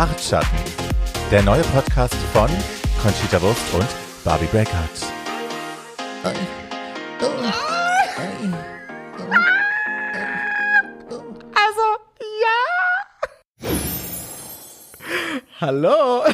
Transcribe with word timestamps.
Bartschatten, 0.00 0.56
der 1.30 1.42
neue 1.42 1.60
Podcast 1.60 2.14
von 2.32 2.48
Conchita 3.02 3.38
Wurst 3.42 3.60
und 3.74 3.86
Barbie 4.24 4.46
Breakout. 4.46 4.72
Also, 11.54 11.86
ja. 12.40 12.60
Hallo. 15.60 16.24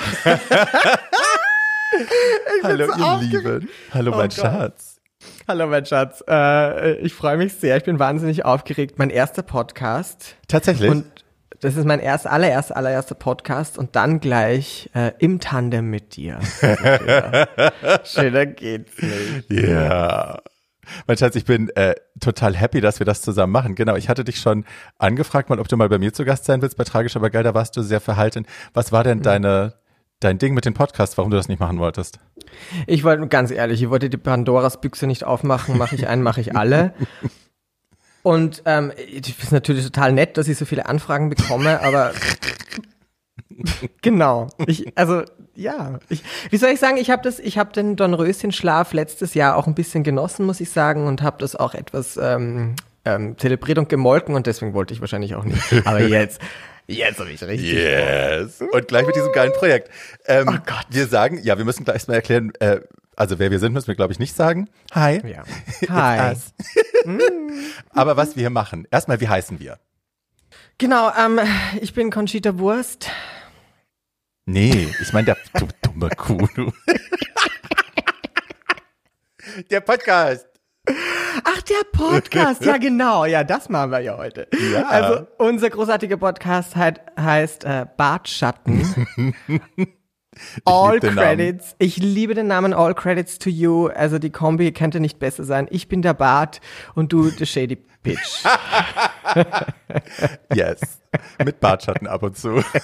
Hallo, 2.63 2.87
so 2.87 2.99
ihr 3.01 3.05
aufgeregt. 3.05 3.33
Lieben. 3.33 3.69
Hallo, 3.93 4.13
Oh 4.13 4.17
mein 4.17 4.29
Gott. 4.29 4.35
Schatz. 4.35 5.01
Hallo, 5.49 5.67
mein 5.67 5.85
Schatz. 5.87 6.23
Äh, 6.29 6.99
ich 6.99 7.15
freue 7.15 7.37
mich 7.37 7.55
sehr. 7.55 7.77
Ich 7.77 7.83
bin 7.83 7.99
wahnsinnig 7.99 8.45
aufgeregt. 8.45 9.01
Mein 9.01 9.11
erster 9.11 9.43
Podcast. 9.43 10.37
Tatsächlich? 10.47 10.89
Und 10.89 11.26
das 11.61 11.77
ist 11.77 11.85
mein 11.87 12.01
erst, 12.01 12.27
allererster, 12.27 12.77
allererster 12.77 13.15
Podcast 13.15 13.79
und 13.79 13.97
dann 13.97 14.21
gleich 14.21 14.91
äh, 14.95 15.13
im 15.19 15.41
Tandem 15.41 15.89
mit 15.91 16.17
dir. 16.17 16.39
Schöner 18.05 18.47
geht's 18.47 18.93
nicht. 19.01 19.51
Ja. 19.69 20.39
Mein 21.09 21.17
Schatz, 21.17 21.35
ich 21.35 21.45
bin 21.45 21.69
äh, 21.71 21.95
total 22.21 22.55
happy, 22.55 22.81
dass 22.81 23.01
wir 23.01 23.07
das 23.07 23.21
zusammen 23.23 23.53
machen. 23.53 23.75
Genau, 23.75 23.97
ich 23.97 24.09
hatte 24.09 24.23
dich 24.23 24.39
schon 24.39 24.65
angefragt, 24.99 25.49
mal, 25.51 25.59
ob 25.59 25.67
du 25.69 25.77
mal 25.77 25.89
bei 25.89 25.99
mir 25.99 26.13
zu 26.13 26.25
Gast 26.25 26.45
sein 26.45 26.63
willst 26.63 26.77
bei 26.77 26.85
Tragisch, 26.85 27.17
aber 27.17 27.31
geil, 27.31 27.43
da 27.43 27.55
warst 27.55 27.77
du 27.77 27.83
sehr 27.83 28.01
verhalten. 28.01 28.47
Was 28.73 28.93
war 28.93 29.01
Mhm. 29.03 29.09
denn 29.09 29.23
deine, 29.23 29.75
dein 30.21 30.39
Ding 30.39 30.55
mit 30.55 30.65
dem 30.65 30.75
Podcast, 30.75 31.19
warum 31.19 31.31
du 31.33 31.37
das 31.37 31.49
nicht 31.49 31.59
machen 31.59 31.79
wolltest? 31.79 32.21
Ich 32.87 33.03
wollte, 33.03 33.27
ganz 33.27 33.51
ehrlich, 33.51 33.83
ich 33.83 33.91
wollte 33.91 34.09
die 34.11 34.17
Pandoras 34.17 34.81
Büchse 34.81 35.07
nicht 35.09 35.25
aufmachen. 35.25 35.77
Mache 35.77 35.97
ich 35.97 36.07
einen, 36.07 36.23
mache 36.23 36.41
ich 36.41 36.55
alle. 36.57 36.93
Und 38.27 38.65
ähm, 38.65 38.91
es 38.97 39.29
ist 39.29 39.53
natürlich 39.53 39.85
total 39.85 40.11
nett, 40.11 40.37
dass 40.37 40.49
ich 40.49 40.59
so 40.59 40.65
viele 40.65 40.87
Anfragen 40.87 41.29
bekomme, 41.29 41.81
aber 41.81 42.11
genau. 44.03 44.49
Ich, 44.67 44.99
also 44.99 45.23
ja, 45.55 46.01
ich, 46.09 46.25
wie 46.51 46.57
soll 46.57 46.71
ich 46.71 46.81
sagen? 46.81 46.97
Ich 46.97 47.09
habe 47.09 47.23
das, 47.23 47.39
ich 47.39 47.57
habe 47.57 47.73
den 47.73 47.95
Dornröschenschlaf 47.95 48.93
letztes 48.95 49.35
Jahr 49.35 49.55
auch 49.55 49.69
ein 49.69 49.77
bisschen 49.77 50.03
genossen, 50.03 50.45
muss 50.45 50.61
ich 50.61 50.71
sagen, 50.71 51.07
und 51.07 51.23
habe 51.23 51.37
das 51.39 51.55
auch 51.55 51.75
etwas 51.75 52.19
ähm, 52.21 52.75
ähm, 53.05 53.39
zelebriert 53.39 53.79
und 53.79 53.89
gemolken 53.89 54.35
und 54.35 54.49
deswegen 54.49 54.75
wollte 54.75 54.93
ich 54.93 55.01
wahrscheinlich 55.01 55.37
auch 55.37 55.45
nicht. 55.45 55.63
Aber 55.87 56.01
jetzt, 56.09 56.41
jetzt 56.89 57.21
habe 57.21 57.31
ich 57.31 57.41
richtig. 57.45 57.75
Yes. 57.75 58.61
Und 58.61 58.89
gleich 58.89 59.07
mit 59.07 59.15
diesem 59.15 59.31
geilen 59.31 59.53
Projekt. 59.53 59.89
Ähm, 60.27 60.49
Oh 60.49 60.59
Gott. 60.67 60.87
Wir 60.91 61.07
sagen, 61.07 61.39
ja, 61.45 61.59
wir 61.59 61.65
müssen 61.65 61.85
gleich 61.85 62.09
mal 62.09 62.15
erklären, 62.15 62.51
äh, 62.59 62.81
also 63.17 63.39
wer 63.39 63.51
wir 63.51 63.59
sind, 63.59 63.73
müssen 63.73 63.89
wir, 63.89 63.97
glaube 63.97 64.13
ich, 64.13 64.19
nicht 64.19 64.37
sagen. 64.37 64.69
Hi. 64.95 65.23
Ja. 65.27 65.43
Hi. 65.89 66.37
Aber 67.91 68.17
was 68.17 68.37
wir 68.37 68.43
hier 68.43 68.51
machen. 68.51 68.87
Erstmal, 68.91 69.21
wie 69.21 69.29
heißen 69.29 69.59
wir? 69.59 69.79
Genau, 70.79 71.11
ähm, 71.19 71.41
ich 71.81 71.95
bin 71.95 72.11
Conchita 72.11 72.59
Wurst. 72.59 73.11
Nee, 74.45 74.95
ich 75.01 75.13
meine 75.13 75.25
der 75.25 75.37
du, 75.55 75.67
dumme 75.83 76.11
Kuh. 76.11 76.47
Du. 76.55 76.73
Der 79.71 79.81
Podcast. 79.81 80.47
Ach, 81.45 81.63
der 81.63 81.85
Podcast, 81.93 82.65
ja 82.65 82.77
genau, 82.79 83.25
ja, 83.25 83.43
das 83.45 83.69
machen 83.69 83.91
wir 83.91 84.01
ja 84.01 84.17
heute. 84.19 84.49
Ja. 84.73 84.87
Also 84.87 85.27
unser 85.39 85.71
großartiger 85.71 86.17
Podcast 86.17 86.77
halt, 86.77 87.01
heißt 87.19 87.65
äh, 87.65 87.87
Bartschatten. 87.97 89.35
All 90.65 91.01
den 91.01 91.15
Namen. 91.15 91.37
Credits. 91.39 91.77
Ich 91.79 91.97
liebe 91.97 92.35
den 92.35 92.47
Namen 92.47 92.73
All 92.73 92.95
Credits 92.95 93.39
to 93.39 93.51
You. 93.51 93.89
Also 93.89 94.19
die 94.19 94.31
Kombi 94.31 94.73
könnte 94.73 95.01
nicht 95.01 95.19
besser 95.19 95.45
sein. 95.45 95.67
Ich 95.71 95.89
bin 95.89 96.03
der 96.03 96.15
Bart 96.15 96.61
und 96.95 97.13
du 97.13 97.31
der 97.31 97.47
Shady 97.47 97.79
Bitch. 98.03 98.45
Yes. 100.55 101.01
Mit 101.45 101.61
Bartschatten 101.61 102.07
ab 102.07 102.23
und 102.23 102.37
zu. 102.37 102.63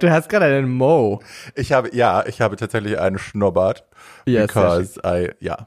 Du 0.00 0.10
hast 0.10 0.28
gerade 0.28 0.44
einen 0.44 0.68
Mo. 0.68 1.20
Ich 1.54 1.72
habe, 1.72 1.94
ja, 1.94 2.24
ich 2.26 2.40
habe 2.40 2.56
tatsächlich 2.56 2.98
einen 2.98 3.18
Schnurrbart. 3.18 3.84
Sehr 4.26 4.46
because 4.46 5.00
I, 5.04 5.30
ja. 5.40 5.66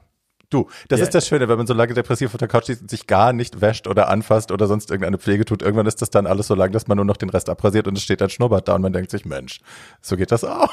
Du, 0.52 0.68
das 0.88 1.00
Ja. 1.00 1.04
ist 1.06 1.14
das 1.14 1.26
Schöne, 1.26 1.48
wenn 1.48 1.56
man 1.56 1.66
so 1.66 1.74
lange 1.74 1.94
depressiv 1.94 2.32
auf 2.34 2.38
der 2.38 2.48
Couch 2.48 2.66
sitzt 2.66 2.82
und 2.82 2.90
sich 2.90 3.06
gar 3.06 3.32
nicht 3.32 3.60
wäscht 3.60 3.86
oder 3.86 4.08
anfasst 4.08 4.52
oder 4.52 4.66
sonst 4.66 4.90
irgendeine 4.90 5.18
Pflege 5.18 5.44
tut. 5.44 5.62
Irgendwann 5.62 5.86
ist 5.86 6.02
das 6.02 6.10
dann 6.10 6.26
alles 6.26 6.46
so 6.46 6.54
lang, 6.54 6.72
dass 6.72 6.86
man 6.88 6.96
nur 6.96 7.04
noch 7.04 7.16
den 7.16 7.30
Rest 7.30 7.48
abrasiert 7.48 7.88
und 7.88 7.96
es 7.96 8.02
steht 8.04 8.20
ein 8.22 8.28
Schnurrbart 8.30 8.68
da 8.68 8.74
und 8.74 8.82
man 8.82 8.92
denkt 8.92 9.10
sich, 9.10 9.24
Mensch, 9.24 9.60
so 10.00 10.16
geht 10.16 10.30
das 10.30 10.44
auch. 10.44 10.68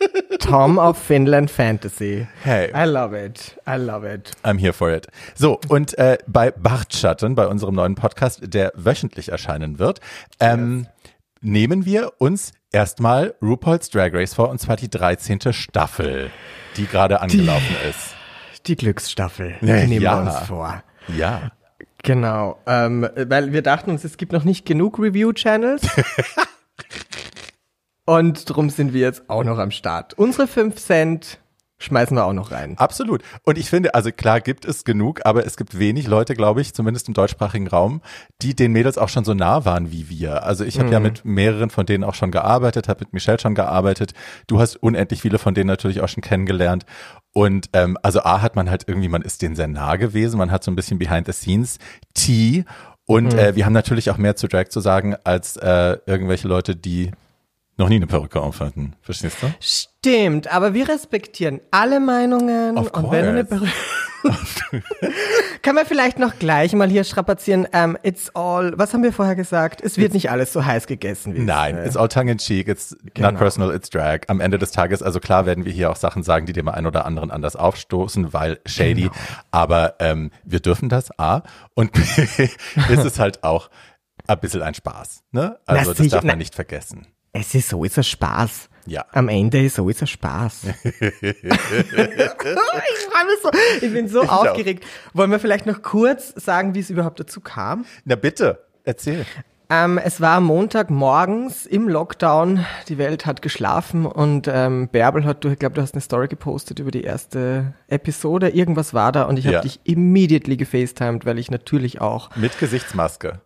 Tom 0.40 0.78
of 0.78 0.98
Finland 0.98 1.50
Fantasy. 1.50 2.26
Hey. 2.42 2.70
I 2.74 2.88
love 2.90 3.16
it. 3.16 3.56
I 3.68 3.76
love 3.76 4.06
it. 4.10 4.32
I'm 4.42 4.58
here 4.58 4.72
for 4.72 4.90
it. 4.92 5.06
So, 5.34 5.60
und 5.68 5.96
äh, 5.98 6.18
bei 6.26 6.50
Bartschatten, 6.50 7.34
bei 7.34 7.46
unserem 7.46 7.74
neuen 7.76 7.94
Podcast, 7.94 8.40
der 8.42 8.72
wöchentlich 8.74 9.28
erscheinen 9.30 9.78
wird, 9.78 10.00
ähm, 10.40 10.86
nehmen 11.40 11.84
wir 11.84 12.12
uns 12.18 12.52
erstmal 12.72 13.34
RuPaul's 13.40 13.90
Drag 13.90 14.12
Race 14.12 14.34
vor, 14.34 14.48
und 14.50 14.60
zwar 14.60 14.76
die 14.76 14.90
13. 14.90 15.52
Staffel, 15.52 16.30
die 16.76 16.86
gerade 16.86 17.20
angelaufen 17.20 17.76
ist. 17.88 18.14
Die 18.66 18.76
Glücksstaffel. 18.76 19.56
Ja, 19.60 19.80
Die 19.80 19.86
nehmen 19.86 20.02
ja. 20.02 20.24
wir 20.24 20.30
uns 20.30 20.46
vor. 20.46 20.82
Ja. 21.16 21.50
Genau, 22.02 22.58
ähm, 22.66 23.06
weil 23.14 23.52
wir 23.52 23.62
dachten 23.62 23.90
uns, 23.90 24.04
es 24.04 24.16
gibt 24.16 24.32
noch 24.32 24.44
nicht 24.44 24.64
genug 24.64 24.98
Review-Channels. 24.98 25.82
Und 28.06 28.48
drum 28.48 28.70
sind 28.70 28.94
wir 28.94 29.02
jetzt 29.02 29.28
auch 29.28 29.44
noch 29.44 29.58
am 29.58 29.70
Start. 29.70 30.14
Unsere 30.14 30.46
5 30.46 30.76
Cent 30.76 31.39
schmeißen 31.80 32.16
wir 32.16 32.24
auch 32.24 32.32
noch 32.32 32.52
rein. 32.52 32.76
Absolut. 32.78 33.22
Und 33.42 33.58
ich 33.58 33.68
finde, 33.68 33.94
also 33.94 34.12
klar 34.12 34.40
gibt 34.40 34.64
es 34.64 34.84
genug, 34.84 35.20
aber 35.24 35.44
es 35.44 35.56
gibt 35.56 35.78
wenig 35.78 36.06
Leute, 36.06 36.34
glaube 36.34 36.60
ich, 36.60 36.74
zumindest 36.74 37.08
im 37.08 37.14
deutschsprachigen 37.14 37.66
Raum, 37.66 38.02
die 38.42 38.54
den 38.54 38.72
Mädels 38.72 38.98
auch 38.98 39.08
schon 39.08 39.24
so 39.24 39.34
nah 39.34 39.64
waren 39.64 39.90
wie 39.90 40.08
wir. 40.08 40.44
Also 40.44 40.64
ich 40.64 40.78
habe 40.78 40.90
ja 40.90 41.00
mit 41.00 41.24
mehreren 41.24 41.70
von 41.70 41.86
denen 41.86 42.04
auch 42.04 42.14
schon 42.14 42.30
gearbeitet, 42.30 42.88
habe 42.88 43.00
mit 43.00 43.12
Michelle 43.12 43.40
schon 43.40 43.54
gearbeitet. 43.54 44.12
Du 44.46 44.60
hast 44.60 44.76
unendlich 44.76 45.22
viele 45.22 45.38
von 45.38 45.54
denen 45.54 45.66
natürlich 45.66 46.02
auch 46.02 46.08
schon 46.08 46.22
kennengelernt. 46.22 46.84
Und 47.32 47.70
ähm, 47.72 47.96
also 48.02 48.22
A 48.22 48.42
hat 48.42 48.56
man 48.56 48.68
halt 48.68 48.84
irgendwie, 48.86 49.08
man 49.08 49.22
ist 49.22 49.42
denen 49.42 49.56
sehr 49.56 49.68
nah 49.68 49.96
gewesen, 49.96 50.38
man 50.38 50.50
hat 50.50 50.64
so 50.64 50.70
ein 50.70 50.76
bisschen 50.76 50.98
Behind 50.98 51.26
the 51.26 51.32
Scenes 51.32 51.78
Tea. 52.14 52.64
Und 53.06 53.34
äh, 53.34 53.56
wir 53.56 53.66
haben 53.66 53.72
natürlich 53.72 54.10
auch 54.10 54.18
mehr 54.18 54.36
zu 54.36 54.46
Drag 54.46 54.68
zu 54.68 54.80
sagen 54.80 55.16
als 55.24 55.56
äh, 55.56 55.96
irgendwelche 56.06 56.46
Leute, 56.46 56.76
die 56.76 57.10
noch 57.80 57.88
nie 57.88 57.96
eine 57.96 58.06
Perücke 58.06 58.40
auf 58.40 58.60
hatten. 58.60 58.94
Verstehst 59.02 59.38
du? 59.42 59.52
Stimmt, 59.58 60.52
aber 60.52 60.74
wir 60.74 60.88
respektieren 60.88 61.60
alle 61.70 61.98
Meinungen. 61.98 62.78
Of 62.78 62.92
und 62.92 63.10
wenn 63.10 63.24
du 63.24 63.30
eine. 63.30 63.44
Perücke. 63.44 63.72
Kann 65.62 65.74
man 65.74 65.86
vielleicht 65.86 66.18
noch 66.18 66.38
gleich 66.38 66.74
mal 66.74 66.88
hier 66.88 67.04
strapazieren. 67.04 67.66
Ähm, 67.72 67.96
it's 68.02 68.30
all, 68.34 68.74
was 68.76 68.92
haben 68.92 69.02
wir 69.02 69.14
vorher 69.14 69.34
gesagt? 69.34 69.80
Es 69.80 69.96
wird 69.96 70.12
nicht 70.12 70.30
alles 70.30 70.52
so 70.52 70.64
heiß 70.64 70.86
gegessen 70.86 71.34
wie 71.34 71.40
Nein, 71.40 71.74
es, 71.76 71.84
äh, 71.84 71.86
it's 71.88 71.96
all 71.96 72.08
tongue 72.08 72.30
in 72.30 72.36
cheek, 72.38 72.68
it's 72.68 72.94
Genau. 73.14 73.30
not 73.30 73.38
personal, 73.38 73.74
it's 73.74 73.88
drag. 73.88 74.20
Am 74.28 74.40
Ende 74.40 74.58
des 74.58 74.72
Tages, 74.72 75.02
also 75.02 75.20
klar 75.20 75.46
werden 75.46 75.64
wir 75.64 75.72
hier 75.72 75.90
auch 75.90 75.96
Sachen 75.96 76.22
sagen, 76.22 76.44
die 76.44 76.52
dem 76.52 76.68
einen 76.68 76.86
oder 76.86 77.06
anderen 77.06 77.30
anders 77.30 77.56
aufstoßen, 77.56 78.32
weil 78.34 78.60
shady. 78.66 79.02
Genau. 79.02 79.14
Aber 79.50 79.94
ähm, 80.00 80.30
wir 80.44 80.60
dürfen 80.60 80.90
das, 80.90 81.18
A. 81.18 81.42
Und 81.74 81.92
B, 81.92 82.00
ist 82.02 83.04
es 83.04 83.18
halt 83.18 83.42
auch 83.42 83.70
ein 84.26 84.38
bisschen 84.38 84.60
ein 84.62 84.74
Spaß. 84.74 85.22
Ne? 85.32 85.58
Also 85.64 85.90
das 85.92 85.98
sicher, 85.98 86.16
darf 86.16 86.24
man 86.24 86.38
nicht 86.38 86.54
vergessen. 86.54 87.06
Es 87.32 87.54
ist 87.54 87.68
so, 87.68 87.84
ist 87.84 87.96
ein 87.98 88.04
Spaß. 88.04 88.68
Ja. 88.86 89.04
Am 89.12 89.28
Ende 89.28 89.62
ist 89.64 89.76
so, 89.76 89.88
ist 89.88 90.00
ein 90.02 90.06
Spaß. 90.08 90.62
ich 90.90 91.22
freu 91.22 93.24
mich 93.24 93.40
so. 93.42 93.50
Ich 93.86 93.92
bin 93.92 94.08
so 94.08 94.22
auch. 94.22 94.46
aufgeregt. 94.46 94.84
Wollen 95.12 95.30
wir 95.30 95.38
vielleicht 95.38 95.66
noch 95.66 95.82
kurz 95.82 96.32
sagen, 96.36 96.74
wie 96.74 96.80
es 96.80 96.90
überhaupt 96.90 97.20
dazu 97.20 97.40
kam? 97.40 97.84
Na 98.04 98.16
bitte, 98.16 98.64
erzähl. 98.84 99.24
Ähm, 99.72 99.98
es 99.98 100.20
war 100.20 100.40
Montagmorgens 100.40 101.64
im 101.66 101.88
Lockdown. 101.88 102.66
Die 102.88 102.98
Welt 102.98 103.26
hat 103.26 103.40
geschlafen 103.42 104.04
und 104.06 104.48
ähm, 104.52 104.88
Bärbel 104.88 105.24
hat, 105.24 105.44
du, 105.44 105.48
ich 105.50 105.58
glaube, 105.60 105.76
du 105.76 105.82
hast 105.82 105.94
eine 105.94 106.00
Story 106.00 106.26
gepostet 106.26 106.80
über 106.80 106.90
die 106.90 107.04
erste 107.04 107.74
Episode. 107.86 108.48
Irgendwas 108.48 108.94
war 108.94 109.12
da 109.12 109.24
und 109.24 109.38
ich 109.38 109.46
habe 109.46 109.54
Ja. 109.56 109.60
dich 109.60 109.78
immediately 109.84 110.56
gefacetimed, 110.56 111.24
weil 111.24 111.38
ich 111.38 111.52
natürlich 111.52 112.00
auch 112.00 112.34
Mit 112.34 112.58
Gesichtsmaske. 112.58 113.40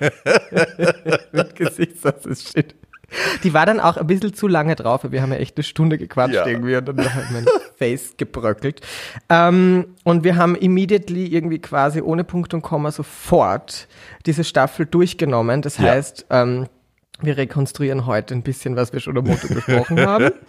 mit 1.32 1.56
Gesichtsaus 1.56 2.26
ist 2.26 2.52
shit. 2.52 2.74
Die 3.42 3.52
war 3.52 3.66
dann 3.66 3.80
auch 3.80 3.96
ein 3.96 4.06
bisschen 4.06 4.34
zu 4.34 4.46
lange 4.46 4.76
drauf, 4.76 5.00
wir 5.10 5.20
haben 5.20 5.32
ja 5.32 5.38
echt 5.38 5.56
eine 5.56 5.64
Stunde 5.64 5.98
gequatscht 5.98 6.34
Ja. 6.34 6.46
irgendwie 6.46 6.76
und 6.76 6.86
dann 6.86 7.12
halt 7.14 7.30
mein 7.32 7.44
Face 7.76 8.14
gebröckelt. 8.16 8.82
Ähm, 9.28 9.96
und 10.04 10.22
wir 10.22 10.36
haben 10.36 10.54
immediately 10.54 11.26
irgendwie 11.26 11.58
quasi 11.58 12.00
ohne 12.02 12.22
Punkt 12.22 12.54
und 12.54 12.62
Komma 12.62 12.92
sofort 12.92 13.88
diese 14.26 14.44
Staffel 14.44 14.86
durchgenommen. 14.86 15.60
Das 15.60 15.78
Ja. 15.78 15.90
heißt, 15.90 16.26
ähm, 16.30 16.68
wir 17.20 17.36
rekonstruieren 17.36 18.06
heute 18.06 18.32
ein 18.34 18.42
bisschen, 18.42 18.76
was 18.76 18.92
wir 18.92 19.00
schon 19.00 19.18
am 19.18 19.24
Montag 19.24 19.52
besprochen 19.54 20.00
haben. 20.06 20.30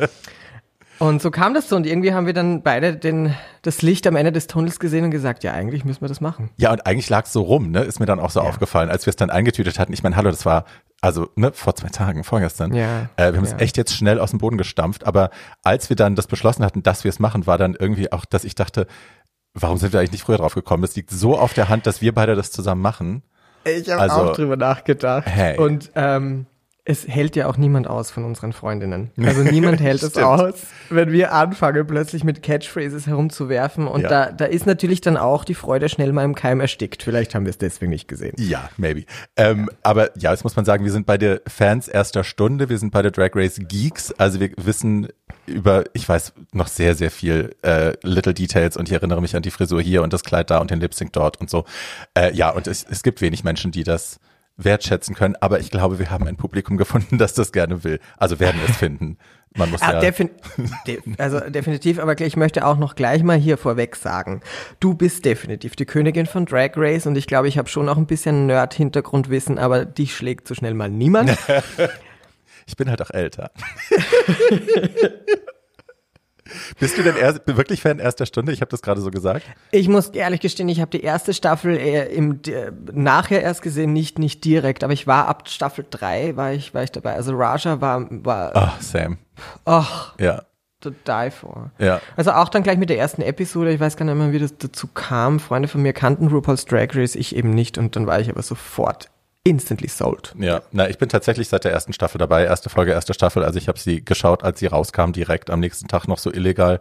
Und 1.01 1.21
so 1.21 1.31
kam 1.31 1.53
das 1.55 1.67
so 1.67 1.75
und 1.75 1.87
irgendwie 1.87 2.13
haben 2.13 2.27
wir 2.27 2.33
dann 2.33 2.61
beide 2.61 2.95
den, 2.95 3.33
das 3.63 3.81
Licht 3.81 4.05
am 4.05 4.15
Ende 4.15 4.31
des 4.31 4.45
Tunnels 4.47 4.79
gesehen 4.79 5.03
und 5.03 5.11
gesagt, 5.11 5.43
ja, 5.43 5.51
eigentlich 5.53 5.83
müssen 5.83 6.01
wir 6.01 6.07
das 6.07 6.21
machen. 6.21 6.51
Ja, 6.57 6.71
und 6.71 6.85
eigentlich 6.85 7.09
lag 7.09 7.25
es 7.25 7.33
so 7.33 7.41
rum, 7.41 7.71
ne? 7.71 7.79
Ist 7.81 7.99
mir 7.99 8.05
dann 8.05 8.19
auch 8.19 8.29
so 8.29 8.39
aufgefallen, 8.41 8.89
als 8.91 9.07
wir 9.07 9.09
es 9.09 9.15
dann 9.15 9.31
eingetütet 9.31 9.79
hatten. 9.79 9.93
Ich 9.93 10.03
meine, 10.03 10.15
hallo, 10.15 10.29
das 10.29 10.45
war 10.45 10.65
also 11.01 11.27
ne, 11.35 11.51
vor 11.53 11.75
zwei 11.75 11.89
Tagen, 11.89 12.23
vorgestern. 12.23 12.73
Ja, 12.75 13.09
Äh, 13.17 13.31
wir 13.33 13.37
haben 13.39 13.45
ja. 13.45 13.55
es 13.55 13.59
echt 13.61 13.77
jetzt 13.77 13.95
schnell 13.95 14.19
aus 14.19 14.29
dem 14.29 14.37
Boden 14.39 14.59
gestampft, 14.59 15.07
aber 15.07 15.31
als 15.63 15.89
wir 15.89 15.95
dann 15.95 16.15
das 16.15 16.27
beschlossen 16.27 16.63
hatten, 16.63 16.83
dass 16.83 17.03
wir 17.03 17.09
es 17.09 17.17
machen, 17.17 17.47
war 17.47 17.57
dann 17.57 17.73
irgendwie 17.77 18.11
auch, 18.11 18.23
dass 18.23 18.43
ich 18.43 18.53
dachte, 18.53 18.85
warum 19.55 19.77
sind 19.77 19.93
wir 19.93 19.99
eigentlich 19.99 20.11
nicht 20.11 20.23
früher 20.23 20.37
drauf 20.37 20.53
gekommen? 20.53 20.83
Es 20.83 20.95
liegt 20.95 21.09
so 21.09 21.35
auf 21.35 21.53
der 21.55 21.67
Hand, 21.69 21.87
dass 21.87 22.01
wir 22.03 22.13
beide 22.13 22.35
das 22.35 22.51
zusammen 22.51 22.81
machen. 22.83 23.23
Ich 23.63 23.89
habe 23.89 24.01
Also, 24.01 24.15
auch 24.17 24.35
drüber 24.35 24.55
nachgedacht. 24.57 25.25
hey. 25.27 25.57
Und 25.57 25.91
ähm, 25.95 26.45
es 26.83 27.07
hält 27.07 27.35
ja 27.35 27.47
auch 27.47 27.57
niemand 27.57 27.87
aus 27.87 28.09
von 28.09 28.23
unseren 28.25 28.53
Freundinnen. 28.53 29.11
Also 29.31 29.43
niemand 29.43 29.79
hält 29.79 30.01
es 30.01 30.17
aus, 30.17 30.55
wenn 30.89 31.11
wir 31.11 31.31
anfangen, 31.31 31.85
plötzlich 31.85 32.23
mit 32.23 32.41
Catchphrases 32.41 33.05
herumzuwerfen. 33.07 33.87
Und 33.87 34.01
Ja. 34.01 34.09
da, 34.09 34.31
da 34.31 34.45
ist 34.45 34.65
natürlich 34.65 34.99
dann 34.99 35.15
auch 35.15 35.45
die 35.45 35.53
Freude 35.53 35.89
schnell 35.89 36.11
mal 36.11 36.25
im 36.25 36.33
Keim 36.35 36.59
erstickt. 36.59 37.03
Vielleicht 37.03 37.35
haben 37.35 37.45
wir 37.45 37.51
es 37.51 37.59
deswegen 37.59 37.91
nicht 37.91 38.07
gesehen. 38.07 38.33
Ja, 38.39 38.69
maybe. 38.77 39.05
Ähm, 39.37 39.69
aber 39.83 40.17
ja, 40.17 40.31
jetzt 40.31 40.43
muss 40.43 40.55
man 40.55 40.65
sagen, 40.65 40.83
wir 40.83 40.91
sind 40.91 41.05
beide 41.05 41.41
Fans 41.47 41.87
erster 41.87 42.23
Stunde, 42.23 42.69
wir 42.69 42.77
sind 42.79 42.91
beide 42.91 43.11
Drag 43.11 43.31
Race 43.35 43.59
Geeks, 43.59 44.11
also 44.13 44.39
wir 44.39 44.49
wissen 44.57 45.07
über, 45.45 45.83
ich 45.93 46.07
weiß 46.07 46.33
noch 46.51 46.67
sehr, 46.67 46.95
sehr 46.95 47.11
viel 47.11 47.55
äh, 47.61 47.93
Little 48.01 48.33
Details 48.33 48.75
und 48.75 48.89
ich 48.89 48.93
erinnere 48.93 49.21
mich 49.21 49.35
an 49.35 49.43
die 49.43 49.51
Frisur 49.51 49.81
hier 49.81 50.01
und 50.01 50.13
das 50.13 50.23
Kleid 50.23 50.49
da 50.49 50.57
und 50.57 50.71
den 50.71 50.79
Lip 50.79 50.93
Sync 50.93 51.13
dort 51.13 51.39
und 51.39 51.49
so. 51.49 51.65
Äh, 52.17 52.33
ja, 52.33 52.49
und 52.49 52.67
es, 52.67 52.85
es 52.89 53.03
gibt 53.03 53.21
wenig 53.21 53.43
Menschen, 53.43 53.71
die 53.71 53.83
das 53.83 54.19
wertschätzen 54.63 55.15
können, 55.15 55.35
aber 55.39 55.59
ich 55.59 55.71
glaube, 55.71 55.99
wir 55.99 56.09
haben 56.09 56.27
ein 56.27 56.37
Publikum 56.37 56.77
gefunden, 56.77 57.17
das 57.17 57.33
das 57.33 57.51
gerne 57.51 57.83
will. 57.83 57.99
Also 58.17 58.39
werden 58.39 58.59
wir 58.61 58.69
es 58.69 58.77
finden. 58.77 59.17
Man 59.53 59.69
muss 59.69 59.81
Ah, 59.81 59.93
ja. 59.93 59.99
defin 59.99 60.29
de 60.87 60.99
also 61.17 61.41
definitiv, 61.41 61.99
aber 61.99 62.17
ich 62.21 62.37
möchte 62.37 62.65
auch 62.65 62.77
noch 62.77 62.95
gleich 62.95 63.21
mal 63.21 63.37
hier 63.37 63.57
vorweg 63.57 63.97
sagen, 63.97 64.39
du 64.79 64.93
bist 64.93 65.25
definitiv 65.25 65.75
die 65.75 65.85
Königin 65.85 66.25
von 66.25 66.45
Drag 66.45 66.71
Race 66.77 67.05
und 67.05 67.17
ich 67.17 67.27
glaube, 67.27 67.49
ich 67.49 67.57
habe 67.57 67.67
schon 67.67 67.89
auch 67.89 67.97
ein 67.97 68.05
bisschen 68.05 68.45
Nerd-Hintergrundwissen, 68.45 69.59
aber 69.59 69.83
dich 69.83 70.15
schlägt 70.15 70.47
so 70.47 70.55
schnell 70.55 70.73
mal 70.73 70.89
niemand. 70.89 71.37
Ich 72.67 72.77
bin 72.77 72.89
halt 72.89 73.01
auch 73.01 73.09
älter. 73.09 73.51
Bist 76.79 76.97
du 76.97 77.03
denn 77.03 77.15
erst, 77.15 77.41
wirklich 77.45 77.81
Fan 77.81 77.99
erster 77.99 78.25
Stunde? 78.25 78.51
Ich 78.51 78.61
habe 78.61 78.69
das 78.71 78.81
gerade 78.81 79.01
so 79.01 79.11
gesagt. 79.11 79.45
Ich 79.71 79.87
muss 79.87 80.09
ehrlich 80.09 80.39
gestehen, 80.41 80.69
ich 80.69 80.81
habe 80.81 80.91
die 80.91 81.01
erste 81.03 81.33
Staffel 81.33 81.77
äh, 81.77 82.05
im 82.13 82.39
nachher 82.93 83.41
erst 83.41 83.61
gesehen, 83.61 83.93
nicht 83.93 84.19
nicht 84.19 84.43
direkt, 84.45 84.83
aber 84.83 84.93
ich 84.93 85.07
war 85.07 85.27
ab 85.27 85.47
Staffel 85.49 85.85
3 85.89 86.35
war 86.35 86.53
ich 86.53 86.73
war 86.73 86.83
ich 86.83 86.91
dabei. 86.91 87.13
Also 87.15 87.33
Raja 87.35 87.81
war 87.81 88.05
war 88.09 88.55
Ah, 88.55 88.73
Sam. 88.79 89.17
ach, 89.65 90.15
Ja, 90.19 90.43
to 90.81 90.89
die 90.91 91.31
for. 91.31 91.71
ja. 91.79 92.01
Also 92.15 92.31
auch 92.31 92.49
dann 92.49 92.63
gleich 92.63 92.77
mit 92.77 92.89
der 92.89 92.97
ersten 92.97 93.21
Episode, 93.21 93.71
ich 93.73 93.79
weiß 93.79 93.97
gar 93.97 94.05
nicht 94.05 94.15
mehr, 94.15 94.31
wie 94.31 94.39
das 94.39 94.57
dazu 94.57 94.87
kam. 94.87 95.39
Freunde 95.39 95.67
von 95.67 95.81
mir 95.81 95.93
kannten 95.93 96.27
RuPaul's 96.27 96.65
Drag 96.65 96.89
Race, 96.95 97.15
ich 97.15 97.35
eben 97.35 97.51
nicht 97.51 97.77
und 97.77 97.95
dann 97.95 98.07
war 98.07 98.19
ich 98.19 98.29
aber 98.29 98.41
sofort 98.41 99.09
instantly 99.43 99.87
sold. 99.87 100.35
Ja, 100.37 100.61
na, 100.71 100.89
ich 100.89 100.97
bin 100.97 101.09
tatsächlich 101.09 101.49
seit 101.49 101.63
der 101.63 101.71
ersten 101.71 101.93
Staffel 101.93 102.19
dabei, 102.19 102.45
erste 102.45 102.69
Folge, 102.69 102.91
erste 102.91 103.13
Staffel. 103.13 103.43
Also 103.43 103.57
ich 103.57 103.67
habe 103.67 103.79
sie 103.79 104.05
geschaut, 104.05 104.43
als 104.43 104.59
sie 104.59 104.67
rauskam, 104.67 105.11
direkt 105.11 105.49
am 105.49 105.59
nächsten 105.59 105.87
Tag 105.87 106.07
noch 106.07 106.19
so 106.19 106.31
illegal 106.31 106.79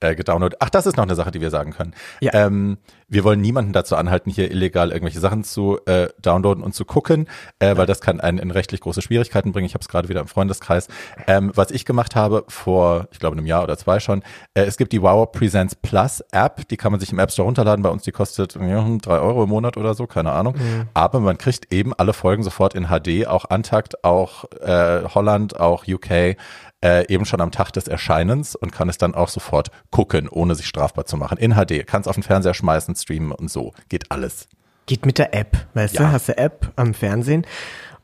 äh, 0.00 0.14
gedownloadet. 0.14 0.58
Ach, 0.60 0.70
das 0.70 0.86
ist 0.86 0.96
noch 0.96 1.04
eine 1.04 1.14
Sache, 1.14 1.30
die 1.30 1.40
wir 1.40 1.50
sagen 1.50 1.72
können. 1.72 1.94
Ja. 2.20 2.32
Ähm, 2.34 2.78
wir 3.08 3.24
wollen 3.24 3.40
niemanden 3.40 3.72
dazu 3.72 3.96
anhalten, 3.96 4.30
hier 4.30 4.50
illegal 4.50 4.92
irgendwelche 4.92 5.20
Sachen 5.20 5.42
zu 5.44 5.78
äh, 5.86 6.08
downloaden 6.22 6.62
und 6.62 6.74
zu 6.74 6.84
gucken, 6.84 7.26
äh, 7.58 7.76
weil 7.76 7.86
das 7.86 8.00
kann 8.00 8.20
einen 8.20 8.38
in 8.38 8.50
rechtlich 8.50 8.80
große 8.80 9.02
Schwierigkeiten 9.02 9.52
bringen. 9.52 9.66
Ich 9.66 9.74
habe 9.74 9.82
es 9.82 9.88
gerade 9.88 10.08
wieder 10.08 10.20
im 10.20 10.28
Freundeskreis. 10.28 10.88
Ähm, 11.26 11.50
was 11.54 11.72
ich 11.72 11.84
gemacht 11.84 12.14
habe 12.14 12.44
vor, 12.48 13.08
ich 13.10 13.18
glaube, 13.18 13.36
einem 13.36 13.46
Jahr 13.46 13.64
oder 13.64 13.76
zwei 13.76 13.98
schon, 13.98 14.22
äh, 14.54 14.62
es 14.62 14.76
gibt 14.76 14.92
die 14.92 15.02
Wow 15.02 15.32
Presents 15.32 15.74
Plus 15.74 16.22
App, 16.30 16.68
die 16.68 16.76
kann 16.76 16.92
man 16.92 17.00
sich 17.00 17.12
im 17.12 17.18
App 17.18 17.32
Store 17.32 17.46
runterladen. 17.46 17.82
Bei 17.82 17.90
uns, 17.90 18.04
die 18.04 18.12
kostet 18.12 18.54
ja, 18.54 18.86
drei 19.02 19.18
Euro 19.18 19.42
im 19.42 19.48
Monat 19.48 19.76
oder 19.76 19.94
so, 19.94 20.06
keine 20.06 20.32
Ahnung. 20.32 20.54
Aber 20.94 21.20
man 21.20 21.36
kriegt 21.36 21.72
eben 21.72 21.92
alle 21.94 22.12
Folgen 22.12 22.42
sofort 22.42 22.74
in 22.74 22.86
HD, 22.86 23.26
auch 23.26 23.50
Antakt, 23.50 24.04
auch 24.04 24.44
äh, 24.60 25.02
Holland, 25.14 25.58
auch 25.58 25.84
UK, 25.86 26.36
äh, 26.84 27.06
eben 27.12 27.24
schon 27.26 27.40
am 27.40 27.50
Tag 27.50 27.72
des 27.72 27.88
Erscheinens 27.88 28.54
und 28.56 28.72
kann 28.72 28.88
es 28.88 28.98
dann 28.98 29.14
auch 29.14 29.28
sofort 29.28 29.70
gucken, 29.90 30.28
ohne 30.28 30.54
sich 30.54 30.66
strafbar 30.66 31.04
zu 31.06 31.16
machen. 31.16 31.38
In 31.38 31.54
HD. 31.54 31.86
Kann 31.86 32.00
es 32.00 32.06
auf 32.08 32.16
den 32.16 32.22
Fernseher 32.22 32.54
schmeißen, 32.54 32.94
streamen 32.96 33.32
und 33.32 33.50
so. 33.50 33.72
Geht 33.88 34.10
alles. 34.10 34.48
Geht 34.86 35.04
mit 35.06 35.18
der 35.18 35.34
App, 35.34 35.66
weißt 35.74 35.94
Ja. 35.94 36.06
du, 36.06 36.12
hast 36.12 36.28
du 36.28 36.36
App 36.38 36.72
am 36.76 36.94
Fernsehen. 36.94 37.46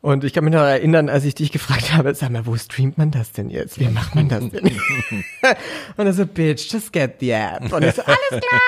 Und 0.02 0.22
ich 0.22 0.34
kann 0.34 0.44
mich 0.44 0.52
noch 0.54 0.60
erinnern, 0.60 1.08
als 1.08 1.24
ich 1.24 1.34
dich 1.34 1.50
gefragt 1.50 1.92
habe, 1.94 2.14
sag 2.14 2.30
mal, 2.30 2.46
wo 2.46 2.56
streamt 2.56 2.96
man 2.96 3.10
das 3.10 3.32
denn 3.32 3.50
jetzt? 3.50 3.80
Wie 3.80 3.88
macht 3.88 4.14
man 4.14 4.28
das 4.28 4.40
denn? 4.50 4.66
und 5.96 6.06
er 6.06 6.12
so, 6.12 6.26
bitch, 6.26 6.70
just 6.72 6.92
get 6.92 7.14
the 7.18 7.30
app. 7.30 7.72
Und 7.72 7.82
ich 7.82 7.94
so, 7.94 8.02
alles 8.02 8.18
klar. 8.30 8.60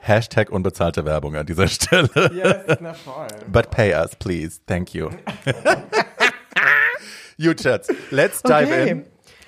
Hashtag 0.00 0.50
unbezahlte 0.50 1.04
Werbung 1.04 1.36
an 1.36 1.46
dieser 1.46 1.68
Stelle. 1.68 2.08
Yes, 2.34 2.78
na 2.80 2.92
voll. 2.92 3.28
But 3.46 3.70
pay 3.70 3.94
us, 3.94 4.16
please. 4.16 4.58
Thank 4.66 4.94
you. 4.94 5.10
you 7.36 7.54
Chats. 7.54 7.88
Let's 8.10 8.42
dive 8.42 8.68
Okay. 8.68 8.90
in. 8.90 9.04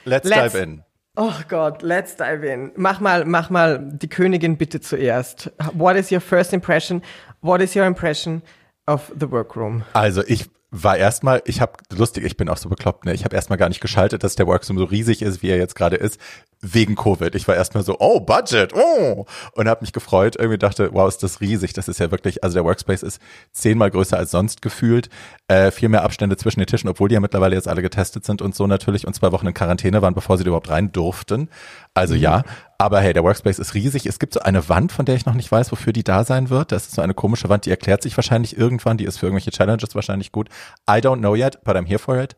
Let's, 0.06 0.28
Let's- 0.28 0.52
dive 0.52 0.62
in. 0.62 0.82
Oh 1.18 1.34
Gott, 1.48 1.82
let's 1.82 2.14
dive 2.16 2.44
in. 2.44 2.72
Mach 2.76 3.00
mal, 3.00 3.24
mach 3.24 3.48
mal 3.48 3.78
die 3.78 4.06
Königin 4.08 4.56
bitte 4.58 4.80
zuerst. 4.80 5.50
What 5.72 5.96
is 5.96 6.10
your 6.10 6.20
first 6.20 6.52
impression? 6.52 7.02
What 7.40 7.62
is 7.62 7.74
your 7.74 7.86
impression 7.86 8.42
of 8.86 9.10
the 9.18 9.30
workroom? 9.30 9.82
Also 9.94 10.22
ich 10.26 10.44
war 10.70 10.96
erstmal, 10.96 11.42
ich 11.46 11.60
habe 11.60 11.74
lustig, 11.94 12.24
ich 12.24 12.36
bin 12.36 12.48
auch 12.48 12.56
so 12.56 12.68
bekloppt, 12.68 13.04
ne? 13.04 13.14
Ich 13.14 13.24
habe 13.24 13.36
erstmal 13.36 13.56
gar 13.56 13.68
nicht 13.68 13.80
geschaltet, 13.80 14.24
dass 14.24 14.34
der 14.34 14.46
Workroom 14.46 14.78
so 14.78 14.84
riesig 14.84 15.22
ist, 15.22 15.42
wie 15.42 15.48
er 15.48 15.58
jetzt 15.58 15.76
gerade 15.76 15.96
ist, 15.96 16.20
wegen 16.60 16.96
Covid. 16.96 17.34
Ich 17.34 17.46
war 17.46 17.54
erstmal 17.54 17.84
so, 17.84 17.96
oh, 18.00 18.18
Budget, 18.18 18.72
oh, 18.74 19.26
und 19.52 19.68
habe 19.68 19.82
mich 19.82 19.92
gefreut, 19.92 20.36
irgendwie 20.36 20.58
dachte, 20.58 20.90
wow, 20.92 21.08
ist 21.08 21.22
das 21.22 21.40
riesig. 21.40 21.72
Das 21.72 21.86
ist 21.86 22.00
ja 22.00 22.10
wirklich, 22.10 22.42
also 22.42 22.54
der 22.54 22.64
Workspace 22.64 23.04
ist 23.04 23.20
zehnmal 23.52 23.90
größer 23.90 24.16
als 24.18 24.32
sonst 24.32 24.60
gefühlt, 24.60 25.08
äh, 25.48 25.70
viel 25.70 25.88
mehr 25.88 26.02
Abstände 26.02 26.36
zwischen 26.36 26.58
den 26.58 26.66
Tischen, 26.66 26.90
obwohl 26.90 27.08
die 27.08 27.14
ja 27.14 27.20
mittlerweile 27.20 27.54
jetzt 27.54 27.68
alle 27.68 27.82
getestet 27.82 28.24
sind 28.24 28.42
und 28.42 28.54
so 28.54 28.66
natürlich 28.66 29.06
und 29.06 29.14
zwei 29.14 29.30
Wochen 29.30 29.46
in 29.46 29.54
Quarantäne 29.54 30.02
waren, 30.02 30.14
bevor 30.14 30.36
sie 30.36 30.44
überhaupt 30.44 30.70
rein 30.70 30.90
durften. 30.90 31.48
Also 31.96 32.14
ja, 32.14 32.42
aber 32.78 33.00
hey, 33.00 33.12
der 33.14 33.24
Workspace 33.24 33.58
ist 33.58 33.74
riesig. 33.74 34.04
Es 34.06 34.18
gibt 34.18 34.34
so 34.34 34.40
eine 34.40 34.68
Wand, 34.68 34.92
von 34.92 35.06
der 35.06 35.14
ich 35.14 35.24
noch 35.26 35.34
nicht 35.34 35.50
weiß, 35.50 35.72
wofür 35.72 35.92
die 35.92 36.04
da 36.04 36.24
sein 36.24 36.50
wird. 36.50 36.70
Das 36.72 36.86
ist 36.86 36.94
so 36.94 37.02
eine 37.02 37.14
komische 37.14 37.48
Wand, 37.48 37.64
die 37.64 37.70
erklärt 37.70 38.02
sich 38.02 38.16
wahrscheinlich 38.18 38.56
irgendwann. 38.56 38.98
Die 38.98 39.04
ist 39.04 39.18
für 39.18 39.26
irgendwelche 39.26 39.50
Challenges 39.50 39.94
wahrscheinlich 39.94 40.30
gut. 40.30 40.48
I 40.88 40.94
don't 41.00 41.18
know 41.18 41.34
yet, 41.34 41.64
but 41.64 41.74
I'm 41.74 41.86
here 41.86 41.98
for 41.98 42.20
it. 42.20 42.36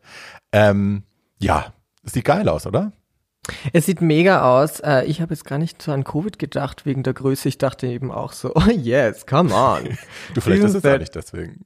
Ähm, 0.53 1.03
ja, 1.39 1.73
sieht 2.03 2.23
geil 2.25 2.47
aus, 2.47 2.65
oder? 2.65 2.93
Es 3.73 3.85
sieht 3.85 3.99
mega 4.01 4.43
aus. 4.61 4.79
Äh, 4.79 5.03
Ich 5.05 5.21
habe 5.21 5.33
jetzt 5.33 5.43
gar 5.43 5.57
nicht 5.57 5.81
so 5.81 5.91
an 5.91 6.03
Covid 6.03 6.39
gedacht 6.39 6.85
wegen 6.85 7.03
der 7.03 7.13
Größe. 7.13 7.49
Ich 7.49 7.57
dachte 7.57 7.87
eben 7.87 8.11
auch 8.11 8.31
so, 8.31 8.53
oh 8.55 8.61
yes, 8.71 9.25
come 9.25 9.53
on. 9.53 9.97
Du, 10.33 10.41
vielleicht 10.41 10.63
ist 10.63 10.75
es 10.75 10.81
that- 10.83 10.99
nicht 11.01 11.15
deswegen. 11.15 11.65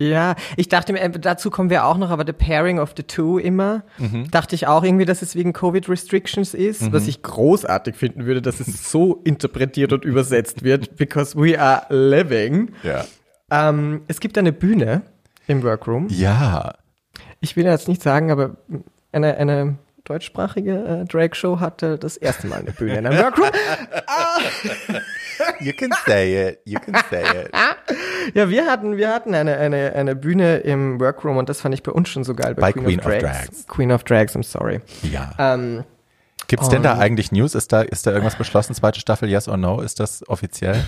Ja, 0.00 0.34
ich 0.56 0.68
dachte 0.68 0.92
mir, 0.92 1.00
äh, 1.00 1.10
dazu 1.10 1.50
kommen 1.50 1.70
wir 1.70 1.84
auch 1.84 1.96
noch, 1.96 2.10
aber 2.10 2.24
the 2.26 2.32
pairing 2.32 2.78
of 2.78 2.94
the 2.96 3.02
two 3.04 3.38
immer, 3.38 3.84
dachte 4.30 4.54
ich 4.54 4.66
auch 4.66 4.82
irgendwie, 4.82 5.04
dass 5.04 5.22
es 5.22 5.36
wegen 5.36 5.52
Covid 5.52 5.88
Restrictions 5.88 6.54
ist, 6.54 6.92
was 6.92 7.06
ich 7.06 7.22
großartig 7.22 7.94
finden 7.94 8.26
würde, 8.26 8.42
dass 8.42 8.58
es 8.58 8.90
so 8.90 9.20
interpretiert 9.24 9.92
und 9.92 10.04
übersetzt 10.04 10.64
wird, 10.64 10.96
because 10.96 11.36
we 11.36 11.60
are 11.60 11.82
living. 11.90 12.72
Ja. 12.82 13.04
Ähm, 13.50 14.02
es 14.08 14.18
gibt 14.18 14.38
eine 14.38 14.52
Bühne 14.52 15.02
im 15.46 15.62
Workroom. 15.62 16.08
Ja. 16.08 16.74
Ich 17.40 17.56
will 17.56 17.64
jetzt 17.64 17.86
nicht 17.88 18.02
sagen, 18.02 18.30
aber 18.30 18.56
eine, 19.12 19.36
eine 19.36 19.76
deutschsprachige 20.04 21.02
äh, 21.02 21.04
Drag-Show 21.04 21.60
hatte 21.60 21.98
das 21.98 22.16
erste 22.16 22.46
Mal 22.46 22.60
eine 22.60 22.72
Bühne 22.72 22.98
in 22.98 23.06
einem 23.06 23.18
Workroom. 23.18 23.50
You 25.60 25.72
can 25.72 25.90
say 26.06 26.50
it. 26.50 26.60
You 26.64 26.78
can 26.78 26.94
say 27.10 27.22
it. 27.22 27.50
Ja, 28.34 28.48
wir 28.48 28.66
hatten, 28.70 28.96
wir 28.96 29.12
hatten 29.12 29.34
eine, 29.34 29.56
eine, 29.56 29.92
eine 29.94 30.14
Bühne 30.14 30.58
im 30.58 31.00
Workroom 31.00 31.38
und 31.38 31.48
das 31.48 31.60
fand 31.60 31.74
ich 31.74 31.82
bei 31.82 31.90
uns 31.90 32.08
schon 32.08 32.22
so 32.22 32.34
geil. 32.34 32.54
Bei 32.54 32.72
Queen 32.72 33.00
of 33.00 33.06
Drags. 33.06 33.66
Queen 33.66 33.90
of 33.90 34.04
Drags, 34.04 34.36
I'm 34.36 34.44
sorry. 34.44 34.80
Ja. 35.02 35.32
Ähm, 35.38 35.82
Gibt's 36.46 36.68
denn 36.68 36.84
da 36.84 36.98
eigentlich 36.98 37.32
News? 37.32 37.56
Ist 37.56 37.72
da, 37.72 37.82
ist 37.82 38.06
da 38.06 38.12
irgendwas 38.12 38.36
beschlossen? 38.36 38.74
Zweite 38.74 39.00
Staffel, 39.00 39.28
yes 39.28 39.48
or 39.48 39.56
no? 39.56 39.80
Ist 39.80 39.98
das 40.00 40.26
offiziell? 40.28 40.84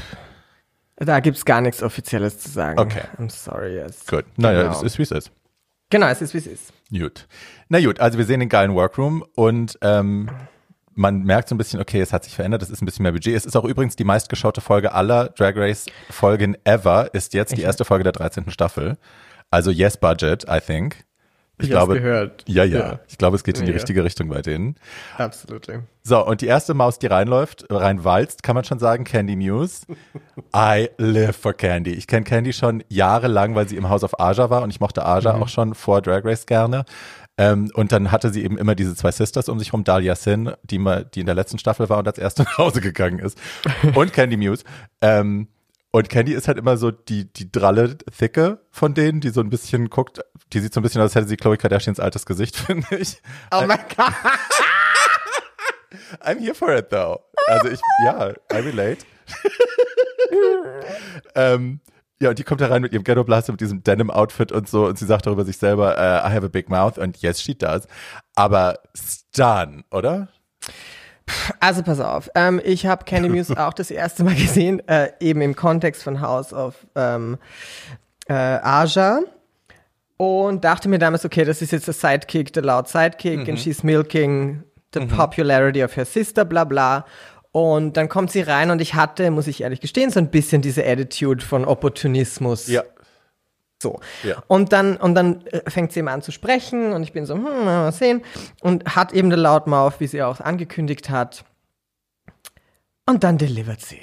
da 0.97 1.19
gibt's 1.21 1.45
gar 1.45 1.61
nichts 1.61 1.83
Offizielles 1.83 2.39
zu 2.39 2.51
sagen. 2.51 2.79
Okay. 2.79 3.03
I'm 3.19 3.31
sorry, 3.31 3.75
yes. 3.75 4.07
Gut. 4.07 4.25
Naja, 4.37 4.63
Genau. 4.63 4.77
es 4.77 4.83
ist, 4.83 4.99
wie 4.99 5.03
es 5.03 5.11
ist. 5.11 5.33
Genau, 5.95 6.09
es 6.09 6.21
ist, 6.21 6.35
wie 6.35 6.39
es 6.39 6.49
ist. 6.49 6.73
Gut. 6.91 7.29
Na 7.69 7.81
gut, 7.81 8.01
also 8.01 8.19
wir 8.19 8.25
sehen 8.25 8.41
den 8.41 8.49
geilen 8.49 8.75
Workroom 8.75 9.25
und 9.37 9.79
ähm, 9.81 10.29
man 10.93 11.23
merkt 11.23 11.49
so 11.49 11.55
ein 11.55 11.59
bisschen, 11.59 11.81
okay, 11.81 12.01
es 12.01 12.13
hat 12.13 12.25
sich 12.25 12.35
verändert, 12.35 12.63
es 12.63 12.71
ist 12.71 12.83
ein 12.83 12.85
bisschen 12.85 13.05
mehr 13.05 13.13
Budget. 13.13 13.37
Es 13.37 13.47
ist 13.47 13.55
auch 13.55 13.65
übrigens 13.65 13.95
die 13.95 14.03
meistgeschaute 14.03 14.61
Folge 14.61 14.93
aller 14.93 15.29
Drag 15.29 15.55
Race 15.55 15.87
Folgen 16.11 16.57
ever, 16.65 17.15
ist 17.15 17.33
jetzt 17.33 17.57
die 17.57 17.63
erste 17.63 17.85
Folge 17.85 18.03
der 18.03 18.11
13. 18.11 18.51
Staffel. 18.51 18.99
Also 19.53 19.71
yes 19.71 19.97
budget, 19.97 20.45
I 20.51 20.59
think. 20.59 21.05
Ich, 21.59 21.65
Ich 21.67 21.71
glaube, 21.71 21.95
gehört. 21.95 22.45
Ja, 22.49 22.65
ja, 22.65 22.79
Ja. 22.79 23.01
Ich 23.09 23.17
glaube, 23.17 23.37
es 23.37 23.45
geht 23.45 23.59
in 23.59 23.65
die 23.67 23.71
Ja. 23.71 23.77
richtige 23.77 24.03
Richtung 24.03 24.29
bei 24.29 24.43
denen. 24.43 24.77
Absolutely. 25.19 25.81
So, 26.03 26.25
und 26.27 26.41
die 26.41 26.47
erste 26.47 26.75
Maus, 26.75 26.99
die 26.99 27.07
reinläuft, 27.07 27.65
reinwalzt, 27.71 28.43
kann 28.43 28.55
man 28.55 28.65
schon 28.65 28.79
sagen, 28.79 29.05
Candy 29.05 29.37
Muse. 29.37 29.87
I 30.55 30.89
live 30.99 31.37
for 31.37 31.55
Candy. 31.55 31.93
Ich 31.93 32.07
kenne 32.07 32.25
Candy 32.25 32.53
schon 32.53 32.83
jahrelang, 32.89 33.55
weil 33.55 33.69
sie 33.69 33.77
im 33.77 33.89
House 33.89 34.03
of 34.05 34.19
Aja 34.21 34.51
war 34.51 34.63
und 34.63 34.71
ich 34.71 34.81
mochte 34.81 35.07
Aja 35.07 35.35
auch 35.35 35.49
schon 35.49 35.75
vor 35.75 36.03
Drag 36.03 36.25
Race 36.25 36.47
gerne. 36.47 36.85
Ähm, 37.37 37.71
und 37.75 37.91
dann 37.91 38.13
hatte 38.13 38.31
sie 38.31 38.45
eben 38.45 38.59
immer 38.59 38.75
diese 38.77 38.95
zwei 38.95 39.11
Sisters 39.11 39.49
um 39.49 39.59
sich 39.59 39.73
rum, 39.73 39.83
Dahlia 39.83 40.15
Sin, 40.15 40.53
die, 40.63 40.79
mal, 40.79 41.05
die 41.05 41.21
in 41.21 41.27
der 41.27 41.35
letzten 41.35 41.59
Staffel 41.59 41.89
war 41.89 41.99
und 41.99 42.07
als 42.07 42.19
erste 42.19 42.43
nach 42.45 42.59
Hause 42.59 42.81
gegangen 42.81 43.19
ist. 43.19 43.39
Und 43.95 44.13
Candy 44.13 44.37
Muse. 44.37 44.65
Ähm, 45.01 45.49
und 45.95 46.09
Candy 46.09 46.33
ist 46.33 46.49
halt 46.49 46.59
immer 46.59 46.77
so 46.77 46.91
die, 46.91 47.33
die 47.33 47.53
dralle 47.53 47.97
Thicke 47.99 48.59
von 48.73 48.95
denen, 48.95 49.21
die 49.21 49.31
so 49.31 49.41
ein 49.41 49.49
bisschen 49.49 49.91
guckt, 49.91 50.21
die 50.53 50.59
sieht 50.59 50.75
so 50.75 50.81
ein 50.81 50.83
bisschen 50.83 51.01
aus, 51.01 51.11
als 51.11 51.15
hätte 51.15 51.29
sie 51.29 51.37
Chloe 51.37 51.57
Kardashians 51.57 52.01
altes 52.01 52.27
Gesicht, 52.27 52.57
finde 52.67 52.97
ich. 52.97 53.23
Oh 53.53 53.63
mein 53.65 53.79
Gott. 53.97 54.13
I'm 56.19 56.41
here 56.41 56.57
for 56.57 56.75
it 56.75 56.91
though. 56.91 57.21
Also 57.47 57.69
ich, 57.69 57.79
ja, 58.05 58.31
I 58.53 58.57
relate. 58.57 59.07
ähm, 61.37 61.79
Ja, 62.21 62.31
und 62.31 62.41
die 62.41 62.45
kommt 62.45 62.61
da 62.61 62.67
rein 62.67 62.83
mit 62.83 62.93
ihrem 62.93 63.05
Ghetto 63.05 63.23
Blaster, 63.23 63.53
mit 63.53 63.61
diesem 63.61 63.85
Denim-Outfit 63.85 64.51
und 64.51 64.69
so 64.69 64.87
und 64.87 64.99
sie 64.99 65.07
sagt 65.07 65.27
darüber 65.27 65.45
sich 65.45 65.59
selber, 65.59 65.95
uh, 65.97 66.29
I 66.29 66.33
have 66.33 66.45
a 66.45 66.49
big 66.49 66.69
mouth 66.69 66.99
und 66.99 67.23
yes, 67.23 67.41
she 67.41 67.57
does. 67.57 67.87
Aber 68.35 68.81
stun, 68.97 69.85
oder? 69.93 70.27
Also 71.61 71.83
pass 71.83 72.01
auf, 72.01 72.31
ähm, 72.35 72.61
ich 72.65 72.87
habe 72.87 73.05
Candy 73.05 73.29
Muse 73.29 73.57
auch 73.57 73.73
das 73.73 73.91
erste 73.91 74.25
Mal 74.25 74.35
gesehen, 74.35 74.87
äh, 74.89 75.11
eben 75.21 75.41
im 75.41 75.57
Kontext 75.57 76.03
von 76.03 76.21
House 76.21 76.53
of 76.53 76.75
ähm, 76.95 77.39
äh, 78.29 78.33
Aja 78.33 79.21
und 80.17 80.65
dachte 80.65 80.89
mir 80.89 80.99
damals, 80.99 81.25
okay, 81.25 81.45
das 81.45 81.63
ist 81.63 81.73
jetzt 81.73 81.87
der 81.87 81.95
Sidekick, 81.95 82.53
der 82.53 82.63
loud 82.63 82.89
Sidekick 82.89 83.41
mhm. 83.41 83.51
and 83.51 83.61
she's 83.61 83.83
milking 83.83 84.63
the 84.93 85.01
mhm. 85.01 85.09
popularity 85.09 85.83
of 85.83 85.97
her 85.97 86.05
sister, 86.05 86.45
bla 86.45 86.65
bla. 86.65 87.05
Und 87.53 87.97
dann 87.97 88.09
kommt 88.09 88.33
sie 88.33 88.41
rein 88.41 88.71
und 88.71 88.81
ich 88.81 88.95
hatte, 88.95 89.31
muss 89.31 89.47
ich 89.47 89.63
ehrlich 89.63 89.81
gestehen, 89.81 90.11
so 90.11 90.19
ein 90.19 90.29
bisschen 90.29 90.61
diese 90.61 90.85
Attitude 90.85 91.45
von 91.45 91.65
Opportunismus. 91.65 92.67
Ja. 92.67 92.83
So. 93.85 94.01
Ja. 94.23 94.43
Und 94.47 94.73
dann, 94.73 94.97
und 94.97 95.15
dann 95.15 95.47
äh, 95.47 95.71
fängt 95.71 95.93
sie 95.93 96.01
eben 96.01 96.09
an 96.09 96.23
zu 96.23 96.33
sprechen 96.33 96.95
und 96.95 97.03
ich 97.03 97.13
bin 97.13 97.27
so, 97.27 97.35
hm, 97.35 97.43
mal 97.43 97.93
sehen. 97.93 98.23
Und 98.63 98.97
hat 98.97 99.13
eben 99.13 99.31
eine 99.31 99.41
Loudmouth, 99.41 100.01
wie 100.01 100.07
sie 100.07 100.23
auch 100.23 100.41
angekündigt 100.41 101.11
hat. 101.11 101.45
Und 103.05 103.25
dann 103.25 103.37
delivert 103.37 103.83
sie. 103.83 104.01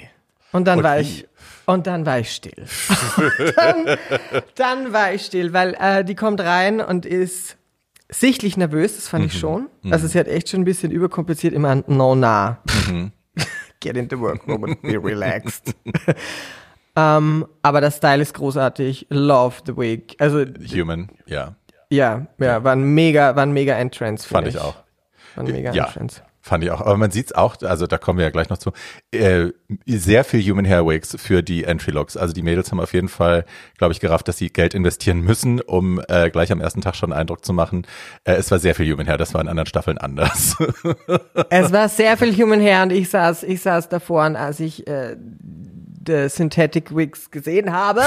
Und 0.52 0.66
dann 0.66 0.78
und 0.78 0.84
war 0.84 0.98
wie? 0.98 1.02
ich, 1.02 1.28
und 1.66 1.88
dann 1.88 2.06
war 2.06 2.20
ich 2.20 2.32
still. 2.32 2.54
dann, 3.56 3.98
dann, 4.54 4.92
war 4.92 5.12
ich 5.12 5.26
still, 5.26 5.52
weil 5.52 5.74
äh, 5.80 6.04
die 6.04 6.14
kommt 6.14 6.40
rein 6.40 6.80
und 6.80 7.04
ist 7.04 7.56
sichtlich 8.08 8.56
nervös, 8.56 8.94
das 8.94 9.08
fand 9.08 9.24
mhm. 9.24 9.30
ich 9.30 9.38
schon. 9.38 9.68
Mhm. 9.82 9.92
Also 9.92 10.06
sie 10.06 10.18
hat 10.20 10.28
echt 10.28 10.48
schon 10.48 10.60
ein 10.60 10.64
bisschen 10.64 10.92
überkompliziert 10.92 11.54
immer 11.54 11.82
No 11.88 12.14
nah. 12.14 12.58
Mhm. 12.86 13.10
Get 13.80 13.96
into 13.96 14.20
work 14.20 14.46
moment, 14.46 14.80
be 14.82 15.02
relaxed. 15.02 15.74
um, 16.94 17.02
ähm, 17.02 17.46
aber 17.62 17.80
der 17.80 17.90
Style 17.90 18.20
ist 18.20 18.34
großartig. 18.34 19.06
Love 19.08 19.56
the 19.66 19.76
wig. 19.76 20.14
Also 20.18 20.44
Human, 20.74 21.08
ja. 21.26 21.54
Ja, 21.88 22.26
ja, 22.38 22.64
war 22.64 22.72
ein 22.72 22.94
mega, 22.94 23.36
war 23.36 23.42
ein 23.42 23.52
mega 23.52 23.74
Entrance. 23.74 24.26
Fand 24.26 24.48
ich. 24.48 24.54
ich 24.54 24.60
auch. 24.60 24.76
War 25.34 25.44
ein 25.44 25.52
mega 25.52 25.72
ja. 25.72 25.86
Entrance. 25.86 26.22
Fand 26.44 26.64
ich 26.64 26.72
auch. 26.72 26.80
Aber 26.80 26.96
man 26.96 27.12
sieht 27.12 27.26
es 27.26 27.32
auch, 27.32 27.54
also 27.62 27.86
da 27.86 27.98
kommen 27.98 28.18
wir 28.18 28.24
ja 28.24 28.30
gleich 28.30 28.48
noch 28.48 28.58
zu, 28.58 28.72
äh, 29.12 29.50
sehr 29.86 30.24
viel 30.24 30.42
Human 30.42 30.66
Hair 30.66 30.84
Wigs 30.84 31.14
für 31.16 31.40
die 31.40 31.62
Entry 31.62 31.92
Looks. 31.92 32.16
Also 32.16 32.34
die 32.34 32.42
Mädels 32.42 32.72
haben 32.72 32.80
auf 32.80 32.92
jeden 32.94 33.08
Fall, 33.08 33.44
glaube 33.78 33.92
ich, 33.92 34.00
gerafft, 34.00 34.26
dass 34.26 34.38
sie 34.38 34.48
Geld 34.48 34.74
investieren 34.74 35.20
müssen, 35.20 35.60
um 35.60 36.02
äh, 36.08 36.30
gleich 36.30 36.50
am 36.50 36.60
ersten 36.60 36.80
Tag 36.80 36.96
schon 36.96 37.12
einen 37.12 37.20
Eindruck 37.20 37.44
zu 37.44 37.52
machen. 37.52 37.86
Äh, 38.24 38.32
es 38.32 38.50
war 38.50 38.58
sehr 38.58 38.74
viel 38.74 38.92
Human 38.92 39.06
Hair, 39.06 39.18
das 39.18 39.34
war 39.34 39.40
in 39.40 39.46
anderen 39.46 39.68
Staffeln 39.68 39.98
anders. 39.98 40.56
es 41.48 41.72
war 41.72 41.88
sehr 41.88 42.16
viel 42.18 42.34
Human 42.34 42.60
Hair 42.60 42.82
und 42.82 42.92
ich 42.92 43.08
saß, 43.08 43.44
ich 43.44 43.60
saß 43.60 43.88
davor 43.88 44.26
und 44.26 44.34
als 44.34 44.58
ich 44.58 44.88
äh, 44.88 45.16
The 46.04 46.28
Synthetic 46.28 46.94
Wigs 46.94 47.30
gesehen 47.30 47.72
habe, 47.72 48.02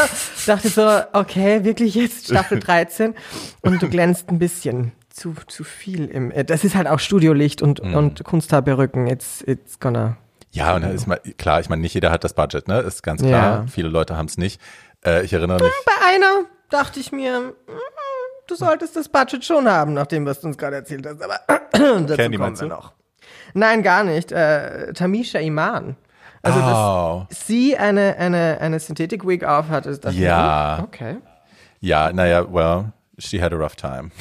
dachte 0.46 0.70
so, 0.70 1.02
okay, 1.14 1.64
wirklich 1.64 1.96
jetzt 1.96 2.28
Staffel 2.28 2.60
13 2.62 3.16
und 3.62 3.82
du 3.82 3.90
glänzt 3.90 4.30
ein 4.30 4.40
bisschen 4.40 4.92
zu, 5.10 5.34
zu 5.48 5.64
viel 5.64 6.06
im. 6.06 6.32
Äh, 6.32 6.44
das 6.44 6.64
ist 6.64 6.76
halt 6.76 6.88
auch 6.88 7.00
Studiolicht 7.00 7.62
und, 7.62 7.84
mm. 7.84 7.96
und 7.96 8.24
Kunsthaarperücken. 8.24 9.08
It's, 9.08 9.42
it's 9.48 9.80
gonna. 9.80 10.18
Ja, 10.52 10.76
und 10.76 10.84
dann 10.84 10.94
ist 10.94 11.08
mal, 11.08 11.20
klar, 11.38 11.60
ich 11.60 11.70
meine, 11.70 11.82
nicht 11.82 11.94
jeder 11.94 12.12
hat 12.12 12.24
das 12.24 12.34
Budget, 12.34 12.68
ne? 12.68 12.80
Ist 12.80 13.04
ganz 13.04 13.22
klar. 13.22 13.32
Ja. 13.32 13.66
Viele 13.68 13.90
Leute 13.90 14.16
haben 14.16 14.28
es 14.28 14.38
nicht. 14.38 14.62
Äh, 15.06 15.24
ich 15.24 15.34
erinnere 15.34 15.64
mich. 15.64 15.74
Bei 15.86 16.14
einer 16.14 16.46
dachte 16.70 17.00
ich 17.00 17.12
mir, 17.12 17.40
mm, 17.40 17.54
du 18.48 18.56
solltest 18.56 18.96
das 18.96 19.10
Budget 19.10 19.44
schon 19.44 19.70
haben, 19.70 19.94
nach 19.94 20.08
dem, 20.08 20.26
was 20.26 20.42
du 20.42 20.48
uns 20.48 20.58
gerade 20.58 20.78
erzählt 20.78 21.06
hast. 21.06 21.22
Aber 21.22 21.40
dazu 21.72 22.16
Candy 22.16 22.38
kommen 22.38 22.60
wir 22.60 22.68
noch. 22.68 22.94
Nein, 23.54 23.84
gar 23.84 24.04
nicht. 24.04 24.32
Äh, 24.32 24.94
Tamisha 24.94 25.40
Iman. 25.40 25.96
Also, 26.46 26.60
oh. 26.60 27.26
dass 27.28 27.48
sie 27.48 27.76
eine, 27.76 28.18
eine, 28.18 28.60
eine 28.62 28.80
Synthetic 28.80 29.28
Wig 29.28 29.44
auf 29.44 29.70
hat, 29.70 29.88
ist 29.88 30.06
das. 30.06 30.16
Ja. 30.16 30.80
Okay. 30.84 31.18
Ja, 31.82 32.14
naja, 32.14 32.46
well, 32.54 32.92
She 33.18 33.42
had 33.42 33.54
a 33.54 33.56
rough 33.56 33.76
time. 33.76 34.12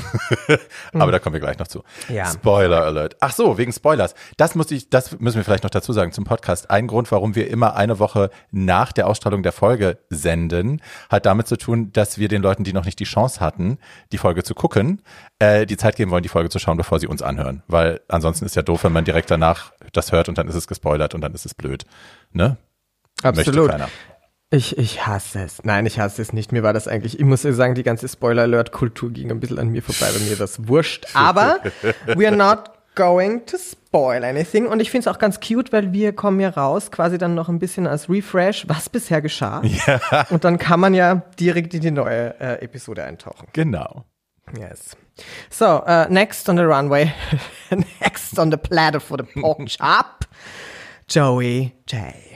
Aber 0.92 1.06
mhm. 1.06 1.12
da 1.12 1.18
kommen 1.18 1.34
wir 1.34 1.40
gleich 1.40 1.58
noch 1.58 1.66
zu. 1.66 1.82
Ja. 2.08 2.26
Spoiler 2.26 2.84
Alert. 2.84 3.16
Ach 3.20 3.32
so, 3.32 3.58
wegen 3.58 3.72
Spoilers. 3.72 4.14
Das 4.36 4.54
muss 4.54 4.70
ich, 4.70 4.88
das 4.90 5.18
müssen 5.18 5.36
wir 5.36 5.44
vielleicht 5.44 5.64
noch 5.64 5.70
dazu 5.70 5.92
sagen 5.92 6.12
zum 6.12 6.24
Podcast. 6.24 6.70
Ein 6.70 6.86
Grund, 6.86 7.10
warum 7.10 7.34
wir 7.34 7.48
immer 7.50 7.74
eine 7.74 7.98
Woche 7.98 8.30
nach 8.52 8.92
der 8.92 9.08
Ausstrahlung 9.08 9.42
der 9.42 9.52
Folge 9.52 9.98
senden, 10.10 10.80
hat 11.08 11.26
damit 11.26 11.48
zu 11.48 11.56
tun, 11.56 11.92
dass 11.92 12.18
wir 12.18 12.28
den 12.28 12.42
Leuten, 12.42 12.62
die 12.62 12.72
noch 12.72 12.84
nicht 12.84 13.00
die 13.00 13.04
Chance 13.04 13.40
hatten, 13.40 13.78
die 14.12 14.18
Folge 14.18 14.44
zu 14.44 14.54
gucken, 14.54 15.02
äh, 15.38 15.66
die 15.66 15.76
Zeit 15.76 15.96
geben 15.96 16.10
wollen, 16.10 16.22
die 16.22 16.28
Folge 16.28 16.50
zu 16.50 16.58
schauen, 16.58 16.76
bevor 16.76 17.00
sie 17.00 17.08
uns 17.08 17.22
anhören. 17.22 17.62
Weil 17.66 18.00
ansonsten 18.08 18.44
ist 18.44 18.54
ja 18.54 18.62
doof, 18.62 18.84
wenn 18.84 18.92
man 18.92 19.04
direkt 19.04 19.30
danach 19.30 19.72
das 19.92 20.12
hört 20.12 20.28
und 20.28 20.38
dann 20.38 20.48
ist 20.48 20.54
es 20.54 20.68
gespoilert 20.68 21.14
und 21.14 21.20
dann 21.20 21.34
ist 21.34 21.46
es 21.46 21.54
blöd. 21.54 21.84
Ne? 22.32 22.56
Absolut. 23.22 23.72
Ich, 24.54 24.78
ich 24.78 25.04
hasse 25.04 25.42
es. 25.42 25.64
Nein, 25.64 25.84
ich 25.84 25.98
hasse 25.98 26.22
es 26.22 26.32
nicht. 26.32 26.52
Mir 26.52 26.62
war 26.62 26.72
das 26.72 26.86
eigentlich, 26.86 27.18
ich 27.18 27.24
muss 27.24 27.42
sagen, 27.42 27.74
die 27.74 27.82
ganze 27.82 28.08
Spoiler-Alert-Kultur 28.08 29.10
ging 29.10 29.32
ein 29.32 29.40
bisschen 29.40 29.58
an 29.58 29.68
mir 29.70 29.82
vorbei, 29.82 30.12
bei 30.12 30.24
mir 30.24 30.36
das 30.36 30.68
wurscht. 30.68 31.06
Aber 31.14 31.58
we 32.14 32.24
are 32.26 32.36
not 32.36 32.70
going 32.94 33.44
to 33.46 33.56
spoil 33.58 34.22
anything. 34.22 34.66
Und 34.66 34.78
ich 34.78 34.92
finde 34.92 35.08
es 35.08 35.14
auch 35.14 35.18
ganz 35.18 35.40
cute, 35.40 35.72
weil 35.72 35.92
wir 35.92 36.12
kommen 36.12 36.38
ja 36.38 36.50
raus, 36.50 36.92
quasi 36.92 37.18
dann 37.18 37.34
noch 37.34 37.48
ein 37.48 37.58
bisschen 37.58 37.88
als 37.88 38.08
Refresh, 38.08 38.68
was 38.68 38.88
bisher 38.88 39.20
geschah. 39.20 39.60
Ja. 39.86 40.26
Und 40.30 40.44
dann 40.44 40.58
kann 40.58 40.78
man 40.78 40.94
ja 40.94 41.22
direkt 41.40 41.74
in 41.74 41.80
die 41.80 41.90
neue 41.90 42.38
äh, 42.38 42.62
Episode 42.62 43.02
eintauchen. 43.02 43.48
Genau. 43.52 44.04
Yes. 44.56 44.96
So, 45.50 45.82
uh, 45.84 46.06
next 46.08 46.48
on 46.48 46.56
the 46.56 46.62
runway, 46.62 47.12
next 47.70 48.38
on 48.38 48.52
the 48.52 48.56
platter 48.56 49.00
for 49.00 49.18
the 49.18 49.40
pork 49.40 49.66
chop, 49.66 50.26
Joey 51.08 51.72
J. 51.86 52.33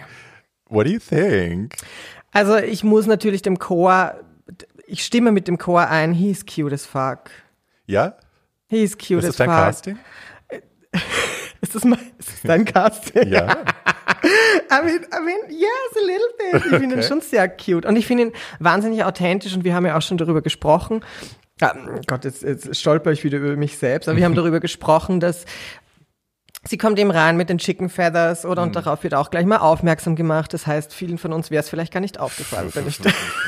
What 0.69 0.87
do 0.87 0.91
you 0.91 0.99
think? 0.99 1.77
Also 2.33 2.57
ich 2.57 2.85
muss 2.85 3.07
natürlich 3.07 3.43
dem 3.43 3.59
Chor, 3.59 4.15
ich 4.87 5.05
stimme 5.05 5.33
mit 5.33 5.49
dem 5.49 5.59
Chor 5.59 5.89
ein, 5.89 6.13
he's 6.13 6.45
cute 6.45 6.73
as 6.73 6.87
fuck. 6.87 7.31
Ja? 7.87 8.17
He's 8.69 8.97
cute 8.97 9.25
ist 9.25 9.41
as 9.41 9.49
fuck. 9.49 9.49
Ist 9.51 9.55
das 9.55 9.83
dein 9.83 9.95
Casting? 9.95 9.99
ist 11.61 11.75
das, 11.75 11.85
mein, 11.85 11.99
ist 12.19 12.29
das 12.29 12.43
dein 12.43 12.65
Casting? 12.65 13.33
ja. 13.33 13.49
I 14.71 14.85
mean, 14.85 15.07
I 15.13 15.25
mean, 15.25 15.39
yes, 15.49 15.97
a 15.97 16.07
little 16.07 16.29
bit. 16.39 16.55
Ich 16.55 16.79
finde 16.79 16.97
okay. 16.97 16.97
ihn 16.97 17.03
schon 17.03 17.21
sehr 17.21 17.49
cute. 17.49 17.87
Und 17.87 17.97
ich 17.97 18.07
finde 18.07 18.25
ihn 18.25 18.33
wahnsinnig 18.59 19.05
authentisch 19.05 19.55
und 19.55 19.65
wir 19.65 19.75
haben 19.75 19.87
ja 19.87 19.97
auch 19.97 20.03
schon 20.03 20.19
darüber 20.19 20.43
gesprochen. 20.43 21.05
Ah, 21.61 21.75
Gott, 22.07 22.25
jetzt, 22.25 22.43
jetzt 22.43 22.77
stolper 22.77 23.11
ich 23.11 23.25
wieder 23.25 23.39
über 23.39 23.57
mich 23.57 23.79
selbst, 23.79 24.09
aber 24.09 24.17
wir 24.17 24.25
haben 24.25 24.35
darüber 24.37 24.61
gesprochen, 24.61 25.21
dass 25.21 25.45
Sie 26.69 26.77
kommt 26.77 26.99
eben 26.99 27.11
rein 27.11 27.39
mit 27.39 27.49
den 27.49 27.57
Chicken 27.57 27.89
Feathers 27.89 28.45
oder 28.45 28.63
und 28.63 28.69
mhm. 28.69 28.73
darauf 28.75 29.03
wird 29.03 29.15
auch 29.15 29.31
gleich 29.31 29.47
mal 29.47 29.57
aufmerksam 29.57 30.17
gemacht. 30.17 30.53
Das 30.53 30.67
heißt, 30.67 30.93
vielen 30.93 31.17
von 31.17 31.33
uns 31.33 31.51
wäre 31.51 31.63
es 31.63 31.71
vielleicht 31.71 31.95
gar 31.95 32.01
nicht 32.01 32.21
aufgefallen, 32.21 32.69
wenn 32.75 32.87
ich 32.87 33.01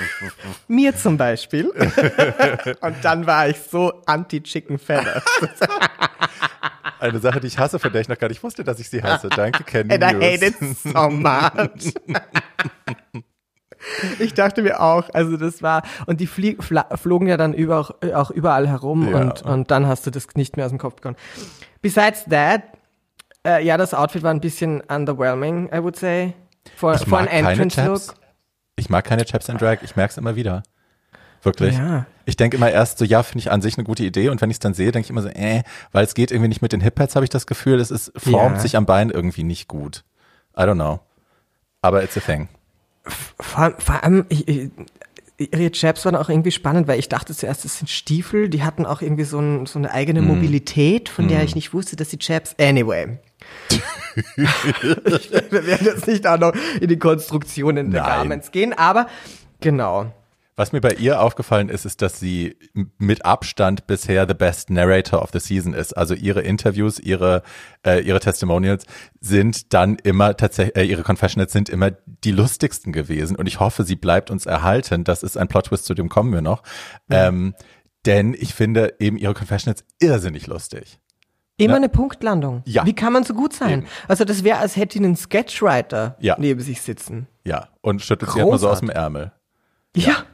mir 0.68 0.96
zum 0.96 1.18
Beispiel. 1.18 1.68
und 2.80 2.96
dann 3.02 3.26
war 3.26 3.48
ich 3.48 3.58
so 3.58 3.92
anti-Chicken 4.06 4.78
Feathers. 4.78 5.22
Eine 6.98 7.18
Sache, 7.18 7.40
die 7.40 7.48
ich 7.48 7.58
hasse, 7.58 7.78
von 7.78 7.92
der 7.92 8.00
ich 8.00 8.08
noch 8.08 8.18
gar 8.18 8.28
nicht 8.28 8.42
wusste, 8.42 8.64
dass 8.64 8.80
ich 8.80 8.88
sie 8.88 9.02
hasse. 9.02 9.28
Danke, 9.28 9.64
Candy 9.64 9.94
And 9.94 10.02
I 10.02 10.14
hate 10.14 10.46
it 10.46 10.54
so 10.58 11.10
much. 11.10 11.92
Ich 14.18 14.32
dachte 14.32 14.62
mir 14.62 14.80
auch, 14.80 15.10
also 15.12 15.36
das 15.36 15.62
war, 15.62 15.82
und 16.06 16.20
die 16.20 16.26
flie, 16.26 16.56
flogen 16.94 17.26
ja 17.26 17.36
dann 17.36 17.52
über, 17.52 17.96
auch 18.14 18.30
überall 18.30 18.66
herum 18.66 19.10
ja. 19.10 19.18
und, 19.18 19.42
und 19.42 19.70
dann 19.70 19.86
hast 19.86 20.06
du 20.06 20.10
das 20.10 20.26
nicht 20.36 20.56
mehr 20.56 20.64
aus 20.64 20.72
dem 20.72 20.78
Kopf 20.78 20.96
bekommen. 20.96 21.16
Besides 21.82 22.24
that, 22.30 22.62
äh, 23.46 23.64
ja, 23.64 23.76
das 23.76 23.94
Outfit 23.94 24.22
war 24.22 24.32
ein 24.32 24.40
bisschen 24.40 24.80
underwhelming, 24.82 25.70
I 25.72 25.82
would 25.82 25.96
say. 25.96 26.34
For, 26.76 26.94
ich 26.94 27.02
for 27.02 27.18
an 27.18 27.26
entrance 27.26 27.82
look. 27.82 28.14
Ich 28.76 28.88
mag 28.90 29.04
keine 29.04 29.24
Chaps 29.24 29.50
and 29.50 29.60
Drag, 29.60 29.78
ich 29.82 29.96
merke 29.96 30.12
es 30.12 30.18
immer 30.18 30.36
wieder. 30.36 30.62
Wirklich. 31.42 31.76
Ja. 31.76 32.06
Ich 32.26 32.36
denke 32.36 32.56
immer 32.56 32.70
erst 32.70 32.98
so, 32.98 33.04
ja, 33.04 33.22
finde 33.22 33.40
ich 33.40 33.50
an 33.50 33.62
sich 33.62 33.78
eine 33.78 33.84
gute 33.84 34.04
Idee 34.04 34.28
und 34.28 34.40
wenn 34.40 34.50
ich 34.50 34.56
es 34.56 34.60
dann 34.60 34.74
sehe, 34.74 34.92
denke 34.92 35.06
ich 35.06 35.10
immer 35.10 35.22
so, 35.22 35.28
äh, 35.28 35.62
weil 35.92 36.04
es 36.04 36.14
geht 36.14 36.30
irgendwie 36.30 36.48
nicht 36.48 36.62
mit 36.62 36.72
den 36.72 36.80
Hip-Pads, 36.80 37.16
habe 37.16 37.24
ich 37.24 37.30
das 37.30 37.46
Gefühl, 37.46 37.80
es 37.80 37.90
ist, 37.90 38.12
formt 38.16 38.56
ja. 38.56 38.60
sich 38.60 38.76
am 38.76 38.86
Bein 38.86 39.10
irgendwie 39.10 39.42
nicht 39.42 39.68
gut. 39.68 40.04
I 40.56 40.62
don't 40.62 40.74
know. 40.74 41.00
Aber 41.80 42.02
it's 42.02 42.16
a 42.16 42.20
thing. 42.20 42.48
Vor, 43.40 43.74
vor 43.78 44.04
allem, 44.04 44.26
ich, 44.28 44.46
ich, 44.46 44.70
ihre 45.38 45.70
Chaps 45.70 46.04
waren 46.04 46.16
auch 46.16 46.28
irgendwie 46.28 46.50
spannend, 46.50 46.86
weil 46.86 46.98
ich 46.98 47.08
dachte 47.08 47.34
zuerst, 47.34 47.64
es 47.64 47.78
sind 47.78 47.88
Stiefel, 47.88 48.50
die 48.50 48.62
hatten 48.62 48.84
auch 48.84 49.00
irgendwie 49.00 49.24
so, 49.24 49.38
ein, 49.38 49.64
so 49.64 49.78
eine 49.78 49.90
eigene 49.90 50.20
mm. 50.20 50.26
Mobilität, 50.26 51.08
von 51.08 51.26
mm. 51.26 51.28
der 51.28 51.42
ich 51.42 51.54
nicht 51.54 51.72
wusste, 51.72 51.96
dass 51.96 52.10
die 52.10 52.18
Chaps, 52.18 52.54
anyway, 52.60 53.18
wir 54.36 55.66
werden 55.66 55.86
jetzt 55.86 56.06
nicht 56.06 56.26
auch 56.26 56.38
noch 56.38 56.52
in 56.80 56.88
die 56.88 56.98
Konstruktionen 56.98 57.90
der 57.90 58.02
Nein. 58.02 58.10
Garments 58.10 58.50
gehen, 58.50 58.72
aber 58.72 59.06
genau. 59.60 60.12
Was 60.60 60.72
mir 60.72 60.82
bei 60.82 60.92
ihr 60.92 61.22
aufgefallen 61.22 61.70
ist, 61.70 61.86
ist, 61.86 62.02
dass 62.02 62.20
sie 62.20 62.54
mit 62.98 63.24
Abstand 63.24 63.86
bisher 63.86 64.28
the 64.28 64.34
best 64.34 64.68
narrator 64.68 65.22
of 65.22 65.30
the 65.32 65.38
season 65.38 65.72
ist. 65.72 65.96
Also 65.96 66.12
ihre 66.12 66.42
Interviews, 66.42 66.98
ihre 66.98 67.42
äh, 67.86 68.00
ihre 68.00 68.20
Testimonials 68.20 68.84
sind 69.22 69.72
dann 69.72 69.94
immer 69.94 70.36
tatsächlich, 70.36 70.76
äh, 70.76 70.84
ihre 70.84 71.02
Confessionals 71.02 71.52
sind 71.52 71.70
immer 71.70 71.92
die 71.92 72.32
lustigsten 72.32 72.92
gewesen. 72.92 73.36
Und 73.36 73.46
ich 73.46 73.58
hoffe, 73.58 73.84
sie 73.84 73.96
bleibt 73.96 74.30
uns 74.30 74.44
erhalten. 74.44 75.02
Das 75.02 75.22
ist 75.22 75.38
ein 75.38 75.48
Plot 75.48 75.68
Twist, 75.68 75.86
zu 75.86 75.94
dem 75.94 76.10
kommen 76.10 76.30
wir 76.30 76.42
noch. 76.42 76.62
Mhm. 77.08 77.16
Ähm, 77.16 77.54
denn 78.04 78.34
ich 78.34 78.52
finde 78.52 78.96
eben 78.98 79.16
ihre 79.16 79.32
Confessionals 79.32 79.82
irrsinnig 79.98 80.46
lustig. 80.46 80.98
Immer 81.64 81.76
eine 81.76 81.88
Punktlandung. 81.88 82.62
Ja. 82.64 82.84
Wie 82.86 82.94
kann 82.94 83.12
man 83.12 83.24
so 83.24 83.34
gut 83.34 83.52
sein? 83.52 83.80
Eben. 83.80 83.86
Also 84.08 84.24
das 84.24 84.44
wäre, 84.44 84.58
als 84.58 84.76
hätte 84.76 84.98
ihn 84.98 85.04
einen 85.04 85.16
Sketchwriter 85.16 86.16
ja. 86.20 86.36
neben 86.38 86.60
sich 86.60 86.82
sitzen. 86.82 87.26
Ja, 87.44 87.68
und 87.80 88.02
schüttelt 88.02 88.32
sie 88.32 88.40
halt 88.40 88.50
mal 88.50 88.58
so 88.58 88.68
aus 88.68 88.80
dem 88.80 88.90
Ärmel. 88.90 89.32
Ja. 89.96 90.24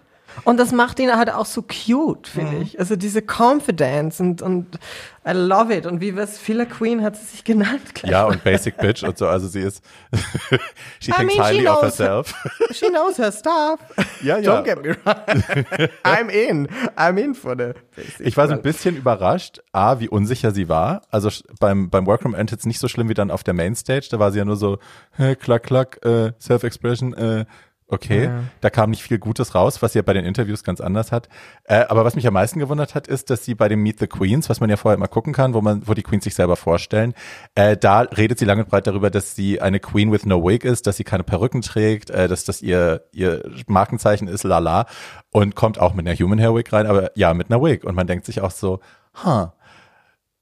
Und 0.44 0.58
das 0.58 0.72
macht 0.72 0.98
ihn 0.98 1.16
halt 1.16 1.30
auch 1.30 1.46
so 1.46 1.62
cute, 1.62 2.28
finde 2.28 2.56
mhm. 2.56 2.62
ich. 2.62 2.78
Also 2.78 2.96
diese 2.96 3.22
Confidence 3.22 4.20
und, 4.20 4.42
und 4.42 4.78
I 5.26 5.32
love 5.32 5.74
it. 5.74 5.86
Und 5.86 6.00
wie 6.00 6.16
was 6.16 6.38
Filler 6.38 6.66
Queen 6.66 7.02
hat 7.02 7.16
sie 7.16 7.24
sich 7.24 7.42
genannt. 7.42 7.80
Ja, 8.04 8.26
und 8.26 8.44
Basic 8.44 8.76
Bitch 8.78 9.02
und 9.02 9.18
so. 9.18 9.26
Also 9.26 9.48
sie 9.48 9.60
ist, 9.60 9.82
she 11.00 11.10
I 11.10 11.14
thinks 11.14 11.34
mean, 11.34 11.44
highly 11.44 11.66
of 11.66 11.82
herself. 11.82 12.32
she 12.70 12.88
knows 12.88 13.18
her 13.18 13.32
stuff. 13.32 13.80
Ja, 14.22 14.38
ja. 14.38 14.60
Don't 14.60 14.64
get 14.64 14.82
me 14.82 14.96
wrong. 15.04 15.88
I'm 16.04 16.28
in. 16.28 16.68
I'm 16.96 17.18
in 17.18 17.34
for 17.34 17.56
the 17.56 17.72
Basic 17.96 18.26
Ich 18.26 18.36
war 18.36 18.46
so 18.46 18.54
ein 18.54 18.62
bisschen 18.62 18.96
überrascht, 18.96 19.60
A, 19.72 19.98
wie 19.98 20.08
unsicher 20.08 20.52
sie 20.52 20.68
war. 20.68 21.02
Also 21.10 21.30
beim, 21.58 21.90
beim 21.90 22.06
Workroom 22.06 22.36
jetzt 22.36 22.66
nicht 22.66 22.78
so 22.78 22.86
schlimm 22.86 23.08
wie 23.08 23.14
dann 23.14 23.32
auf 23.32 23.42
der 23.42 23.54
Mainstage. 23.54 24.06
Da 24.10 24.20
war 24.20 24.30
sie 24.30 24.38
ja 24.38 24.44
nur 24.44 24.56
so, 24.56 24.78
hey, 25.10 25.34
klack, 25.34 25.64
klack, 25.64 26.04
äh, 26.04 26.32
Self-Expression, 26.38 27.14
äh, 27.14 27.46
Okay, 27.88 28.24
ja. 28.24 28.40
da 28.60 28.68
kam 28.68 28.90
nicht 28.90 29.02
viel 29.02 29.18
Gutes 29.18 29.54
raus, 29.54 29.80
was 29.80 29.92
sie 29.92 30.00
ja 30.00 30.02
bei 30.02 30.12
den 30.12 30.24
Interviews 30.24 30.64
ganz 30.64 30.80
anders 30.80 31.12
hat. 31.12 31.28
Äh, 31.62 31.84
aber 31.88 32.04
was 32.04 32.16
mich 32.16 32.26
am 32.26 32.34
meisten 32.34 32.58
gewundert 32.58 32.96
hat, 32.96 33.06
ist, 33.06 33.30
dass 33.30 33.44
sie 33.44 33.54
bei 33.54 33.68
dem 33.68 33.80
Meet 33.80 34.00
the 34.00 34.06
Queens, 34.08 34.48
was 34.48 34.58
man 34.58 34.68
ja 34.68 34.76
vorher 34.76 34.96
immer 34.96 35.06
gucken 35.06 35.32
kann, 35.32 35.54
wo 35.54 35.60
man, 35.60 35.86
wo 35.86 35.94
die 35.94 36.02
Queens 36.02 36.24
sich 36.24 36.34
selber 36.34 36.56
vorstellen, 36.56 37.14
äh, 37.54 37.76
da 37.76 38.00
redet 38.00 38.40
sie 38.40 38.44
lange 38.44 38.64
und 38.64 38.70
breit 38.70 38.88
darüber, 38.88 39.08
dass 39.08 39.36
sie 39.36 39.60
eine 39.60 39.78
Queen 39.78 40.10
with 40.10 40.26
no 40.26 40.42
wig 40.44 40.64
ist, 40.64 40.88
dass 40.88 40.96
sie 40.96 41.04
keine 41.04 41.22
Perücken 41.22 41.62
trägt, 41.62 42.10
äh, 42.10 42.26
dass 42.26 42.44
das 42.44 42.60
ihr 42.60 43.04
ihr 43.12 43.48
Markenzeichen 43.68 44.26
ist, 44.26 44.42
lala, 44.42 44.86
und 45.30 45.54
kommt 45.54 45.78
auch 45.78 45.94
mit 45.94 46.08
einer 46.08 46.16
Human 46.18 46.40
Hair 46.40 46.56
Wig 46.56 46.72
rein, 46.72 46.86
aber 46.86 47.12
ja 47.14 47.34
mit 47.34 47.52
einer 47.52 47.62
Wig. 47.62 47.84
Und 47.84 47.94
man 47.94 48.08
denkt 48.08 48.26
sich 48.26 48.40
auch 48.40 48.50
so, 48.50 48.80
huh, 49.24 49.46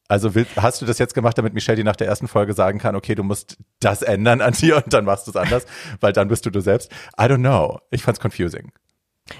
also 0.08 0.34
willst, 0.34 0.56
hast 0.56 0.82
du 0.82 0.86
das 0.86 0.98
jetzt 0.98 1.14
gemacht, 1.14 1.38
damit 1.38 1.54
Michelle 1.54 1.76
dir 1.76 1.84
nach 1.84 1.96
der 1.96 2.06
ersten 2.06 2.28
Folge 2.28 2.52
sagen 2.52 2.78
kann, 2.78 2.94
okay, 2.94 3.14
du 3.14 3.22
musst 3.22 3.56
das 3.80 4.02
ändern 4.02 4.40
an 4.40 4.52
dir 4.52 4.76
und 4.76 4.92
dann 4.92 5.04
machst 5.04 5.26
du 5.26 5.30
es 5.30 5.36
anders, 5.36 5.64
weil 6.00 6.12
dann 6.12 6.28
bist 6.28 6.44
du 6.46 6.50
du 6.50 6.60
selbst. 6.60 6.92
I 7.18 7.24
don't 7.24 7.38
know. 7.38 7.78
Ich 7.90 8.02
fand's 8.02 8.20
confusing. 8.20 8.72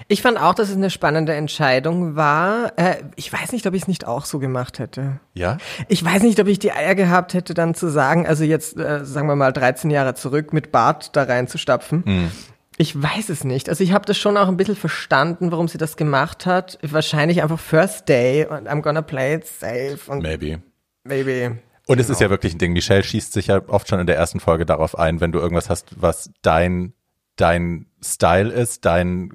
Ich 0.07 0.23
fand 0.23 0.39
auch, 0.39 0.55
dass 0.55 0.69
es 0.69 0.75
eine 0.75 0.89
spannende 0.89 1.35
Entscheidung 1.35 2.15
war. 2.15 2.73
Äh, 2.77 3.03
ich 3.15 3.31
weiß 3.31 3.51
nicht, 3.51 3.67
ob 3.67 3.75
ich 3.75 3.83
es 3.83 3.87
nicht 3.87 4.07
auch 4.07 4.25
so 4.25 4.39
gemacht 4.39 4.79
hätte. 4.79 5.19
Ja? 5.35 5.57
Ich 5.87 6.03
weiß 6.03 6.23
nicht, 6.23 6.39
ob 6.39 6.47
ich 6.47 6.57
die 6.57 6.71
Eier 6.71 6.95
gehabt 6.95 7.35
hätte, 7.35 7.53
dann 7.53 7.75
zu 7.75 7.89
sagen, 7.89 8.25
also 8.25 8.43
jetzt, 8.43 8.77
äh, 8.77 9.05
sagen 9.05 9.27
wir 9.27 9.35
mal, 9.35 9.53
13 9.53 9.91
Jahre 9.91 10.15
zurück 10.15 10.53
mit 10.53 10.71
Bart 10.71 11.15
da 11.15 11.23
reinzustapfen. 11.23 12.03
Mm. 12.03 12.31
Ich 12.77 13.01
weiß 13.01 13.29
es 13.29 13.43
nicht. 13.43 13.69
Also 13.69 13.83
ich 13.83 13.93
habe 13.93 14.05
das 14.05 14.17
schon 14.17 14.35
auch 14.37 14.47
ein 14.47 14.57
bisschen 14.57 14.75
verstanden, 14.75 15.51
warum 15.51 15.67
sie 15.67 15.77
das 15.77 15.95
gemacht 15.95 16.45
hat. 16.45 16.77
Wahrscheinlich 16.81 17.41
einfach 17.41 17.59
First 17.59 18.09
Day 18.09 18.45
und 18.45 18.67
I'm 18.67 18.81
gonna 18.81 19.01
play 19.01 19.35
it 19.35 19.47
safe. 19.47 19.99
Und 20.07 20.21
maybe. 20.21 20.61
Maybe. 21.03 21.59
Und 21.87 21.99
es 21.99 22.07
genau. 22.07 22.15
ist 22.15 22.21
ja 22.21 22.29
wirklich 22.29 22.53
ein 22.53 22.57
Ding. 22.57 22.73
Michelle 22.73 23.03
schießt 23.03 23.31
sich 23.31 23.47
ja 23.47 23.61
oft 23.67 23.87
schon 23.87 23.99
in 23.99 24.07
der 24.07 24.17
ersten 24.17 24.39
Folge 24.39 24.65
darauf 24.65 24.97
ein, 24.97 25.21
wenn 25.21 25.31
du 25.31 25.39
irgendwas 25.39 25.69
hast, 25.69 26.01
was 26.01 26.31
dein, 26.41 26.93
dein 27.35 27.87
Style 28.03 28.51
ist, 28.51 28.85
dein 28.85 29.31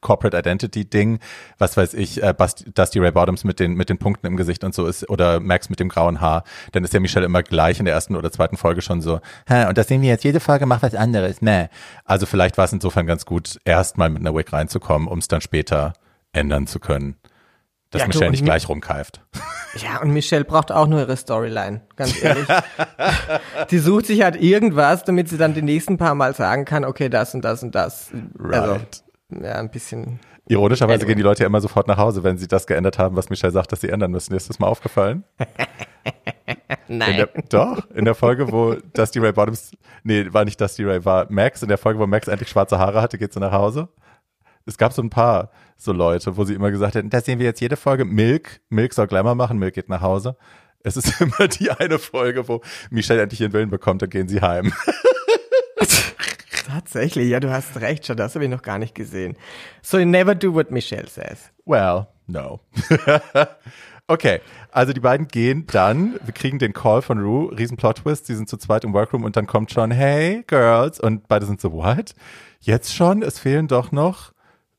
Corporate 0.00 0.36
Identity 0.36 0.84
Ding, 0.84 1.18
was 1.58 1.76
weiß 1.76 1.94
ich, 1.94 2.22
äh, 2.22 2.34
Dusty 2.74 2.98
Ray 2.98 3.12
Bottoms 3.12 3.44
mit 3.44 3.60
den, 3.60 3.74
mit 3.74 3.88
den 3.88 3.98
Punkten 3.98 4.26
im 4.26 4.36
Gesicht 4.36 4.64
und 4.64 4.74
so 4.74 4.86
ist, 4.86 5.08
oder 5.08 5.40
Max 5.40 5.70
mit 5.70 5.80
dem 5.80 5.88
grauen 5.88 6.20
Haar, 6.20 6.44
dann 6.72 6.84
ist 6.84 6.94
ja 6.94 7.00
Michelle 7.00 7.26
immer 7.26 7.42
gleich 7.42 7.78
in 7.78 7.84
der 7.84 7.94
ersten 7.94 8.16
oder 8.16 8.30
zweiten 8.32 8.56
Folge 8.56 8.82
schon 8.82 9.00
so, 9.00 9.20
Hä, 9.46 9.66
und 9.66 9.78
das 9.78 9.88
sehen 9.88 10.02
wir 10.02 10.08
jetzt, 10.08 10.24
jede 10.24 10.40
Folge 10.40 10.66
macht 10.66 10.82
was 10.82 10.94
anderes, 10.94 11.42
ne. 11.42 11.70
Also 12.04 12.26
vielleicht 12.26 12.58
war 12.58 12.64
es 12.64 12.72
insofern 12.72 13.06
ganz 13.06 13.24
gut, 13.24 13.58
erstmal 13.64 14.10
mit 14.10 14.20
einer 14.20 14.34
Wig 14.34 14.52
reinzukommen, 14.52 15.08
um 15.08 15.18
es 15.18 15.28
dann 15.28 15.40
später 15.40 15.92
ändern 16.32 16.66
zu 16.66 16.78
können. 16.80 17.16
Dass 17.90 18.02
ja, 18.02 18.06
Michelle 18.08 18.26
du, 18.26 18.30
nicht 18.32 18.44
gleich 18.44 18.68
rumkeift. 18.68 19.20
Ja, 19.74 20.00
und 20.00 20.10
Michelle 20.12 20.44
braucht 20.44 20.72
auch 20.72 20.86
nur 20.86 21.00
ihre 21.00 21.16
Storyline, 21.16 21.82
ganz 21.94 22.20
ehrlich. 22.22 22.48
die 23.70 23.78
sucht 23.78 24.06
sich 24.06 24.22
halt 24.22 24.40
irgendwas, 24.40 25.04
damit 25.04 25.28
sie 25.28 25.36
dann 25.36 25.52
die 25.52 25.62
nächsten 25.62 25.98
paar 25.98 26.14
Mal 26.14 26.34
sagen 26.34 26.64
kann, 26.64 26.86
okay, 26.86 27.10
das 27.10 27.34
und 27.34 27.44
das 27.44 27.62
und 27.62 27.74
das. 27.74 28.10
Also, 28.10 28.48
right. 28.48 28.54
Also, 28.54 28.80
ja, 29.30 29.54
ein 29.54 29.70
bisschen. 29.70 30.20
Ironischerweise 30.46 31.00
anyway. 31.00 31.08
gehen 31.08 31.16
die 31.18 31.22
Leute 31.22 31.42
ja 31.42 31.46
immer 31.46 31.60
sofort 31.60 31.86
nach 31.88 31.98
Hause, 31.98 32.24
wenn 32.24 32.38
sie 32.38 32.48
das 32.48 32.66
geändert 32.66 32.98
haben, 32.98 33.16
was 33.16 33.28
Michelle 33.28 33.52
sagt, 33.52 33.70
dass 33.72 33.82
sie 33.82 33.90
ändern 33.90 34.10
müssen. 34.10 34.34
Ist 34.34 34.48
das 34.48 34.58
mal 34.58 34.66
aufgefallen? 34.66 35.24
Nein. 36.88 37.10
In 37.10 37.16
der, 37.16 37.28
doch, 37.50 37.90
in 37.90 38.04
der 38.06 38.14
Folge, 38.14 38.50
wo 38.50 38.74
Dusty 38.94 39.18
Ray 39.18 39.32
Bottoms, 39.32 39.72
nee, 40.04 40.26
war 40.32 40.44
nicht 40.44 40.58
Dusty 40.58 40.84
Ray, 40.84 41.04
war 41.04 41.26
Max, 41.28 41.62
in 41.62 41.68
der 41.68 41.76
Folge, 41.76 42.00
wo 42.00 42.06
Max 42.06 42.28
endlich 42.28 42.48
schwarze 42.48 42.78
Haare 42.78 43.02
hatte, 43.02 43.18
geht 43.18 43.32
sie 43.32 43.40
nach 43.40 43.52
Hause. 43.52 43.88
Es 44.64 44.78
gab 44.78 44.92
so 44.92 45.02
ein 45.02 45.10
paar 45.10 45.50
so 45.76 45.92
Leute, 45.92 46.36
wo 46.36 46.44
sie 46.44 46.54
immer 46.54 46.70
gesagt 46.70 46.94
hätten, 46.94 47.10
das 47.10 47.24
sehen 47.24 47.38
wir 47.38 47.46
jetzt 47.46 47.60
jede 47.60 47.76
Folge. 47.76 48.04
Milk, 48.04 48.60
Milk 48.68 48.92
soll 48.94 49.06
Glamour 49.06 49.34
machen, 49.34 49.58
Milk 49.58 49.74
geht 49.74 49.88
nach 49.88 50.00
Hause. 50.00 50.36
Es 50.82 50.96
ist 50.96 51.20
immer 51.20 51.48
die 51.48 51.70
eine 51.70 51.98
Folge, 51.98 52.48
wo 52.48 52.62
Michelle 52.90 53.22
endlich 53.22 53.40
ihren 53.40 53.52
Willen 53.52 53.70
bekommt, 53.70 54.02
dann 54.02 54.10
gehen 54.10 54.28
sie 54.28 54.40
heim. 54.40 54.72
Tatsächlich, 56.68 57.30
ja, 57.30 57.40
du 57.40 57.50
hast 57.50 57.80
recht, 57.80 58.04
schon, 58.04 58.18
das 58.18 58.34
habe 58.34 58.44
ich 58.44 58.50
noch 58.50 58.60
gar 58.60 58.78
nicht 58.78 58.94
gesehen. 58.94 59.36
So 59.80 59.98
you 59.98 60.04
never 60.04 60.34
do 60.34 60.52
what 60.52 60.70
Michelle 60.70 61.08
says. 61.08 61.50
Well, 61.64 62.08
no. 62.26 62.60
okay, 64.06 64.42
also 64.70 64.92
die 64.92 65.00
beiden 65.00 65.28
gehen 65.28 65.66
dann, 65.66 66.20
wir 66.22 66.34
kriegen 66.34 66.58
den 66.58 66.74
Call 66.74 67.00
von 67.00 67.20
Rue, 67.20 67.56
riesen 67.58 67.78
Plot-Twist, 67.78 68.26
sie 68.26 68.34
sind 68.34 68.50
zu 68.50 68.58
zweit 68.58 68.84
im 68.84 68.92
Workroom 68.92 69.24
und 69.24 69.34
dann 69.36 69.46
kommt 69.46 69.72
schon, 69.72 69.90
hey, 69.90 70.44
Girls, 70.46 71.00
und 71.00 71.26
beide 71.26 71.46
sind 71.46 71.58
so, 71.58 71.72
what? 71.72 72.14
Jetzt 72.60 72.94
schon? 72.94 73.22
Es 73.22 73.38
fehlen 73.38 73.66
doch 73.66 73.90
noch 73.90 74.32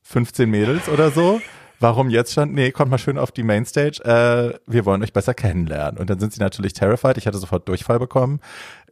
15 0.03 0.47
Mädels 0.47 0.89
oder 0.89 1.09
so. 1.09 1.41
Warum 1.79 2.09
jetzt 2.09 2.33
schon? 2.33 2.53
Nee, 2.53 2.71
kommt 2.71 2.91
mal 2.91 2.97
schön 2.99 3.17
auf 3.17 3.31
die 3.31 3.41
Mainstage. 3.41 4.03
Äh, 4.03 4.59
wir 4.67 4.85
wollen 4.85 5.01
euch 5.01 5.13
besser 5.13 5.33
kennenlernen. 5.33 5.97
Und 5.97 6.09
dann 6.09 6.19
sind 6.19 6.33
sie 6.33 6.41
natürlich 6.41 6.73
terrified. 6.73 7.17
Ich 7.17 7.25
hatte 7.25 7.37
sofort 7.37 7.67
Durchfall 7.69 7.99
bekommen. 7.99 8.41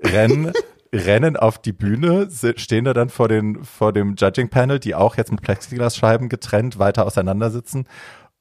Rennen 0.01 0.53
rennen 0.93 1.38
auf 1.38 1.60
die 1.60 1.73
Bühne, 1.73 2.30
stehen 2.56 2.86
da 2.86 2.93
dann 2.93 3.10
vor, 3.10 3.28
den, 3.28 3.63
vor 3.63 3.93
dem 3.93 4.15
Judging 4.15 4.50
Panel, 4.50 4.80
die 4.80 4.95
auch 4.95 5.17
jetzt 5.17 5.32
mit 5.32 5.41
Plexiglasscheiben 5.41 6.30
getrennt 6.30 6.80
weiter 6.80 7.06
auseinander 7.06 7.50
sitzen. 7.52 7.88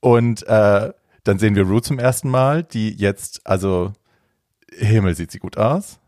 Und 0.01 0.47
äh, 0.47 0.93
dann 1.25 1.39
sehen 1.39 1.55
wir 1.55 1.65
Rue 1.65 1.83
zum 1.83 1.99
ersten 1.99 2.31
Mal, 2.31 2.63
die 2.63 2.91
jetzt, 2.91 3.47
also 3.47 3.93
Himmel 4.73 5.15
sieht 5.15 5.31
sie 5.31 5.39
gut 5.39 5.57
aus. 5.57 5.99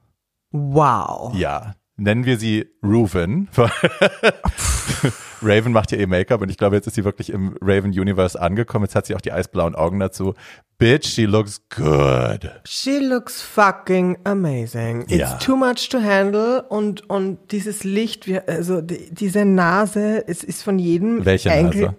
Wow. 0.50 1.34
Ja, 1.34 1.74
nennen 1.96 2.24
wir 2.24 2.38
sie 2.38 2.66
Ruven. 2.82 3.48
Raven 5.42 5.72
macht 5.72 5.92
ja 5.92 5.98
eh 5.98 6.06
Make-up 6.06 6.40
und 6.42 6.50
ich 6.50 6.56
glaube, 6.56 6.76
jetzt 6.76 6.86
ist 6.86 6.94
sie 6.94 7.04
wirklich 7.04 7.30
im 7.30 7.56
Raven 7.60 7.90
Universe 7.90 8.40
angekommen. 8.40 8.84
Jetzt 8.84 8.94
hat 8.94 9.06
sie 9.06 9.14
auch 9.14 9.20
die 9.20 9.32
eisblauen 9.32 9.74
Augen 9.74 9.98
dazu. 10.00 10.34
Bitch, 10.78 11.06
she 11.06 11.24
looks 11.24 11.60
good. 11.74 12.50
She 12.64 12.98
looks 12.98 13.42
fucking 13.42 14.18
amazing. 14.24 15.02
It's 15.08 15.18
ja. 15.18 15.34
too 15.38 15.56
much 15.56 15.88
to 15.90 16.00
handle 16.00 16.62
und, 16.62 17.08
und 17.10 17.38
dieses 17.50 17.84
Licht, 17.84 18.26
also 18.46 18.80
die, 18.80 19.12
diese 19.12 19.44
Nase, 19.44 20.24
es 20.26 20.44
ist 20.44 20.62
von 20.62 20.78
jedem 20.78 21.24
Welche. 21.24 21.48
Nase? 21.48 21.96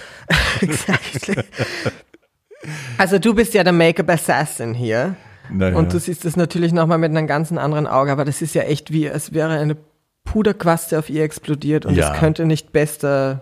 exactly. 0.60 1.36
also 2.98 3.18
du 3.18 3.34
bist 3.34 3.54
ja 3.54 3.62
der 3.62 3.72
Make-up 3.72 4.10
Assassin 4.10 4.74
hier. 4.74 5.14
Naja. 5.48 5.76
Und 5.76 5.92
du 5.92 6.00
siehst 6.00 6.24
das 6.24 6.36
natürlich 6.36 6.72
nochmal 6.72 6.98
mit 6.98 7.10
einem 7.10 7.26
ganz 7.26 7.52
anderen 7.52 7.86
Auge, 7.86 8.10
aber 8.10 8.24
das 8.24 8.42
ist 8.42 8.54
ja 8.54 8.62
echt 8.62 8.92
wie, 8.92 9.06
es 9.06 9.32
wäre 9.32 9.58
eine 9.58 9.76
Puderquaste 10.26 10.98
auf 10.98 11.08
ihr 11.08 11.22
explodiert 11.22 11.86
und 11.86 11.94
ja. 11.94 12.12
es 12.12 12.18
könnte 12.20 12.44
nicht 12.44 12.72
besser 12.72 13.40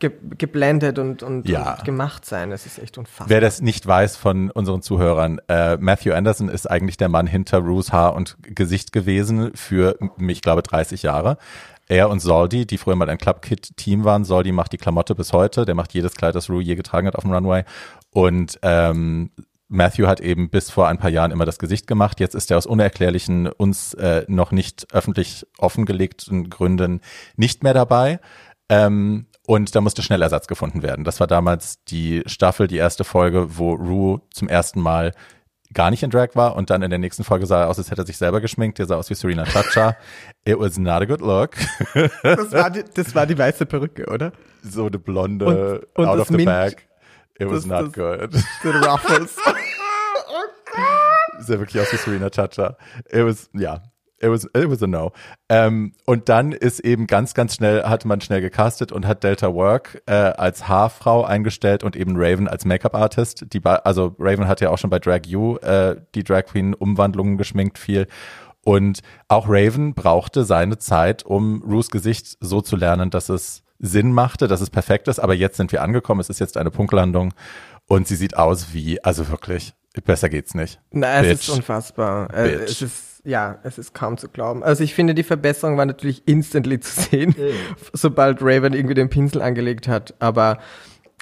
ge 0.00 0.10
geblendet 0.36 0.98
und, 0.98 1.22
und, 1.22 1.48
ja. 1.48 1.74
und, 1.74 1.84
gemacht 1.84 2.26
sein. 2.26 2.50
Das 2.50 2.66
ist 2.66 2.78
echt 2.80 2.98
unfassbar. 2.98 3.28
Wer 3.28 3.40
das 3.40 3.62
nicht 3.62 3.86
weiß 3.86 4.16
von 4.16 4.50
unseren 4.50 4.82
Zuhörern, 4.82 5.40
äh, 5.48 5.76
Matthew 5.76 6.12
Anderson 6.12 6.48
ist 6.48 6.68
eigentlich 6.68 6.96
der 6.96 7.08
Mann 7.08 7.28
hinter 7.28 7.58
Rues 7.58 7.92
Haar 7.92 8.14
und 8.14 8.36
Gesicht 8.42 8.92
gewesen 8.92 9.52
für, 9.54 9.96
ich 10.18 10.42
glaube, 10.42 10.62
30 10.62 11.04
Jahre. 11.04 11.38
Er 11.88 12.10
und 12.10 12.20
Soldi, 12.20 12.66
die 12.66 12.78
früher 12.78 12.96
mal 12.96 13.10
ein 13.10 13.18
Club 13.18 13.42
Kid 13.42 13.76
Team 13.76 14.04
waren. 14.04 14.24
Soldi 14.24 14.50
macht 14.50 14.72
die 14.72 14.78
Klamotte 14.78 15.14
bis 15.14 15.32
heute. 15.32 15.64
Der 15.64 15.74
macht 15.74 15.94
jedes 15.94 16.14
Kleid, 16.14 16.34
das 16.34 16.48
Rue 16.48 16.62
je 16.62 16.74
getragen 16.74 17.06
hat 17.06 17.16
auf 17.16 17.22
dem 17.22 17.32
Runway. 17.32 17.64
Und 18.10 18.58
ähm, 18.62 19.30
Matthew 19.72 20.06
hat 20.06 20.20
eben 20.20 20.50
bis 20.50 20.70
vor 20.70 20.88
ein 20.88 20.98
paar 20.98 21.10
Jahren 21.10 21.30
immer 21.30 21.46
das 21.46 21.58
Gesicht 21.58 21.86
gemacht. 21.86 22.20
Jetzt 22.20 22.34
ist 22.34 22.50
er 22.50 22.58
aus 22.58 22.66
unerklärlichen, 22.66 23.48
uns 23.48 23.94
äh, 23.94 24.24
noch 24.28 24.52
nicht 24.52 24.86
öffentlich 24.92 25.46
offengelegten 25.58 26.50
Gründen 26.50 27.00
nicht 27.36 27.62
mehr 27.62 27.74
dabei. 27.74 28.20
Ähm, 28.68 29.26
und 29.46 29.74
da 29.74 29.80
musste 29.80 30.02
schnell 30.02 30.22
Ersatz 30.22 30.46
gefunden 30.46 30.82
werden. 30.82 31.04
Das 31.04 31.20
war 31.20 31.26
damals 31.26 31.82
die 31.84 32.22
Staffel, 32.26 32.68
die 32.68 32.76
erste 32.76 33.04
Folge, 33.04 33.58
wo 33.58 33.72
Rue 33.72 34.20
zum 34.32 34.48
ersten 34.48 34.80
Mal 34.80 35.12
gar 35.72 35.90
nicht 35.90 36.02
in 36.02 36.10
Drag 36.10 36.28
war 36.34 36.54
und 36.54 36.68
dann 36.68 36.82
in 36.82 36.90
der 36.90 36.98
nächsten 36.98 37.24
Folge 37.24 37.46
sah 37.46 37.62
er 37.62 37.70
aus, 37.70 37.78
als 37.78 37.90
hätte 37.90 38.02
er 38.02 38.06
sich 38.06 38.18
selber 38.18 38.40
geschminkt. 38.40 38.78
Der 38.78 38.86
sah 38.86 38.96
aus 38.96 39.08
wie 39.08 39.14
Serena 39.14 39.44
Chacha. 39.44 39.96
It 40.44 40.58
was 40.58 40.78
not 40.78 41.02
a 41.02 41.04
good 41.06 41.20
look. 41.20 41.56
das, 42.22 42.52
war 42.52 42.70
die, 42.70 42.84
das 42.94 43.14
war 43.14 43.26
die 43.26 43.38
weiße 43.38 43.64
Perücke, 43.64 44.06
oder? 44.06 44.32
So 44.62 44.86
eine 44.86 44.98
blonde, 44.98 45.80
und, 45.94 46.04
und 46.04 46.06
out 46.06 46.20
of 46.20 46.28
the 46.28 46.44
bag. 46.44 46.76
It 47.42 47.50
was 47.50 47.64
das, 47.64 47.66
not 47.66 47.86
das, 47.86 47.92
good. 47.92 48.32
The 48.62 48.68
Ruffles. 48.86 49.36
Sah 51.40 51.58
wirklich 51.58 51.82
aus 51.82 51.92
wie 51.92 51.96
Serena 51.96 52.30
Chacha. 52.30 52.76
It 53.10 53.24
was, 53.24 53.50
ja. 53.52 53.82
It 54.20 54.30
was, 54.30 54.44
it 54.54 54.70
was 54.70 54.80
a 54.84 54.86
no. 54.86 55.10
Ähm, 55.48 55.94
und 56.06 56.28
dann 56.28 56.52
ist 56.52 56.78
eben 56.78 57.08
ganz, 57.08 57.34
ganz 57.34 57.56
schnell, 57.56 57.82
hat 57.82 58.04
man 58.04 58.20
schnell 58.20 58.40
gecastet 58.40 58.92
und 58.92 59.04
hat 59.04 59.24
Delta 59.24 59.52
Work 59.52 60.00
äh, 60.06 60.12
als 60.12 60.68
Haarfrau 60.68 61.24
eingestellt 61.24 61.82
und 61.82 61.96
eben 61.96 62.12
Raven 62.14 62.46
als 62.46 62.64
Make-up-Artist. 62.64 63.46
Die, 63.52 63.60
also 63.64 64.14
Raven 64.20 64.46
hat 64.46 64.60
ja 64.60 64.70
auch 64.70 64.78
schon 64.78 64.90
bei 64.90 65.00
Drag 65.00 65.22
You 65.26 65.56
äh, 65.56 65.96
die 66.14 66.22
Drag 66.22 66.44
Queen 66.44 66.72
Umwandlungen 66.74 67.36
geschminkt 67.36 67.78
viel. 67.78 68.06
Und 68.64 69.00
auch 69.26 69.46
Raven 69.48 69.94
brauchte 69.94 70.44
seine 70.44 70.78
Zeit, 70.78 71.24
um 71.24 71.60
Rues 71.64 71.90
Gesicht 71.90 72.36
so 72.38 72.60
zu 72.60 72.76
lernen, 72.76 73.10
dass 73.10 73.28
es 73.28 73.64
Sinn 73.82 74.12
machte, 74.12 74.48
dass 74.48 74.60
es 74.60 74.70
perfekt 74.70 75.08
ist, 75.08 75.18
aber 75.18 75.34
jetzt 75.34 75.56
sind 75.58 75.72
wir 75.72 75.82
angekommen, 75.82 76.20
es 76.20 76.30
ist 76.30 76.38
jetzt 76.38 76.56
eine 76.56 76.70
Punktlandung 76.70 77.34
und 77.88 78.08
sie 78.08 78.16
sieht 78.16 78.36
aus 78.36 78.72
wie, 78.72 79.02
also 79.04 79.28
wirklich, 79.28 79.74
besser 80.04 80.28
geht's 80.28 80.54
nicht. 80.54 80.80
Na, 80.92 81.20
es 81.20 81.26
Bitch. 81.26 81.48
ist 81.48 81.48
unfassbar. 81.50 82.32
Äh, 82.32 82.58
Bitch. 82.58 82.70
Es 82.70 82.82
ist 82.82 83.08
ja, 83.24 83.60
es 83.62 83.78
ist 83.78 83.94
kaum 83.94 84.18
zu 84.18 84.28
glauben. 84.28 84.64
Also 84.64 84.82
ich 84.82 84.94
finde, 84.94 85.14
die 85.14 85.22
Verbesserung 85.22 85.76
war 85.76 85.86
natürlich 85.86 86.26
instantly 86.26 86.80
zu 86.80 87.02
sehen, 87.02 87.34
mhm. 87.38 87.52
sobald 87.92 88.38
Raven 88.40 88.72
irgendwie 88.72 88.94
den 88.94 89.10
Pinsel 89.10 89.42
angelegt 89.42 89.86
hat. 89.86 90.14
Aber 90.18 90.58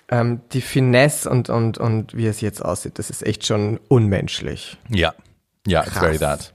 ähm, 0.09 0.41
die 0.53 0.63
Finesse 0.63 1.29
und, 1.29 1.51
und, 1.51 1.77
und 1.77 2.17
wie 2.17 2.27
es 2.27 2.41
jetzt 2.41 2.65
aussieht, 2.65 2.99
das 2.99 3.11
ist 3.11 3.27
echt 3.27 3.45
schon 3.45 3.79
unmenschlich. 3.89 4.79
Ja, 4.89 5.13
ja, 5.67 5.83
it's 5.83 5.99
very 5.99 6.19
that 6.19 6.55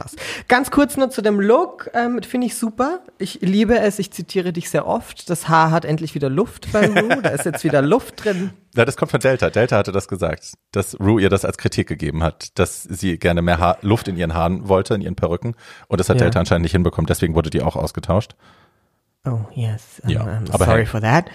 krass. 0.00 0.16
Ganz 0.48 0.70
kurz 0.70 0.96
nur 0.96 1.10
zu 1.10 1.22
dem 1.22 1.40
Look, 1.40 1.90
ähm, 1.94 2.22
finde 2.22 2.46
ich 2.46 2.56
super. 2.56 3.00
Ich 3.18 3.40
liebe 3.42 3.78
es, 3.78 3.98
ich 3.98 4.10
zitiere 4.10 4.52
dich 4.52 4.70
sehr 4.70 4.86
oft. 4.86 5.30
Das 5.30 5.48
Haar 5.48 5.70
hat 5.70 5.84
endlich 5.84 6.14
wieder 6.14 6.30
Luft 6.30 6.72
bei 6.72 6.86
Rue, 6.86 7.22
da 7.22 7.30
ist 7.30 7.44
jetzt 7.44 7.64
wieder 7.64 7.82
Luft 7.82 8.24
drin. 8.24 8.50
Ja, 8.76 8.84
das 8.84 8.96
kommt 8.96 9.10
von 9.10 9.18
Delta. 9.18 9.50
Delta 9.50 9.76
hatte 9.78 9.90
das 9.90 10.06
gesagt, 10.06 10.52
dass 10.70 10.96
Rue 11.00 11.20
ihr 11.20 11.28
das 11.28 11.44
als 11.44 11.58
Kritik 11.58 11.88
gegeben 11.88 12.22
hat, 12.22 12.56
dass 12.56 12.84
sie 12.84 13.18
gerne 13.18 13.42
mehr 13.42 13.58
Haar, 13.58 13.78
Luft 13.82 14.06
in 14.06 14.16
ihren 14.16 14.32
Haaren 14.32 14.68
wollte, 14.68 14.94
in 14.94 15.00
ihren 15.00 15.16
Perücken. 15.16 15.56
Und 15.88 15.98
das 15.98 16.08
hat 16.08 16.18
ja. 16.18 16.26
Delta 16.26 16.38
anscheinend 16.38 16.62
nicht 16.62 16.70
hinbekommen, 16.70 17.08
deswegen 17.08 17.34
wurde 17.34 17.50
die 17.50 17.62
auch 17.62 17.74
ausgetauscht. 17.74 18.36
Oh, 19.26 19.40
yes. 19.54 20.00
Ja, 20.06 20.22
I'm, 20.22 20.46
I'm 20.46 20.64
sorry 20.64 20.78
hey. 20.78 20.86
for 20.86 21.00
that. 21.00 21.26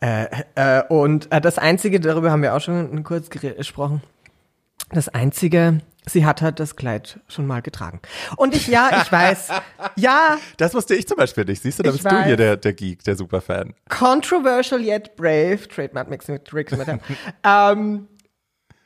Äh, 0.00 0.26
äh, 0.54 0.82
und 0.88 1.32
äh, 1.32 1.40
das 1.40 1.58
Einzige, 1.58 1.98
darüber 1.98 2.30
haben 2.30 2.42
wir 2.42 2.54
auch 2.54 2.60
schon 2.60 3.02
kurz 3.02 3.28
gesprochen, 3.28 4.00
das 4.90 5.08
Einzige, 5.08 5.80
Sie 6.06 6.26
hat 6.26 6.42
halt 6.42 6.60
das 6.60 6.76
Kleid 6.76 7.20
schon 7.28 7.46
mal 7.46 7.62
getragen. 7.62 8.00
Und 8.36 8.54
ich, 8.54 8.66
ja, 8.66 9.02
ich 9.02 9.10
weiß, 9.10 9.48
ja. 9.96 10.38
Das 10.58 10.74
wusste 10.74 10.94
ich 10.94 11.08
zum 11.08 11.16
Beispiel 11.16 11.44
nicht. 11.44 11.62
Siehst 11.62 11.78
du, 11.78 11.82
da 11.82 11.90
bist 11.90 12.04
weiß. 12.04 12.12
du 12.12 12.24
hier 12.24 12.36
der, 12.36 12.56
der 12.56 12.74
Geek, 12.74 13.04
der 13.04 13.16
Superfan. 13.16 13.74
Controversial 13.88 14.80
yet 14.80 15.16
brave. 15.16 15.66
Trademark 15.68 16.10
Mix 16.10 16.28
mit 16.28 16.44
Tricks. 16.44 16.74
ähm, 17.44 18.08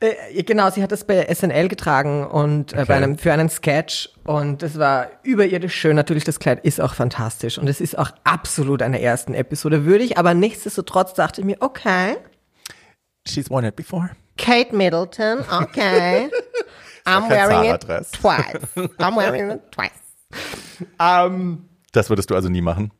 äh, 0.00 0.42
genau, 0.44 0.70
sie 0.70 0.82
hat 0.82 0.92
das 0.92 1.04
bei 1.04 1.26
SNL 1.32 1.68
getragen 1.68 2.24
und 2.24 2.72
äh, 2.72 2.76
okay. 2.76 2.84
bei 2.86 2.94
einem, 2.94 3.18
für 3.18 3.32
einen 3.32 3.48
Sketch 3.48 4.10
und 4.24 4.62
es 4.62 4.78
war 4.78 5.08
überirdisch 5.24 5.74
schön. 5.74 5.96
Natürlich, 5.96 6.22
das 6.22 6.38
Kleid 6.38 6.64
ist 6.64 6.80
auch 6.80 6.94
fantastisch 6.94 7.58
und 7.58 7.66
es 7.66 7.80
ist 7.80 7.98
auch 7.98 8.10
absolut 8.22 8.80
eine 8.80 9.02
ersten 9.02 9.34
Episode 9.34 9.84
würdig, 9.84 10.16
aber 10.16 10.34
nichtsdestotrotz 10.34 11.14
dachte 11.14 11.40
ich 11.40 11.46
mir, 11.46 11.56
okay. 11.60 12.16
She's 13.26 13.50
worn 13.50 13.64
it 13.64 13.74
before. 13.74 14.10
Kate 14.36 14.74
Middleton, 14.74 15.40
okay. 15.50 16.30
I'm 17.08 17.28
wearing 17.28 17.74
it 17.74 17.80
twice. 18.12 18.60
I'm 18.98 19.16
wearing 19.16 19.50
it 19.50 19.72
twice. 19.72 19.90
Um, 20.98 21.68
das 21.92 22.10
würdest 22.10 22.30
du 22.30 22.34
also 22.34 22.48
nie 22.48 22.60
machen? 22.60 22.92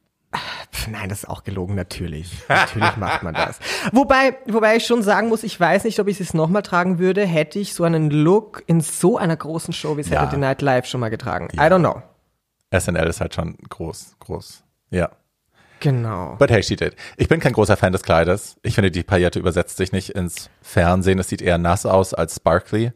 Nein, 0.91 1.09
das 1.09 1.21
ist 1.21 1.29
auch 1.29 1.43
gelogen, 1.43 1.75
natürlich. 1.75 2.31
Natürlich 2.49 2.97
macht 2.97 3.23
man 3.23 3.35
das. 3.35 3.59
Wobei, 3.93 4.37
wobei 4.47 4.77
ich 4.77 4.87
schon 4.87 5.03
sagen 5.03 5.29
muss, 5.29 5.43
ich 5.43 5.59
weiß 5.59 5.85
nicht, 5.85 5.99
ob 6.01 6.09
ich 6.09 6.21
es 6.21 6.35
nochmal 6.35 6.63
tragen 6.63 6.99
würde, 6.99 7.27
hätte 7.27 7.59
ich 7.59 7.75
so 7.75 7.85
einen 7.85 8.11
Look 8.11 8.63
in 8.67 8.81
so 8.81 9.17
einer 9.17 9.37
großen 9.37 9.73
Show 9.73 9.97
wie 9.97 10.03
Saturday 10.03 10.35
ja. 10.35 10.39
Night 10.39 10.63
Live 10.63 10.87
schon 10.87 11.01
mal 11.01 11.09
getragen. 11.09 11.49
Ja. 11.53 11.67
I 11.67 11.71
don't 11.71 11.81
know. 11.81 12.03
SNL 12.79 13.07
ist 13.07 13.21
halt 13.21 13.35
schon 13.35 13.57
groß, 13.69 14.17
groß. 14.21 14.63
Ja. 14.91 15.11
Genau. 15.81 16.37
But 16.39 16.51
hey, 16.51 16.63
she 16.63 16.77
did. 16.77 16.97
Ich 17.17 17.29
bin 17.29 17.41
kein 17.41 17.53
großer 17.53 17.77
Fan 17.77 17.93
des 17.93 18.03
Kleides. 18.03 18.57
Ich 18.63 18.75
finde, 18.75 18.91
die 18.91 19.03
Paillette 19.03 19.39
übersetzt 19.39 19.77
sich 19.77 19.93
nicht 19.93 20.11
ins 20.11 20.51
Fernsehen. 20.61 21.19
Es 21.19 21.29
sieht 21.29 21.41
eher 21.41 21.59
nass 21.59 21.87
aus 21.87 22.15
als 22.15 22.37
sparkly 22.37 22.93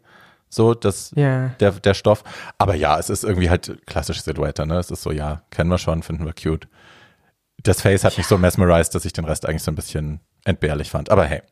so 0.52 0.74
das 0.74 1.12
yeah. 1.16 1.54
der 1.60 1.72
der 1.72 1.94
Stoff. 1.94 2.24
Aber 2.58 2.74
ja, 2.74 2.98
es 2.98 3.08
ist 3.08 3.24
irgendwie 3.24 3.48
halt 3.48 3.80
klassische 3.86 4.20
Silhouette, 4.20 4.66
ne? 4.66 4.78
Es 4.78 4.90
ist 4.90 5.02
so, 5.02 5.10
ja, 5.10 5.42
kennen 5.50 5.70
wir 5.70 5.78
schon, 5.78 6.02
finden 6.02 6.26
wir 6.26 6.34
cute. 6.34 6.68
Das 7.62 7.80
Face 7.80 8.04
hat 8.04 8.18
mich 8.18 8.26
so 8.26 8.36
mesmerized, 8.36 8.94
dass 8.94 9.04
ich 9.04 9.12
den 9.12 9.24
Rest 9.24 9.48
eigentlich 9.48 9.62
so 9.62 9.70
ein 9.70 9.76
bisschen 9.76 10.20
entbehrlich 10.44 10.90
fand. 10.90 11.10
Aber 11.10 11.24
hey, 11.24 11.42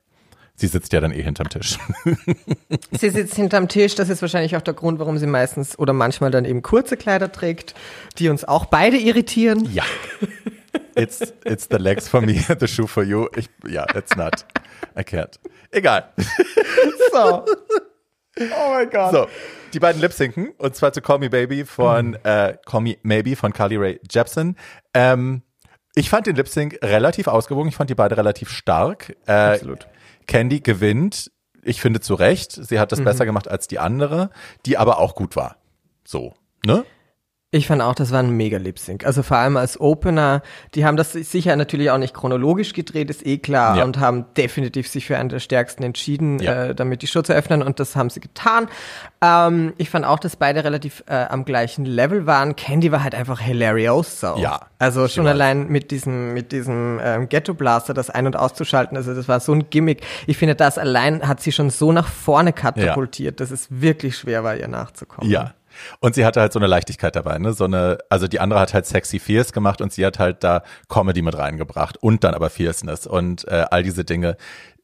sie 0.54 0.66
sitzt 0.66 0.92
ja 0.92 1.00
dann 1.00 1.12
eh 1.12 1.22
hinterm 1.22 1.48
Tisch. 1.48 1.78
sie 2.90 3.10
sitzt 3.10 3.36
hinterm 3.36 3.68
Tisch, 3.68 3.94
das 3.94 4.10
ist 4.10 4.20
wahrscheinlich 4.20 4.56
auch 4.56 4.62
der 4.62 4.74
Grund, 4.74 4.98
warum 4.98 5.16
sie 5.16 5.26
meistens 5.26 5.78
oder 5.78 5.92
manchmal 5.94 6.30
dann 6.30 6.44
eben 6.44 6.60
kurze 6.60 6.96
Kleider 6.96 7.32
trägt, 7.32 7.74
die 8.18 8.28
uns 8.28 8.44
auch 8.44 8.66
beide 8.66 8.98
irritieren. 8.98 9.72
Ja. 9.72 9.84
It's, 10.94 11.20
it's 11.44 11.68
the 11.70 11.78
legs 11.78 12.08
for 12.08 12.20
me, 12.20 12.34
the 12.60 12.68
shoe 12.68 12.86
for 12.86 13.02
you. 13.02 13.28
Ich, 13.34 13.48
ja, 13.66 13.86
it's 13.94 14.14
not. 14.16 14.44
I 14.98 15.02
can't. 15.02 15.38
Egal. 15.70 16.12
So. 17.12 17.44
Oh 18.40 18.70
mein 18.70 18.90
Gott. 18.90 19.12
So, 19.12 19.26
die 19.72 19.79
beiden 19.79 20.00
Lip-Synken, 20.00 20.50
und 20.59 20.74
zwar 20.74 20.92
zu 20.92 21.00
Call 21.00 21.18
Me 21.18 21.31
Baby 21.31 21.64
von, 21.64 22.11
mhm. 22.11 22.16
äh, 22.24 22.57
Call 22.64 22.81
Me 22.81 22.96
Maybe 23.03 23.37
von 23.37 23.53
Carly 23.53 23.76
Rae 23.76 24.00
Jepsen. 24.11 24.57
Ähm, 24.94 25.42
ich 25.94 26.09
fand 26.09 26.26
den 26.26 26.37
Lip-Sync 26.37 26.79
relativ 26.83 27.26
ausgewogen, 27.26 27.68
ich 27.68 27.76
fand 27.76 27.90
die 27.90 27.94
beide 27.94 28.16
relativ 28.16 28.50
stark. 28.50 29.16
Äh, 29.26 29.33
Absolut. 29.33 29.87
Candy 30.26 30.61
gewinnt, 30.61 31.31
ich 31.62 31.81
finde 31.81 32.00
zu 32.00 32.14
Recht. 32.14 32.53
Sie 32.53 32.79
hat 32.79 32.92
das 32.92 33.00
mhm. 33.00 33.05
besser 33.05 33.26
gemacht 33.26 33.48
als 33.48 33.68
die 33.68 33.79
andere, 33.79 34.31
die 34.66 34.79
aber 34.79 34.98
auch 34.98 35.14
gut 35.14 35.37
war. 35.37 35.57
So, 36.05 36.35
ne? 36.64 36.85
Ich 37.52 37.66
fand 37.66 37.82
auch, 37.82 37.96
das 37.96 38.12
war 38.12 38.20
ein 38.20 38.30
mega 38.30 38.58
Lip 38.58 38.78
Sync. 38.78 39.04
Also 39.04 39.24
vor 39.24 39.36
allem 39.36 39.56
als 39.56 39.80
Opener, 39.80 40.40
die 40.76 40.84
haben 40.84 40.96
das 40.96 41.14
sicher 41.14 41.56
natürlich 41.56 41.90
auch 41.90 41.98
nicht 41.98 42.14
chronologisch 42.14 42.74
gedreht, 42.74 43.10
ist 43.10 43.26
eh 43.26 43.38
klar, 43.38 43.76
ja. 43.76 43.82
und 43.82 43.98
haben 43.98 44.26
definitiv 44.36 44.86
sich 44.86 45.06
für 45.06 45.18
einen 45.18 45.30
der 45.30 45.40
stärksten 45.40 45.82
entschieden, 45.82 46.38
ja. 46.38 46.66
äh, 46.66 46.74
damit 46.76 47.02
die 47.02 47.08
Show 47.08 47.22
zu 47.22 47.32
öffnen 47.32 47.64
und 47.64 47.80
das 47.80 47.96
haben 47.96 48.08
sie 48.08 48.20
getan. 48.20 48.68
Ähm, 49.20 49.72
ich 49.78 49.90
fand 49.90 50.04
auch, 50.04 50.20
dass 50.20 50.36
beide 50.36 50.62
relativ 50.62 51.02
äh, 51.08 51.14
am 51.14 51.44
gleichen 51.44 51.84
Level 51.84 52.24
waren. 52.24 52.54
Candy 52.54 52.92
war 52.92 53.02
halt 53.02 53.16
einfach 53.16 53.40
hilarious 53.40 54.20
so. 54.20 54.36
Ja. 54.38 54.60
Also 54.78 55.08
schon 55.08 55.26
allein 55.26 55.66
mit 55.66 55.90
diesem, 55.90 56.32
mit 56.32 56.52
diesem 56.52 57.00
ähm, 57.02 57.28
Ghetto 57.28 57.54
Blaster, 57.54 57.94
das 57.94 58.10
ein- 58.10 58.26
und 58.26 58.36
auszuschalten, 58.36 58.96
also 58.96 59.12
das 59.12 59.26
war 59.26 59.40
so 59.40 59.52
ein 59.52 59.68
Gimmick. 59.70 60.02
Ich 60.28 60.38
finde, 60.38 60.54
das 60.54 60.78
allein 60.78 61.26
hat 61.26 61.40
sie 61.40 61.50
schon 61.50 61.70
so 61.70 61.90
nach 61.90 62.06
vorne 62.06 62.52
katapultiert, 62.52 63.40
ja. 63.40 63.44
dass 63.44 63.50
es 63.50 63.66
wirklich 63.70 64.16
schwer 64.16 64.44
war, 64.44 64.56
ihr 64.56 64.68
nachzukommen. 64.68 65.28
Ja, 65.28 65.54
und 66.00 66.14
sie 66.14 66.24
hatte 66.24 66.40
halt 66.40 66.52
so 66.52 66.58
eine 66.58 66.66
Leichtigkeit 66.66 67.16
dabei, 67.16 67.38
ne? 67.38 67.52
So 67.52 67.64
eine, 67.64 67.98
also 68.08 68.28
die 68.28 68.40
andere 68.40 68.60
hat 68.60 68.74
halt 68.74 68.86
sexy 68.86 69.18
fierce 69.18 69.52
gemacht 69.52 69.80
und 69.80 69.92
sie 69.92 70.04
hat 70.04 70.18
halt 70.18 70.44
da 70.44 70.62
Comedy 70.88 71.22
mit 71.22 71.36
reingebracht 71.36 71.96
und 71.98 72.24
dann 72.24 72.34
aber 72.34 72.50
Fierceness 72.50 73.06
und 73.06 73.46
äh, 73.48 73.66
all 73.70 73.82
diese 73.82 74.04
Dinge. 74.04 74.36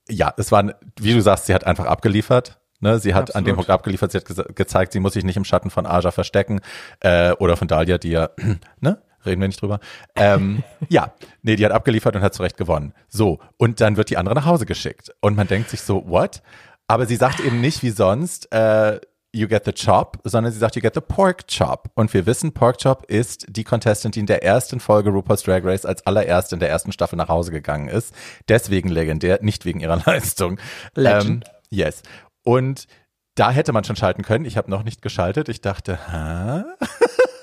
Ja, 0.08 0.32
es 0.36 0.52
war, 0.52 0.74
wie 1.00 1.14
du 1.14 1.20
sagst, 1.20 1.46
sie 1.46 1.54
hat 1.54 1.66
einfach 1.66 1.86
abgeliefert. 1.86 2.58
Ne, 2.78 2.98
sie 2.98 3.14
hat 3.14 3.30
Absolut. 3.30 3.36
an 3.36 3.44
dem 3.44 3.54
Punkt 3.56 3.70
abgeliefert, 3.70 4.12
sie 4.12 4.18
hat 4.18 4.26
ge 4.26 4.44
gezeigt, 4.54 4.92
sie 4.92 5.00
muss 5.00 5.14
sich 5.14 5.24
nicht 5.24 5.38
im 5.38 5.44
Schatten 5.44 5.70
von 5.70 5.86
Aja 5.86 6.10
verstecken 6.10 6.60
äh, 7.00 7.32
oder 7.32 7.56
von 7.56 7.68
Dahlia, 7.68 7.96
die 7.96 8.10
ja, 8.10 8.28
ne, 8.80 9.00
reden 9.26 9.40
wir 9.40 9.48
nicht 9.48 9.60
drüber. 9.60 9.80
Ähm, 10.14 10.62
ja, 10.88 11.12
nee, 11.42 11.56
die 11.56 11.64
hat 11.64 11.72
abgeliefert 11.72 12.16
und 12.16 12.22
hat 12.22 12.34
zurecht 12.34 12.56
gewonnen. 12.56 12.92
So, 13.08 13.40
und 13.56 13.80
dann 13.80 13.96
wird 13.96 14.10
die 14.10 14.16
andere 14.16 14.34
nach 14.34 14.46
Hause 14.46 14.66
geschickt. 14.66 15.12
Und 15.20 15.36
man 15.36 15.46
denkt 15.46 15.70
sich 15.70 15.82
so, 15.82 16.06
what? 16.06 16.42
Aber 16.86 17.06
sie 17.06 17.16
sagt 17.16 17.40
eben 17.40 17.60
nicht 17.60 17.82
wie 17.82 17.90
sonst, 17.90 18.52
äh, 18.52 19.00
you 19.36 19.46
get 19.46 19.64
the 19.64 19.72
chop, 19.72 20.18
sondern 20.24 20.52
sie 20.52 20.58
sagt, 20.58 20.74
you 20.76 20.82
get 20.82 20.94
the 20.94 21.00
pork 21.00 21.46
chop. 21.46 21.90
Und 21.94 22.12
wir 22.14 22.26
wissen, 22.26 22.52
Pork 22.52 22.78
Chop 22.78 23.04
ist 23.06 23.46
die 23.48 23.64
Contestant, 23.64 24.14
die 24.14 24.20
in 24.20 24.26
der 24.26 24.42
ersten 24.42 24.80
Folge 24.80 25.10
RuPaul's 25.10 25.42
Drag 25.42 25.62
Race 25.64 25.84
als 25.84 26.06
allererste 26.06 26.56
in 26.56 26.60
der 26.60 26.70
ersten 26.70 26.92
Staffel 26.92 27.16
nach 27.16 27.28
Hause 27.28 27.50
gegangen 27.50 27.88
ist. 27.88 28.14
Deswegen 28.48 28.88
legendär, 28.88 29.38
nicht 29.42 29.64
wegen 29.64 29.80
ihrer 29.80 29.96
Leistung. 30.06 30.58
Legend. 30.94 31.44
Ähm, 31.44 31.52
yes. 31.70 32.02
Und 32.42 32.86
da 33.34 33.50
hätte 33.50 33.72
man 33.72 33.84
schon 33.84 33.96
schalten 33.96 34.22
können. 34.22 34.46
Ich 34.46 34.56
habe 34.56 34.70
noch 34.70 34.82
nicht 34.82 35.02
geschaltet. 35.02 35.48
Ich 35.48 35.60
dachte, 35.60 35.98
hä? 36.10 36.64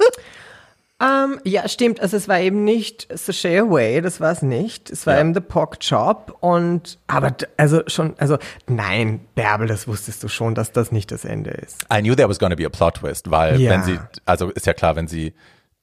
Um, 1.03 1.33
ähm, 1.33 1.39
ja, 1.43 1.67
stimmt. 1.67 1.99
Also 1.99 2.15
es 2.15 2.29
war 2.29 2.39
eben 2.39 2.63
nicht 2.63 3.07
Sashay 3.13 3.59
Away, 3.59 3.99
das 3.99 4.21
war 4.21 4.31
es 4.31 4.41
nicht. 4.41 4.89
Es 4.89 5.05
war 5.05 5.15
ja. 5.15 5.19
eben 5.19 5.33
The 5.33 5.41
Pork 5.41 5.79
Chop 5.81 6.37
und 6.39 6.97
aber 7.07 7.35
also 7.57 7.81
schon, 7.87 8.15
also 8.19 8.37
nein, 8.67 9.19
Bärbel, 9.35 9.67
das 9.67 9.85
wusstest 9.87 10.23
du 10.23 10.29
schon, 10.29 10.55
dass 10.55 10.71
das 10.71 10.93
nicht 10.93 11.11
das 11.11 11.25
Ende 11.25 11.51
ist. 11.51 11.85
I 11.93 11.99
knew 11.99 12.15
there 12.15 12.29
was 12.29 12.39
gonna 12.39 12.55
be 12.55 12.65
a 12.65 12.69
plot 12.69 12.95
twist, 12.95 13.29
weil 13.29 13.59
ja. 13.59 13.71
wenn 13.71 13.83
sie, 13.83 13.99
also 14.25 14.49
ist 14.51 14.65
ja 14.65 14.73
klar, 14.73 14.95
wenn 14.95 15.09
sie 15.09 15.33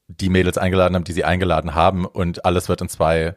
die 0.09 0.31
Mädels 0.31 0.57
eingeladen 0.57 0.95
haben, 0.95 1.05
die 1.05 1.13
sie 1.13 1.25
eingeladen 1.25 1.75
haben 1.75 2.07
und 2.07 2.47
alles 2.47 2.71
wird 2.71 2.81
in 2.81 2.89
zwei 2.89 3.37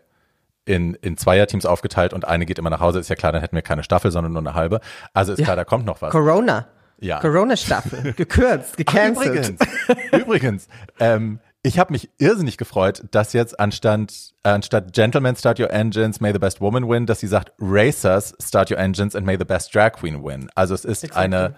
in, 0.65 0.93
in 0.95 1.17
Zweierteams 1.17 1.65
aufgeteilt 1.65 2.13
und 2.13 2.25
eine 2.25 2.45
geht 2.45 2.57
immer 2.57 2.69
nach 2.69 2.79
Hause, 2.79 2.99
ist 2.99 3.09
ja 3.09 3.17
klar, 3.17 3.33
dann 3.33 3.41
hätten 3.41 3.57
wir 3.57 3.61
keine 3.61 3.83
Staffel, 3.83 4.11
sondern 4.11 4.31
nur 4.31 4.41
eine 4.41 4.53
halbe. 4.53 4.79
Also 5.13 5.33
ist 5.33 5.39
ja. 5.39 5.45
klar, 5.45 5.57
da 5.57 5.65
kommt 5.65 5.85
noch 5.85 6.01
was. 6.01 6.11
Corona. 6.11 6.67
Ja. 6.99 7.19
Corona-Staffel. 7.19 8.13
Gekürzt, 8.13 8.77
gecancelt. 8.77 9.55
Ach, 9.59 9.95
übrigens, 9.97 10.17
übrigens 10.23 10.67
ähm, 11.01 11.39
ich 11.63 11.79
habe 11.79 11.93
mich 11.93 12.09
irrsinnig 12.17 12.57
gefreut, 12.57 13.05
dass 13.11 13.31
jetzt 13.31 13.57
anstatt, 13.59 14.13
äh, 14.43 14.49
anstatt 14.49 14.93
Gentlemen 14.93 15.35
Start 15.37 15.59
Your 15.59 15.71
Engines, 15.71 16.19
May 16.19 16.33
the 16.33 16.39
Best 16.39 16.59
Woman 16.59 16.87
Win, 16.87 17.05
dass 17.05 17.21
sie 17.21 17.27
sagt 17.27 17.53
Racers 17.57 18.35
Start 18.43 18.69
Your 18.69 18.77
Engines 18.77 19.15
and 19.15 19.25
May 19.25 19.37
the 19.39 19.45
Best 19.45 19.73
Drag 19.73 19.93
Queen 19.93 20.23
Win. 20.23 20.49
Also 20.55 20.73
es 20.75 20.83
ist 20.83 21.05
exactly. 21.05 21.23
eine, 21.23 21.55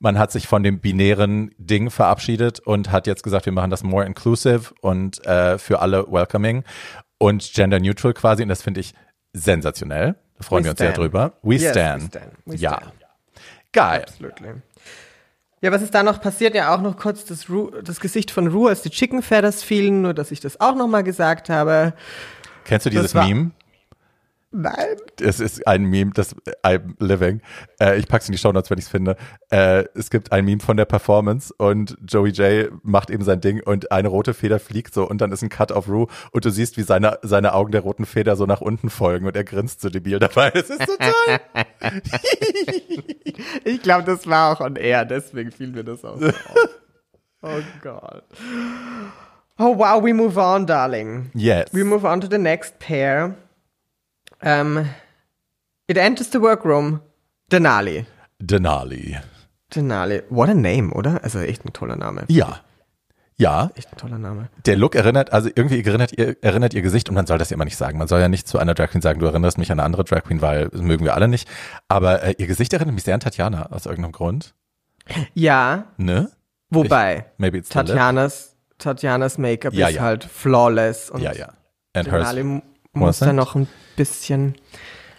man 0.00 0.18
hat 0.18 0.32
sich 0.32 0.48
von 0.48 0.62
dem 0.62 0.80
binären 0.80 1.54
Ding 1.58 1.90
verabschiedet 1.90 2.60
und 2.60 2.90
hat 2.90 3.06
jetzt 3.06 3.22
gesagt, 3.22 3.44
wir 3.44 3.52
machen 3.52 3.70
das 3.70 3.82
more 3.82 4.06
inclusive 4.06 4.72
und 4.80 5.24
äh, 5.26 5.58
für 5.58 5.80
alle 5.80 6.10
welcoming 6.10 6.64
und 7.18 7.52
gender 7.52 7.78
neutral 7.78 8.14
quasi. 8.14 8.42
Und 8.42 8.48
das 8.48 8.62
finde 8.62 8.80
ich 8.80 8.94
sensationell. 9.34 10.16
Da 10.38 10.44
freuen 10.44 10.64
we 10.64 10.68
wir 10.68 10.70
uns 10.70 10.78
stand. 10.78 10.96
sehr 10.96 11.04
drüber. 11.04 11.34
We 11.42 11.56
yes, 11.56 11.72
stand. 11.72 12.02
We 12.02 12.08
stand. 12.08 12.32
We 12.46 12.54
ja. 12.56 12.76
Stand. 12.78 12.92
Geil. 13.72 14.02
Absolutely. 14.02 14.62
Ja, 15.62 15.70
was 15.70 15.80
ist 15.80 15.94
da 15.94 16.02
noch 16.02 16.20
passiert? 16.20 16.56
Ja, 16.56 16.74
auch 16.74 16.82
noch 16.82 16.96
kurz 16.96 17.24
das, 17.24 17.48
Ru 17.48 17.70
das 17.84 18.00
Gesicht 18.00 18.32
von 18.32 18.48
Ru, 18.48 18.66
als 18.66 18.82
die 18.82 18.90
Chicken 18.90 19.22
Feathers 19.22 19.62
fielen, 19.62 20.02
nur 20.02 20.12
dass 20.12 20.32
ich 20.32 20.40
das 20.40 20.60
auch 20.60 20.74
nochmal 20.74 21.04
gesagt 21.04 21.48
habe. 21.48 21.94
Kennst 22.64 22.86
du 22.86 22.90
dieses 22.90 23.14
Meme? 23.14 23.52
Nein. 24.52 24.96
Es 25.18 25.40
ist 25.40 25.66
ein 25.66 25.84
Meme, 25.84 26.10
das 26.12 26.36
I'm 26.62 26.94
living. 26.98 27.40
Äh, 27.80 27.98
ich 27.98 28.06
pack's 28.06 28.28
in 28.28 28.32
die 28.32 28.38
Show 28.38 28.52
Notes, 28.52 28.70
wenn 28.70 28.78
ich's 28.78 28.88
finde. 28.88 29.16
Äh, 29.50 29.84
es 29.94 30.10
gibt 30.10 30.30
ein 30.30 30.44
Meme 30.44 30.60
von 30.60 30.76
der 30.76 30.84
Performance 30.84 31.54
und 31.56 31.96
Joey 32.06 32.30
J 32.30 32.70
macht 32.82 33.08
eben 33.08 33.24
sein 33.24 33.40
Ding 33.40 33.62
und 33.62 33.90
eine 33.90 34.08
rote 34.08 34.34
Feder 34.34 34.60
fliegt 34.60 34.92
so 34.92 35.08
und 35.08 35.22
dann 35.22 35.32
ist 35.32 35.42
ein 35.42 35.48
Cut 35.48 35.72
auf 35.72 35.88
Rue 35.88 36.06
und 36.32 36.44
du 36.44 36.50
siehst, 36.50 36.76
wie 36.76 36.82
seine, 36.82 37.18
seine 37.22 37.54
Augen 37.54 37.72
der 37.72 37.80
roten 37.80 38.04
Feder 38.04 38.36
so 38.36 38.44
nach 38.44 38.60
unten 38.60 38.90
folgen 38.90 39.26
und 39.26 39.34
er 39.34 39.44
grinst 39.44 39.80
so 39.80 39.88
debil 39.88 40.18
dabei. 40.18 40.50
Es 40.54 40.68
ist 40.68 40.86
so 40.86 40.96
toll. 40.96 41.40
ich 43.64 43.80
glaube, 43.82 44.04
das 44.04 44.26
war 44.26 44.52
auch 44.52 44.60
on 44.60 44.76
air, 44.76 45.06
deswegen 45.06 45.50
fiel 45.50 45.68
mir 45.68 45.84
das 45.84 46.04
auch. 46.04 46.20
oh 47.42 47.60
Gott. 47.82 48.24
Oh 49.58 49.78
wow, 49.78 50.02
we 50.02 50.12
move 50.12 50.38
on, 50.38 50.66
darling. 50.66 51.30
Yes. 51.34 51.72
We 51.72 51.84
move 51.84 52.06
on 52.06 52.20
to 52.20 52.26
the 52.28 52.38
next 52.38 52.78
pair. 52.78 53.34
Um, 54.44 54.88
it 55.86 55.96
enters 55.96 56.30
the 56.32 56.40
workroom. 56.40 57.00
Denali. 57.50 58.06
Denali. 58.40 59.18
Denali. 59.74 60.22
What 60.30 60.48
a 60.48 60.54
name, 60.54 60.92
oder? 60.92 61.22
Also 61.22 61.38
echt 61.38 61.64
ein 61.64 61.72
toller 61.72 61.96
Name. 61.96 62.24
Ja. 62.28 62.60
Ja. 63.36 63.70
Echt 63.74 63.92
ein 63.92 63.96
toller 63.96 64.18
Name. 64.18 64.48
Der 64.66 64.76
Look 64.76 64.94
erinnert, 64.94 65.32
also 65.32 65.48
irgendwie 65.54 65.82
erinnert 65.82 66.12
ihr, 66.16 66.36
erinnert 66.42 66.74
ihr 66.74 66.82
Gesicht 66.82 67.08
und 67.08 67.14
man 67.14 67.26
soll 67.26 67.38
das 67.38 67.50
ja 67.50 67.54
immer 67.54 67.64
nicht 67.64 67.76
sagen. 67.76 67.98
Man 67.98 68.08
soll 68.08 68.20
ja 68.20 68.28
nicht 68.28 68.46
zu 68.46 68.58
einer 68.58 68.74
Drag 68.74 68.90
Queen 68.90 69.02
sagen, 69.02 69.20
du 69.20 69.26
erinnerst 69.26 69.58
mich 69.58 69.70
an 69.72 69.80
eine 69.80 69.86
andere 69.86 70.04
Drag 70.04 70.22
Queen, 70.24 70.42
weil 70.42 70.68
das 70.68 70.80
mögen 70.80 71.04
wir 71.04 71.14
alle 71.14 71.28
nicht. 71.28 71.48
Aber 71.88 72.22
äh, 72.22 72.34
ihr 72.38 72.46
Gesicht 72.46 72.72
erinnert 72.72 72.94
mich 72.94 73.04
sehr 73.04 73.14
an 73.14 73.20
Tatjana 73.20 73.66
aus 73.70 73.86
irgendeinem 73.86 74.12
Grund. 74.12 74.54
Ja. 75.34 75.86
Ne? 75.96 76.30
Wobei. 76.70 77.16
Ich, 77.16 77.24
maybe 77.38 77.58
it's. 77.58 77.68
Tatjanas, 77.68 78.56
Tatjanas 78.78 79.38
Make-up 79.38 79.72
Ja, 79.74 79.88
ist 79.88 79.96
ja. 79.96 80.02
halt 80.02 80.24
flawless. 80.24 81.10
Und 81.10 81.22
Ja, 81.22 81.32
ja. 81.32 81.48
And. 81.94 82.06
Denali 82.06 82.62
muss 82.92 83.18
da 83.18 83.32
noch 83.32 83.54
ein 83.54 83.66
bisschen. 83.96 84.54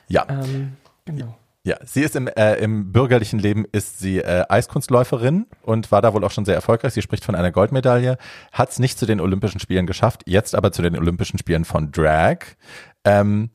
Ja. 0.08 0.26
Ähm, 0.30 0.74
genau. 1.06 1.38
Ja, 1.66 1.78
sie 1.86 2.02
ist 2.02 2.18
im, 2.18 2.28
äh, 2.28 2.56
im 2.56 2.92
bürgerlichen 2.92 3.40
Leben 3.40 3.66
ist 3.72 4.00
sie 4.00 4.18
äh, 4.20 4.44
Eiskunstläuferin 4.50 5.46
und 5.62 5.94
war 5.94 6.02
da 6.02 6.14
wohl 6.14 6.26
auch 6.26 6.32
schon 6.32 6.44
sehr 6.44 6.56
erfolgreich. 6.56 6.94
Sie 6.94 7.02
spricht 7.02 7.24
von 7.24 7.36
einer 7.36 7.54
Goldmedaille, 7.54 8.18
hat 8.52 8.72
es 8.72 8.80
nicht 8.80 9.00
zu 9.00 9.06
den 9.06 9.22
Olympischen 9.22 9.62
Spielen 9.62 9.88
geschafft, 9.88 10.24
jetzt 10.26 10.56
aber 10.56 10.74
zu 10.74 10.82
den 10.82 10.98
Olympischen 10.98 11.40
Spielen 11.40 11.64
von 11.64 11.90
Drag. 11.94 12.40
Ähm, 13.06 13.50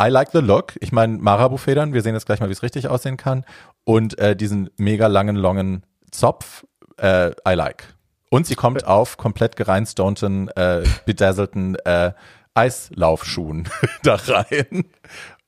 I 0.00 0.08
like 0.08 0.30
the 0.32 0.38
look. 0.38 0.72
Ich 0.80 0.92
meine, 0.92 1.18
Marabu-Federn, 1.18 1.92
wir 1.92 2.00
sehen 2.00 2.14
jetzt 2.14 2.24
gleich 2.24 2.40
mal, 2.40 2.48
wie 2.48 2.54
es 2.54 2.62
richtig 2.62 2.88
aussehen 2.88 3.18
kann. 3.18 3.44
Und 3.84 4.18
äh, 4.18 4.34
diesen 4.34 4.70
mega 4.78 5.06
langen, 5.08 5.36
longen 5.36 5.84
Zopf, 6.10 6.64
äh, 6.96 7.32
I 7.46 7.54
like. 7.54 7.94
Und 8.30 8.46
sie 8.46 8.54
kommt 8.54 8.86
auf 8.86 9.18
komplett 9.18 9.56
gereinstonnten, 9.56 10.48
äh, 10.50 10.84
bedazzlten 11.04 11.74
äh, 11.84 12.12
Eislaufschuhen 12.54 13.68
da 14.02 14.16
rein 14.16 14.84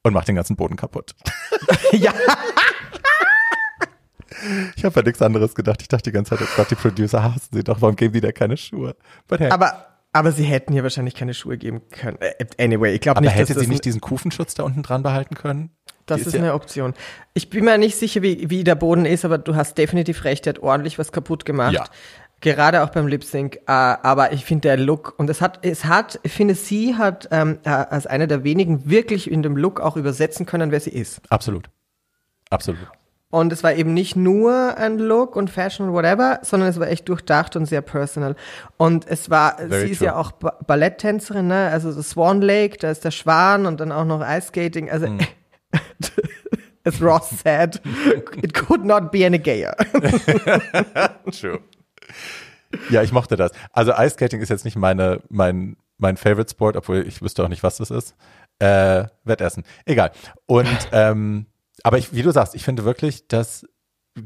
und 0.02 0.12
macht 0.14 0.28
den 0.28 0.36
ganzen 0.36 0.56
Boden 0.56 0.76
kaputt. 0.76 1.14
ja. 1.92 2.12
Ich 4.76 4.84
habe 4.84 4.98
an 4.98 5.04
nichts 5.06 5.22
anderes 5.22 5.54
gedacht. 5.54 5.82
Ich 5.82 5.88
dachte 5.88 6.10
die 6.10 6.12
ganze 6.14 6.30
Zeit, 6.36 6.40
oh 6.42 6.50
Gott, 6.56 6.70
die 6.70 6.74
Producer 6.74 7.22
hassen 7.22 7.48
sie 7.52 7.62
doch. 7.62 7.80
Warum 7.80 7.94
geben 7.96 8.12
die 8.14 8.20
da 8.20 8.32
keine 8.32 8.56
Schuhe? 8.56 8.96
Hey. 9.30 9.50
Aber, 9.50 9.86
Aber, 10.12 10.32
sie 10.32 10.42
hätten 10.44 10.72
hier 10.72 10.82
wahrscheinlich 10.82 11.14
keine 11.14 11.32
Schuhe 11.34 11.58
geben 11.58 11.82
können. 11.90 12.18
Äh, 12.20 12.46
Anyway, 12.58 12.92
ich 12.94 13.00
glaube 13.02 13.20
nicht, 13.20 13.30
hätte 13.30 13.40
dass 13.40 13.48
sie 13.48 13.54
das 13.54 13.68
nicht 13.68 13.84
diesen 13.84 14.00
Kufenschutz 14.00 14.54
da 14.54 14.62
unten 14.64 14.82
dran 14.82 15.02
behalten 15.02 15.34
können? 15.36 15.70
Das 16.06 16.20
Die 16.22 16.26
ist 16.26 16.32
ja- 16.32 16.40
eine 16.40 16.54
Option. 16.54 16.94
Ich 17.34 17.50
bin 17.50 17.64
mir 17.64 17.78
nicht 17.78 17.96
sicher, 17.96 18.22
wie, 18.22 18.50
wie 18.50 18.64
der 18.64 18.74
Boden 18.74 19.04
ist, 19.04 19.24
aber 19.24 19.38
du 19.38 19.54
hast 19.54 19.78
definitiv 19.78 20.24
recht, 20.24 20.46
der 20.46 20.54
hat 20.54 20.62
ordentlich 20.62 20.98
was 20.98 21.12
kaputt 21.12 21.44
gemacht. 21.44 21.74
Ja. 21.74 21.84
Gerade 22.42 22.82
auch 22.82 22.90
beim 22.90 23.06
Lip 23.06 23.24
Sync. 23.24 23.56
Äh, 23.56 23.60
aber 23.66 24.32
ich 24.32 24.44
finde 24.44 24.68
der 24.68 24.76
Look, 24.76 25.14
und 25.16 25.30
es 25.30 25.40
hat, 25.40 25.60
es 25.64 25.84
hat, 25.86 26.20
ich 26.22 26.32
finde, 26.32 26.54
sie 26.54 26.96
hat 26.96 27.28
ähm, 27.30 27.58
äh, 27.64 27.70
als 27.70 28.06
eine 28.06 28.28
der 28.28 28.44
wenigen 28.44 28.88
wirklich 28.90 29.30
in 29.30 29.42
dem 29.42 29.56
Look 29.56 29.80
auch 29.80 29.96
übersetzen 29.96 30.44
können, 30.44 30.70
wer 30.70 30.80
sie 30.80 30.90
ist. 30.90 31.20
Absolut. 31.30 31.70
Absolut. 32.50 32.80
Und 33.30 33.50
es 33.50 33.62
war 33.64 33.72
eben 33.72 33.94
nicht 33.94 34.14
nur 34.14 34.76
ein 34.76 34.98
Look 34.98 35.36
und 35.36 35.48
Fashion 35.48 35.88
und 35.88 35.94
whatever, 35.94 36.40
sondern 36.42 36.68
es 36.68 36.78
war 36.78 36.88
echt 36.88 37.08
durchdacht 37.08 37.56
und 37.56 37.64
sehr 37.64 37.80
personal. 37.80 38.36
Und 38.76 39.06
es 39.08 39.30
war, 39.30 39.56
Very 39.56 39.86
sie 39.86 39.92
ist 39.92 39.98
true. 39.98 40.08
ja 40.08 40.16
auch 40.16 40.32
ba 40.32 40.58
Balletttänzerin, 40.66 41.46
ne? 41.46 41.68
Also 41.72 41.90
das 41.94 42.10
Swan 42.10 42.42
Lake, 42.42 42.76
da 42.76 42.90
ist 42.90 43.04
der 43.06 43.10
Schwan 43.10 43.64
und 43.64 43.80
dann 43.80 43.90
auch 43.90 44.04
noch 44.04 44.20
Ice 44.20 44.48
Skating. 44.48 44.90
Also, 44.90 45.06
Mm. 45.06 45.18
as 46.84 47.00
Ross 47.00 47.30
said, 47.42 47.80
it 48.42 48.52
could 48.52 48.84
not 48.84 49.10
be 49.10 49.24
any 49.24 49.38
gayer. 49.38 49.74
True. 51.30 51.60
Ja, 52.90 53.02
ich 53.02 53.12
mochte 53.12 53.36
das. 53.36 53.52
Also 53.72 53.92
Ice 53.92 54.10
Skating 54.14 54.40
ist 54.40 54.48
jetzt 54.48 54.64
nicht 54.64 54.76
meine, 54.76 55.20
mein, 55.28 55.76
mein 55.98 56.16
Favorite 56.16 56.50
Sport, 56.50 56.76
obwohl 56.76 57.06
ich 57.06 57.20
wüsste 57.22 57.44
auch 57.44 57.48
nicht, 57.48 57.62
was 57.62 57.76
das 57.76 57.90
ist. 57.90 58.14
Äh, 58.58 59.04
Wettessen. 59.24 59.64
Egal. 59.84 60.12
Und 60.46 60.68
ähm, 60.92 61.46
aber 61.82 61.98
ich, 61.98 62.14
wie 62.14 62.22
du 62.22 62.30
sagst, 62.30 62.54
ich 62.54 62.64
finde 62.64 62.84
wirklich, 62.84 63.28
dass 63.28 63.66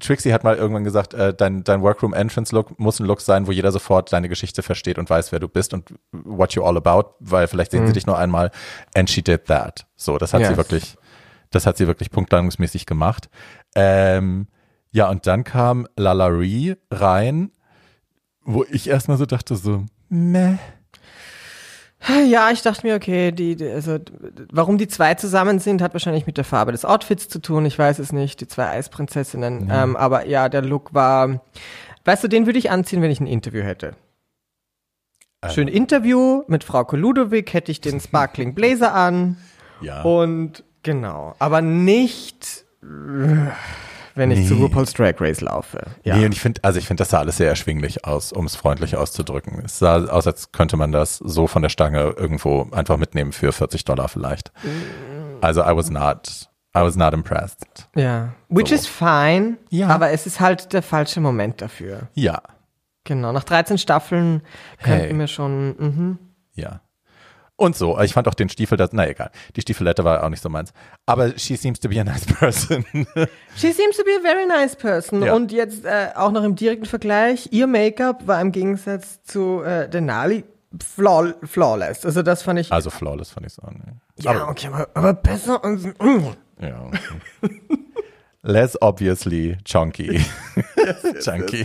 Trixie 0.01 0.33
hat 0.33 0.43
mal 0.43 0.57
irgendwann 0.57 0.85
gesagt, 0.85 1.15
äh, 1.15 1.33
dein, 1.33 1.63
dein 1.63 1.81
Workroom 1.81 2.13
Entrance 2.13 2.55
Look 2.55 2.79
muss 2.79 2.99
ein 2.99 3.07
Look 3.07 3.21
sein, 3.21 3.47
wo 3.47 3.53
jeder 3.53 3.71
sofort 3.71 4.13
deine 4.13 4.29
Geschichte 4.29 4.63
versteht 4.63 4.99
und 4.99 5.09
weiß, 5.09 5.31
wer 5.33 5.39
du 5.39 5.49
bist 5.49 5.73
und 5.75 5.95
what 6.13 6.51
you're 6.53 6.67
all 6.67 6.77
about, 6.77 7.15
weil 7.21 7.47
vielleicht 7.47 7.71
sehen 7.71 7.87
sie 7.87 7.93
dich 7.93 8.07
nur 8.07 8.19
einmal. 8.19 8.51
And 8.95 9.09
she 9.09 9.23
did 9.23 9.47
that. 9.47 9.87
So, 9.95 10.19
das 10.19 10.35
hat 10.35 10.43
sie 10.43 10.49
Yes. 10.49 10.57
wirklich, 10.57 10.97
das 11.51 11.67
hat 11.67 11.77
sie 11.77 11.87
wirklich 11.87 12.11
punktlandungsmäßig 12.11 12.87
gemacht. 12.87 13.29
Ähm, 13.77 14.49
ja, 14.91 15.09
und 15.09 15.27
dann 15.27 15.45
kam 15.45 15.87
Lalaurie 15.97 16.75
rein, 16.91 17.53
wo 18.47 18.65
ich 18.71 18.89
erstmal 18.89 19.19
so 19.19 19.27
dachte, 19.27 19.57
so, 19.57 19.85
meh. 20.09 20.57
Ja, 22.29 22.51
ich 22.51 22.63
dachte 22.63 22.87
mir, 22.87 22.95
okay, 22.95 23.33
die, 23.33 23.57
also, 23.65 23.99
warum 24.53 24.79
die 24.79 24.87
zwei 24.87 25.15
zusammen 25.15 25.59
sind, 25.59 25.83
hat 25.83 25.93
wahrscheinlich 25.93 26.27
mit 26.27 26.37
der 26.37 26.45
Farbe 26.45 26.71
des 26.71 26.85
Outfits 26.85 27.29
zu 27.29 27.41
tun. 27.41 27.67
Ich 27.67 27.77
weiß 27.79 27.99
es 27.99 28.13
nicht, 28.13 28.41
die 28.41 28.47
zwei 28.47 28.69
Eisprinzessinnen. 28.69 29.69
Ähm, 29.73 29.97
aber 29.97 30.27
ja, 30.27 30.49
der 30.49 30.63
Look 30.63 30.95
war, 30.95 31.41
weißt 32.05 32.23
du, 32.23 32.29
den 32.29 32.47
würde 32.47 32.61
ich 32.61 32.71
anziehen, 32.71 33.03
wenn 33.03 33.11
ich 33.11 33.19
ein 33.21 33.27
Interview 33.27 33.63
hätte. 33.63 33.97
Schön 35.51 35.69
Interview 35.69 36.43
mit 36.49 36.65
Frau 36.65 36.85
Ludovic, 36.93 37.53
hätte 37.53 37.71
ich 37.73 37.81
den 37.81 38.01
Sparkling 38.01 38.55
Blazer 38.55 38.95
an 38.95 39.37
Ja. 39.81 40.03
und 40.03 40.65
genau, 40.83 41.35
aber 41.39 41.61
nicht, 41.61 42.65
äh, 42.83 43.51
wenn 44.17 44.31
ich 44.33 44.41
Nee. 44.41 44.47
zu 44.47 44.55
RuPaul's 44.55 44.93
Drag 44.95 45.15
Race 45.21 45.41
laufe. 45.41 45.81
Ja. 46.03 46.17
Nee, 46.17 46.27
und 46.27 46.33
ich 46.33 46.41
finde, 46.41 46.65
also 46.65 46.79
ich 46.79 46.87
finde, 46.87 47.03
das 47.03 47.11
sah 47.11 47.21
alles 47.21 47.37
sehr 47.37 47.49
erschwinglich 47.49 48.05
aus, 48.05 48.33
um 48.33 48.45
es 48.47 48.57
freundlich 48.57 48.97
auszudrücken. 48.97 49.63
Es 49.65 49.79
sah 49.79 50.05
aus, 50.07 50.27
als 50.27 50.51
könnte 50.53 50.77
man 50.77 50.91
das 50.93 51.17
so 51.19 51.47
von 51.47 51.63
der 51.63 51.69
Stange 51.69 52.15
irgendwo 52.17 52.67
einfach 52.73 52.97
mitnehmen 52.97 53.33
für 53.33 53.53
40 53.53 53.85
Dollar 53.85 54.09
vielleicht. 54.09 54.51
Also 55.41 55.63
I 55.63 55.77
was 55.77 55.91
not, 55.91 56.49
I 56.77 56.81
was 56.81 56.97
not 56.97 57.13
impressed. 57.15 57.89
ja. 57.95 58.33
Which 58.49 58.69
So. 58.69 58.75
is 58.75 58.87
fine, 58.87 59.59
Ja. 59.71 59.89
aber 59.89 60.11
es 60.11 60.27
ist 60.27 60.41
halt 60.41 60.73
der 60.73 60.83
falsche 60.83 61.21
Moment 61.21 61.61
dafür. 61.63 62.09
Ja, 62.15 62.43
Genau, 63.05 63.31
nach 63.31 63.45
13 63.45 63.79
Staffeln 63.79 64.43
könnten 64.83 65.01
Hey. 65.11 65.19
wir 65.19 65.27
schon, 65.29 65.77
mhm. 65.79 66.19
ja. 66.55 66.81
Und 67.57 67.75
so, 67.75 67.99
ich 68.01 68.13
fand 68.13 68.29
auch 68.29 68.35
den 68.35 68.51
Stiefel, 68.51 68.77
das, 68.77 68.91
na 68.93 69.09
egal, 69.09 69.31
die 69.57 69.63
Stiefelette 69.63 70.05
war 70.05 70.23
auch 70.23 70.29
nicht 70.29 70.43
so 70.43 70.51
meins. 70.51 70.75
Aber 71.07 71.39
she 71.39 71.57
seems 71.57 71.81
to 71.81 71.89
be 71.89 71.99
a 71.99 72.05
nice 72.05 72.27
person. 72.27 72.85
She 73.57 73.73
seems 73.73 73.97
to 73.97 74.05
be 74.05 74.11
a 74.19 74.21
very 74.21 74.47
nice 74.47 74.77
person. 74.77 75.23
Ja. 75.23 75.33
Und 75.33 75.53
jetzt 75.53 75.87
äh, 75.87 76.11
auch 76.15 76.31
noch 76.31 76.45
im 76.45 76.55
direkten 76.55 76.85
Vergleich, 76.85 77.49
ihr 77.53 77.67
Make-up 77.67 78.27
war 78.27 78.43
im 78.43 78.53
Gegensatz 78.53 79.23
zu 79.23 79.63
äh, 79.63 79.89
Denali 79.89 80.45
flaw 80.83 81.33
flawless. 81.45 82.05
Also 82.05 82.23
das 82.23 82.43
fand 82.43 82.59
ich, 82.59 82.71
also 82.71 82.91
flawless 82.91 83.31
fand 83.31 83.47
ich 83.47 83.55
so. 83.55 83.63
Ne? 83.63 83.97
ja, 84.19 84.49
okay, 84.49 84.67
aber, 84.67 84.89
aber 84.93 85.15
besser 85.15 85.65
als, 85.65 85.85
mm. 85.85 86.27
Ja. 86.61 86.83
okay. 86.83 87.61
Less 88.47 88.77
obviously 88.81 89.57
chunky. 89.65 90.19
chunky. 91.21 91.65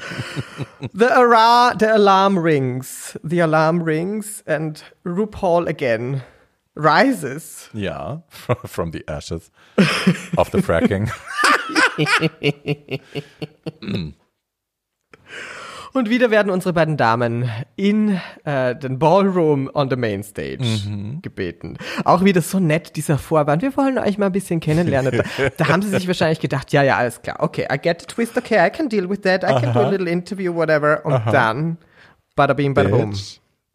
The, 0.94 1.12
ara 1.16 1.76
the 1.78 1.96
alarm 1.96 2.40
rings. 2.40 3.16
The 3.24 3.40
alarm 3.40 3.84
rings 3.84 4.42
and 4.48 4.84
RuPaul 5.06 5.68
again 5.68 6.24
rises. 6.76 7.70
Ja, 7.74 8.22
from 8.66 8.92
the 8.92 9.04
ashes 9.08 9.52
of 10.38 10.50
the 10.52 10.58
fracking. 10.62 11.10
Hmm. 13.82 14.12
Und 15.94 16.10
wieder 16.10 16.32
werden 16.32 16.50
unsere 16.52 16.74
beiden 16.74 16.96
Damen 16.98 17.50
in 17.76 18.20
äh, 18.46 18.76
den 18.76 18.98
Ballroom 18.98 19.70
on 19.74 19.90
the 19.90 19.96
Main 19.96 20.24
Stage 20.24 21.20
gebeten. 21.22 21.78
Auch 22.06 22.24
wieder 22.24 22.42
so 22.42 22.60
nett, 22.60 22.96
dieser 22.96 23.18
Vorwand. 23.18 23.62
Wir 23.62 23.76
wollen 23.76 23.98
euch 23.98 24.18
mal 24.18 24.28
ein 24.28 24.32
bisschen 24.32 24.60
kennenlernen. 24.60 25.18
Da, 25.18 25.50
da 25.58 25.68
haben 25.68 25.82
sie 25.82 25.90
sich 25.90 26.08
wahrscheinlich 26.08 26.40
gedacht, 26.40 26.72
ja, 26.72 26.84
ja, 26.84 26.98
alles 26.98 27.22
klar. 27.22 27.38
Okay, 27.40 27.68
I 27.72 27.78
get 27.78 28.02
the 28.02 28.08
twist. 28.08 28.38
Okay, 28.38 28.66
I 28.66 28.70
can 28.70 28.88
deal 28.88 29.10
with 29.10 29.22
that. 29.22 29.44
I 29.44 29.60
can 29.60 29.74
do 29.74 29.80
a 29.80 29.90
little 29.90 30.10
interview, 30.10 30.54
whatever. 30.54 31.06
Und 31.06 31.22
dann, 31.32 31.78
bada 32.36 32.54
bing, 32.54 32.74
bada 32.74 32.90
boom. 32.90 33.14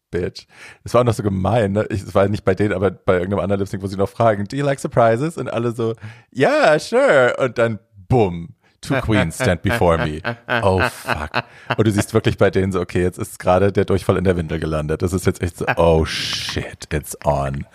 Bitch. 0.09 0.47
Das 0.83 0.93
war 0.93 1.01
auch 1.01 1.05
noch 1.05 1.13
so 1.13 1.21
gemein, 1.21 1.73
ne? 1.73 1.85
Ich, 1.89 2.01
es 2.01 2.15
war 2.15 2.27
nicht 2.29 2.45
bei 2.45 2.55
denen, 2.55 2.73
aber 2.73 2.91
bei 2.91 3.15
irgendeinem 3.15 3.41
anderen 3.41 3.59
Lipsync, 3.59 3.83
wo 3.83 3.87
sie 3.87 3.97
noch 3.97 4.09
fragen, 4.09 4.45
do 4.45 4.55
you 4.55 4.65
like 4.65 4.79
surprises? 4.79 5.37
Und 5.37 5.49
alle 5.49 5.71
so, 5.71 5.95
yeah, 6.33 6.79
sure. 6.79 7.35
Und 7.37 7.57
dann, 7.57 7.79
bumm. 8.07 8.55
Two 8.81 8.95
queens 9.01 9.35
stand 9.35 9.61
before 9.61 9.97
me. 9.97 10.21
Oh 10.61 10.79
fuck. 10.79 11.43
Und 11.77 11.87
du 11.87 11.91
siehst 11.91 12.13
wirklich 12.13 12.37
bei 12.37 12.51
denen 12.51 12.71
so, 12.71 12.79
okay, 12.79 13.01
jetzt 13.01 13.17
ist 13.17 13.39
gerade 13.39 13.71
der 13.71 13.85
Durchfall 13.85 14.17
in 14.17 14.23
der 14.23 14.37
Windel 14.37 14.59
gelandet. 14.59 15.01
Das 15.01 15.13
ist 15.13 15.25
jetzt 15.25 15.41
echt 15.41 15.57
so, 15.57 15.65
oh 15.77 16.05
shit, 16.05 16.87
it's 16.93 17.17
on. 17.25 17.65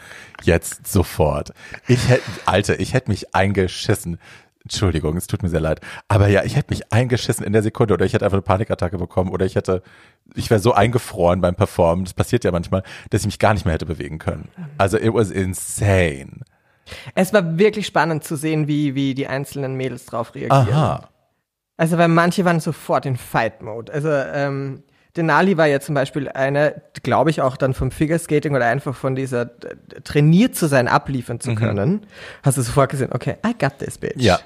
Jetzt 0.42 0.86
sofort. 0.86 1.52
Ich 1.88 2.08
hätte, 2.08 2.22
Alter, 2.46 2.80
ich 2.80 2.94
hätte 2.94 3.10
mich 3.10 3.34
eingeschissen. 3.34 4.18
Entschuldigung, 4.62 5.16
es 5.16 5.26
tut 5.26 5.42
mir 5.42 5.48
sehr 5.48 5.60
leid. 5.60 5.80
Aber 6.06 6.28
ja, 6.28 6.44
ich 6.44 6.54
hätte 6.54 6.72
mich 6.72 6.92
eingeschissen 6.92 7.44
in 7.44 7.52
der 7.52 7.62
Sekunde 7.62 7.94
oder 7.94 8.04
ich 8.04 8.12
hätte 8.12 8.24
einfach 8.24 8.36
eine 8.36 8.42
Panikattacke 8.42 8.96
bekommen 8.96 9.30
oder 9.30 9.44
ich 9.44 9.56
hätte, 9.56 9.82
ich 10.36 10.50
wäre 10.50 10.60
so 10.60 10.72
eingefroren 10.72 11.40
beim 11.40 11.56
Performen, 11.56 12.04
das 12.04 12.14
passiert 12.14 12.44
ja 12.44 12.52
manchmal, 12.52 12.84
dass 13.10 13.22
ich 13.22 13.26
mich 13.26 13.40
gar 13.40 13.54
nicht 13.54 13.64
mehr 13.64 13.74
hätte 13.74 13.86
bewegen 13.86 14.18
können. 14.18 14.48
Also 14.78 14.98
it 14.98 15.12
was 15.12 15.30
insane. 15.30 16.42
Es 17.14 17.32
war 17.32 17.58
wirklich 17.58 17.86
spannend 17.86 18.24
zu 18.24 18.36
sehen, 18.36 18.68
wie, 18.68 18.94
wie 18.94 19.14
die 19.14 19.26
einzelnen 19.26 19.76
Mädels 19.76 20.06
drauf 20.06 20.34
reagieren. 20.34 20.68
Aha. 20.74 21.08
Also, 21.76 21.98
weil 21.98 22.08
manche 22.08 22.44
waren 22.44 22.60
sofort 22.60 23.06
in 23.06 23.16
Fight-Mode. 23.16 23.92
Also, 23.92 24.10
ähm, 24.10 24.82
Denali 25.16 25.56
war 25.58 25.66
ja 25.66 25.80
zum 25.80 25.94
Beispiel 25.94 26.28
eine, 26.28 26.82
glaube 27.02 27.30
ich, 27.30 27.40
auch 27.42 27.56
dann 27.56 27.74
vom 27.74 27.90
Figure-Skating 27.90 28.54
oder 28.54 28.66
einfach 28.66 28.94
von 28.94 29.14
dieser 29.14 29.42
äh, 29.42 30.00
trainiert 30.04 30.54
zu 30.54 30.66
sein, 30.68 30.88
abliefern 30.88 31.38
zu 31.40 31.54
können. 31.54 32.06
Hast 32.42 32.56
du 32.56 32.62
sofort 32.62 32.90
gesehen, 32.90 33.10
okay, 33.12 33.36
I 33.46 33.52
got 33.58 33.78
this, 33.78 33.98
bitch. 33.98 34.16
Mhm. 34.16 34.22
Ja. 34.22 34.38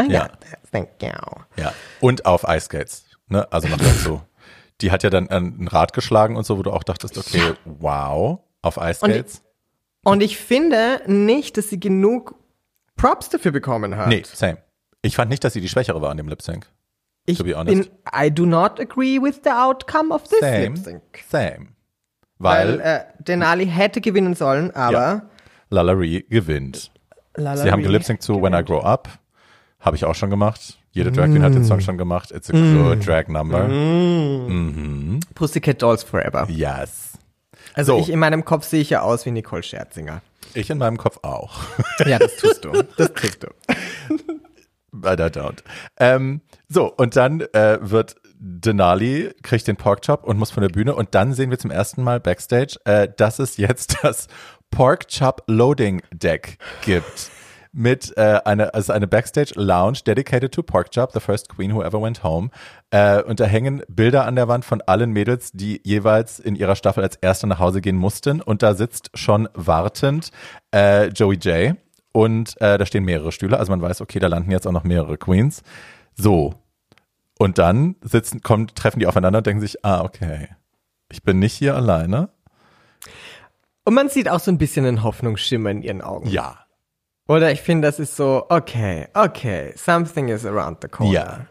I 0.00 0.02
got 0.04 0.10
Ja. 0.12 0.28
this, 0.40 0.70
thank 0.72 0.88
you. 1.02 1.08
Ja. 1.56 1.72
Und 2.00 2.26
auf 2.26 2.44
Ice 2.48 2.66
Skates. 2.66 3.04
Ne? 3.28 3.46
Also 3.52 3.68
noch 3.68 3.78
dazu. 3.78 4.22
Die 4.80 4.90
hat 4.92 5.02
ja 5.02 5.10
dann 5.10 5.28
ein 5.28 5.68
Rad 5.68 5.92
geschlagen 5.92 6.36
und 6.36 6.44
so, 6.46 6.58
wo 6.58 6.62
du 6.62 6.72
auch 6.72 6.84
dachtest, 6.84 7.18
okay, 7.18 7.54
wow, 7.64 8.38
auf 8.62 8.76
Ice 8.76 8.94
Skates. 8.94 9.42
Und 10.04 10.22
ich 10.22 10.36
finde 10.38 11.02
nicht, 11.06 11.56
dass 11.56 11.68
sie 11.68 11.80
genug 11.80 12.34
Props 12.96 13.28
dafür 13.28 13.52
bekommen 13.52 13.96
hat. 13.96 14.08
Nee, 14.08 14.22
same. 14.24 14.58
Ich 15.02 15.16
fand 15.16 15.30
nicht, 15.30 15.44
dass 15.44 15.52
sie 15.52 15.60
die 15.60 15.68
Schwächere 15.68 16.00
war 16.02 16.10
an 16.10 16.16
dem 16.16 16.28
Lip 16.28 16.42
Sync. 16.42 16.66
ich 17.26 17.38
to 17.38 17.44
be 17.44 17.54
honest. 17.56 17.90
bin, 17.90 17.98
I 18.14 18.30
do 18.30 18.46
not 18.46 18.80
agree 18.80 19.20
with 19.20 19.40
the 19.44 19.50
outcome 19.50 20.12
of 20.12 20.24
this 20.28 20.40
Same. 20.40 20.74
lip 20.74 20.78
sync. 20.78 21.02
Same. 21.28 21.68
Weil 22.38 22.78
Weil, 22.78 22.80
äh, 22.80 23.00
Denali 23.18 23.66
hätte 23.66 24.00
gewinnen 24.00 24.34
sollen, 24.34 24.70
aber 24.72 25.28
Lalaurie 25.70 26.24
gewinnt. 26.28 26.90
Lalaurie 27.34 27.66
Sie 27.66 27.72
haben 27.72 27.82
gelipsynkt 27.82 28.22
zu 28.22 28.42
When 28.42 28.54
I 28.54 28.64
Grow 28.64 28.82
Up. 28.82 29.08
Habe 29.80 29.96
ich 29.96 30.04
auch 30.04 30.14
schon 30.14 30.30
gemacht. 30.30 30.78
Jede 30.90 31.12
Drag 31.12 31.26
Queen 31.26 31.42
hat 31.42 31.54
den 31.54 31.64
Song 31.64 31.80
schon 31.80 31.98
gemacht. 31.98 32.32
It's 32.32 32.50
a 32.50 32.52
good 32.52 33.06
drag 33.06 33.28
number. 33.28 33.68
Pussycat 35.34 35.80
Dolls 35.80 36.02
Forever. 36.02 36.48
Yes. 36.50 37.07
Also 37.78 37.96
So. 37.96 38.02
ich 38.02 38.10
in 38.10 38.18
meinem 38.18 38.44
Kopf 38.44 38.64
sehe 38.66 38.80
ich 38.80 38.90
ja 38.90 39.02
aus 39.02 39.24
wie 39.24 39.30
Nicole 39.30 39.62
Scherzinger. 39.62 40.20
Ich 40.54 40.68
in 40.70 40.78
meinem 40.78 40.96
Kopf 40.98 41.18
auch. 41.22 41.60
Ja, 42.06 42.18
das 42.18 42.36
tust 42.40 42.64
du. 42.64 42.72
Das 42.96 43.12
tust 43.12 43.42
du. 43.42 43.48
But 44.92 45.20
I 45.20 45.24
don't. 45.24 45.58
Ähm, 45.98 46.40
so, 46.68 46.92
und 46.92 47.14
dann 47.16 47.40
äh, 47.52 47.78
wird 47.80 48.16
Denali, 48.40 49.32
kriegt 49.42 49.66
den 49.68 49.76
Porkchop 49.76 50.24
und 50.24 50.38
muss 50.38 50.50
von 50.50 50.62
der 50.62 50.70
Bühne. 50.70 50.94
Und 50.94 51.14
dann 51.14 51.34
sehen 51.34 51.50
wir 51.50 51.58
zum 51.58 51.70
ersten 51.70 52.02
Mal 52.02 52.20
Backstage, 52.20 52.78
äh, 52.84 53.08
dass 53.16 53.38
es 53.38 53.56
jetzt 53.58 53.98
das 54.02 54.28
Porkchop 54.70 55.42
Loading 55.46 56.02
Deck 56.12 56.58
gibt. 56.82 57.30
Mit 57.80 58.12
äh, 58.16 58.40
eine, 58.44 58.74
also 58.74 58.92
eine 58.92 59.06
Backstage 59.06 59.52
Lounge 59.54 60.00
dedicated 60.04 60.50
to 60.50 60.64
Porkchop, 60.64 61.12
the 61.12 61.20
first 61.20 61.48
queen 61.48 61.72
who 61.72 61.80
ever 61.80 62.02
went 62.02 62.24
home. 62.24 62.50
Äh, 62.90 63.22
und 63.22 63.38
da 63.38 63.44
hängen 63.44 63.84
Bilder 63.88 64.24
an 64.26 64.34
der 64.34 64.48
Wand 64.48 64.64
von 64.64 64.82
allen 64.82 65.12
Mädels, 65.12 65.52
die 65.52 65.80
jeweils 65.84 66.40
in 66.40 66.56
ihrer 66.56 66.74
Staffel 66.74 67.04
als 67.04 67.14
Erste 67.14 67.46
nach 67.46 67.60
Hause 67.60 67.80
gehen 67.80 67.94
mussten. 67.94 68.40
Und 68.40 68.64
da 68.64 68.74
sitzt 68.74 69.10
schon 69.14 69.48
wartend 69.54 70.32
äh, 70.74 71.06
Joey 71.10 71.36
J. 71.36 71.76
Und 72.10 72.60
äh, 72.60 72.78
da 72.78 72.84
stehen 72.84 73.04
mehrere 73.04 73.30
Stühle, 73.30 73.60
also 73.60 73.70
man 73.70 73.80
weiß, 73.80 74.00
okay, 74.00 74.18
da 74.18 74.26
landen 74.26 74.50
jetzt 74.50 74.66
auch 74.66 74.72
noch 74.72 74.82
mehrere 74.82 75.16
Queens. 75.16 75.62
So. 76.16 76.54
Und 77.38 77.58
dann 77.58 77.94
sitzen, 78.00 78.40
kommen, 78.40 78.66
treffen 78.74 78.98
die 78.98 79.06
aufeinander 79.06 79.38
und 79.38 79.46
denken 79.46 79.60
sich, 79.60 79.84
ah, 79.84 80.02
okay, 80.02 80.48
ich 81.12 81.22
bin 81.22 81.38
nicht 81.38 81.54
hier 81.54 81.76
alleine. 81.76 82.30
Und 83.84 83.94
man 83.94 84.08
sieht 84.08 84.28
auch 84.28 84.40
so 84.40 84.50
ein 84.50 84.58
bisschen 84.58 84.84
einen 84.84 85.04
Hoffnungsschimmer 85.04 85.70
in 85.70 85.82
ihren 85.82 86.02
Augen. 86.02 86.28
Ja. 86.28 86.64
Oder 87.28 87.52
ich 87.52 87.60
finde, 87.60 87.86
das 87.86 87.98
ist 88.00 88.16
so, 88.16 88.46
okay, 88.48 89.06
okay, 89.14 89.72
something 89.76 90.28
is 90.28 90.44
around 90.46 90.78
the 90.82 90.88
corner. 90.88 91.12
Ja. 91.12 91.46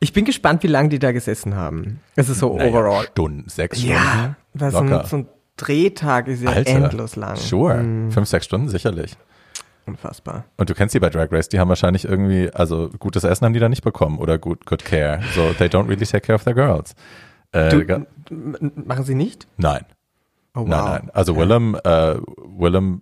Ich 0.00 0.12
bin 0.12 0.24
gespannt, 0.26 0.62
wie 0.62 0.66
lange 0.68 0.90
die 0.90 0.98
da 0.98 1.12
gesessen 1.12 1.56
haben. 1.56 2.00
Es 2.14 2.28
ist 2.28 2.38
so 2.40 2.54
Naja, 2.56 2.70
overall. 2.70 3.04
Stunden, 3.06 3.48
sechs 3.48 3.78
Stunden. 3.80 3.94
Ja, 3.96 4.36
ein, 4.60 4.72
Locker. 4.72 5.06
so 5.06 5.16
ein 5.16 5.28
Drehtag 5.56 6.28
ist 6.28 6.42
ja 6.42 6.50
Alter. 6.50 6.70
endlos 6.70 7.16
lang. 7.16 7.36
Sure. 7.36 7.78
Fünf, 8.10 8.28
sechs 8.28 8.44
Stunden, 8.44 8.68
sicherlich. 8.68 9.16
Unfassbar. 9.86 10.44
Und 10.56 10.68
du 10.68 10.74
kennst 10.74 10.94
die 10.94 11.00
bei 11.00 11.10
Drag 11.10 11.30
Race, 11.30 11.48
die 11.48 11.58
haben 11.58 11.68
wahrscheinlich 11.68 12.04
irgendwie, 12.04 12.50
also 12.50 12.90
gutes 12.98 13.24
Essen 13.24 13.44
haben 13.46 13.52
die 13.54 13.60
da 13.60 13.68
nicht 13.68 13.84
bekommen 13.84 14.18
oder 14.18 14.36
gut, 14.38 14.66
good 14.66 14.84
care. 14.84 15.20
So, 15.34 15.52
they 15.54 15.68
don't 15.68 15.88
really 15.88 16.04
take 16.06 16.20
care 16.26 16.34
of 16.36 16.44
their 16.44 16.54
girls. 16.54 16.94
Äh, 17.52 17.68
Du, 17.70 18.06
machen 18.84 19.04
sie 19.04 19.14
nicht? 19.14 19.46
nein. 19.56 19.84
Oh, 20.56 20.60
wow. 20.60 20.68
Nein, 20.68 20.84
nein. 20.84 21.10
Also 21.14 21.36
Willem, 21.36 21.76
äh, 21.82 22.14
Willem, 22.58 23.00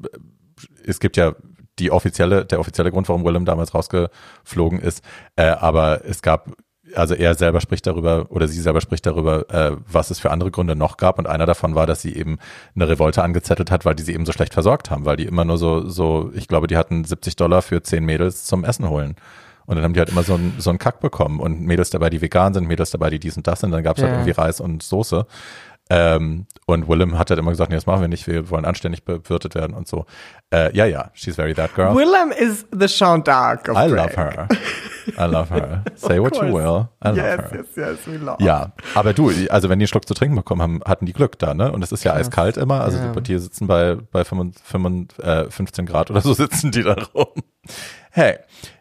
es 0.87 1.01
gibt 1.01 1.17
ja 1.17 1.35
die 1.79 1.91
offizielle, 1.91 2.45
der 2.45 2.61
offizielle 2.61 2.91
Grund, 2.91 3.09
warum 3.09 3.25
Willem 3.25 3.45
damals 3.45 3.75
rausgeflogen 3.75 4.79
ist, 4.81 5.03
äh, 5.37 5.45
aber 5.47 6.05
es 6.05 6.21
gab, 6.23 6.53
also 6.95 7.15
er 7.15 7.35
selber 7.35 7.61
spricht 7.63 7.87
darüber 7.87 8.27
oder 8.31 8.47
sie 8.49 8.61
selber 8.61 8.81
spricht 8.83 9.07
darüber, 9.07 9.49
äh, 9.51 9.77
was 9.91 10.11
es 10.11 10.21
für 10.21 10.31
andere 10.31 10.51
Gründe 10.51 10.77
noch 10.77 10.99
gab 10.99 11.19
und 11.19 11.27
einer 11.27 11.47
davon 11.47 11.75
war, 11.75 11.87
dass 11.87 12.03
sie 12.03 12.15
eben 12.15 12.39
eine 12.75 12.89
Revolte 12.89 13.23
angezettelt 13.23 13.71
hat, 13.71 13.85
weil 13.87 13.95
die 13.95 14.03
sie 14.03 14.13
eben 14.13 14.27
so 14.27 14.33
schlecht 14.33 14.53
versorgt 14.53 14.91
haben, 14.91 15.07
weil 15.07 15.17
die 15.17 15.25
immer 15.25 15.45
nur 15.47 15.57
so, 15.57 15.89
so, 15.89 16.31
ich 16.35 16.47
glaube, 16.49 16.67
die 16.67 16.77
hatten 16.77 17.05
70 17.05 17.37
Dollar 17.37 17.63
für 17.63 17.83
zehn 17.83 18.05
Mädels 18.05 18.45
zum 18.45 18.65
Essen 18.65 18.89
holen. 18.89 19.17
Und 19.65 19.77
dann 19.77 19.85
haben 19.85 19.95
die 19.95 20.01
halt 20.01 20.11
immer 20.11 20.25
so 20.25 20.35
einen 20.35 20.57
so 20.59 20.71
einen 20.71 20.81
Kack 20.81 21.01
bekommen 21.01 21.39
und 21.39 21.61
Mädels 21.63 21.89
dabei, 21.91 22.11
die 22.11 22.21
vegan 22.21 22.53
sind, 22.53 22.67
Mädels 22.67 22.91
dabei, 22.91 23.11
die 23.11 23.21
dies 23.21 23.37
und 23.37 23.47
das 23.47 23.61
sind, 23.61 23.71
dann 23.71 23.85
gab 23.85 23.97
es 23.97 24.03
halt 24.03 24.11
Ja. 24.13 24.19
irgendwie 24.19 24.33
Reis 24.33 24.61
und 24.61 24.83
Soße. 24.83 25.25
Ähm, 25.95 26.47
und 26.67 26.89
Willem 26.89 27.19
hat 27.19 27.29
halt 27.29 27.39
immer 27.39 27.51
gesagt, 27.51 27.71
nee, 27.71 27.77
das 27.77 27.85
machen 27.87 28.01
wir 28.01 28.09
nicht, 28.09 28.27
wir 28.27 28.49
wollen 28.49 28.65
anständig 28.65 29.05
bewirtet 29.05 29.55
werden 29.55 29.75
und 29.75 29.87
so. 29.87 30.07
Äh, 30.51 30.75
ja, 30.75 30.87
ja, 30.87 31.11
she's 31.13 31.35
very 31.37 31.53
that 31.55 31.75
girl. 31.75 31.95
Willem 31.95 32.33
is 32.33 32.65
the 32.73 32.89
Sean 32.89 33.23
Dark 33.25 33.69
of 33.69 33.77
I 33.77 33.89
drag. 33.89 33.97
love 33.97 34.17
her. 34.17 34.49
I 35.19 35.25
love 35.31 35.51
her. 35.55 35.83
Say 35.97 36.19
what 36.21 36.37
you 36.37 36.45
will. 36.55 36.89
I 37.05 37.09
love 37.09 37.17
Yes, 37.17 37.41
her. 37.41 37.51
yes, 37.57 37.67
yes, 37.77 37.99
we 38.07 38.17
love. 38.17 38.37
Ja, 38.43 38.73
aber 38.95 39.13
du, 39.13 39.31
also 39.51 39.69
wenn 39.69 39.79
die 39.79 39.83
einen 39.85 39.89
Schluck 39.89 40.07
zu 40.09 40.15
trinken 40.15 40.37
bekommen 40.37 40.63
haben, 40.63 40.81
hatten 40.87 41.05
die 41.05 41.13
Glück 41.13 41.39
da, 41.39 41.53
ne? 41.53 41.73
Und 41.73 41.83
es 41.83 41.93
ist 41.93 42.05
ja 42.05 42.15
eiskalt 42.15 42.57
immer, 42.57 42.81
also 42.83 42.97
Ja. 42.99 43.07
die 43.09 43.13
Portier 43.13 43.41
sitzen 43.41 43.67
bei, 43.67 43.97
bei 43.97 44.25
55, 44.25 44.65
55, 44.65 45.19
äh, 45.25 45.51
15 45.51 45.87
Grad 45.87 46.11
oder 46.11 46.21
so 46.23 46.33
sitzen 46.35 46.71
die 46.71 46.85
da 46.85 46.95
rum. 47.15 47.27
Hey, 48.11 48.39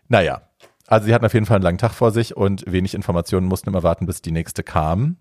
naja. 0.08 0.42
Also 0.88 1.06
sie 1.08 1.14
hatten 1.14 1.26
auf 1.26 1.34
jeden 1.34 1.46
Fall 1.46 1.56
einen 1.56 1.64
langen 1.64 1.78
Tag 1.78 1.94
vor 1.94 2.12
sich 2.12 2.36
und 2.36 2.64
wenig 2.72 2.94
Informationen 2.94 3.48
mussten 3.48 3.70
immer 3.70 3.82
warten, 3.82 4.06
bis 4.06 4.22
die 4.22 4.32
nächste 4.34 4.62
kam. 4.62 5.18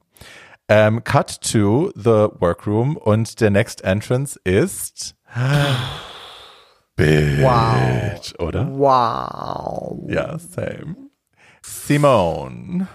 Ähm, 0.72 1.02
cut 1.02 1.40
to 1.40 1.90
the 1.96 2.28
workroom 2.38 2.96
und 2.96 3.40
der 3.40 3.50
next 3.50 3.82
entrance 3.82 4.38
ist 4.44 5.16
Bitch, 6.94 7.42
Wow. 7.42 8.34
oder? 8.38 8.68
Wow. 8.70 10.08
Ja, 10.08 10.38
same. 10.38 10.94
Simone. 11.60 12.86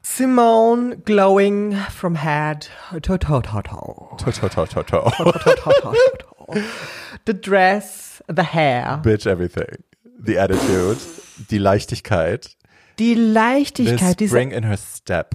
Simone 0.00 0.98
glowing 0.98 1.72
from 1.90 2.14
head 2.14 2.68
to 3.02 3.18
toe 3.18 3.40
toe 3.40 3.62
toe. 3.62 4.16
To, 4.18 4.30
to, 4.30 4.48
to, 4.48 4.66
to, 4.66 4.82
to. 4.82 4.82
Toe, 4.82 5.10
toe, 5.10 5.54
toe, 5.56 5.72
toe, 5.82 5.94
toe. 6.20 6.62
The 7.24 7.34
dress, 7.34 8.22
the 8.28 8.44
hair, 8.44 9.00
Bitch 9.02 9.26
everything. 9.26 9.82
The 10.24 10.38
attitude, 10.38 10.98
die 11.50 11.58
Leichtigkeit, 11.58 12.56
die 12.98 13.14
the 13.14 13.20
Leichtigkeit, 13.20 14.20
diese, 14.20 14.28
spring 14.30 14.52
in 14.52 14.62
her 14.62 14.76
step. 14.76 15.34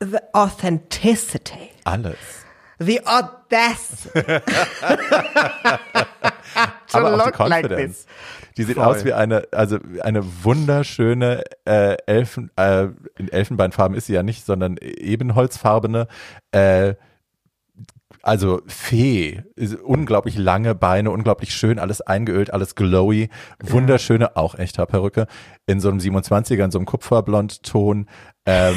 The 0.00 0.20
authenticity, 0.32 1.70
alles. 1.84 2.16
the 2.78 3.00
audacity. 3.06 4.18
Aber 6.92 7.14
auch 7.14 7.18
die 7.18 7.24
look 7.24 7.38
like 7.38 7.64
Confidence. 7.64 8.06
this. 8.06 8.06
Die 8.56 8.64
sieht 8.64 8.76
Voll. 8.76 8.84
aus 8.84 9.04
wie 9.04 9.12
eine, 9.12 9.46
also 9.52 9.78
eine 10.02 10.22
wunderschöne 10.44 11.44
äh, 11.66 11.96
Elfen, 12.06 12.50
äh, 12.56 12.88
in 13.16 13.28
Elfenbeinfarben 13.28 13.96
ist 13.96 14.06
sie 14.06 14.14
ja 14.14 14.22
nicht, 14.22 14.44
sondern 14.44 14.76
ebenholzfarbene, 14.78 16.08
äh, 16.52 16.94
also 18.22 18.60
Fee, 18.66 19.42
unglaublich 19.82 20.36
lange 20.36 20.74
Beine, 20.74 21.10
unglaublich 21.10 21.54
schön, 21.54 21.78
alles 21.78 22.00
eingeölt, 22.02 22.52
alles 22.52 22.74
glowy, 22.74 23.30
wunderschöne, 23.62 24.36
auch 24.36 24.54
echter 24.56 24.84
Perücke, 24.86 25.26
in 25.66 25.80
so 25.80 25.88
einem 25.88 25.98
27er, 25.98 26.64
in 26.64 26.70
so 26.70 26.78
einem 26.78 26.86
Kupferblondton. 26.86 28.08
Ähm, 28.46 28.76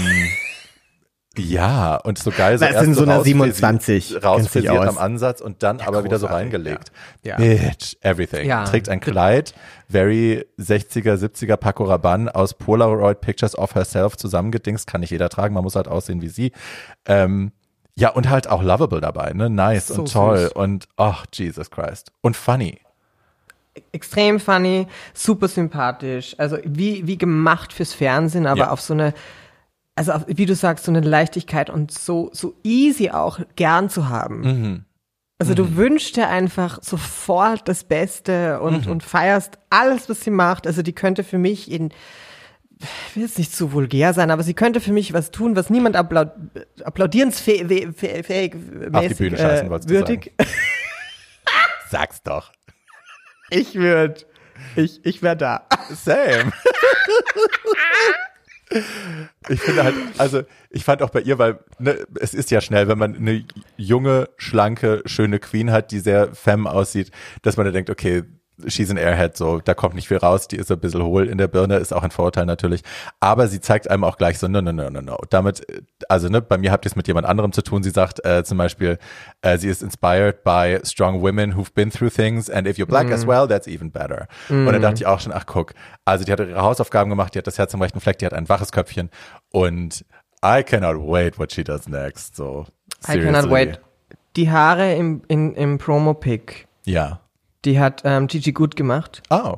ja, 1.37 1.95
und 1.95 2.19
so 2.19 2.29
geil, 2.31 2.57
so 2.59 2.65
erst 2.65 2.83
in 2.83 2.93
so 2.93 3.03
einer 3.03 3.19
rausfrisi- 3.21 3.23
27? 3.23 3.61
Kennt 3.61 3.81
sich 3.83 4.23
rausfrisiert 4.23 4.77
aus. 4.77 4.87
am 4.89 4.97
Ansatz 4.99 5.41
und 5.41 5.63
dann 5.63 5.79
aber 5.81 6.03
wieder 6.03 6.19
so 6.19 6.27
reingelegt. 6.27 6.91
ja. 7.23 7.37
Bitch, 7.37 7.95
everything. 8.01 8.47
Ja. 8.47 8.65
Trägt 8.65 8.87
ein 8.89 8.99
Kleid, 8.99 9.53
very 9.89 10.45
60er, 10.59 11.15
70er 11.15 11.57
Paco 11.57 11.85
Rabanne 11.85 12.33
aus 12.35 12.53
Polaroid 12.53 13.19
Pictures 13.21 13.57
of 13.57 13.73
Herself 13.73 14.15
zusammengedingst, 14.17 14.85
kann 14.85 15.01
nicht 15.01 15.09
jeder 15.11 15.29
tragen, 15.29 15.53
man 15.55 15.63
muss 15.63 15.75
halt 15.75 15.87
aussehen 15.87 16.21
wie 16.21 16.29
sie. 16.29 16.51
Ähm, 17.05 17.51
ja, 17.95 18.09
und 18.09 18.29
halt 18.29 18.47
auch 18.47 18.61
lovable 18.63 19.01
dabei, 19.01 19.33
ne? 19.33 19.49
Nice 19.49 19.87
So 19.87 20.01
und 20.01 20.11
toll 20.11 20.37
süß. 20.39 20.53
und 20.53 20.87
ach, 20.97 21.25
Jesus 21.33 21.69
Christ. 21.71 22.11
Und 22.21 22.35
funny. 22.37 22.79
extrem 23.91 24.39
funny, 24.39 24.87
super 25.15 25.47
sympathisch. 25.47 26.35
Also 26.37 26.57
wie, 26.63 27.07
wie 27.07 27.17
gemacht 27.17 27.73
fürs 27.73 27.93
Fernsehen, 27.93 28.45
aber 28.45 28.59
Ja. 28.59 28.69
auf 28.69 28.81
so 28.81 28.93
eine, 28.93 29.13
also 29.95 30.11
auf, 30.13 30.23
wie 30.27 30.45
du 30.45 30.55
sagst, 30.55 30.85
so 30.85 30.91
eine 30.91 31.01
Leichtigkeit 31.01 31.69
und 31.69 31.91
so, 31.91 32.29
so 32.33 32.55
easy 32.63 33.09
auch 33.11 33.39
gern 33.55 33.89
zu 33.89 34.09
haben. 34.09 34.41
Mhm. 34.41 34.85
Also 35.39 35.55
du 35.55 35.75
wünschst 35.75 36.15
dir 36.15 36.29
einfach 36.29 36.79
sofort 36.81 37.67
das 37.67 37.83
Beste 37.83 38.61
und, 38.61 38.85
Mhm. 38.85 38.91
und 38.93 39.03
feierst 39.03 39.57
alles, 39.69 40.07
was 40.07 40.21
sie 40.21 40.31
macht. 40.31 40.65
Also 40.67 40.81
die 40.83 40.93
könnte 40.93 41.23
für 41.23 41.37
mich 41.37 41.69
in, 41.69 41.89
ich 42.79 43.15
will 43.15 43.23
jetzt 43.23 43.37
nicht 43.37 43.53
zu 43.53 43.73
vulgär 43.73 44.13
sein, 44.13 44.31
aber 44.31 44.43
sie 44.43 44.53
könnte 44.53 44.79
für 44.79 44.93
mich 44.93 45.11
was 45.13 45.31
tun, 45.31 45.55
was 45.57 45.69
niemand 45.69 45.95
applaud, 45.97 46.31
applaudierensfähig 46.85 47.67
fähig, 47.95 48.25
fähig, 48.25 48.55
mäßig, 48.89 49.17
Bühne 49.17 49.37
scheißen, 49.37 49.67
äh, 49.67 49.69
wolltest 49.69 49.89
du 49.89 49.93
würdig. 49.95 50.33
Sag's 51.89 52.23
doch. 52.23 52.51
Ich 53.49 53.75
würde, 53.75 54.21
ich, 54.77 55.05
ich 55.05 55.21
wäre 55.21 55.35
da. 55.37 55.67
Same. 55.91 56.51
Ich 59.49 59.61
finde 59.61 59.83
halt, 59.83 59.95
also 60.17 60.43
ich 60.69 60.83
fand 60.83 61.01
auch 61.01 61.09
bei 61.09 61.21
ihr, 61.21 61.37
weil 61.37 61.59
ne, 61.79 62.05
es 62.19 62.33
ist 62.33 62.51
ja 62.51 62.61
schnell, 62.61 62.87
wenn 62.87 62.97
man 62.97 63.15
eine 63.15 63.45
junge, 63.77 64.29
schlanke, 64.37 65.01
schöne 65.05 65.39
Queen 65.39 65.71
hat, 65.71 65.91
die 65.91 65.99
sehr 65.99 66.33
femme 66.33 66.71
aussieht, 66.71 67.11
dass 67.41 67.57
man 67.57 67.65
dann 67.65 67.73
denkt, 67.73 67.89
okay, 67.89 68.23
she's 68.67 68.91
an 68.91 68.97
airhead, 68.97 69.35
so, 69.35 69.59
da 69.59 69.73
kommt 69.73 69.95
nicht 69.95 70.07
viel 70.07 70.17
raus, 70.17 70.47
die 70.47 70.57
ist 70.57 70.71
ein 70.71 70.79
bisschen 70.79 71.03
hohl 71.03 71.27
in 71.27 71.37
der 71.37 71.47
Birne, 71.47 71.77
ist 71.77 71.93
auch 71.93 72.03
ein 72.03 72.11
Vorurteil 72.11 72.45
natürlich, 72.45 72.83
aber 73.19 73.47
sie 73.47 73.61
zeigt 73.61 73.89
einem 73.89 74.03
auch 74.03 74.17
gleich 74.17 74.39
so, 74.39 74.47
no, 74.47 74.61
no, 74.61 74.71
no, 74.71 74.89
no, 74.89 75.01
no. 75.01 75.17
Damit, 75.29 75.65
also 76.09 76.29
ne, 76.29 76.41
bei 76.41 76.57
mir 76.57 76.71
habt 76.71 76.85
ihr 76.85 76.91
es 76.91 76.95
mit 76.95 77.07
jemand 77.07 77.25
anderem 77.25 77.51
zu 77.51 77.61
tun, 77.61 77.83
sie 77.83 77.89
sagt 77.89 78.23
äh, 78.25 78.43
zum 78.43 78.57
Beispiel, 78.57 78.97
äh, 79.41 79.57
sie 79.57 79.69
ist 79.69 79.81
inspired 79.81 80.43
by 80.43 80.79
strong 80.83 81.21
women 81.21 81.55
who've 81.55 81.73
been 81.73 81.91
through 81.91 82.13
things 82.13 82.49
and 82.49 82.67
if 82.67 82.77
you're 82.77 82.85
black 82.85 83.11
as 83.11 83.25
well, 83.25 83.47
that's 83.47 83.67
even 83.67 83.91
better. 83.91 84.27
Und 84.49 84.67
dann 84.67 84.81
dachte 84.81 84.95
ich 84.95 85.05
auch 85.05 85.19
schon, 85.19 85.33
ach 85.33 85.45
guck, 85.45 85.73
also 86.05 86.23
die 86.23 86.31
hat 86.31 86.39
ihre 86.39 86.61
Hausaufgaben 86.61 87.09
gemacht, 87.09 87.33
die 87.33 87.39
hat 87.39 87.47
das 87.47 87.57
Herz 87.57 87.73
am 87.73 87.81
rechten 87.81 87.99
Fleck, 87.99 88.19
die 88.19 88.25
hat 88.25 88.33
ein 88.33 88.47
waches 88.49 88.71
Köpfchen 88.71 89.09
und 89.51 90.05
I 90.45 90.61
cannot 90.63 90.97
wait 90.97 91.39
what 91.39 91.51
she 91.51 91.63
does 91.63 91.87
next, 91.87 92.35
so. 92.35 92.65
I 93.07 93.17
cannot 93.17 93.43
seriously. 93.43 93.51
wait. 93.51 93.79
Die 94.35 94.49
Haare 94.49 94.93
im, 94.95 95.21
in, 95.27 95.53
im 95.53 95.77
Promo-Pick, 95.77 96.67
Ja. 96.85 97.22
Die 97.65 97.79
hat 97.79 98.01
ähm, 98.05 98.27
Gigi 98.27 98.51
gut 98.51 98.75
gemacht. 98.75 99.21
Oh. 99.29 99.57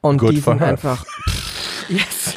Und 0.00 0.18
Good 0.18 0.32
die 0.32 0.40
sind 0.40 0.58
her. 0.60 0.68
einfach. 0.68 1.04
yes. 1.88 2.34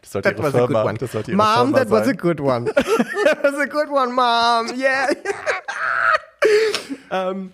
Das 0.00 0.12
sollte 0.12 0.28
That 0.28 0.38
ihre 0.38 0.46
was 0.46 0.54
a 0.54 0.58
good 0.58 0.68
Firma, 0.68 0.84
one. 0.84 0.98
das 0.98 1.12
sollte 1.12 1.30
ihre 1.32 1.36
Mom, 1.36 1.54
Firma 1.74 1.78
that 1.78 1.90
was 1.90 2.08
a 2.08 2.12
good 2.12 2.40
one. 2.40 2.64
that 2.74 3.42
was 3.42 3.54
a 3.54 3.66
good 3.66 3.88
one, 3.90 4.12
Mom. 4.12 4.78
Yeah. 4.78 5.08
ähm, 7.10 7.52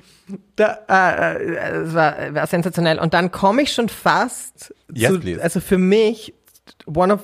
da, 0.57 0.79
äh, 0.89 1.43
äh, 1.55 1.83
es 1.85 1.95
war, 1.95 2.35
war 2.35 2.47
sensationell. 2.47 2.99
Und 2.99 3.15
dann 3.15 3.31
komme 3.31 3.63
ich 3.63 3.73
schon 3.73 3.89
fast 3.89 4.75
Yes, 4.93 5.13
zu, 5.13 5.21
please. 5.21 5.43
also 5.43 5.61
für 5.61 5.79
mich, 5.79 6.35
one 6.87 7.13
of 7.13 7.21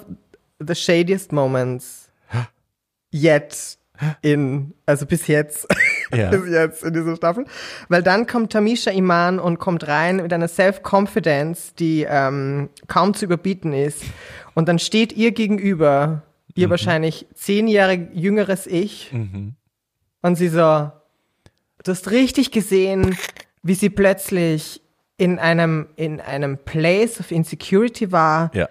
the 0.58 0.74
shadiest 0.74 1.32
moments 1.32 2.08
yet 3.12 3.78
in, 4.22 4.72
also 4.86 5.04
bis 5.06 5.26
jetzt, 5.26 5.66
Ja. 6.16 6.30
bis 6.30 6.48
jetzt 6.50 6.84
in 6.84 6.92
dieser 6.92 7.16
Staffel. 7.16 7.44
Weil 7.88 8.02
dann 8.02 8.26
kommt 8.26 8.52
Tamisha 8.52 8.90
Iman 8.90 9.38
und 9.38 9.58
kommt 9.58 9.86
rein 9.86 10.16
mit 10.16 10.32
einer 10.32 10.48
Self-Confidence, 10.48 11.74
die 11.74 12.06
ähm, 12.08 12.68
kaum 12.86 13.14
zu 13.14 13.24
überbieten 13.24 13.72
ist. 13.72 14.04
Und 14.54 14.68
dann 14.68 14.78
steht 14.78 15.12
ihr 15.12 15.32
gegenüber, 15.32 16.22
ihr 16.54 16.70
wahrscheinlich 16.70 17.26
zehn 17.34 17.66
Jahre 17.66 17.94
jüngeres 18.12 18.66
Ich. 18.66 19.12
Und 20.22 20.36
sie 20.36 20.48
so, 20.48 20.58
du 20.58 20.92
hast 21.90 22.10
richtig 22.10 22.50
gesehen, 22.50 23.16
wie 23.62 23.74
sie 23.74 23.90
plötzlich 23.90 24.80
in 25.16 25.38
einem, 25.38 25.88
in 25.96 26.20
einem 26.20 26.58
Place 26.58 27.20
of 27.20 27.30
Insecurity 27.30 28.12
war. 28.12 28.50
Ja. 28.54 28.68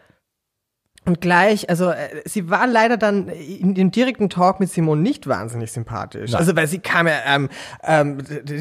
Und 1.06 1.20
gleich, 1.20 1.70
also 1.70 1.89
äh, 1.89 2.22
sie 2.26 2.49
war 2.49 2.66
leider 2.66 2.95
dann 2.95 3.28
in 3.28 3.76
dem 3.76 3.91
direkten 3.91 4.30
Talk 4.30 4.62
mit 4.62 4.70
Simone 4.70 5.01
nicht 5.01 5.28
wahnsinnig 5.28 5.72
sympathisch. 5.72 6.32
Nein. 6.32 6.39
Also 6.39 6.56
weil 6.56 6.68
sie 6.68 6.80
kam 6.80 7.08
ja 7.08 7.16
ähm, 7.26 7.49
ähm, 7.84 8.20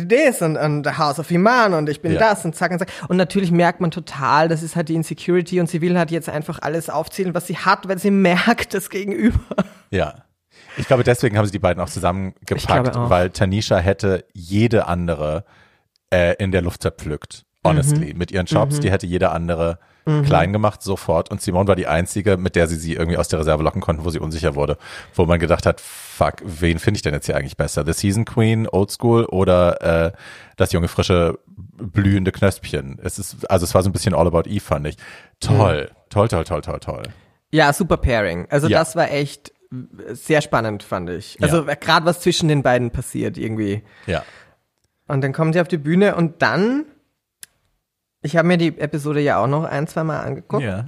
das 0.08 0.42
und, 0.42 0.56
und 0.56 0.84
The 0.84 0.94
House 0.98 1.20
of 1.20 1.30
Iman 1.30 1.72
und 1.74 1.88
ich 1.88 2.00
bin 2.02 2.12
Ja. 2.12 2.18
das 2.18 2.44
und 2.44 2.56
zack 2.56 2.72
und 2.72 2.78
zack. 2.80 2.88
Und 3.08 3.16
natürlich 3.16 3.52
merkt 3.52 3.80
man 3.80 3.92
total, 3.92 4.48
das 4.48 4.64
ist 4.64 4.74
halt 4.74 4.88
die 4.88 4.94
Insecurity 4.96 5.60
und 5.60 5.70
sie 5.70 5.80
will 5.80 5.96
halt 5.96 6.10
jetzt 6.10 6.28
einfach 6.28 6.58
alles 6.62 6.90
aufzählen, 6.90 7.32
was 7.32 7.46
sie 7.46 7.56
hat, 7.58 7.86
weil 7.88 7.98
sie 7.98 8.10
merkt 8.22 8.74
das 8.74 8.90
Gegenüber. 8.90 9.38
Ja. 9.90 10.24
Ich 10.76 10.86
glaube, 10.86 11.04
deswegen 11.04 11.36
haben 11.38 11.44
sie 11.46 11.52
die 11.52 11.58
beiden 11.58 11.82
auch 11.82 11.88
zusammengepackt, 11.88 12.96
auch. 12.96 13.10
weil 13.10 13.30
Tanisha 13.30 13.78
hätte 13.78 14.24
jede 14.32 14.86
andere 14.86 15.44
äh, 16.12 16.34
in 16.42 16.50
der 16.50 16.62
Luft 16.62 16.82
zerpflückt. 16.82 17.44
Honestly. 17.64 18.14
Mit 18.14 18.32
ihren 18.32 18.46
Jobs, 18.46 18.80
die 18.80 18.90
hätte 18.90 19.06
jede 19.06 19.30
andere 19.30 19.78
klein 20.04 20.52
gemacht, 20.52 20.82
sofort. 20.82 21.30
Und 21.30 21.40
Simone 21.40 21.68
war 21.68 21.76
die 21.76 21.86
einzige, 21.86 22.36
mit 22.36 22.56
der 22.56 22.66
sie 22.66 22.76
sie 22.76 22.94
irgendwie 22.94 23.16
aus 23.18 23.28
der 23.28 23.38
Reserve 23.38 23.62
locken 23.62 23.80
konnten, 23.80 24.04
wo 24.04 24.10
sie 24.10 24.18
unsicher 24.18 24.54
wurde. 24.54 24.76
Wo 25.14 25.26
man 25.26 25.38
gedacht 25.38 25.64
hat, 25.66 25.80
fuck, 25.80 26.34
wen 26.44 26.78
finde 26.78 26.98
ich 26.98 27.02
denn 27.02 27.14
jetzt 27.14 27.26
hier 27.26 27.36
eigentlich 27.36 27.56
besser? 27.56 27.84
The 27.84 27.92
Season 27.92 28.24
Queen, 28.24 28.66
Old 28.68 28.90
School 28.90 29.24
oder 29.26 30.06
äh, 30.06 30.12
das 30.56 30.72
junge, 30.72 30.88
frische, 30.88 31.38
blühende 31.46 32.32
Knöspchen? 32.32 32.98
Es 33.02 33.18
ist, 33.18 33.48
also 33.50 33.64
es 33.64 33.74
war 33.74 33.82
so 33.82 33.88
ein 33.90 33.92
bisschen 33.92 34.14
all 34.14 34.26
about 34.26 34.48
Eve, 34.48 34.60
fand 34.60 34.86
ich. 34.88 34.96
Toll. 35.40 35.90
Toll, 36.10 36.28
toll, 36.28 36.44
toll, 36.44 36.60
toll, 36.62 36.80
toll. 36.80 37.02
Ja, 37.50 37.72
super 37.72 37.96
Pairing. 37.96 38.46
Also 38.50 38.66
Ja. 38.68 38.78
das 38.80 38.96
war 38.96 39.10
echt 39.10 39.50
äh, 39.72 40.14
sehr 40.14 40.40
spannend, 40.42 40.82
fand 40.82 41.10
ich. 41.10 41.38
Also 41.42 41.64
Ja. 41.66 41.74
gerade 41.74 42.06
was 42.06 42.20
zwischen 42.20 42.48
den 42.48 42.62
beiden 42.62 42.90
passiert 42.90 43.38
irgendwie. 43.38 43.82
Ja. 44.06 44.22
Und 45.08 45.22
dann 45.22 45.32
kommen 45.32 45.52
sie 45.52 45.60
auf 45.60 45.68
die 45.68 45.78
Bühne 45.78 46.14
und 46.16 46.40
dann, 46.42 46.86
ich 48.22 48.36
habe 48.36 48.48
mir 48.48 48.56
die 48.56 48.78
Episode 48.78 49.20
ja 49.20 49.38
auch 49.42 49.46
noch 49.46 49.64
ein, 49.64 49.86
zwei 49.86 50.04
Mal 50.04 50.20
angeguckt. 50.20 50.62
Ja. 50.62 50.86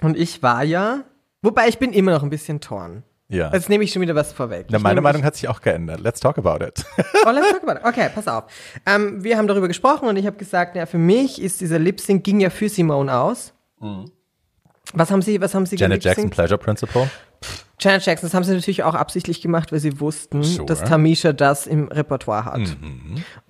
Und 0.00 0.16
ich 0.16 0.42
war 0.42 0.64
ja, 0.64 1.04
wobei 1.42 1.68
ich 1.68 1.78
bin 1.78 1.92
immer 1.92 2.12
noch 2.12 2.22
ein 2.22 2.30
bisschen 2.30 2.60
torn. 2.60 3.02
Ja. 3.28 3.50
Jetzt 3.52 3.68
nehme 3.70 3.82
ich 3.84 3.92
schon 3.92 4.02
wieder 4.02 4.14
was 4.14 4.32
vorweg. 4.32 4.66
Na, 4.70 4.78
meine 4.78 5.00
Meinung 5.00 5.24
hat 5.24 5.36
sich 5.36 5.48
auch 5.48 5.62
geändert. 5.62 6.00
Let's 6.00 6.20
talk 6.20 6.36
about 6.36 6.62
it. 6.64 6.84
Oh, 7.26 7.30
let's 7.30 7.50
talk 7.50 7.62
about 7.62 7.78
it. 7.80 7.84
Okay, 7.84 8.10
pass 8.14 8.28
auf. 8.28 8.44
Ähm, 8.84 9.24
wir 9.24 9.38
haben 9.38 9.46
darüber 9.46 9.68
gesprochen 9.68 10.06
und 10.08 10.16
ich 10.16 10.26
habe 10.26 10.36
gesagt, 10.36 10.76
ja, 10.76 10.84
für 10.84 10.98
mich 10.98 11.40
ist 11.40 11.60
dieser 11.62 11.78
Lip 11.78 11.98
Sync 12.00 12.24
ging 12.24 12.40
ja 12.40 12.50
für 12.50 12.68
Simone 12.68 13.14
aus. 13.16 13.54
Was 14.92 15.10
haben 15.10 15.22
Sie, 15.22 15.40
was 15.40 15.54
haben 15.54 15.64
Sie 15.64 15.76
Mhm. 15.76 15.80
Janet 15.80 16.04
Jackson? 16.04 16.28
Pleasure 16.30 16.58
Principle. 16.58 17.08
Janet 17.82 18.04
Jackson, 18.06 18.26
das 18.28 18.34
haben 18.34 18.44
sie 18.44 18.54
natürlich 18.54 18.82
auch 18.82 18.94
absichtlich 18.94 19.40
gemacht, 19.40 19.72
weil 19.72 19.80
sie 19.80 20.00
wussten, 20.00 20.42
Sure. 20.42 20.66
dass 20.66 20.82
Tamisha 20.84 21.32
das 21.32 21.66
im 21.66 21.88
Repertoire 21.88 22.44
hat. 22.44 22.76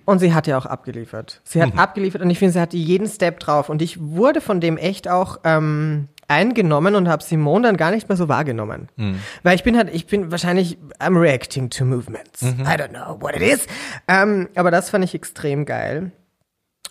Und 0.05 0.19
sie 0.19 0.33
hat 0.33 0.47
ja 0.47 0.57
auch 0.57 0.65
abgeliefert. 0.65 1.41
Sie 1.43 1.61
hat 1.61 1.77
abgeliefert 1.77 2.21
und 2.21 2.29
ich 2.29 2.39
finde, 2.39 2.53
sie 2.53 2.59
hatte 2.61 2.77
jeden 2.77 3.07
Step 3.07 3.39
drauf. 3.39 3.69
Und 3.69 3.81
ich 3.81 3.99
wurde 4.01 4.41
von 4.41 4.59
dem 4.61 4.77
echt 4.77 5.07
auch 5.07 5.39
ähm, 5.43 6.07
eingenommen 6.27 6.95
und 6.95 7.07
habe 7.07 7.23
Simone 7.23 7.67
dann 7.67 7.77
gar 7.77 7.91
nicht 7.91 8.09
mehr 8.09 8.17
so 8.17 8.27
wahrgenommen. 8.27 8.87
Weil 9.43 9.55
ich 9.55 9.63
bin 9.63 9.77
halt, 9.77 9.93
ich 9.93 10.07
bin 10.07 10.31
wahrscheinlich, 10.31 10.77
I'm 10.99 11.19
reacting 11.19 11.69
to 11.69 11.85
movements. 11.85 12.41
I 12.41 12.47
don't 12.77 12.89
know 12.89 13.21
what 13.21 13.35
it 13.35 13.41
is. 13.41 13.67
Ähm, 14.07 14.49
aber 14.55 14.71
das 14.71 14.89
fand 14.89 15.03
ich 15.05 15.13
extrem 15.15 15.65
geil. 15.65 16.11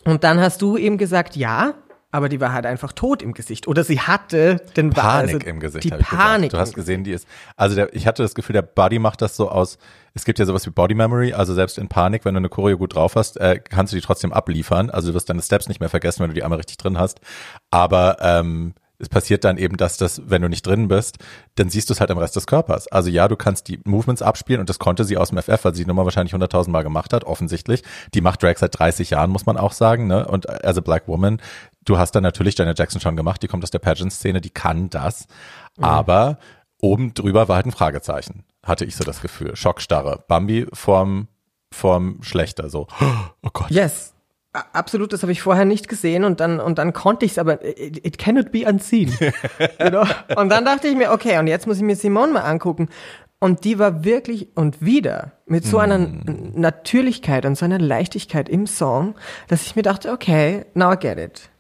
Und 0.05 0.25
dann 0.25 0.41
hast 0.41 0.63
du 0.63 0.77
eben 0.77 0.99
gesagt, 0.99 1.37
ja, 1.37 1.75
aber 2.13 2.29
die 2.29 2.41
war 2.41 2.53
halt 2.53 2.67
einfach 2.67 2.93
tot 2.93 3.23
im 3.23 3.33
Gesicht. 3.33 3.67
Oder 3.67 3.85
sie 3.85 3.99
hatte 3.99 4.61
den 4.77 4.91
Panik 4.91 5.35
also 5.35 5.47
im 5.47 5.61
Gesicht. 5.61 5.85
Die 5.85 5.91
Panik. 5.91 6.51
Du 6.51 6.59
hast 6.59 6.75
gesehen, 6.75 7.05
die 7.05 7.13
ist. 7.13 7.27
Also 7.57 7.75
der, 7.75 7.95
ich 7.95 8.07
hatte 8.07 8.23
das 8.23 8.35
Gefühl, 8.35 8.53
der 8.53 8.63
Body 8.63 8.99
macht 8.99 9.23
das 9.23 9.35
so 9.35 9.51
aus. 9.51 9.79
Es 10.13 10.27
gibt 10.27 10.39
ja 10.39 10.45
sowas 10.45 10.67
wie 10.67 10.71
Body 10.71 10.95
Memory, 10.95 11.33
also 11.33 11.55
selbst 11.55 11.79
in 11.79 11.89
Panik, 11.89 12.27
wenn 12.27 12.35
du 12.35 12.39
eine 12.39 12.51
Choreo 12.51 12.77
gut 12.77 12.95
drauf 12.95 13.17
hast, 13.17 13.39
äh, 13.39 13.59
kannst 13.59 13.95
du 13.95 13.97
die 13.97 14.03
trotzdem 14.03 14.31
abliefern. 14.31 14.91
Also 14.91 15.09
du 15.09 15.15
wirst 15.15 15.31
deine 15.31 15.41
Steps 15.41 15.69
nicht 15.69 15.81
mehr 15.81 15.89
vergessen, 15.89 16.21
wenn 16.21 16.29
du 16.29 16.35
die 16.35 16.45
einmal 16.45 16.59
richtig 16.59 16.77
drin 16.77 16.99
hast. 16.99 17.21
Aber 17.71 18.19
ähm, 18.21 18.75
es 19.03 19.09
passiert 19.09 19.43
dann 19.43 19.59
eben, 19.59 19.77
dass 19.77 19.97
das, 19.97 20.23
wenn 20.27 20.43
du 20.43 20.49
nicht 20.49 20.65
drin 20.65 20.87
bist, 20.87 21.19
dann 21.57 21.69
siehst 21.71 21.91
du 21.91 21.93
es 21.93 22.01
halt 22.01 22.13
am 22.13 22.19
Rest 22.19 22.37
des 22.37 22.47
Körpers. 22.47 22.87
Also 22.87 23.11
ja, 23.11 23.27
du 23.27 23.35
kannst 23.35 23.67
die 23.67 23.81
Movements 23.85 24.23
abspielen 24.23 24.61
und 24.61 24.69
das 24.69 24.79
konnte 24.79 25.05
sie 25.05 25.17
aus 25.17 25.31
dem 25.31 25.39
FF, 25.39 25.65
weil 25.65 25.75
sie 25.75 25.83
die 25.83 25.89
Nummer 25.89 26.05
wahrscheinlich 26.05 26.35
100.000 26.35 26.71
Mal 26.71 26.83
gemacht 26.83 27.13
hat, 27.13 27.25
offensichtlich. 27.25 27.83
Die 28.15 28.21
macht 28.21 28.43
Drag 28.43 28.59
seit 28.59 28.79
30 28.79 29.11
Jahren, 29.11 29.31
muss 29.31 29.45
man 29.45 29.57
auch 29.57 29.73
sagen, 29.73 30.07
ne? 30.07 30.29
Und 30.29 30.49
as 30.65 30.79
a 30.79 30.81
black 30.81 31.09
woman, 31.09 31.41
du 31.85 31.99
hast 31.99 32.13
dann 32.13 32.23
natürlich 32.23 32.57
Janet 32.57 32.79
Jackson 32.79 33.01
schon 33.01 33.17
gemacht, 33.17 33.43
die 33.43 33.49
kommt 33.49 33.65
aus 33.65 33.71
der 33.71 33.79
Pageant-Szene, 33.79 34.41
die 34.41 34.51
kann 34.51 34.91
das. 34.91 35.27
Aber 35.81 36.39
oben 36.81 37.15
drüber 37.15 37.49
war 37.49 37.57
halt 37.57 37.67
ein 37.67 37.73
Fragezeichen, 37.73 38.45
hatte 38.65 38.85
ich 38.85 38.97
so 38.97 39.05
das 39.05 39.23
Gefühl. 39.23 39.57
Schockstarre. 39.57 40.25
Bambi 40.29 40.67
vorm, 40.73 41.29
vorm 41.73 42.19
Schlechter, 42.23 42.69
so. 42.71 42.87
Oh 43.43 43.51
Gott. 43.53 43.71
Yes. 43.71 44.15
Absolut, 44.75 45.15
das 45.15 45.23
habe 45.23 45.33
ich 45.33 45.41
vorher 45.41 45.65
nicht 45.65 45.89
gesehen 45.89 46.25
und 46.25 46.39
dann 46.41 46.61
und 46.61 46.77
dann 46.77 46.93
konnte 46.93 47.25
ich 47.25 47.33
es, 47.33 47.39
aber 47.39 47.65
it, 47.65 48.05
it 48.07 48.19
cannot 48.19 48.53
be 48.53 48.67
unseen. 48.69 49.11
know? 49.79 50.05
Und 50.37 50.51
dann 50.51 50.67
dachte 50.67 50.89
ich 50.89 50.95
mir, 50.95 51.11
okay, 51.11 51.39
und 51.39 51.47
jetzt 51.47 51.67
muss 51.67 51.79
ich 51.79 51.83
mir 51.83 51.97
Simone 51.97 52.33
mal 52.35 52.43
angucken. 52.43 52.91
Und 53.39 53.65
die 53.65 53.79
war 53.79 54.05
wirklich 54.05 54.49
und 54.55 54.83
wieder 54.83 55.33
mit 55.47 55.65
so 55.65 55.79
einer 55.79 55.95
N- 55.95 56.53
Natürlichkeit 56.55 57.47
und 57.47 57.57
so 57.57 57.65
einer 57.65 57.79
Leichtigkeit 57.79 58.49
im 58.49 58.67
Song, 58.67 59.15
dass 59.49 59.63
ich 59.63 59.75
mir 59.75 59.83
dachte, 59.83 60.13
okay, 60.13 60.67
now 60.75 60.93
I 60.93 60.97
get 60.97 61.19
it. 61.19 61.51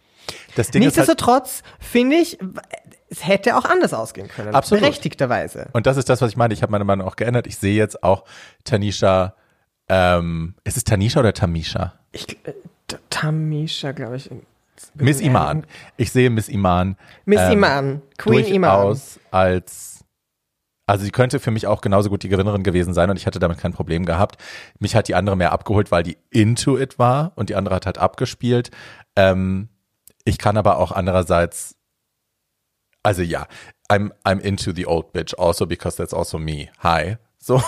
Halt, 0.57 0.75
Nichtsdestotrotz 0.75 1.62
finde 1.81 2.16
ich, 2.16 2.39
es 3.09 3.27
hätte 3.27 3.57
auch 3.57 3.64
anders 3.64 3.95
ausgehen 3.95 4.29
können. 4.29 4.55
Absolut. 4.55 4.83
Berechtigterweise. 4.83 5.68
Und 5.73 5.87
das 5.87 5.97
ist 5.97 6.09
das, 6.09 6.20
was 6.20 6.31
ich 6.31 6.37
meine. 6.37 6.55
Ich 6.55 6.62
habe 6.62 6.73
meine 6.73 6.85
Meinung 6.85 7.07
auch 7.07 7.16
geändert. 7.16 7.47
Ich 7.47 7.59
sehe 7.59 7.75
jetzt 7.75 8.03
auch 8.03 8.25
Tanisha, 8.64 9.35
ähm, 9.89 10.55
ist 10.64 10.77
es 10.77 10.85
Tanisha 10.85 11.20
oder 11.20 11.33
Tamisha? 11.33 11.95
Ich, 12.12 12.29
äh, 12.45 12.55
Tamisha, 13.11 13.93
glaube 13.93 14.16
ich. 14.16 14.31
Miss 14.95 15.20
Iman. 15.20 15.66
Ich 15.97 16.11
sehe 16.12 16.31
Miss 16.31 16.49
Iman. 16.49 16.97
Miss 17.25 17.41
ähm, 17.41 17.53
Iman. 17.53 18.03
Queen 18.18 18.47
Iman. 18.47 18.99
als 19.31 20.03
also 20.87 21.05
sie 21.05 21.11
könnte 21.11 21.39
für 21.39 21.53
mich 21.53 21.66
auch 21.66 21.81
genauso 21.81 22.11
gut 22.11 22.23
die 22.23 22.29
Gewinnerin 22.29 22.64
gewesen 22.64 22.93
sein 22.93 23.09
und 23.09 23.16
ich 23.16 23.25
hätte 23.25 23.39
damit 23.39 23.59
kein 23.59 23.73
Problem 23.73 24.05
gehabt. 24.05 24.37
Mich 24.79 24.97
hat 24.97 25.09
die 25.09 25.14
andere 25.14 25.37
mehr 25.37 25.53
abgeholt, 25.53 25.91
weil 25.91 26.03
die 26.03 26.18
into 26.31 26.77
it 26.77 26.99
war 26.99 27.33
und 27.37 27.49
die 27.49 27.55
andere 27.55 27.77
hat 27.77 27.87
halt 27.87 27.99
abgespielt. 27.99 28.70
Ähm, 29.14 29.68
ich 30.25 30.39
kann 30.39 30.57
aber 30.57 30.79
auch 30.79 30.93
andererseits, 30.93 31.77
also 33.03 33.23
ja, 33.23 33.47
I'm, 33.89 34.11
I'm 34.25 34.39
into 34.41 34.73
the 34.73 34.87
old 34.87 35.12
bitch 35.12 35.35
also 35.39 35.66
because 35.66 35.97
that's 35.97 36.14
also 36.14 36.39
me. 36.39 36.68
Hi. 36.83 37.16
So. 37.39 37.62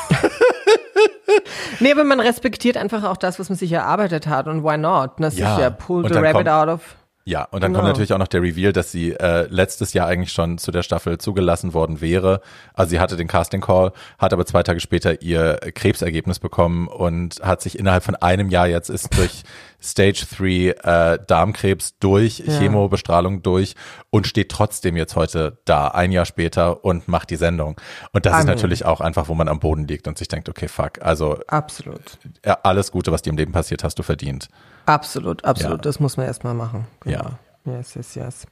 nee, 1.81 1.93
aber 1.93 2.05
man 2.05 2.21
respektiert 2.21 2.77
einfach 2.77 3.05
auch 3.05 3.17
das, 3.17 3.39
was 3.39 3.49
man 3.49 3.59
sich 3.59 3.73
erarbeitet 3.73 4.27
hat 4.27 4.47
und 4.47 4.63
why 4.63 4.79
not? 4.79 5.13
Das 5.19 5.37
ja, 5.37 5.55
ist 5.55 5.61
ja 5.61 5.71
pull 5.71 6.07
the 6.09 6.15
rabbit 6.15 6.33
kommt, 6.33 6.49
out 6.49 6.69
of 6.69 6.81
ja, 7.27 7.45
und 7.45 7.63
dann 7.63 7.73
genau. 7.73 7.79
kommt 7.79 7.89
natürlich 7.89 8.13
auch 8.13 8.19
noch 8.19 8.29
der 8.29 8.43
Reveal, 8.43 8.75
dass 8.75 8.93
sie 8.93 9.13
äh, 9.13 9.47
letztes 9.49 9.95
Jahr 9.95 10.07
eigentlich 10.07 10.33
schon 10.33 10.59
zu 10.59 10.71
der 10.71 10.83
Staffel 10.83 11.17
zugelassen 11.17 11.73
worden 11.73 12.03
wäre. 12.03 12.43
Also 12.75 12.91
sie 12.91 13.01
hatte 13.01 13.17
den 13.17 13.29
Casting 13.29 13.63
Call, 13.63 13.93
hat 14.19 14.35
aber 14.35 14.45
zwei 14.45 14.63
Tage 14.63 14.79
später 14.81 15.23
ihr 15.23 15.59
Krebsergebnis 15.75 16.39
bekommen 16.39 16.87
und 16.87 17.41
hat 17.43 17.63
sich 17.63 17.79
innerhalb 17.79 18.05
von 18.05 18.15
einem 18.15 18.51
Jahr 18.51 18.67
jetzt 18.67 18.91
ist 18.91 19.17
durch 19.17 19.43
Stage 19.85 20.25
3 20.37 21.15
äh, 21.15 21.19
Darmkrebs 21.27 21.99
durch, 21.99 22.39
ja. 22.39 22.59
Chemobestrahlung 22.59 23.43
durch 23.43 23.75
und 24.11 24.27
steht 24.27 24.51
trotzdem 24.51 24.97
jetzt 24.97 25.15
heute 25.15 25.59
da, 25.67 25.89
ein 25.89 26.11
Jahr 26.11 26.25
später 26.25 26.85
und 26.85 27.07
macht 27.07 27.29
die 27.31 27.37
Sendung. 27.37 27.79
Und 28.13 28.25
das 28.25 28.33
Amen. 28.33 28.43
ist 28.43 28.47
natürlich 28.47 28.85
auch 28.87 29.01
einfach, 29.01 29.29
wo 29.29 29.35
man 29.35 29.49
am 29.49 29.61
Boden 29.61 29.87
liegt 29.87 30.09
und 30.09 30.17
sich 30.17 30.29
denkt, 30.29 30.49
okay, 30.49 30.69
fuck, 30.69 31.03
also 31.03 31.39
absolut. 31.47 32.19
Ja, 32.45 32.59
alles 32.63 32.91
Gute, 32.93 33.13
was 33.13 33.23
dir 33.23 33.31
im 33.31 33.37
Leben 33.37 33.53
passiert, 33.53 33.85
hast 33.85 33.99
du 33.99 34.03
verdient. 34.03 34.49
Absolut, 34.87 35.45
absolut. 35.45 35.79
Ja. 35.79 35.83
Das 35.83 36.01
muss 36.01 36.17
man 36.17 36.27
erstmal 36.27 36.55
machen. 36.55 36.87
Genau. 37.01 37.19
Ja. 37.19 37.39
Yes, 37.67 37.95
yes, 37.95 38.15
yes. 38.15 38.47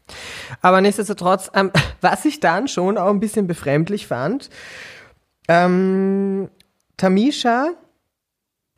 Aber 0.63 0.81
nichtsdestotrotz, 0.81 1.51
ähm, 1.55 1.71
was 2.01 2.25
ich 2.25 2.41
dann 2.41 2.69
schon 2.69 2.99
auch 2.99 3.11
ein 3.11 3.21
bisschen 3.21 3.47
befremdlich 3.47 4.07
fand, 4.07 4.49
ähm, 5.49 6.49
Tamisha 6.97 7.71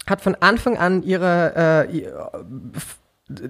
hat 0.06 0.20
von 0.20 0.34
Anfang 0.34 0.76
an 0.76 1.02
ihre, 1.02 1.86
äh, 1.88 2.08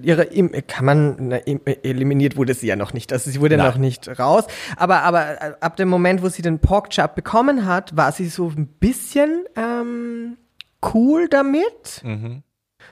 ihre, 0.01 0.25
kann 0.61 0.85
man, 0.85 1.31
eliminiert 1.31 2.37
wurde 2.37 2.53
sie 2.53 2.67
ja 2.67 2.75
noch 2.75 2.93
nicht, 2.93 3.11
also 3.11 3.29
sie 3.29 3.41
wurde 3.41 3.57
Nein. 3.57 3.67
noch 3.67 3.77
nicht 3.77 4.19
raus, 4.19 4.45
aber, 4.77 5.03
aber 5.03 5.41
äh, 5.41 5.53
ab 5.59 5.75
dem 5.75 5.89
Moment, 5.89 6.21
wo 6.21 6.29
sie 6.29 6.41
den 6.41 6.59
Porkchop 6.59 7.15
bekommen 7.15 7.65
hat, 7.65 7.95
war 7.95 8.11
sie 8.11 8.27
so 8.27 8.49
ein 8.49 8.67
bisschen 8.67 9.45
ähm, 9.55 10.37
cool 10.93 11.27
damit. 11.27 12.01
Mhm. 12.03 12.43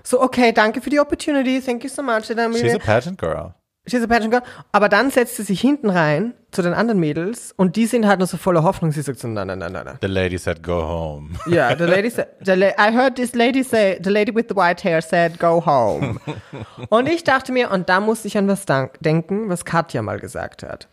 So, 0.03 0.21
okay, 0.21 0.51
danke 0.51 0.81
für 0.81 0.89
die 0.89 0.99
Opportunity, 0.99 1.61
thank 1.61 1.83
you 1.83 1.89
so 1.89 2.03
much. 2.03 2.25
She's 2.25 2.37
a 2.37 2.79
pageant 2.79 3.17
girl. 3.17 3.53
She's 3.85 4.01
a 4.01 4.07
pageant 4.07 4.31
girl. 4.31 4.43
Aber 4.71 4.87
dann 4.87 5.11
setzt 5.11 5.35
sie 5.35 5.43
sich 5.43 5.59
hinten 5.59 5.89
rein 5.89 6.33
zu 6.51 6.61
den 6.61 6.73
anderen 6.73 7.01
Mädels 7.01 7.53
und 7.57 7.75
die 7.75 7.85
sind 7.85 8.07
halt 8.07 8.19
nur 8.19 8.27
so 8.27 8.37
voller 8.37 8.63
Hoffnung. 8.63 8.93
Sie 8.93 9.01
sagt 9.01 9.19
so, 9.19 9.27
nein, 9.27 9.47
nein, 9.47 9.59
nein, 9.59 9.73
nein. 9.73 9.97
The 10.01 10.07
lady 10.07 10.37
said, 10.37 10.63
go 10.63 10.83
home. 10.83 11.31
Yeah, 11.45 11.75
the 11.75 11.83
lady 11.83 12.09
said, 12.09 12.27
the 12.45 12.53
la 12.53 12.67
I 12.77 12.95
heard 12.95 13.15
this 13.15 13.35
lady 13.35 13.61
say, 13.61 13.99
the 14.01 14.09
lady 14.09 14.33
with 14.33 14.45
the 14.47 14.55
white 14.55 14.81
hair 14.83 15.01
said, 15.01 15.37
go 15.37 15.65
home. 15.65 16.19
und 16.89 17.09
ich 17.09 17.25
dachte 17.25 17.51
mir, 17.51 17.71
und 17.71 17.89
da 17.89 17.99
musste 17.99 18.29
ich 18.29 18.37
an 18.37 18.47
was 18.47 18.65
denken, 19.01 19.49
was 19.49 19.65
Katja 19.65 20.01
mal 20.01 20.19
gesagt 20.19 20.63
hat. 20.63 20.87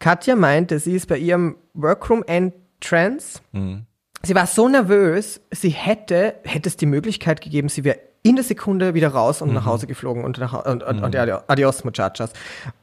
Katja 0.00 0.34
meinte, 0.34 0.80
sie 0.80 0.96
ist 0.96 1.06
bei 1.06 1.18
ihrem 1.18 1.56
Workroom 1.74 2.24
Entrance. 2.26 3.40
Mhm. 3.52 3.86
Sie 4.24 4.34
war 4.34 4.46
so 4.46 4.68
nervös, 4.68 5.40
sie 5.52 5.68
hätte, 5.68 6.34
hätte 6.44 6.68
es 6.68 6.76
die 6.76 6.86
Möglichkeit 6.86 7.42
gegeben, 7.42 7.68
sie 7.68 7.84
wäre 7.84 7.98
in 8.24 8.36
der 8.36 8.44
Sekunde 8.44 8.94
wieder 8.94 9.08
raus 9.08 9.42
und 9.42 9.50
mhm. 9.50 9.54
nach 9.54 9.66
Hause 9.66 9.86
geflogen 9.86 10.24
und, 10.24 10.38
nach, 10.38 10.64
und, 10.64 10.82
und, 10.82 10.96
mhm. 10.96 11.04
und 11.04 11.14
adios, 11.14 11.84
muchachas. 11.84 12.32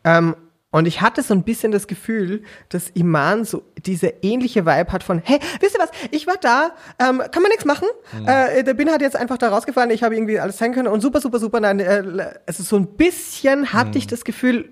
Ähm, 0.04 0.36
und 0.70 0.88
ich 0.88 1.02
hatte 1.02 1.22
so 1.22 1.34
ein 1.34 1.44
bisschen 1.44 1.74
das 1.74 1.88
Gefühl, 1.88 2.44
dass 2.70 2.89
Iman 2.92 3.44
so 3.44 3.64
diese 3.78 4.14
ähnliche 4.22 4.66
Vibe 4.66 4.94
hat 4.94 5.04
von, 5.04 5.20
hey, 5.20 5.39
wisst 5.60 5.76
ihr 5.76 5.82
was, 5.82 5.89
ich 6.12 6.28
war 6.28 6.38
da, 6.39 6.72
ähm, 7.00 7.22
kann 7.32 7.44
man 7.44 7.50
nichts 7.50 7.66
machen. 7.66 7.88
Mhm. 8.14 8.28
Äh, 8.28 8.64
der 8.64 8.74
Bin 8.76 8.89
hat 8.89 9.02
jetzt 9.02 9.18
einfach 9.18 9.38
da 9.38 9.50
rausgefahren, 9.50 9.89
ich 9.89 10.04
habe 10.04 10.16
irgendwie 10.16 10.39
alles 10.39 10.58
zeigen 10.58 10.74
können 10.74 10.88
und 10.88 11.02
super, 11.02 11.20
super, 11.20 11.39
super. 11.39 11.60
Nein, 11.60 11.80
äh, 11.80 12.36
also 12.46 12.64
so 12.64 12.78
ein 12.78 12.88
bisschen 12.96 13.74
hatte 13.74 13.89
mhm. 13.89 13.98
ich 13.98 14.08
das 14.08 14.24
Gefühl, 14.24 14.70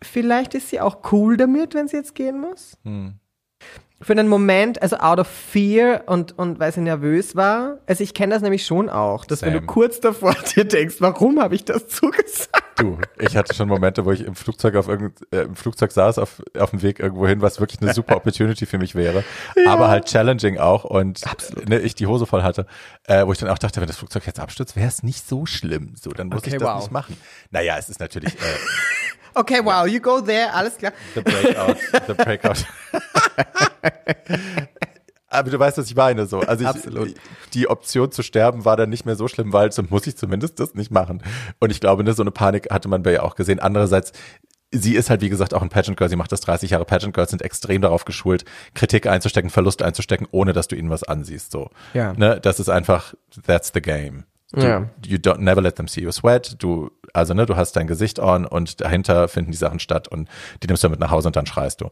vielleicht 0.00 0.54
ist 0.54 0.70
sie 0.70 0.80
auch 0.80 1.12
cool 1.12 1.36
damit, 1.36 1.74
wenn 1.74 1.88
sie 1.88 1.96
jetzt 1.96 2.14
gehen 2.14 2.40
muss. 2.40 2.78
Mhm 2.84 3.18
für 4.02 4.12
einen 4.12 4.28
Moment, 4.28 4.82
also 4.82 4.96
out 4.96 5.18
of 5.18 5.28
fear 5.28 6.02
und, 6.06 6.36
und 6.38 6.58
weil 6.58 6.72
sie 6.72 6.80
nervös 6.80 7.36
war. 7.36 7.78
Also 7.86 8.02
ich 8.02 8.14
kenne 8.14 8.34
das 8.34 8.42
nämlich 8.42 8.66
schon 8.66 8.88
auch, 8.88 9.24
dass 9.24 9.40
Same. 9.40 9.52
wenn 9.52 9.60
du 9.60 9.66
kurz 9.66 10.00
davor 10.00 10.34
dir 10.56 10.64
denkst, 10.64 10.96
warum 10.98 11.40
habe 11.40 11.54
ich 11.54 11.64
das 11.64 11.88
zugesagt? 11.88 12.62
Du, 12.76 12.98
ich 13.18 13.36
hatte 13.36 13.54
schon 13.54 13.68
Momente, 13.68 14.04
wo 14.04 14.12
ich 14.12 14.24
im 14.24 14.34
Flugzeug 14.34 14.74
auf 14.74 14.88
irgend, 14.88 15.20
äh, 15.32 15.42
im 15.42 15.54
Flugzeug 15.54 15.92
saß, 15.92 16.18
auf, 16.18 16.42
auf 16.58 16.70
dem 16.70 16.82
Weg 16.82 16.98
irgendwo 16.98 17.26
hin, 17.26 17.40
was 17.40 17.60
wirklich 17.60 17.80
eine 17.80 17.94
super 17.94 18.16
Opportunity 18.16 18.66
für 18.66 18.78
mich 18.78 18.94
wäre. 18.94 19.24
Ja. 19.54 19.72
Aber 19.72 19.88
halt 19.88 20.06
challenging 20.06 20.58
auch 20.58 20.84
und 20.84 21.20
ne, 21.68 21.78
ich 21.78 21.94
die 21.94 22.06
Hose 22.06 22.26
voll 22.26 22.42
hatte, 22.42 22.66
äh, 23.04 23.26
wo 23.26 23.32
ich 23.32 23.38
dann 23.38 23.48
auch 23.48 23.58
dachte, 23.58 23.80
wenn 23.80 23.86
das 23.86 23.96
Flugzeug 23.96 24.26
jetzt 24.26 24.40
abstürzt, 24.40 24.76
wäre 24.76 24.88
es 24.88 25.02
nicht 25.02 25.28
so 25.28 25.46
schlimm. 25.46 25.94
So, 26.00 26.10
dann 26.10 26.28
muss 26.28 26.38
okay, 26.38 26.50
ich 26.50 26.56
das 26.56 26.62
wow. 26.62 26.80
nicht 26.80 26.90
machen. 26.90 27.16
Naja, 27.50 27.76
es 27.78 27.88
ist 27.88 28.00
natürlich. 28.00 28.34
Äh, 28.34 28.38
Okay, 29.34 29.64
wow, 29.64 29.86
you 29.86 29.98
go 29.98 30.20
there, 30.20 30.52
alles 30.52 30.76
klar. 30.76 30.92
The 31.14 31.22
Breakout, 31.22 31.78
the 32.06 32.14
Breakout. 32.14 32.66
Aber 35.32 35.50
du 35.50 35.58
weißt, 35.58 35.78
was 35.78 35.86
ich 35.86 35.96
meine, 35.96 36.26
so. 36.26 36.40
Also 36.40 36.62
ich, 36.62 36.68
Absolut. 36.68 37.14
die 37.54 37.68
Option 37.68 38.12
zu 38.12 38.22
sterben 38.22 38.66
war 38.66 38.76
dann 38.76 38.90
nicht 38.90 39.06
mehr 39.06 39.16
so 39.16 39.28
schlimm, 39.28 39.52
weil 39.52 39.72
so 39.72 39.82
muss 39.88 40.06
ich 40.06 40.16
zumindest 40.16 40.60
das 40.60 40.74
nicht 40.74 40.90
machen. 40.90 41.22
Und 41.58 41.70
ich 41.70 41.80
glaube, 41.80 42.04
ne, 42.04 42.12
so 42.12 42.22
eine 42.22 42.30
Panik 42.30 42.70
hatte 42.70 42.88
man 42.88 43.02
bei 43.02 43.12
ihr 43.12 43.22
auch 43.22 43.34
gesehen. 43.34 43.58
Andererseits, 43.58 44.12
sie 44.72 44.94
ist 44.94 45.08
halt, 45.08 45.22
wie 45.22 45.30
gesagt, 45.30 45.54
auch 45.54 45.62
ein 45.62 45.70
Pageant 45.70 45.96
Girl. 45.96 46.10
Sie 46.10 46.16
macht 46.16 46.32
das 46.32 46.42
30 46.42 46.70
Jahre. 46.70 46.84
Pageant 46.84 47.14
Girls 47.14 47.30
sind 47.30 47.40
extrem 47.40 47.80
darauf 47.80 48.04
geschult, 48.04 48.44
Kritik 48.74 49.06
einzustecken, 49.06 49.48
Verlust 49.48 49.80
einzustecken, 49.80 50.28
ohne 50.32 50.52
dass 50.52 50.68
du 50.68 50.76
ihnen 50.76 50.90
was 50.90 51.02
ansiehst, 51.02 51.50
so. 51.50 51.70
Ja. 51.94 52.12
Ne, 52.12 52.38
das 52.38 52.60
ist 52.60 52.68
einfach, 52.68 53.14
that's 53.46 53.70
the 53.72 53.80
game. 53.80 54.24
Du, 54.52 54.60
ja. 54.60 54.90
You 55.06 55.16
don't 55.16 55.38
never 55.38 55.62
let 55.62 55.76
them 55.76 55.88
see 55.88 56.02
you 56.02 56.12
sweat. 56.12 56.56
Du, 56.62 56.90
also 57.12 57.34
ne, 57.34 57.46
du 57.46 57.56
hast 57.56 57.76
dein 57.76 57.86
Gesicht 57.86 58.18
on 58.18 58.46
und 58.46 58.80
dahinter 58.80 59.28
finden 59.28 59.50
die 59.50 59.56
Sachen 59.56 59.78
statt 59.78 60.08
und 60.08 60.28
die 60.62 60.66
nimmst 60.66 60.82
du 60.84 60.88
mit 60.88 61.00
nach 61.00 61.10
Hause 61.10 61.28
und 61.28 61.36
dann 61.36 61.46
schreist 61.46 61.80
du. 61.80 61.90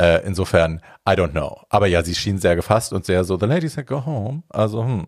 Äh, 0.00 0.24
insofern, 0.26 0.80
I 1.08 1.12
don't 1.12 1.30
know. 1.30 1.60
Aber 1.68 1.86
ja, 1.86 2.02
sie 2.02 2.14
schien 2.14 2.38
sehr 2.38 2.56
gefasst 2.56 2.92
und 2.92 3.04
sehr 3.04 3.24
so, 3.24 3.38
the 3.38 3.46
lady 3.46 3.68
said 3.68 3.86
go 3.86 4.04
home. 4.04 4.42
Also, 4.48 4.84
hm. 4.84 5.06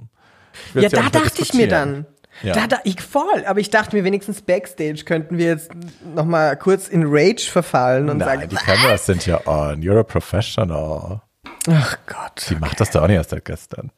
Ja, 0.74 0.88
da 0.88 1.08
dachte 1.10 1.42
ich 1.42 1.54
mir 1.54 1.68
dann. 1.68 2.06
Ja. 2.42 2.52
Da, 2.52 2.66
da, 2.66 2.78
ich 2.82 3.00
voll, 3.00 3.44
aber 3.46 3.60
ich 3.60 3.70
dachte 3.70 3.94
mir 3.94 4.02
wenigstens 4.02 4.42
Backstage 4.42 5.04
könnten 5.04 5.38
wir 5.38 5.46
jetzt 5.46 5.70
noch 6.16 6.24
mal 6.24 6.56
kurz 6.56 6.88
in 6.88 7.04
Rage 7.06 7.48
verfallen 7.48 8.10
und 8.10 8.18
Nein, 8.18 8.40
sagen, 8.40 8.48
die 8.48 8.56
Kameras 8.56 9.06
sind 9.06 9.24
ja 9.24 9.46
on, 9.46 9.82
you're 9.82 10.00
a 10.00 10.02
professional. 10.02 11.22
Ach 11.68 11.96
Gott. 12.06 12.46
Die 12.48 12.54
okay. 12.54 12.60
macht 12.60 12.80
das 12.80 12.90
doch 12.90 13.02
auch 13.02 13.06
nicht 13.06 13.16
erst 13.16 13.30
seit 13.30 13.44
gestern. 13.44 13.92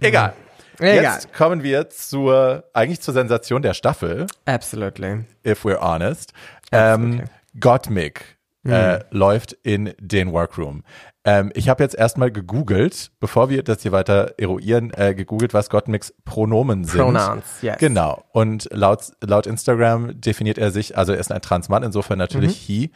Egal. 0.00 0.32
Egal. 0.78 1.02
Jetzt 1.02 1.32
kommen 1.32 1.62
wir 1.62 1.90
zur, 1.90 2.64
eigentlich 2.72 3.00
zur 3.00 3.14
Sensation 3.14 3.62
der 3.62 3.74
Staffel. 3.74 4.26
Absolutely. 4.44 5.24
If 5.44 5.64
we're 5.64 5.80
honest. 5.80 6.32
Ähm, 6.72 7.24
Gottmik 7.58 8.36
mhm. 8.62 8.72
äh, 8.72 9.04
läuft 9.10 9.52
in 9.62 9.94
den 9.98 10.32
Workroom. 10.32 10.82
Ähm, 11.24 11.50
ich 11.54 11.68
habe 11.68 11.82
jetzt 11.82 11.96
erstmal 11.96 12.30
gegoogelt, 12.30 13.10
bevor 13.18 13.50
wir 13.50 13.62
das 13.62 13.82
hier 13.82 13.92
weiter 13.92 14.34
eruieren, 14.38 14.92
äh, 14.94 15.14
gegoogelt, 15.14 15.54
was 15.54 15.70
Gottmiks 15.70 16.14
Pronomen 16.24 16.84
sind. 16.84 17.00
Pronouns, 17.00 17.62
yes. 17.62 17.78
Genau. 17.78 18.22
Und 18.32 18.68
laut, 18.72 19.12
laut 19.20 19.46
Instagram 19.46 20.20
definiert 20.20 20.58
er 20.58 20.70
sich, 20.70 20.96
also 20.96 21.12
er 21.12 21.18
ist 21.18 21.32
ein 21.32 21.42
Transmann, 21.42 21.82
insofern 21.82 22.18
natürlich 22.18 22.68
mhm. 22.68 22.74
he. 22.74 22.90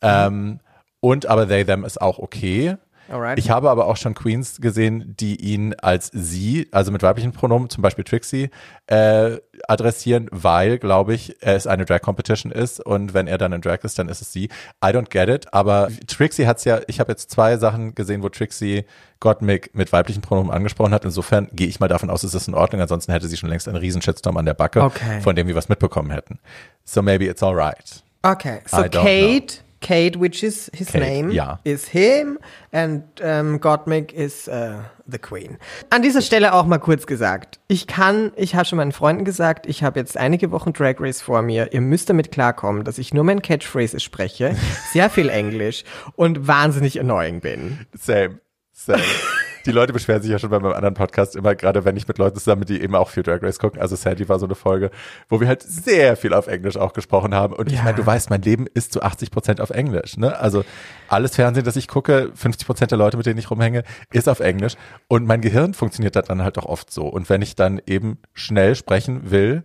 Ähm, 0.00 0.60
und 1.00 1.26
aber 1.26 1.46
they, 1.46 1.64
them 1.64 1.84
ist 1.84 2.00
auch 2.00 2.18
okay. 2.18 2.76
Alright. 3.08 3.38
Ich 3.38 3.50
habe 3.50 3.70
aber 3.70 3.86
auch 3.86 3.96
schon 3.96 4.14
Queens 4.14 4.60
gesehen, 4.60 5.14
die 5.18 5.36
ihn 5.36 5.74
als 5.74 6.10
sie, 6.12 6.68
also 6.72 6.90
mit 6.90 7.02
weiblichen 7.02 7.32
Pronomen, 7.32 7.70
zum 7.70 7.82
Beispiel 7.82 8.04
Trixie, 8.04 8.50
äh, 8.86 9.38
adressieren, 9.68 10.28
weil, 10.32 10.78
glaube 10.78 11.14
ich, 11.14 11.36
es 11.40 11.66
eine 11.66 11.84
Drag 11.84 12.00
Competition 12.00 12.50
ist 12.52 12.80
und 12.80 13.14
wenn 13.14 13.26
er 13.26 13.38
dann 13.38 13.52
in 13.52 13.60
Drag 13.60 13.78
ist, 13.82 13.98
dann 13.98 14.08
ist 14.08 14.22
es 14.22 14.32
sie. 14.32 14.44
I 14.84 14.88
don't 14.88 15.10
get 15.10 15.28
it, 15.28 15.52
aber 15.52 15.88
Trixie 16.06 16.46
hat's 16.46 16.64
ja, 16.64 16.80
ich 16.88 17.00
habe 17.00 17.12
jetzt 17.12 17.30
zwei 17.30 17.56
Sachen 17.56 17.94
gesehen, 17.94 18.22
wo 18.22 18.28
Trixie 18.28 18.84
Gottmik 19.20 19.70
mit 19.74 19.92
weiblichen 19.92 20.20
Pronomen 20.20 20.52
angesprochen 20.52 20.92
hat. 20.92 21.04
Insofern 21.04 21.48
gehe 21.52 21.68
ich 21.68 21.80
mal 21.80 21.88
davon 21.88 22.10
aus, 22.10 22.22
es 22.22 22.34
ist 22.34 22.48
in 22.48 22.54
Ordnung, 22.54 22.82
ansonsten 22.82 23.12
hätte 23.12 23.28
sie 23.28 23.36
schon 23.36 23.48
längst 23.48 23.68
einen 23.68 23.78
riesen 23.78 24.02
Shitstorm 24.02 24.36
an 24.36 24.44
der 24.44 24.54
Backe, 24.54 24.82
okay. 24.82 25.20
von 25.20 25.36
dem 25.36 25.46
wir 25.46 25.54
was 25.54 25.68
mitbekommen 25.68 26.10
hätten. 26.10 26.38
So 26.84 27.02
maybe 27.02 27.26
it's 27.26 27.42
alright. 27.42 28.02
Okay, 28.22 28.60
so 28.66 28.82
Kate 28.82 29.60
Kate, 29.80 30.18
which 30.18 30.42
is 30.42 30.70
his 30.74 30.88
Kate, 30.88 31.00
name, 31.00 31.30
ja. 31.30 31.58
is 31.64 31.88
him 31.88 32.38
and 32.72 33.02
um, 33.22 33.60
Gottmik 33.60 34.12
is 34.12 34.48
uh, 34.48 34.82
the 35.06 35.18
queen. 35.18 35.58
An 35.90 36.02
dieser 36.02 36.22
Stelle 36.22 36.54
auch 36.54 36.66
mal 36.66 36.78
kurz 36.78 37.06
gesagt. 37.06 37.60
Ich 37.68 37.86
kann, 37.86 38.32
ich 38.36 38.54
habe 38.54 38.64
schon 38.64 38.78
meinen 38.78 38.92
Freunden 38.92 39.24
gesagt, 39.24 39.66
ich 39.66 39.82
habe 39.82 39.98
jetzt 39.98 40.16
einige 40.16 40.50
Wochen 40.50 40.72
Drag 40.72 40.96
Race 40.98 41.20
vor 41.20 41.42
mir. 41.42 41.72
Ihr 41.72 41.80
müsst 41.80 42.08
damit 42.10 42.32
klarkommen, 42.32 42.84
dass 42.84 42.98
ich 42.98 43.12
nur 43.12 43.24
mein 43.24 43.42
Catchphrases 43.42 44.02
spreche, 44.02 44.56
sehr 44.92 45.10
viel 45.10 45.28
Englisch 45.28 45.84
und 46.14 46.46
wahnsinnig 46.46 46.98
annoying 47.00 47.40
bin. 47.40 47.86
Same, 47.94 48.40
same. 48.72 49.02
die 49.66 49.72
Leute 49.72 49.92
beschweren 49.92 50.22
sich 50.22 50.30
ja 50.30 50.38
schon 50.38 50.50
bei 50.50 50.58
meinem 50.58 50.72
anderen 50.74 50.94
Podcast 50.94 51.36
immer, 51.36 51.54
gerade 51.54 51.84
wenn 51.84 51.96
ich 51.96 52.08
mit 52.08 52.18
Leuten 52.18 52.38
zusammen, 52.38 52.64
die 52.64 52.80
eben 52.80 52.94
auch 52.94 53.10
viel 53.10 53.22
Drag 53.22 53.42
Race 53.42 53.58
gucken. 53.58 53.80
Also 53.80 53.96
Sandy 53.96 54.28
war 54.28 54.38
so 54.38 54.46
eine 54.46 54.54
Folge, 54.54 54.90
wo 55.28 55.40
wir 55.40 55.48
halt 55.48 55.62
sehr 55.62 56.16
viel 56.16 56.32
auf 56.32 56.46
Englisch 56.46 56.76
auch 56.76 56.92
gesprochen 56.92 57.34
haben. 57.34 57.52
Und 57.54 57.68
ich 57.70 57.78
Ja. 57.78 57.84
meine, 57.84 57.96
du 57.96 58.06
weißt, 58.06 58.30
mein 58.30 58.42
Leben 58.42 58.66
ist 58.72 58.92
zu 58.92 59.02
80 59.02 59.30
Prozent 59.30 59.60
auf 59.60 59.70
Englisch. 59.70 60.16
Ne? 60.16 60.38
Also 60.38 60.64
alles 61.08 61.34
Fernsehen, 61.34 61.64
das 61.64 61.76
ich 61.76 61.88
gucke, 61.88 62.30
50 62.34 62.66
Prozent 62.66 62.90
der 62.90 62.98
Leute, 62.98 63.16
mit 63.16 63.26
denen 63.26 63.38
ich 63.38 63.50
rumhänge, 63.50 63.82
ist 64.12 64.28
auf 64.28 64.40
Englisch. 64.40 64.74
Und 65.08 65.26
mein 65.26 65.40
Gehirn 65.40 65.74
funktioniert 65.74 66.16
da 66.16 66.22
dann 66.22 66.42
halt 66.42 66.56
auch 66.58 66.66
oft 66.66 66.90
so. 66.92 67.06
Und 67.06 67.28
wenn 67.28 67.42
ich 67.42 67.56
dann 67.56 67.80
eben 67.86 68.18
schnell 68.32 68.74
sprechen 68.76 69.30
will, 69.30 69.64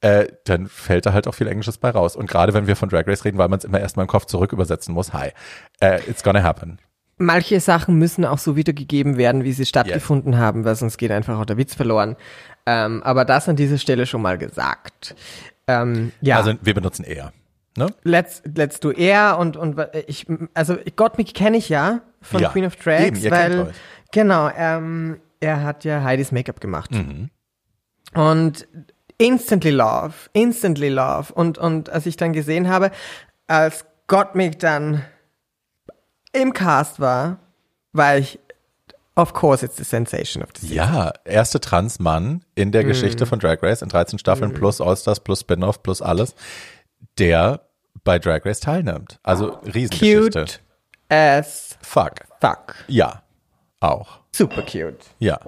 äh, 0.00 0.26
dann 0.44 0.68
fällt 0.68 1.06
da 1.06 1.12
halt 1.12 1.26
auch 1.26 1.34
viel 1.34 1.48
Englisches 1.48 1.78
bei 1.78 1.90
raus. 1.90 2.14
Und 2.14 2.30
gerade 2.30 2.54
wenn 2.54 2.66
wir 2.68 2.76
von 2.76 2.88
Drag 2.88 3.06
Race 3.08 3.24
reden, 3.24 3.36
weil 3.38 3.48
man 3.48 3.58
es 3.58 3.64
immer 3.64 3.80
erstmal 3.80 4.04
im 4.04 4.08
Kopf 4.08 4.26
zurück 4.26 4.52
übersetzen 4.52 4.94
muss, 4.94 5.12
hi, 5.12 5.30
äh, 5.80 6.00
it's 6.08 6.22
gonna 6.22 6.42
happen. 6.42 6.78
Manche 7.18 7.60
Sachen 7.60 7.98
müssen 7.98 8.24
auch 8.24 8.38
so 8.38 8.56
wiedergegeben 8.56 9.16
werden, 9.16 9.44
wie 9.44 9.52
sie 9.52 9.66
stattgefunden 9.66 10.38
haben, 10.38 10.64
weil 10.64 10.76
sonst 10.76 10.98
geht 10.98 11.10
einfach 11.10 11.38
auch 11.38 11.44
der 11.44 11.56
Witz 11.56 11.74
verloren. 11.74 12.16
Ähm, 12.66 13.02
aber 13.02 13.24
das 13.24 13.48
an 13.48 13.56
dieser 13.56 13.78
Stelle 13.78 14.06
schon 14.06 14.22
mal 14.22 14.38
gesagt. 14.38 15.14
Ähm, 15.66 16.12
ja, 16.20 16.36
Also 16.36 16.54
wir 16.62 16.74
benutzen 16.74 17.04
eher. 17.04 17.32
Ne? 17.76 17.86
let's, 18.02 18.42
let's 18.56 18.80
do 18.80 18.90
Air 18.90 19.38
und, 19.38 19.56
und 19.56 19.78
ich, 20.08 20.26
also 20.52 20.76
Gottmik 20.96 21.32
kenne 21.32 21.56
ich 21.58 21.68
ja 21.68 22.00
von 22.20 22.40
Ja, 22.40 22.48
Queen 22.48 22.64
of 22.64 22.74
Drags, 22.74 23.22
eben, 23.22 23.30
weil, 23.30 23.72
genau, 24.10 24.50
ähm, 24.56 25.20
er 25.38 25.62
hat 25.62 25.84
ja 25.84 26.02
Heidis 26.02 26.32
Make-up 26.32 26.60
gemacht. 26.60 26.90
Mhm. 26.90 27.30
Und 28.14 28.66
instantly 29.18 29.70
love, 29.70 30.14
instantly 30.32 30.88
love. 30.88 31.32
Und, 31.32 31.58
und 31.58 31.90
als 31.90 32.06
ich 32.06 32.16
dann 32.16 32.32
gesehen 32.32 32.68
habe, 32.68 32.90
als 33.46 33.84
Gottmik 34.08 34.58
dann 34.58 35.04
im 36.40 36.52
Cast 36.52 37.00
war, 37.00 37.38
war 37.92 38.16
ich, 38.16 38.38
of 39.14 39.32
course, 39.32 39.64
it's 39.64 39.76
the 39.76 39.84
sensation 39.84 40.42
of 40.42 40.50
the 40.54 40.60
season. 40.66 40.76
Ja, 40.76 41.12
erste 41.24 41.60
Transmann 41.60 42.44
in 42.54 42.72
der 42.72 42.84
Geschichte 42.84 43.26
von 43.26 43.38
Drag 43.38 43.62
Race 43.62 43.82
in 43.82 43.88
13 43.88 44.18
Staffeln 44.18 44.54
plus 44.54 44.80
Allstars 44.80 45.20
plus 45.20 45.40
Spin-off 45.40 45.82
plus 45.82 46.02
alles, 46.02 46.34
der 47.18 47.60
bei 48.04 48.18
Drag 48.18 48.44
Race 48.44 48.60
teilnimmt. 48.60 49.18
Also 49.22 49.58
Riesengeschichte. 49.64 50.40
Cute 50.40 50.60
as 51.08 51.76
Fuck. 51.82 52.26
fuck. 52.40 52.74
Ja, 52.86 53.22
auch. 53.80 54.20
Super 54.32 54.62
cute. 54.62 55.04
Ja. 55.18 55.40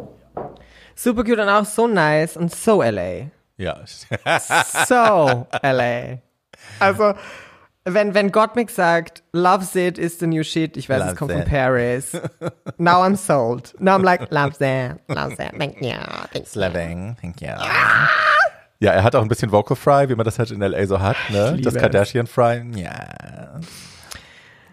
Super 0.95 1.25
cute 1.25 1.41
und 1.41 1.49
auch 1.49 1.65
so 1.65 1.87
nice 1.87 2.37
und 2.37 2.55
so 2.55 2.83
LA. 2.83 3.31
Ja. 3.57 3.81
So 4.87 5.47
LA. 5.63 6.19
Also, 6.79 7.15
wenn, 7.85 8.15
wenn 8.15 8.31
Gottmik 8.33 8.71
sagt, 8.71 9.23
loves 9.33 9.75
it 9.75 9.99
is 9.99 10.19
the 10.19 10.27
new 10.27 10.43
shit, 10.43 10.77
ich 10.77 10.89
weiß, 10.89 11.01
es 11.01 11.07
Loves 11.07 11.17
kommt 11.19 11.33
von 11.33 11.41
it. 11.43 11.49
Paris. 11.49 12.13
Now 12.79 13.03
I'm 13.05 13.17
sold. 13.17 13.75
Now 13.81 13.97
I'm 13.97 14.03
like, 14.05 14.31
loves 14.31 14.61
it, 14.61 14.97
loves 15.09 15.39
it, 15.39 15.53
thank 15.59 15.81
you, 15.81 15.93
thank 16.33 16.35
you. 16.35 16.45
Slaving, 16.45 17.17
thank 17.21 17.41
you. 17.41 17.49
Ja, 18.83 18.93
er 18.93 19.03
hat 19.03 19.15
auch 19.15 19.23
ein 19.23 19.29
bisschen 19.29 19.53
Vocal 19.53 19.77
Fry, 19.77 20.09
wie 20.09 20.15
man 20.15 20.25
das 20.25 20.39
halt 20.39 20.51
in 20.51 20.63
L.A. 20.63 20.87
so 20.87 21.01
hat, 21.01 21.17
ne? 21.29 21.59
Das 21.61 21.75
es. 21.75 21.81
Kardashian 21.81 22.27
Fry. 22.27 22.63
Ja. 22.75 23.61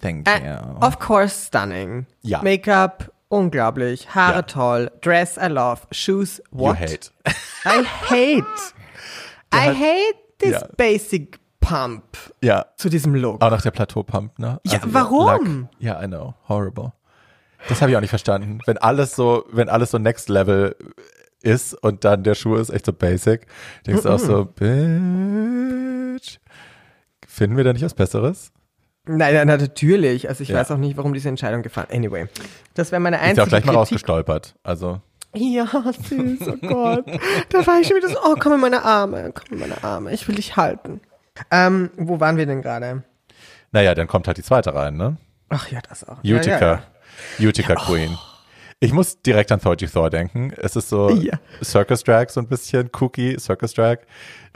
Thank 0.01 0.27
Äh, 0.29 0.49
you. 0.51 0.77
of 0.79 0.99
course 0.99 1.47
stunning. 1.47 2.05
Ja. 2.21 2.41
Make-up, 2.41 3.11
unglaublich. 3.29 4.13
Haare 4.13 4.35
Ja. 4.35 4.41
toll. 4.43 4.91
Dress, 5.01 5.37
I 5.37 5.47
love. 5.47 5.81
Shoes, 5.91 6.37
You 6.51 6.59
what? 6.59 6.79
hate. 6.79 7.11
I 7.65 7.83
hate. 7.83 8.45
I 9.53 9.57
hat- 9.69 9.75
hate 9.75 10.17
this 10.39 10.51
Ja. 10.51 10.67
basic 10.77 11.39
pump 11.67 12.03
Ja. 12.41 12.65
zu 12.77 12.89
diesem 12.89 13.15
Look. 13.15 13.41
Auch 13.43 13.51
nach 13.51 13.61
der 13.61 13.71
Plateaupump, 13.71 14.37
ne? 14.39 14.59
Ja, 14.65 14.79
warum? 14.85 15.69
Ja, 15.79 16.01
I 16.03 16.07
know. 16.07 16.33
Horrible. 16.47 16.93
Das 17.69 17.81
habe 17.81 17.91
ich 17.91 17.97
auch 17.97 18.01
nicht 18.01 18.09
verstanden. 18.11 18.59
Wenn 18.65 18.77
alles 18.77 19.15
so, 19.15 19.45
wenn 19.51 19.67
alles 19.69 19.91
so 19.91 19.97
next 19.97 20.29
level 20.29 20.75
ist 21.41 21.73
und 21.73 22.03
dann 22.05 22.23
der 22.23 22.35
Schuh 22.35 22.55
ist 22.55 22.69
echt 22.69 22.85
so 22.85 22.93
basic, 22.93 23.47
denkst 23.85 24.03
du 24.03 24.09
auch 24.09 24.19
so, 24.19 24.45
bitch. 24.45 26.37
Finden 27.27 27.57
wir 27.57 27.63
da 27.63 27.73
nicht 27.73 27.83
was 27.85 27.93
Besseres? 27.93 28.51
Nein, 29.05 29.33
nein, 29.35 29.47
natürlich. 29.47 30.27
Also 30.29 30.43
ich 30.43 30.49
Ja. 30.49 30.57
weiß 30.57 30.71
auch 30.71 30.77
nicht, 30.77 30.97
warum 30.97 31.13
diese 31.13 31.29
Entscheidung 31.29 31.61
gefallen. 31.61 31.87
Anyway, 31.91 32.27
das 32.73 32.91
wäre 32.91 32.99
meine 32.99 33.15
Ist 33.17 33.21
ja 33.21 33.27
einzige 33.29 33.43
auch 33.43 33.47
gleich 33.49 33.63
mal 33.65 33.71
Kritik. 33.73 33.79
rausgestolpert. 33.79 34.55
Also, 34.63 35.01
Ja, 35.33 35.65
süß, 35.65 36.47
oh 36.47 36.57
Gott. 36.67 37.05
Da 37.49 37.65
war 37.67 37.79
ich 37.79 37.87
schon 37.87 37.97
wieder 37.97 38.09
so, 38.09 38.17
oh, 38.25 38.35
komm 38.39 38.53
in 38.53 38.59
meine 38.59 38.83
Arme, 38.83 39.31
komm 39.33 39.53
in 39.53 39.59
meine 39.59 39.83
Arme, 39.83 40.11
ich 40.13 40.27
will 40.27 40.35
dich 40.35 40.57
halten. 40.57 40.99
Ähm, 41.51 41.89
wo 41.97 42.19
waren 42.19 42.37
wir 42.37 42.45
denn 42.45 42.61
gerade? 42.61 43.03
naja, 43.71 43.93
dann 43.93 44.07
kommt 44.07 44.27
halt 44.27 44.37
die 44.37 44.43
zweite 44.43 44.73
rein, 44.73 44.95
ne? 44.97 45.17
Ach 45.49 45.69
ja, 45.69 45.79
das 45.87 46.07
auch. 46.07 46.17
Utica. 46.23 46.49
Ja, 46.49 46.59
ja, 46.59 46.81
ja. 47.39 47.47
Utica 47.47 47.75
Queen. 47.75 48.17
Ich 48.79 48.93
muss 48.93 49.21
direkt 49.21 49.51
an 49.51 49.59
Thorgy 49.59 49.87
Thor 49.87 50.09
denken. 50.09 50.53
Es 50.55 50.75
ist 50.75 50.89
so 50.89 51.09
Ja. 51.09 51.39
Circus 51.63 52.03
Drag 52.03 52.29
so 52.29 52.39
ein 52.39 52.47
bisschen, 52.47 52.89
Cookie, 52.99 53.37
Circus 53.39 53.73
Drag. 53.73 53.97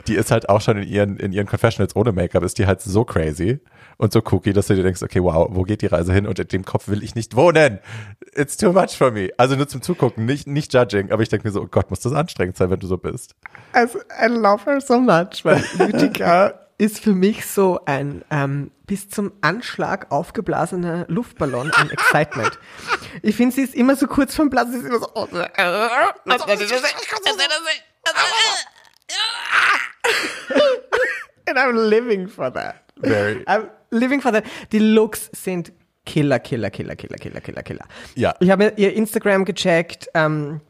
Die 0.06 0.14
ist 0.14 0.30
halt 0.30 0.48
auch 0.48 0.60
schon 0.60 0.78
in 0.78 0.88
ihren, 0.88 1.16
in 1.16 1.32
ihren 1.32 1.46
Confessionals 1.46 1.94
ohne 1.96 2.12
Make-up, 2.12 2.42
ist 2.44 2.58
die 2.58 2.66
halt 2.66 2.80
so 2.80 3.04
crazy 3.04 3.60
und 3.98 4.12
so 4.12 4.22
cookie, 4.30 4.52
dass 4.52 4.66
du 4.68 4.74
dir 4.74 4.82
denkst, 4.82 5.02
okay, 5.02 5.22
wow, 5.22 5.48
wo 5.50 5.62
geht 5.62 5.82
die 5.82 5.86
Reise 5.86 6.12
hin? 6.12 6.26
Und 6.26 6.38
in 6.38 6.48
dem 6.48 6.64
Kopf 6.64 6.88
will 6.88 7.02
ich 7.02 7.14
nicht 7.14 7.34
wohnen. 7.36 7.78
It's 8.34 8.56
too 8.56 8.72
much 8.72 8.96
for 8.96 9.10
me. 9.10 9.30
Also 9.38 9.56
nur 9.56 9.68
zum 9.68 9.82
Zugucken, 9.82 10.24
nicht, 10.24 10.46
nicht 10.46 10.72
judging. 10.72 11.10
Aber 11.10 11.22
ich 11.22 11.28
denke 11.28 11.46
mir 11.46 11.52
so, 11.52 11.60
oh 11.62 11.68
Gott, 11.68 11.90
muss 11.90 12.00
das 12.00 12.12
anstrengend 12.12 12.56
sein, 12.56 12.70
wenn 12.70 12.80
du 12.80 12.86
so 12.86 12.98
bist. 12.98 13.34
Also, 13.72 13.98
I 14.20 14.26
love 14.26 14.64
her 14.64 14.80
so 14.80 15.00
much, 15.00 15.44
weil 15.44 15.62
Utica 15.80 16.54
ist 16.82 16.98
für 16.98 17.12
mich 17.12 17.46
so 17.46 17.80
ein 17.86 18.24
ähm, 18.30 18.72
bis 18.86 19.08
zum 19.08 19.32
Anschlag 19.40 20.10
aufgeblasener 20.10 21.04
Luftballon 21.08 21.70
an 21.70 21.90
Excitement. 21.90 22.58
Ich 23.22 23.36
finde, 23.36 23.54
sie 23.54 23.62
ist 23.62 23.74
immer 23.76 23.94
so 23.94 24.08
kurz 24.08 24.34
vom 24.34 24.50
Platz, 24.50 24.70
sie 24.72 24.78
ist 24.78 24.84
immer 24.86 24.98
so. 24.98 25.08
Oh, 25.14 25.28
And 31.48 31.58
I'm 31.58 31.76
living 31.88 32.28
for 32.28 32.50
that. 32.52 32.76
Very. 32.96 33.44
I'm 33.46 33.68
living 33.90 34.20
for 34.20 34.32
that. 34.32 34.44
Die 34.72 34.78
Looks 34.78 35.30
sind 35.32 35.72
Killer, 36.04 36.38
Killer, 36.40 36.70
Killer, 36.70 36.96
Killer, 36.96 37.16
Killer, 37.18 37.40
Killer, 37.40 37.62
Killer. 37.62 37.84
Ja. 38.14 38.34
Ich 38.40 38.50
habe 38.50 38.72
ihr 38.76 38.94
Instagram 38.94 39.44
gecheckt, 39.44 40.08
ähm, 40.14 40.60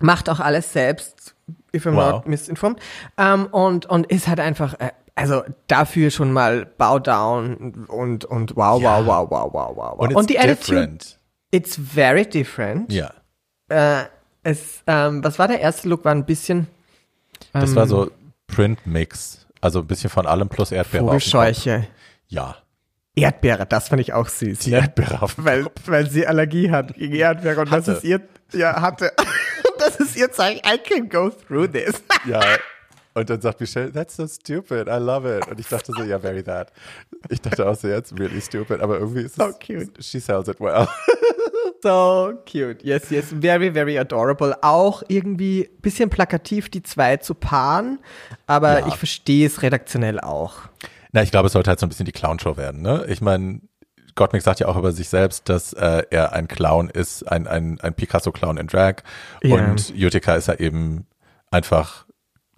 macht 0.00 0.28
auch 0.28 0.40
alles 0.40 0.72
selbst, 0.72 1.34
if 1.74 1.86
I'm 1.86 1.94
Wow. 1.94 2.10
not 2.12 2.26
misinformed. 2.28 2.80
Ähm, 3.18 3.46
und, 3.46 3.86
und 3.86 4.06
ist 4.10 4.26
halt 4.28 4.40
einfach, 4.40 4.74
äh, 4.80 4.90
also 5.20 5.42
dafür 5.66 6.10
schon 6.10 6.32
mal 6.32 6.66
Bow 6.66 6.98
Down 6.98 7.84
und, 7.88 8.24
und 8.24 8.56
wow, 8.56 8.80
Ja. 8.80 8.98
wow, 8.98 9.06
wow, 9.06 9.30
wow, 9.30 9.52
wow, 9.52 9.76
wow. 9.76 9.98
wow. 9.98 9.98
Und, 9.98 10.10
it's 10.12 10.26
die 10.26 10.38
Attitude, 10.38 10.56
different. 10.56 11.18
it's 11.50 11.76
very 11.76 12.24
different. 12.26 12.92
Ja. 12.92 13.12
Äh, 13.68 14.04
es, 14.42 14.82
ähm, 14.86 15.22
was 15.22 15.38
war 15.38 15.48
der 15.48 15.60
erste 15.60 15.88
Look? 15.88 16.04
War 16.04 16.12
ein 16.12 16.24
bisschen 16.24 16.66
Das 17.52 17.74
war 17.74 17.86
so 17.86 18.10
Print-Mix. 18.46 19.46
Also 19.60 19.80
ein 19.80 19.86
bisschen 19.86 20.08
von 20.10 20.26
allem 20.26 20.48
plus 20.48 20.72
Erdbeere. 20.72 21.04
auf 21.04 21.10
dem 21.10 21.18
Kopf. 21.20 21.30
Vogelscheuche. 21.30 21.86
Ja. 22.28 22.56
Erdbeere, 23.14 23.66
das 23.66 23.88
fand 23.88 24.00
ich 24.00 24.12
auch 24.14 24.28
süß. 24.28 24.60
Die 24.60 24.70
ne? 24.70 24.78
Erdbeere 24.78 25.20
auf 25.20 25.34
dem 25.34 25.44
weil, 25.44 25.66
weil 25.86 26.08
sie 26.10 26.26
Allergie 26.26 26.70
hat 26.70 26.94
gegen 26.94 27.14
Erdbeere 27.14 27.60
und 27.60 27.66
das 27.70 27.86
Hatte. 27.86 27.92
ist 27.98 28.04
ihr, 28.04 28.20
ja, 28.54 28.80
hatte. 28.80 29.12
Und 29.18 29.74
das 29.80 29.96
ist 29.96 30.16
ihr 30.16 30.30
Zeichen, 30.32 30.60
I 30.64 30.78
can 30.78 31.08
go 31.08 31.28
through 31.30 31.68
this. 31.72 32.02
Ja. 32.26 32.40
Und 33.14 33.28
dann 33.28 33.40
sagt 33.40 33.60
Michelle, 33.60 33.90
that's 33.92 34.16
so 34.16 34.26
stupid, 34.26 34.86
I 34.88 34.98
love 34.98 35.26
it. 35.38 35.46
Und 35.48 35.58
ich 35.58 35.66
dachte 35.68 35.92
so, 35.96 36.02
ja, 36.04 36.18
very 36.20 36.42
that. 36.44 36.72
Ich 37.28 37.40
dachte 37.40 37.68
auch 37.68 37.74
so, 37.74 37.88
jetzt 37.88 38.16
really 38.18 38.40
stupid, 38.40 38.80
aber 38.80 38.98
irgendwie 38.98 39.22
ist 39.22 39.32
es, 39.38 39.44
So 39.44 39.52
cute. 39.52 40.02
she 40.02 40.20
sells 40.20 40.48
it 40.48 40.60
well. 40.60 40.86
So 41.82 42.34
cute. 42.44 42.82
Yes, 42.84 43.08
yes, 43.10 43.34
very, 43.40 43.72
very 43.72 43.98
adorable. 43.98 44.54
Auch 44.62 45.02
irgendwie 45.08 45.70
bisschen 45.80 46.10
plakativ, 46.10 46.68
die 46.68 46.82
zwei 46.82 47.16
zu 47.16 47.34
paaren, 47.34 48.00
aber 48.46 48.80
Ja. 48.80 48.86
ich 48.88 48.96
verstehe 48.96 49.46
es 49.46 49.62
redaktionell 49.62 50.20
auch. 50.20 50.56
Na, 51.12 51.22
ich 51.22 51.30
glaube, 51.30 51.46
es 51.46 51.54
sollte 51.54 51.70
halt 51.70 51.80
so 51.80 51.86
ein 51.86 51.88
bisschen 51.88 52.04
die 52.04 52.12
Clown-Show 52.12 52.56
werden, 52.58 52.82
ne? 52.82 53.06
Ich 53.08 53.22
meine, 53.22 53.60
Gottmik 54.14 54.42
sagt 54.42 54.60
ja 54.60 54.68
auch 54.68 54.76
über 54.76 54.92
sich 54.92 55.08
selbst, 55.08 55.48
dass 55.48 55.72
äh, 55.72 56.02
er 56.10 56.32
ein 56.34 56.48
Clown 56.48 56.90
ist, 56.90 57.22
ein, 57.26 57.46
ein, 57.46 57.80
ein 57.80 57.94
Picasso-Clown 57.94 58.58
in 58.58 58.66
Drag. 58.66 58.96
Ja. 59.42 59.54
Und 59.56 59.94
Utica 59.96 60.34
ist 60.36 60.48
ja 60.48 60.54
eben 60.54 61.06
einfach, 61.50 62.04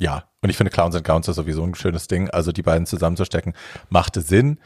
ja. 0.03 0.25
Und 0.43 0.51
ich 0.51 0.57
finde, 0.57 0.71
Clowns 0.71 0.95
and 0.97 1.07
Gowns 1.07 1.29
ist 1.29 1.37
sowieso 1.37 1.63
ein 1.65 1.75
schönes 1.75 2.09
Ding. 2.09 2.29
Also 2.31 2.51
die 2.53 2.63
beiden 2.63 2.85
zusammenzustecken, 2.87 3.55
machte 3.91 4.21
Sinn. 4.21 4.59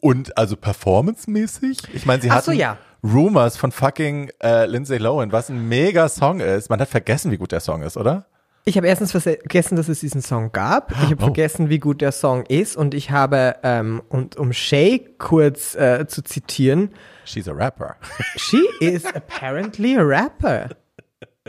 Und 0.00 0.36
also 0.38 0.56
performancemäßig, 0.56 1.78
ich 1.92 2.06
meine, 2.06 2.22
sie 2.22 2.30
hatten 2.30 2.44
so, 2.46 2.52
ja. 2.52 2.76
Rumors 3.02 3.56
von 3.56 3.72
fucking 3.72 4.30
äh, 4.42 4.66
Lindsay 4.66 4.98
Lohan, 4.98 5.32
was 5.32 5.48
ein 5.48 5.68
mega 5.68 6.08
Song 6.08 6.40
ist. 6.40 6.70
Man 6.70 6.80
hat 6.80 6.88
vergessen, 6.88 7.30
wie 7.30 7.36
gut 7.36 7.52
der 7.52 7.60
Song 7.60 7.82
ist, 7.82 7.96
oder? 7.96 8.26
Ich 8.64 8.76
habe 8.76 8.86
erstens 8.86 9.12
vergessen, 9.12 9.76
dass 9.76 9.88
es 9.88 10.00
diesen 10.00 10.20
Song 10.20 10.52
gab. 10.52 10.90
Ich 10.92 10.98
habe 10.98 11.16
Oh. 11.20 11.24
vergessen, 11.26 11.68
wie 11.70 11.78
gut 11.78 12.00
der 12.00 12.12
Song 12.12 12.44
ist. 12.46 12.76
Und 12.76 12.92
ich 12.94 13.10
habe, 13.10 13.56
ähm, 13.62 14.02
und 14.08 14.36
um 14.36 14.52
Shay 14.52 15.08
kurz 15.18 15.74
äh, 15.74 16.06
zu 16.06 16.22
zitieren, 16.22 16.90
She's 17.24 17.48
a 17.48 17.52
rapper. 17.52 17.96
She 18.36 18.62
is 18.80 19.04
apparently 19.06 19.96
a 19.96 20.02
rapper. 20.02 20.68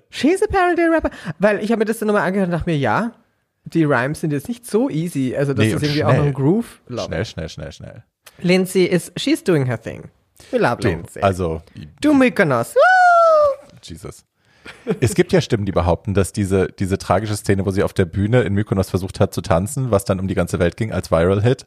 She 0.10 0.30
is 0.30 0.42
apparently 0.44 0.86
a 0.86 0.90
rapper. 0.90 1.10
Weil 1.40 1.64
ich 1.64 1.72
habe 1.72 1.80
mir 1.80 1.86
das 1.86 2.00
dann 2.00 2.08
nochmal 2.08 2.24
angehört 2.24 2.48
und 2.48 2.52
dachte 2.54 2.70
mir, 2.70 2.78
ja, 2.78 3.12
die 3.66 3.84
Rhymes 3.84 4.22
sind 4.22 4.32
jetzt 4.32 4.48
nicht 4.48 4.66
so 4.66 4.90
easy. 4.90 5.36
Also 5.36 5.54
das 5.54 5.66
Nee, 5.66 5.74
ist 5.74 5.84
irgendwie 5.84 6.04
auch 6.04 6.10
schnell. 6.10 6.20
noch 6.20 6.26
ein 6.28 6.34
Groove. 6.34 6.82
Love 6.88 7.06
Schnell, 7.08 7.26
schnell, 7.26 7.50
schnell, 7.50 7.72
schnell. 7.72 8.04
Lindsay 8.42 8.86
is, 8.86 9.12
she's 9.18 9.44
doing 9.44 9.66
her 9.66 9.80
thing. 9.80 10.10
We 10.52 10.58
love 10.58 10.78
Du, 10.78 10.88
Lindsay. 10.88 11.22
also, 11.22 11.62
du 12.02 12.14
Mykonos. 12.14 12.74
Woo! 12.76 13.68
Jesus. 13.84 14.24
Es 15.00 15.16
gibt 15.16 15.32
ja 15.34 15.42
Stimmen, 15.42 15.66
die 15.66 15.72
behaupten, 15.72 16.14
dass 16.14 16.32
diese, 16.32 16.68
diese 16.68 16.98
tragische 16.98 17.36
Szene, 17.36 17.66
wo 17.66 17.72
sie 17.72 17.82
auf 17.84 17.94
der 17.94 18.06
Bühne 18.06 18.42
in 18.42 18.54
Mykonos 18.54 18.90
versucht 18.90 19.20
hat 19.20 19.34
zu 19.34 19.42
tanzen, 19.42 19.90
was 19.92 20.06
dann 20.06 20.20
um 20.20 20.28
die 20.28 20.36
ganze 20.36 20.60
Welt 20.60 20.78
ging 20.78 20.92
als 20.92 21.12
Viral-Hit, 21.12 21.66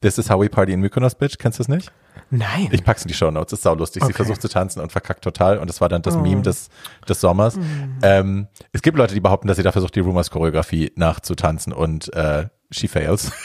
This 0.00 0.18
is 0.18 0.28
how 0.30 0.40
we 0.40 0.48
party 0.50 0.72
in 0.72 0.80
Mykonos, 0.80 1.14
bitch. 1.14 1.38
Kennst 1.38 1.58
du 1.58 1.62
es 1.62 1.68
nicht? 1.68 1.90
Nein. 2.30 2.68
Ich 2.72 2.82
pack's 2.84 3.02
in 3.02 3.08
die 3.08 3.14
Show 3.14 3.30
Notes. 3.30 3.52
Ist 3.52 3.62
saulustig. 3.62 4.02
Sie 4.02 4.06
Okay. 4.06 4.14
versucht 4.16 4.42
zu 4.42 4.48
tanzen 4.48 4.80
und 4.80 4.90
verkackt 4.92 5.22
total. 5.22 5.58
Und 5.58 5.68
das 5.68 5.80
war 5.80 5.88
dann 5.88 6.02
das 6.02 6.16
Oh. 6.16 6.20
Meme 6.20 6.42
des, 6.42 6.68
des 7.08 7.20
Sommers. 7.20 7.56
Ähm, 8.02 8.48
es 8.72 8.82
gibt 8.82 8.96
Leute, 8.98 9.14
die 9.14 9.20
behaupten, 9.20 9.46
dass 9.48 9.56
sie 9.56 9.62
da 9.62 9.72
versucht, 9.72 9.94
die 9.94 10.00
Rumors 10.00 10.30
Choreografie 10.30 10.92
nachzutanzen 10.96 11.72
und 11.72 12.12
äh, 12.14 12.46
she 12.70 12.88
fails. 12.88 13.30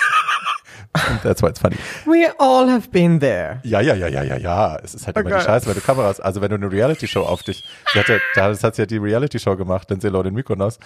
That's 1.23 1.43
why 1.43 1.47
it's 1.49 1.59
funny. 1.59 1.75
We 2.05 2.31
all 2.39 2.67
have 2.67 2.89
been 2.89 3.19
there. 3.19 3.59
Ja, 3.63 3.79
ja, 3.79 3.93
ja, 3.93 4.07
ja, 4.07 4.23
ja, 4.23 4.37
ja. 4.37 4.75
Es 4.83 4.95
ist 4.95 5.05
halt 5.05 5.17
immer 5.17 5.27
Okay. 5.29 5.37
die 5.39 5.45
Scheiße, 5.45 5.67
wenn 5.67 5.75
du 5.75 5.81
Kameras, 5.81 6.19
also 6.19 6.41
wenn 6.41 6.49
du 6.49 6.55
eine 6.55 6.71
Reality-Show 6.71 7.21
auf 7.21 7.43
dich, 7.43 7.63
sie 7.93 7.99
hatte, 7.99 8.19
da 8.33 8.47
das 8.47 8.63
hat 8.63 8.75
sie 8.75 8.81
ja 8.81 8.85
die 8.87 8.97
Reality-Show 8.97 9.55
gemacht, 9.55 9.87
Lindsay 9.91 10.09
Lohan 10.09 10.27
in 10.27 10.33
Mykonos. 10.33 10.79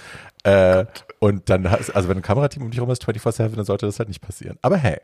Äh, 0.44 0.86
und 1.20 1.50
dann, 1.50 1.72
hast- 1.72 1.91
also 1.96 2.10
wenn 2.10 2.18
ein 2.18 2.22
Kamerateam 2.22 2.64
um 2.64 2.72
dich 2.72 2.82
rum 2.82 2.89
ist 2.91 3.06
24-7, 3.08 3.56
dann 3.56 3.64
sollte 3.66 3.86
das 3.86 3.98
halt 4.00 4.10
nicht 4.10 4.20
passieren. 4.22 4.58
Aber 4.62 4.76
hey, 4.76 5.00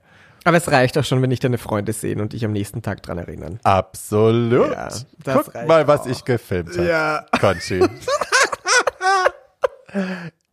Aber 0.45 0.57
es 0.57 0.71
reicht 0.71 0.97
auch 0.97 1.03
schon, 1.03 1.21
wenn 1.21 1.31
ich 1.31 1.39
deine 1.39 1.57
Freunde 1.57 1.93
sehen 1.93 2.21
und 2.21 2.33
dich 2.33 2.43
am 2.45 2.51
nächsten 2.51 2.81
Tag 2.81 3.03
dran 3.03 3.17
erinnern. 3.17 3.59
absolut. 3.63 4.71
Ja, 4.71 4.87
das 4.87 5.05
Guck 5.45 5.55
reicht 5.55 5.67
mal, 5.67 5.87
was 5.87 6.01
auch. 6.01 6.07
ich 6.07 6.23
gefilmt 6.25 6.69
habe. 6.77 6.87
Ja. 6.87 7.25
Conchi. 7.39 7.81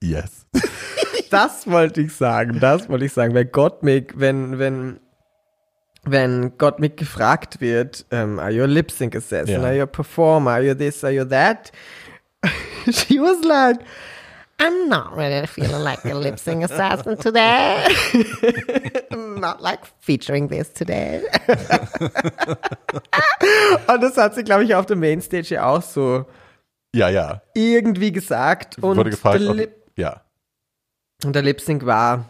yes. 0.02 0.46
Das 1.30 1.66
wollte 1.70 2.00
ich 2.02 2.12
sagen, 2.14 2.60
das 2.60 2.88
wollte 2.88 3.04
ich 3.06 3.12
sagen. 3.12 3.34
Weil 3.34 3.44
Gottmik, 3.46 4.14
wenn, 4.16 4.58
wenn, 4.58 5.00
wenn 6.04 6.56
Gottmik 6.58 6.96
gefragt 6.96 7.60
wird, 7.60 8.06
ähm, 8.10 8.38
are 8.38 8.50
you 8.50 8.62
a 8.62 8.66
lip 8.66 8.90
sync 8.90 9.14
assassin, 9.16 9.60
Ja. 9.60 9.62
are 9.62 9.76
you 9.76 9.82
a 9.82 9.86
performer, 9.86 10.52
are 10.52 10.62
you 10.62 10.74
this, 10.74 11.02
are 11.04 11.12
you 11.12 11.24
that? 11.24 11.72
She 12.90 13.18
was 13.18 13.42
like, 13.44 13.80
I'm 14.58 14.88
not 14.88 15.14
really 15.16 15.46
feeling 15.46 15.82
like 15.84 16.04
a 16.04 16.14
lip 16.14 16.38
sync 16.38 16.64
assassin 16.64 17.16
today. 17.18 17.84
I'm 19.10 19.38
not 19.40 19.60
like 19.60 19.80
featuring 20.00 20.48
this 20.48 20.72
today. 20.72 21.22
und 23.86 24.02
das 24.02 24.16
hat 24.16 24.34
sie, 24.34 24.44
glaube 24.44 24.64
ich, 24.64 24.74
auf 24.74 24.86
der 24.86 24.96
Mainstage 24.96 25.54
ja 25.54 25.66
auch 25.66 25.82
so 25.82 26.24
Ja, 26.94 27.08
ja. 27.10 27.42
irgendwie 27.54 28.12
gesagt. 28.12 28.78
Und 28.78 28.96
Wurde 28.96 29.10
gefragt, 29.10 29.40
der 29.42 29.50
ob, 29.50 29.56
Lip, 29.56 29.74
ja. 29.96 30.22
und 31.24 31.34
der 31.34 31.42
Lip 31.42 31.60
Sync 31.60 31.84
war, 31.84 32.24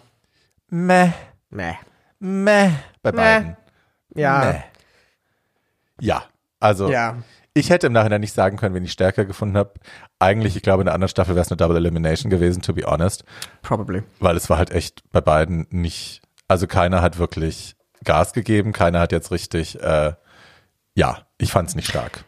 Meh, 0.68 1.10
meh. 1.50 1.74
meh, 2.18 2.70
bei 3.02 3.12
Meh. 3.12 3.16
beiden. 3.16 3.56
Ja, 4.16 4.40
Meh. 4.40 4.60
Ja, 6.00 6.24
also 6.58 6.90
ja. 6.90 7.18
ich 7.54 7.70
hätte 7.70 7.86
im 7.86 7.92
Nachhinein 7.92 8.20
nicht 8.20 8.34
sagen 8.34 8.56
können, 8.56 8.74
wen 8.74 8.84
ich 8.84 8.92
stärker 8.92 9.24
gefunden 9.24 9.56
habe. 9.56 9.74
Eigentlich, 10.18 10.56
ich 10.56 10.62
glaube, 10.62 10.82
in 10.82 10.86
der 10.86 10.94
anderen 10.94 11.10
Staffel 11.10 11.34
wäre 11.34 11.44
es 11.44 11.50
eine 11.50 11.58
Double 11.58 11.76
Elimination 11.76 12.30
gewesen, 12.30 12.62
to 12.62 12.72
be 12.72 12.84
honest. 12.86 13.24
Probably. 13.62 14.02
Weil 14.18 14.36
es 14.36 14.48
war 14.48 14.56
halt 14.56 14.70
echt 14.70 15.02
bei 15.12 15.20
beiden 15.20 15.66
nicht, 15.70 16.22
also 16.48 16.66
keiner 16.66 17.02
hat 17.02 17.18
wirklich 17.18 17.76
Gas 18.04 18.32
gegeben, 18.32 18.72
keiner 18.72 19.00
hat 19.00 19.12
jetzt 19.12 19.30
richtig, 19.30 19.80
äh, 19.82 20.12
ja, 20.94 21.18
ich 21.38 21.52
fand 21.52 21.68
es 21.68 21.74
nicht 21.74 21.88
stark. 21.88 22.24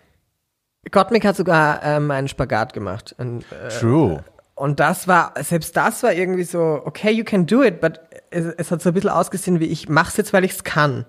Gottmik 0.91 1.25
hat 1.25 1.37
sogar 1.37 1.83
ähm, 1.83 2.11
einen 2.11 2.29
Spagat 2.29 2.73
gemacht. 2.73 3.15
Und, 3.19 3.45
äh, 3.53 3.69
True. 3.69 4.25
Und 4.55 4.81
das 4.81 5.07
war, 5.09 5.35
selbst 5.41 5.77
das 5.77 6.03
war 6.03 6.13
irgendwie 6.13 6.45
so, 6.45 6.83
okay, 6.85 7.11
you 7.11 7.25
can 7.25 7.47
do 7.47 7.63
it, 7.63 7.81
but 7.81 8.01
es, 8.31 8.45
es 8.45 8.71
hat 8.71 8.83
so 8.83 8.91
ein 8.91 8.95
bisschen 8.95 9.11
ausgesehen 9.11 9.61
wie, 9.61 9.67
ich 9.67 9.89
mach's 9.89 10.17
jetzt, 10.17 10.33
weil 10.33 10.45
ich's 10.45 10.65
kann. 10.65 11.07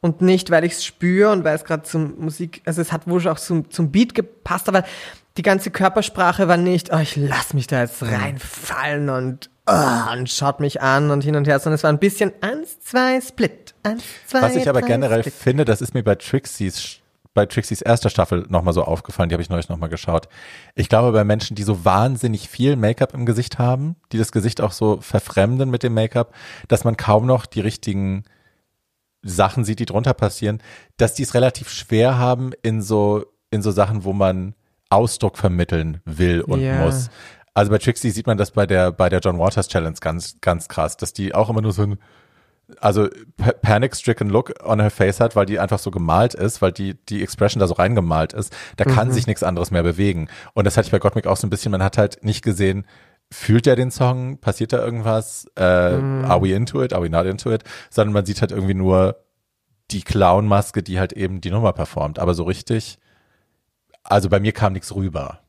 Und 0.00 0.20
nicht, 0.20 0.50
weil 0.50 0.64
ich's 0.64 0.84
spüre 0.84 1.30
und 1.30 1.44
weil 1.44 1.54
es 1.54 1.64
gerade 1.64 1.82
zum 1.84 2.18
Musik, 2.20 2.62
also 2.64 2.80
es 2.80 2.92
hat 2.92 3.06
wohl 3.06 3.26
auch 3.28 3.38
zum, 3.38 3.70
zum 3.70 3.90
Beat 3.90 4.14
gepasst, 4.14 4.68
aber 4.68 4.84
die 5.38 5.42
ganze 5.42 5.70
Körpersprache 5.70 6.48
war 6.48 6.56
nicht, 6.56 6.92
oh, 6.92 6.98
ich 6.98 7.14
lass 7.16 7.54
mich 7.54 7.68
da 7.68 7.80
jetzt 7.82 8.02
reinfallen 8.02 9.08
und, 9.08 9.50
oh, 9.66 10.12
und 10.12 10.28
schaut 10.28 10.58
mich 10.58 10.82
an 10.82 11.10
und 11.10 11.22
hin 11.22 11.36
und 11.36 11.46
her, 11.46 11.60
sondern 11.60 11.76
es 11.76 11.84
war 11.84 11.92
ein 11.92 12.00
bisschen 12.00 12.32
eins, 12.40 12.80
zwei, 12.80 13.20
Split, 13.20 13.74
eins, 13.84 14.02
zwei, 14.26 14.42
Was 14.42 14.56
ich 14.56 14.68
aber 14.68 14.80
drei, 14.80 14.88
generell 14.88 15.20
Split. 15.20 15.34
finde, 15.34 15.64
das 15.64 15.80
ist 15.80 15.94
mir 15.94 16.02
bei 16.02 16.16
Trixies, 16.16 16.96
bei 17.34 17.46
Trixies 17.46 17.82
erster 17.82 18.10
Staffel 18.10 18.46
nochmal 18.48 18.74
so 18.74 18.82
aufgefallen, 18.82 19.28
die 19.28 19.34
habe 19.34 19.42
ich 19.42 19.48
neulich 19.48 19.68
nochmal 19.68 19.88
geschaut. 19.88 20.28
Ich 20.74 20.88
glaube, 20.88 21.12
bei 21.12 21.22
Menschen, 21.22 21.54
die 21.54 21.62
so 21.62 21.84
wahnsinnig 21.84 22.48
viel 22.48 22.74
Make-up 22.74 23.14
im 23.14 23.24
Gesicht 23.24 23.60
haben, 23.60 23.94
die 24.10 24.18
das 24.18 24.32
Gesicht 24.32 24.60
auch 24.60 24.72
so 24.72 25.00
verfremden 25.00 25.70
mit 25.70 25.84
dem 25.84 25.94
Make-up, 25.94 26.34
dass 26.66 26.82
man 26.82 26.96
kaum 26.96 27.26
noch 27.26 27.46
die 27.46 27.60
richtigen 27.60 28.24
Sachen 29.22 29.64
sieht, 29.64 29.78
die 29.78 29.86
drunter 29.86 30.14
passieren, 30.14 30.60
dass 30.96 31.14
die 31.14 31.22
es 31.22 31.34
relativ 31.34 31.70
schwer 31.70 32.18
haben 32.18 32.50
in 32.62 32.82
so, 32.82 33.24
in 33.50 33.62
so 33.62 33.70
Sachen, 33.70 34.02
wo 34.02 34.12
man 34.12 34.54
Ausdruck 34.90 35.38
vermitteln 35.38 36.00
will 36.04 36.40
und 36.40 36.60
Ja. 36.60 36.84
muss. 36.84 37.10
Also 37.54 37.70
bei 37.70 37.78
Trixie 37.78 38.10
sieht 38.10 38.26
man 38.26 38.38
das 38.38 38.52
bei 38.52 38.66
der, 38.66 38.92
bei 38.92 39.08
der 39.08 39.20
John 39.20 39.38
Waters 39.38 39.68
Challenge 39.68 39.96
ganz, 40.00 40.36
ganz 40.40 40.68
krass, 40.68 40.96
dass 40.96 41.12
die 41.12 41.34
auch 41.34 41.50
immer 41.50 41.60
nur 41.60 41.72
so 41.72 41.82
ein, 41.82 41.98
also 42.80 43.08
pa- 43.36 43.52
panic-stricken 43.52 44.28
Look 44.28 44.54
on 44.64 44.78
her 44.80 44.90
face 44.90 45.20
hat, 45.20 45.34
weil 45.34 45.46
die 45.46 45.58
einfach 45.58 45.78
so 45.78 45.90
gemalt 45.90 46.34
ist, 46.34 46.62
weil 46.62 46.70
die, 46.72 46.94
die 47.06 47.22
Expression 47.22 47.60
da 47.60 47.66
so 47.66 47.74
reingemalt 47.74 48.32
ist. 48.32 48.54
Da 48.76 48.84
kann 48.84 49.10
sich 49.10 49.26
nichts 49.26 49.42
anderes 49.42 49.70
mehr 49.70 49.82
bewegen. 49.82 50.28
Und 50.54 50.66
das 50.66 50.76
hatte 50.76 50.86
ich 50.86 50.92
bei 50.92 50.98
Gottmik 50.98 51.26
auch 51.26 51.36
so 51.36 51.46
ein 51.46 51.50
bisschen, 51.50 51.72
man 51.72 51.82
hat 51.82 51.98
halt 51.98 52.22
nicht 52.22 52.42
gesehen, 52.44 52.86
fühlt 53.30 53.66
er 53.66 53.76
den 53.76 53.90
Song, 53.90 54.38
passiert 54.38 54.72
da 54.72 54.82
irgendwas, 54.84 55.46
äh, 55.56 55.62
are 55.62 56.40
we 56.42 56.52
into 56.52 56.82
it, 56.82 56.92
are 56.92 57.02
we 57.02 57.10
not 57.10 57.26
into 57.26 57.52
it, 57.52 57.64
sondern 57.90 58.12
man 58.14 58.24
sieht 58.26 58.40
halt 58.40 58.52
irgendwie 58.52 58.74
nur 58.74 59.16
die 59.90 60.02
Clown-Maske, 60.02 60.82
die 60.82 60.98
halt 61.00 61.12
eben 61.12 61.40
die 61.40 61.50
Nummer 61.50 61.72
performt. 61.72 62.18
Aber 62.18 62.34
so 62.34 62.44
richtig, 62.44 62.98
also 64.08 64.28
bei 64.28 64.40
mir 64.40 64.52
kam 64.52 64.72
nichts 64.72 64.94
rüber. 64.94 65.40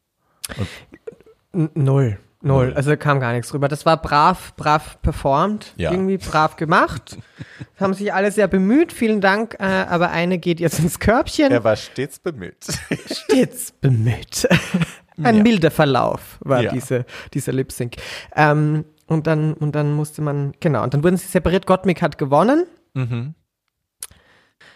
N- 1.53 1.70
Null. 1.74 2.18
Null. 2.41 2.68
Null. 2.68 2.74
Also 2.74 2.91
da 2.91 2.95
kam 2.95 3.20
gar 3.20 3.34
nichts 3.34 3.53
rüber. 3.53 3.68
Das 3.68 3.86
war 3.86 4.01
brav, 4.01 4.53
brav 4.55 5.01
performt, 5.01 5.74
Ja. 5.76 5.91
irgendwie 5.91 6.18
brav 6.18 6.55
gemacht. 6.55 7.18
haben 7.80 7.93
sich 7.93 8.14
alle 8.14 8.32
sehr 8.32 8.47
bemüht. 8.47 8.93
Vielen 8.93 9.20
Dank. 9.20 9.55
Äh, 9.60 9.64
aber 9.66 10.12
eine 10.12 10.38
geht 10.38 10.60
jetzt 10.62 10.80
ins 10.80 10.99
Körbchen. 10.99 11.51
Er 11.51 11.64
war 11.66 11.76
stets 11.76 12.20
bemüht. 12.20 12.66
Stets 13.12 13.72
bemüht. 13.74 14.47
Ein 15.22 15.36
Ja. 15.38 15.43
milder 15.43 15.70
Verlauf 15.72 16.38
war 16.39 16.62
Ja. 16.64 16.72
diese, 16.72 17.05
dieser 17.34 17.51
Lip 17.51 17.74
Sync. 17.74 17.97
Ähm, 18.38 18.86
und 19.07 19.28
dann, 19.28 19.53
und 19.55 19.74
dann 19.76 19.91
musste 19.91 20.22
man, 20.22 20.53
genau, 20.62 20.84
und 20.84 20.93
dann 20.93 21.03
wurden 21.03 21.18
sie 21.18 21.28
separiert. 21.28 21.66
Gottmik 21.66 22.01
hat 22.01 22.18
gewonnen. 22.18 22.66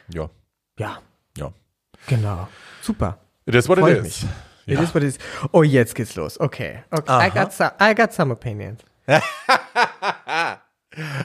ja, 0.10 0.30
Ja, 0.78 0.98
ja. 1.38 1.54
genau. 2.08 2.48
Super. 2.82 3.20
It 3.46 3.56
is 3.56 3.68
what 3.68 3.78
Freut 3.80 3.98
it 3.98 4.04
mich. 4.04 4.24
is. 4.24 4.30
It 4.66 4.80
is 4.80 4.94
what 4.96 5.04
it 5.04 5.08
is. 5.08 5.20
Oh, 5.52 5.64
jetzt 5.64 5.94
geht's 5.96 6.16
los. 6.16 6.40
Okay. 6.40 6.84
okay. 6.92 7.12
I, 7.28 7.30
got 7.30 7.52
some, 7.54 7.72
I 7.80 7.94
got 7.94 8.14
some 8.14 8.32
opinions. 8.32 8.80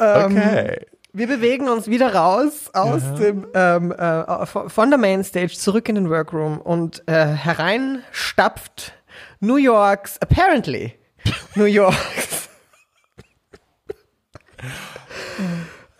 Okay. 0.00 0.86
Wir 1.12 1.26
bewegen 1.26 1.68
uns 1.68 1.88
wieder 1.88 2.14
raus 2.14 2.70
aus 2.72 3.02
dem 3.18 3.46
ähm, 3.54 3.92
äh, 3.92 4.46
von 4.46 4.88
der 4.90 4.98
Mainstage 4.98 5.52
zurück 5.58 5.88
in 5.90 5.94
den 5.96 6.08
Workroom 6.10 6.58
und 6.58 7.02
äh, 7.06 7.26
hereinstapft 7.26 8.92
New 9.40 9.56
Yorks 9.56 10.16
apparently 10.22 10.94
New 11.54 11.64
Yorks 11.66 12.48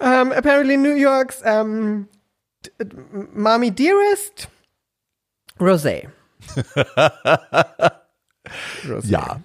ähm, 0.01 0.33
apparently 0.33 0.77
New 0.77 0.95
Yorks 0.95 1.43
ähm, 1.45 2.09
d- 2.64 2.71
d- 2.85 2.97
Mommy 3.35 3.71
Dearest 3.71 4.49
Rosé. 5.61 6.09
Rosé. 8.89 9.09
Ja. 9.11 9.41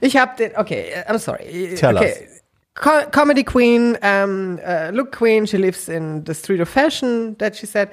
Ich 0.00 0.16
habe 0.16 0.36
den, 0.36 0.56
okay, 0.56 0.86
uh, 1.08 1.12
I'm 1.12 1.18
sorry. 1.18 1.74
Tell 1.76 1.96
okay. 1.96 2.28
Co 2.74 2.90
Comedy 3.10 3.42
Queen, 3.42 3.96
um, 4.02 4.58
uh, 4.58 4.90
Look 4.92 5.12
Queen, 5.12 5.46
she 5.46 5.56
lives 5.56 5.88
in 5.88 6.24
the 6.26 6.34
street 6.34 6.60
of 6.60 6.68
fashion, 6.68 7.36
that 7.38 7.56
she 7.56 7.66
said. 7.66 7.88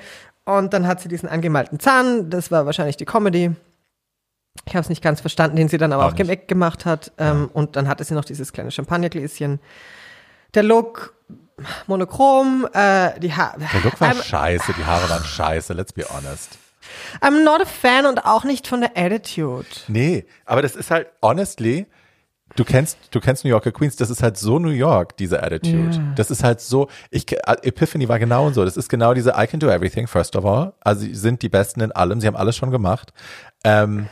Und 0.45 0.73
dann 0.73 0.85
hat 0.87 0.99
sie 0.99 1.07
diesen 1.07 1.29
angemalten 1.29 1.79
Zahn, 1.79 2.29
das 2.29 2.51
war 2.51 2.65
wahrscheinlich 2.65 2.97
die 2.97 3.05
Comedy. 3.05 3.51
Ich 4.65 4.75
habe 4.75 4.81
es 4.83 4.89
nicht 4.89 5.01
ganz 5.01 5.21
verstanden, 5.21 5.55
den 5.55 5.67
sie 5.69 5.77
dann 5.77 5.93
aber 5.93 6.05
Auch 6.05 6.13
auch, 6.13 6.17
nicht. 6.17 6.27
weggemacht 6.27 6.85
hat. 6.85 7.11
Ähm, 7.17 7.49
Und 7.53 7.75
dann 7.75 7.87
hatte 7.87 8.03
sie 8.03 8.13
noch 8.13 8.25
dieses 8.25 8.51
kleine 8.53 8.71
Champagnergläschen. 8.71 9.59
Der 10.53 10.63
Look 10.63 11.15
monochrom, 11.87 12.67
äh, 12.73 13.19
die 13.19 13.33
Haare. 13.33 13.59
Der 13.59 13.81
Look 13.81 13.99
war 13.99 14.11
I'm, 14.11 14.21
scheiße, 14.21 14.73
die 14.77 14.85
Haare 14.85 15.09
waren 15.09 15.23
scheiße, 15.23 15.73
let's 15.73 15.93
be 15.93 16.05
honest. 16.09 16.57
I'm 17.21 17.43
not 17.43 17.61
a 17.61 17.65
fan 17.65 18.05
und 18.05 18.25
auch 18.25 18.43
nicht 18.43 18.67
von 18.67 18.81
der 18.81 18.91
Attitude. 18.95 19.65
Nee, 19.87 20.25
aber 20.45 20.61
das 20.61 20.75
ist 20.75 20.91
halt, 20.91 21.07
honestly, 21.21 21.85
du 22.55 22.63
kennst, 22.63 22.97
du 23.11 23.19
kennst 23.19 23.43
New 23.43 23.49
Yorker 23.49 23.71
Queens, 23.71 23.95
das 23.95 24.09
ist 24.09 24.21
halt 24.21 24.37
so 24.37 24.59
New 24.59 24.69
York, 24.69 25.17
diese 25.17 25.41
Attitude. 25.41 25.97
Das 26.15 26.29
ist 26.31 26.43
halt 26.43 26.61
so, 26.61 26.87
ich, 27.09 27.25
ke- 27.25 27.39
Epiphany 27.63 28.07
war 28.09 28.19
genau 28.19 28.51
so, 28.51 28.63
das 28.63 28.77
ist 28.77 28.89
genau 28.89 29.13
diese 29.13 29.33
I 29.37 29.47
can 29.47 29.59
do 29.59 29.69
everything, 29.69 30.07
first 30.07 30.35
of 30.35 30.45
all. 30.45 30.73
Also 30.81 31.01
sie 31.01 31.15
sind 31.15 31.41
die 31.41 31.49
Besten 31.49 31.81
in 31.81 31.91
allem, 31.91 32.21
sie 32.21 32.27
haben 32.27 32.35
alles 32.35 32.55
schon 32.55 32.69
gemacht. 32.71 33.11
Ähm, 33.63 34.07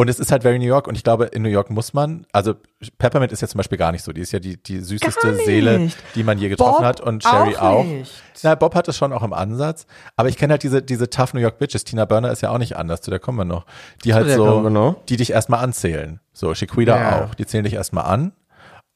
Und 0.00 0.08
es 0.08 0.18
ist 0.18 0.32
halt 0.32 0.42
very 0.44 0.58
New 0.58 0.64
York 0.64 0.88
und 0.88 0.94
ich 0.94 1.04
glaube, 1.04 1.26
in 1.26 1.42
New 1.42 1.50
York 1.50 1.68
muss 1.68 1.92
man, 1.92 2.24
also 2.32 2.54
Peppermint 2.96 3.32
ist 3.32 3.42
ja 3.42 3.48
zum 3.48 3.58
Beispiel 3.58 3.76
gar 3.76 3.92
nicht 3.92 4.02
so, 4.02 4.12
die 4.14 4.22
ist 4.22 4.32
ja 4.32 4.38
die, 4.38 4.56
die 4.56 4.80
süßeste. 4.80 5.34
Seele, 5.44 5.90
die 6.14 6.22
man 6.24 6.38
je 6.38 6.48
getroffen 6.48 6.78
Bob 6.78 6.84
hat 6.86 7.00
und 7.02 7.22
Sherry 7.22 7.54
auch 7.56 7.62
auch. 7.62 7.84
nicht. 7.84 8.10
Na, 8.42 8.54
Bob 8.54 8.74
hat 8.74 8.88
es 8.88 8.96
schon 8.96 9.12
auch 9.12 9.22
im 9.22 9.34
Ansatz, 9.34 9.86
aber 10.16 10.30
ich 10.30 10.38
kenne 10.38 10.52
halt 10.52 10.62
diese, 10.62 10.80
diese 10.80 11.10
tough 11.10 11.34
New 11.34 11.40
York 11.40 11.58
Bitches, 11.58 11.84
Tina 11.84 12.06
Burner 12.06 12.30
ist 12.32 12.40
ja 12.40 12.48
auch 12.48 12.56
nicht 12.56 12.76
anders, 12.78 13.02
zu 13.02 13.10
der 13.10 13.18
kommen 13.18 13.36
wir 13.36 13.44
noch, 13.44 13.66
die 14.04 14.14
halt 14.14 14.26
so, 14.30 14.96
die 15.08 15.16
dich 15.18 15.32
erstmal 15.32 15.62
anzählen. 15.62 16.20
So, 16.32 16.54
Chiquita 16.54 16.96
Ja. 16.96 17.22
auch, 17.24 17.34
die 17.34 17.44
zählen 17.44 17.64
dich 17.64 17.74
erstmal 17.74 18.04
an 18.06 18.32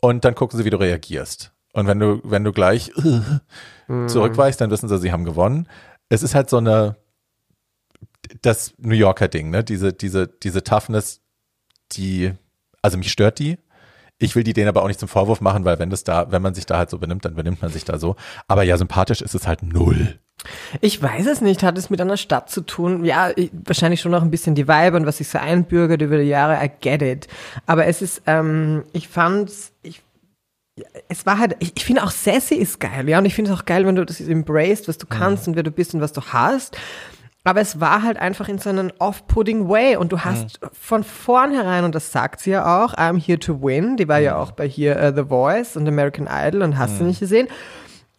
und 0.00 0.24
dann 0.24 0.34
gucken 0.34 0.58
sie, 0.58 0.64
wie 0.64 0.70
du 0.70 0.78
reagierst. 0.80 1.52
Und 1.74 1.86
wenn 1.86 1.98
du, 1.98 2.20
wenn 2.24 2.44
du 2.44 2.52
gleich 2.52 2.90
Mhm. 2.96 4.08
zurückweichst, 4.08 4.58
dann 4.60 4.70
wissen 4.70 4.88
sie, 4.88 4.98
sie 4.98 5.12
haben 5.12 5.24
gewonnen. 5.26 5.68
Es 6.08 6.22
ist 6.22 6.34
halt 6.34 6.48
so 6.48 6.56
eine, 6.56 6.96
das 8.42 8.74
New 8.78 8.94
Yorker 8.94 9.28
Ding, 9.28 9.50
ne? 9.50 9.64
Diese, 9.64 9.92
diese, 9.92 10.26
diese 10.26 10.62
Toughness, 10.62 11.20
die, 11.92 12.32
also 12.82 12.98
mich 12.98 13.12
stört 13.12 13.38
die. 13.38 13.58
Ich 14.18 14.36
will 14.36 14.44
die 14.44 14.52
denen 14.52 14.68
aber 14.68 14.82
auch 14.82 14.88
nicht 14.88 15.00
zum 15.00 15.08
Vorwurf 15.08 15.40
machen, 15.40 15.64
weil 15.64 15.78
wenn 15.78 15.90
das 15.90 16.04
da, 16.04 16.30
wenn 16.30 16.42
man 16.42 16.54
sich 16.54 16.66
da 16.66 16.78
halt 16.78 16.90
so 16.90 16.98
benimmt, 16.98 17.24
dann 17.24 17.34
benimmt 17.34 17.62
man 17.62 17.70
sich 17.70 17.84
da 17.84 17.98
so. 17.98 18.16
Aber 18.46 18.62
ja, 18.62 18.76
sympathisch 18.76 19.20
ist 19.20 19.34
es 19.34 19.46
halt 19.46 19.62
null. 19.62 20.18
Ich 20.80 21.00
weiß 21.02 21.26
es 21.26 21.40
nicht, 21.40 21.62
hat 21.62 21.78
es 21.78 21.90
mit 21.90 22.00
einer 22.00 22.16
Stadt 22.16 22.50
zu 22.50 22.60
tun? 22.60 23.04
Ja, 23.04 23.30
ich, 23.34 23.50
wahrscheinlich 23.52 24.00
schon 24.00 24.12
noch 24.12 24.22
ein 24.22 24.30
bisschen 24.30 24.54
die 24.54 24.68
Vibe 24.68 24.96
und 24.96 25.06
was 25.06 25.18
sich 25.18 25.28
so 25.28 25.38
einbürgert 25.38 26.02
über 26.02 26.18
die 26.18 26.24
Jahre, 26.24 26.64
I 26.64 26.70
get 26.80 27.02
it. 27.02 27.28
Aber 27.66 27.86
es 27.86 28.02
ist, 28.02 28.22
ähm, 28.26 28.84
ich 28.92 29.08
fand's, 29.08 29.72
ich, 29.82 30.02
es 31.08 31.24
war 31.26 31.38
halt, 31.38 31.56
ich, 31.60 31.72
ich 31.76 31.84
finde 31.84 32.04
auch 32.04 32.10
Sassy 32.10 32.56
ist 32.56 32.80
geil, 32.80 33.08
ja, 33.08 33.18
und 33.18 33.24
ich 33.24 33.34
finde 33.34 33.52
es 33.52 33.58
auch 33.58 33.64
geil, 33.64 33.86
wenn 33.86 33.96
du 33.96 34.04
das 34.04 34.20
embraced, 34.20 34.88
was 34.88 34.98
du 34.98 35.06
kannst 35.06 35.48
und 35.48 35.56
wer 35.56 35.62
du 35.62 35.70
bist 35.70 35.94
und 35.94 36.00
was 36.00 36.12
du 36.12 36.20
hast. 36.20 36.76
Aber 37.44 37.60
es 37.60 37.78
war 37.78 38.02
halt 38.02 38.16
einfach 38.16 38.48
in 38.48 38.58
so 38.58 38.70
einem 38.70 38.90
off-putting 38.98 39.68
way 39.68 39.96
und 39.96 40.12
du 40.12 40.20
hast 40.20 40.60
von 40.72 41.04
vornherein, 41.04 41.84
und 41.84 41.94
das 41.94 42.10
sagt 42.10 42.40
sie 42.40 42.52
ja 42.52 42.82
auch, 42.82 42.94
I'm 42.94 43.20
here 43.20 43.38
to 43.38 43.62
win, 43.62 43.96
die 43.96 44.08
war 44.08 44.18
ja 44.18 44.36
auch 44.36 44.52
bei 44.52 44.66
hier 44.66 44.96
äh, 44.96 45.12
The 45.14 45.24
Voice 45.24 45.76
und 45.76 45.86
American 45.86 46.26
Idol 46.30 46.62
und 46.62 46.78
hast 46.78 47.00
du 47.00 47.04
nicht 47.04 47.20
gesehen. 47.20 47.48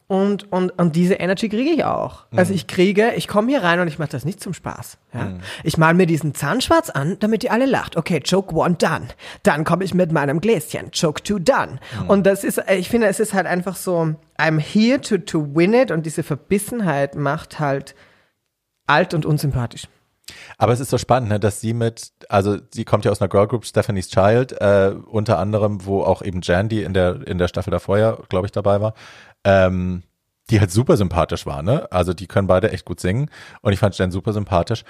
Und, 0.08 0.52
und, 0.52 0.78
und 0.78 0.96
diese 0.96 1.16
Energy 1.16 1.50
kriege 1.50 1.72
ich 1.72 1.84
auch. 1.84 2.26
Also 2.36 2.54
ich 2.54 2.68
kriege, 2.68 3.14
ich 3.16 3.28
komme 3.28 3.48
hier 3.50 3.64
rein 3.64 3.80
und 3.80 3.88
ich 3.88 3.98
mache 3.98 4.12
das 4.12 4.24
nicht 4.24 4.40
zum 4.40 4.54
Spaß. 4.54 5.00
Ja? 5.16 5.40
Ich 5.64 5.80
mal 5.80 5.96
mir 5.96 6.06
diesen 6.06 6.36
Zahn 6.36 6.62
schwarz 6.62 6.92
an, 6.92 7.18
damit 7.20 7.44
ihr 7.44 7.52
alle 7.52 7.66
lacht. 7.66 7.98
Okay, 7.98 8.22
Joke 8.24 8.54
one 8.54 8.76
done. 8.76 9.08
Dann 9.42 9.64
komme 9.64 9.84
ich 9.84 9.96
mit 9.96 10.12
meinem 10.12 10.42
Gläschen. 10.42 10.92
Joke 10.94 11.24
two 11.24 11.40
done. 11.40 11.80
Und 12.08 12.28
das 12.28 12.44
ist, 12.44 12.60
äh, 12.60 12.76
ich 12.76 12.90
finde, 12.90 13.08
es 13.08 13.20
ist 13.20 13.34
halt 13.34 13.48
einfach 13.48 13.76
so, 13.76 14.14
I'm 14.38 14.60
here 14.60 15.02
to, 15.02 15.18
to 15.18 15.56
win 15.56 15.74
it 15.74 15.90
und 15.90 16.06
diese 16.06 16.22
Verbissenheit 16.22 17.16
macht 17.16 17.60
halt 17.60 17.96
alt 18.88 19.14
und 19.14 19.26
unsympathisch. 19.26 19.88
Aber 20.58 20.74
es 20.74 20.80
ist 20.80 20.90
so 20.90 20.98
spannend, 20.98 21.30
ne, 21.30 21.40
dass 21.40 21.62
sie 21.62 21.74
mit, 21.74 22.12
also 22.30 22.58
sie 22.74 22.86
kommt 22.86 23.06
ja 23.06 23.12
aus 23.12 23.22
einer 23.22 23.30
Girl 23.30 23.48
Group, 23.48 23.66
Stephanie's 23.66 24.10
Child, 24.10 24.54
äh, 24.54 24.96
unter 25.06 25.38
anderem, 25.38 25.86
wo 25.86 26.04
auch 26.04 26.22
eben 26.22 26.42
Jandy 26.42 26.84
in 26.84 26.94
der, 26.94 27.28
in 27.28 27.38
der 27.38 27.48
Staffel 27.48 27.72
davor 27.72 27.98
ja, 27.98 28.18
glaube 28.30 28.48
ich, 28.48 28.52
dabei 28.52 28.82
war, 28.82 28.94
ähm, 29.44 30.04
die 30.50 30.60
halt 30.60 30.72
super 30.72 30.98
sympathisch 30.98 31.46
war, 31.46 31.62
ne? 31.62 31.92
Also 31.92 32.14
die 32.14 32.28
können 32.28 32.48
beide 32.48 32.72
echt 32.72 32.86
gut 32.86 33.00
singen 33.00 33.30
und 33.62 33.74
ich 33.74 33.80
fand 33.80 33.98
Jan 33.98 34.12
super 34.12 34.34
sympathisch. 34.34 34.84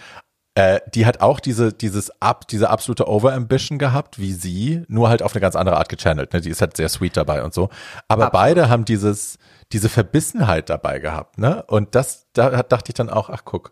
Äh, 0.57 0.79
die 0.93 1.05
hat 1.05 1.19
auch 1.19 1.41
diese, 1.41 1.73
dieses 1.73 2.21
ab, 2.21 2.47
diese 2.47 2.69
absolute 2.69 3.09
Overambition 3.09 3.77
gehabt, 3.77 4.19
wie 4.19 4.31
sie, 4.31 4.83
nur 4.87 5.09
halt 5.09 5.21
auf 5.21 5.33
eine 5.33 5.41
ganz 5.41 5.57
andere 5.57 5.77
Art 5.77 5.89
gechannelt. 5.89 6.31
Ne? 6.31 6.39
Die 6.39 6.49
ist 6.49 6.61
halt 6.61 6.77
sehr 6.77 6.87
sweet 6.87 7.17
dabei 7.17 7.43
und 7.43 7.53
so. 7.53 7.69
Aber 8.07 8.29
beide 8.29 8.69
haben 8.69 8.85
dieses, 8.85 9.37
diese 9.71 9.89
Verbissenheit 9.89 10.69
dabei 10.69 10.99
gehabt, 10.99 11.37
ne? 11.37 11.63
Und 11.67 11.95
das, 11.95 12.27
da 12.33 12.63
dachte 12.63 12.89
ich 12.89 12.95
dann 12.95 13.09
auch, 13.09 13.29
ach 13.29 13.43
guck, 13.45 13.71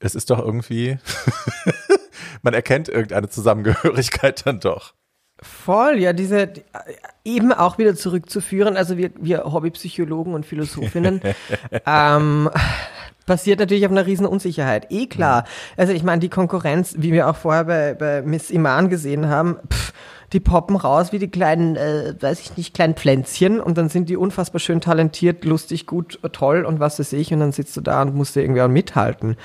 es 0.00 0.14
ist 0.14 0.30
doch 0.30 0.38
irgendwie, 0.38 0.98
man 2.42 2.54
erkennt 2.54 2.88
irgendeine 2.88 3.28
Zusammengehörigkeit 3.28 4.46
dann 4.46 4.60
doch. 4.60 4.94
Voll, 5.42 5.98
ja, 5.98 6.12
diese 6.12 6.48
die, 6.48 6.62
eben 7.24 7.52
auch 7.52 7.78
wieder 7.78 7.94
zurückzuführen, 7.94 8.76
also 8.76 8.98
wir, 8.98 9.10
wir 9.18 9.44
Hobbypsychologen 9.44 10.34
und 10.34 10.44
Philosophinnen, 10.44 11.22
ähm, 11.86 12.50
basiert 13.26 13.60
natürlich 13.60 13.86
auf 13.86 13.92
einer 13.92 14.06
riesen 14.06 14.26
Unsicherheit. 14.26 14.90
Eh 14.90 15.06
klar. 15.06 15.44
Also 15.76 15.92
ich 15.92 16.02
meine, 16.02 16.20
die 16.20 16.28
Konkurrenz, 16.28 16.94
wie 16.98 17.12
wir 17.12 17.28
auch 17.28 17.36
vorher 17.36 17.64
bei, 17.64 17.94
bei 17.94 18.22
Miss 18.22 18.50
Iman 18.50 18.88
gesehen 18.88 19.28
haben, 19.28 19.56
pff, 19.72 19.92
die 20.32 20.40
poppen 20.40 20.76
raus 20.76 21.12
wie 21.12 21.18
die 21.18 21.30
kleinen, 21.30 21.76
äh, 21.76 22.14
weiß 22.18 22.40
ich 22.40 22.56
nicht, 22.56 22.74
kleinen 22.74 22.94
Pflänzchen 22.94 23.60
und 23.60 23.78
dann 23.78 23.88
sind 23.88 24.08
die 24.08 24.16
unfassbar 24.16 24.60
schön 24.60 24.80
talentiert, 24.80 25.44
lustig, 25.44 25.86
gut, 25.86 26.20
toll 26.32 26.64
und 26.64 26.80
was 26.80 26.98
weiß 26.98 27.12
ich 27.14 27.32
und 27.32 27.40
dann 27.40 27.52
sitzt 27.52 27.76
du 27.76 27.80
da 27.80 28.02
und 28.02 28.14
musst 28.14 28.36
dir 28.36 28.42
irgendwie 28.42 28.62
auch 28.62 28.68
mithalten. 28.68 29.36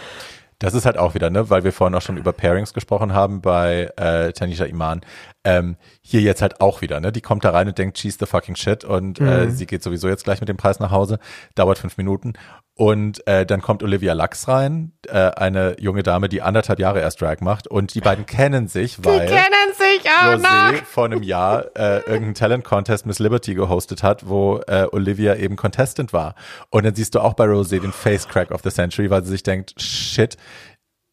Das 0.60 0.74
ist 0.74 0.86
halt 0.86 0.98
auch 0.98 1.16
wieder, 1.16 1.30
ne, 1.30 1.50
weil 1.50 1.64
wir 1.64 1.74
vorhin 1.74 1.96
auch 1.96 2.02
schon 2.02 2.18
über 2.18 2.32
Pairings 2.32 2.74
gesprochen 2.74 3.14
haben 3.14 3.42
bei 3.42 3.90
äh, 3.98 4.32
Tanisha 4.32 4.66
Iman. 4.66 5.02
Ähm, 5.46 5.78
hier 6.02 6.22
jetzt 6.22 6.41
halt 6.41 6.60
auch 6.60 6.82
wieder, 6.82 7.00
ne? 7.00 7.12
Die 7.12 7.22
kommt 7.22 7.46
da 7.46 7.52
rein 7.52 7.68
und 7.68 7.78
denkt, 7.78 7.98
she's 7.98 8.18
the 8.20 8.26
fucking 8.26 8.56
shit 8.56 8.84
und 8.84 9.22
äh, 9.22 9.50
sie 9.52 9.68
geht 9.68 9.84
sowieso 9.84 10.08
jetzt 10.08 10.24
gleich 10.24 10.41
mit 10.41 10.50
dem 10.50 10.58
Preis 10.58 10.80
nach 10.80 10.91
Hause, 10.91 11.20
dauert 11.54 11.78
fünf 11.78 11.98
Minuten. 11.98 12.34
Und 12.78 13.26
äh, 13.26 13.46
dann 13.46 13.62
kommt 13.62 13.84
Olivia 13.84 14.12
Lux 14.14 14.50
rein, 14.50 14.91
äh, 15.08 15.14
eine 15.14 15.78
junge 15.80 16.04
Dame, 16.04 16.28
die 16.28 16.41
anderthalb 16.41 16.80
Jahre 16.80 17.00
erst 17.00 17.22
Drag 17.22 17.39
macht 17.39 17.68
und 17.68 17.93
die 17.93 18.02
beiden 18.02 18.26
kennen 18.26 18.68
sich, 18.68 19.02
weil 19.04 19.30
sich 19.78 20.12
Rosé 20.41 20.84
vor 20.84 21.06
einem 21.06 21.24
Jahr 21.24 21.68
äh, 21.76 22.00
irgendeinen 22.00 22.34
Talent 22.34 22.64
Contest 22.66 23.06
Miss 23.06 23.20
Liberty 23.20 23.56
gehostet 23.56 24.04
hat, 24.04 24.28
wo 24.28 24.60
äh, 24.68 24.88
Olivia 24.91 25.36
eben 25.36 25.56
Contestant 25.56 26.12
war. 26.12 26.36
Und 26.70 26.86
dann 26.86 26.96
siehst 26.96 27.16
du 27.16 27.20
auch 27.20 27.34
bei 27.34 27.46
Rosé 27.46 27.80
den 27.80 27.93
Face 27.93 28.28
Crack 28.28 28.52
of 28.52 28.62
the 28.64 28.72
Century, 28.72 29.10
weil 29.10 29.24
sie 29.24 29.32
sich 29.32 29.43
denkt, 29.43 29.82
shit, 29.82 30.36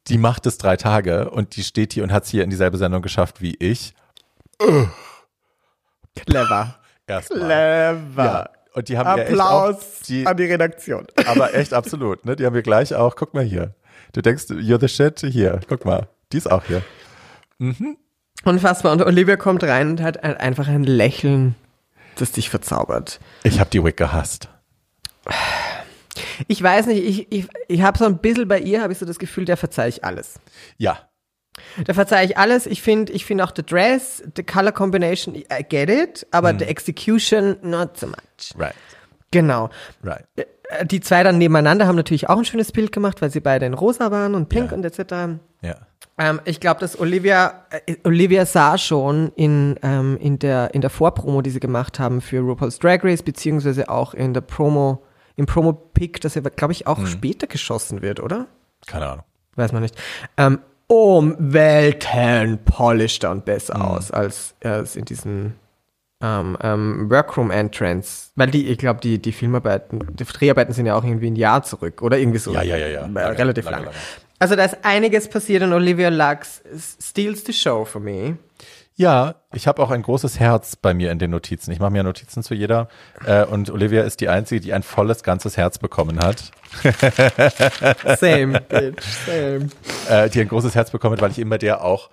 die 0.09 0.19
macht 0.19 0.47
es 0.47 0.59
drei 0.59 0.77
Tage 0.77 1.31
und 1.31 1.55
die 1.57 1.63
steht 1.63 1.93
hier 1.93 2.03
und 2.03 2.13
hat 2.13 2.25
es 2.25 2.31
hier 2.31 2.43
in 2.43 2.51
dieselbe 2.51 2.77
Sendung 2.77 3.03
geschafft 3.03 3.41
wie 3.41 3.55
ich. 3.61 3.95
Clever. 6.27 6.79
Erstmal. 7.07 7.41
Clever. 7.41 8.25
Ja. 8.25 8.49
Und 8.75 8.89
die 8.89 8.97
haben 8.97 9.17
wir 9.17 9.27
echt 9.27 9.41
auch, 9.41 9.79
die, 10.09 10.25
die 10.25 10.45
Redaktion. 10.45 11.07
aber 11.27 11.55
echt 11.55 11.75
absolut, 11.75 12.25
ne? 12.25 12.37
Die 12.37 12.47
haben 12.47 12.55
wir 12.55 12.63
gleich 12.63 12.95
auch, 12.95 13.17
guck 13.17 13.35
mal 13.35 13.45
hier. 13.45 13.75
Du 14.15 14.23
denkst, 14.23 14.45
you're 14.45 14.81
the 14.81 14.89
shit, 14.89 15.21
hier, 15.21 15.61
guck 15.69 15.85
mal. 15.85 16.09
Die 16.33 16.39
ist 16.39 16.51
auch 16.51 16.65
hier. 16.65 16.83
Unfassbar. 18.45 18.93
Und 18.93 19.03
Olivia 19.03 19.37
kommt 19.37 19.63
rein 19.65 19.91
und 19.91 20.01
hat 20.03 20.23
ein- 20.25 20.37
einfach 20.37 20.69
ein 20.69 20.85
Lächeln, 20.85 21.55
das 22.17 22.33
dich 22.33 22.49
verzaubert. 22.51 23.21
Ich 23.43 23.61
habe 23.61 23.71
die 23.71 23.85
Wick 23.85 23.97
gehasst. 23.99 24.49
Ich 26.49 26.63
weiß 26.63 26.87
nicht, 26.87 27.05
ich, 27.05 27.33
ich, 27.33 27.49
ich 27.69 27.83
habe 27.83 27.99
so 27.99 28.05
ein 28.07 28.19
bisschen 28.19 28.49
bei 28.49 28.59
ihr, 28.59 28.83
habe 28.83 28.93
ich 28.93 28.99
so 28.99 29.07
das 29.07 29.19
Gefühl, 29.19 29.45
der 29.45 29.57
verzeihe 29.57 29.89
ich 29.89 30.05
alles. 30.05 30.41
Ja. 30.79 30.99
Da 31.85 31.93
verzeihe 31.95 32.27
ich 32.27 32.39
alles. 32.39 32.67
Ich 32.67 32.83
finde 32.83 33.13
ich 33.13 33.25
finde 33.25 33.45
auch 33.45 33.53
the 33.55 33.63
dress, 33.65 34.23
the 34.37 34.43
color 34.43 34.73
combination, 34.73 35.35
I 35.37 35.63
get 35.69 35.91
it, 35.91 36.27
aber 36.31 36.55
the 36.59 36.65
execution, 36.65 37.57
not 37.63 37.97
so 37.99 38.07
much. 38.07 38.55
Right. 38.59 38.75
Genau. 39.31 39.71
Right. 40.03 40.25
Äh, 40.37 40.87
Die 40.87 41.01
zwei 41.01 41.23
dann 41.23 41.37
nebeneinander 41.39 41.87
haben 41.87 41.97
natürlich 41.97 42.29
auch 42.31 42.39
ein 42.39 42.45
schönes 42.47 42.73
Bild 42.73 42.93
gemacht, 42.93 43.21
weil 43.21 43.31
sie 43.31 43.41
beide 43.41 43.67
in 43.67 43.75
rosa 43.75 44.11
waren 44.11 44.35
und 44.35 44.49
pink 44.49 44.71
Ja. 44.71 44.77
und 44.77 44.85
etc. 44.85 45.39
Ja. 45.61 45.77
Ähm, 46.19 46.41
ich 46.47 46.61
glaube, 46.61 46.81
dass 46.81 46.99
Olivia, 46.99 47.65
äh, 47.87 47.97
Olivia 48.05 48.47
sah 48.47 48.79
schon 48.79 49.33
in, 49.37 49.79
ähm, 49.83 50.17
in, 50.21 50.39
der, 50.39 50.73
in 50.75 50.81
der 50.81 50.91
Vorpromo, 50.91 51.43
die 51.43 51.51
sie 51.51 51.61
gemacht 51.61 51.99
haben 51.99 52.21
für 52.23 52.41
RuPaul's 52.41 52.79
Drag 52.79 53.05
Race, 53.05 53.23
beziehungsweise 53.23 53.89
auch 53.91 54.15
in 54.15 54.33
der 54.35 54.41
Promo, 54.43 55.03
im 55.37 55.47
Promo-Pick, 55.47 56.21
dass 56.23 56.37
er, 56.37 56.43
glaube 56.43 56.73
ich, 56.73 56.87
auch 56.87 57.07
später 57.07 57.47
geschossen 57.47 58.01
wird, 58.03 58.21
oder? 58.21 58.47
Keine 58.87 59.07
Ahnung. 59.09 59.25
Weiß 59.57 59.73
man 59.73 59.83
nicht. 59.83 59.95
Ähm, 60.37 60.59
um 60.93 61.35
Welten 61.39 62.59
polischter 62.67 63.31
und 63.31 63.47
besser 63.47 63.83
aus, 63.83 64.11
als 64.11 64.55
es 64.61 64.95
in 64.95 65.07
diesen 65.07 65.55
ähm, 66.23 66.59
ähm, 66.63 67.11
Workroom-Entrance. 67.11 68.33
Weil 68.37 68.51
die, 68.51 68.69
ich 68.69 68.77
glaube, 68.77 69.01
die, 69.01 69.19
die 69.19 69.33
Filmarbeiten, 69.33 70.01
die 70.13 70.25
Dreharbeiten 70.25 70.75
sind 70.75 70.85
ja 70.85 70.95
auch 70.95 71.03
irgendwie 71.03 71.31
ein 71.31 71.37
Jahr 71.37 71.63
zurück, 71.63 72.03
oder 72.03 72.19
irgendwie 72.19 72.39
so. 72.39 72.53
Ja, 72.53 72.63
ja, 72.63 72.77
ja, 72.77 72.89
ja. 72.89 73.07
Äh, 73.07 73.09
Lange, 73.09 73.39
relativ 73.39 73.65
lange, 73.65 73.77
lang. 73.77 73.85
lange. 73.87 73.97
Also 74.39 74.55
da 74.55 74.67
ist 74.67 74.77
einiges 74.83 75.29
passiert 75.29 75.63
und 75.63 75.73
Olivia 75.73 76.11
Lux 76.11 76.63
steals 77.01 77.47
the 77.47 77.55
show 77.55 77.87
for 77.87 78.01
me. 78.01 78.37
Ja, 79.03 79.35
ich 79.53 79.67
habe 79.67 79.83
auch 79.83 79.91
ein 79.91 80.03
großes 80.03 80.39
Herz 80.39 80.77
bei 80.77 80.95
mir 80.95 81.11
in 81.11 81.19
den 81.19 81.33
Notizen. 81.33 81.73
Ich 81.73 81.81
mache 81.81 81.91
mir 81.91 82.05
Notizen 82.05 82.45
zu 82.45 82.55
jeder. 82.55 82.87
Äh, 83.27 83.45
und 83.45 83.69
Olivia 83.69 84.03
ist 84.03 84.21
die 84.21 84.29
Einzige, 84.29 84.61
die 84.61 84.73
ein 84.73 84.85
volles, 84.85 85.25
ganzes 85.25 85.57
Herz 85.57 85.79
bekommen 85.79 86.21
hat. 86.21 86.53
Same, 88.21 88.61
bitch, 88.69 89.03
same. 89.27 89.71
Äh, 90.09 90.31
die 90.31 90.41
ein 90.41 90.47
großes 90.47 90.77
Herz 90.77 90.93
bekommen 90.93 91.17
hat, 91.17 91.21
weil 91.21 91.33
ich 91.33 91.41
immer 91.41 91.59
der 91.59 91.83
auch, 91.83 92.11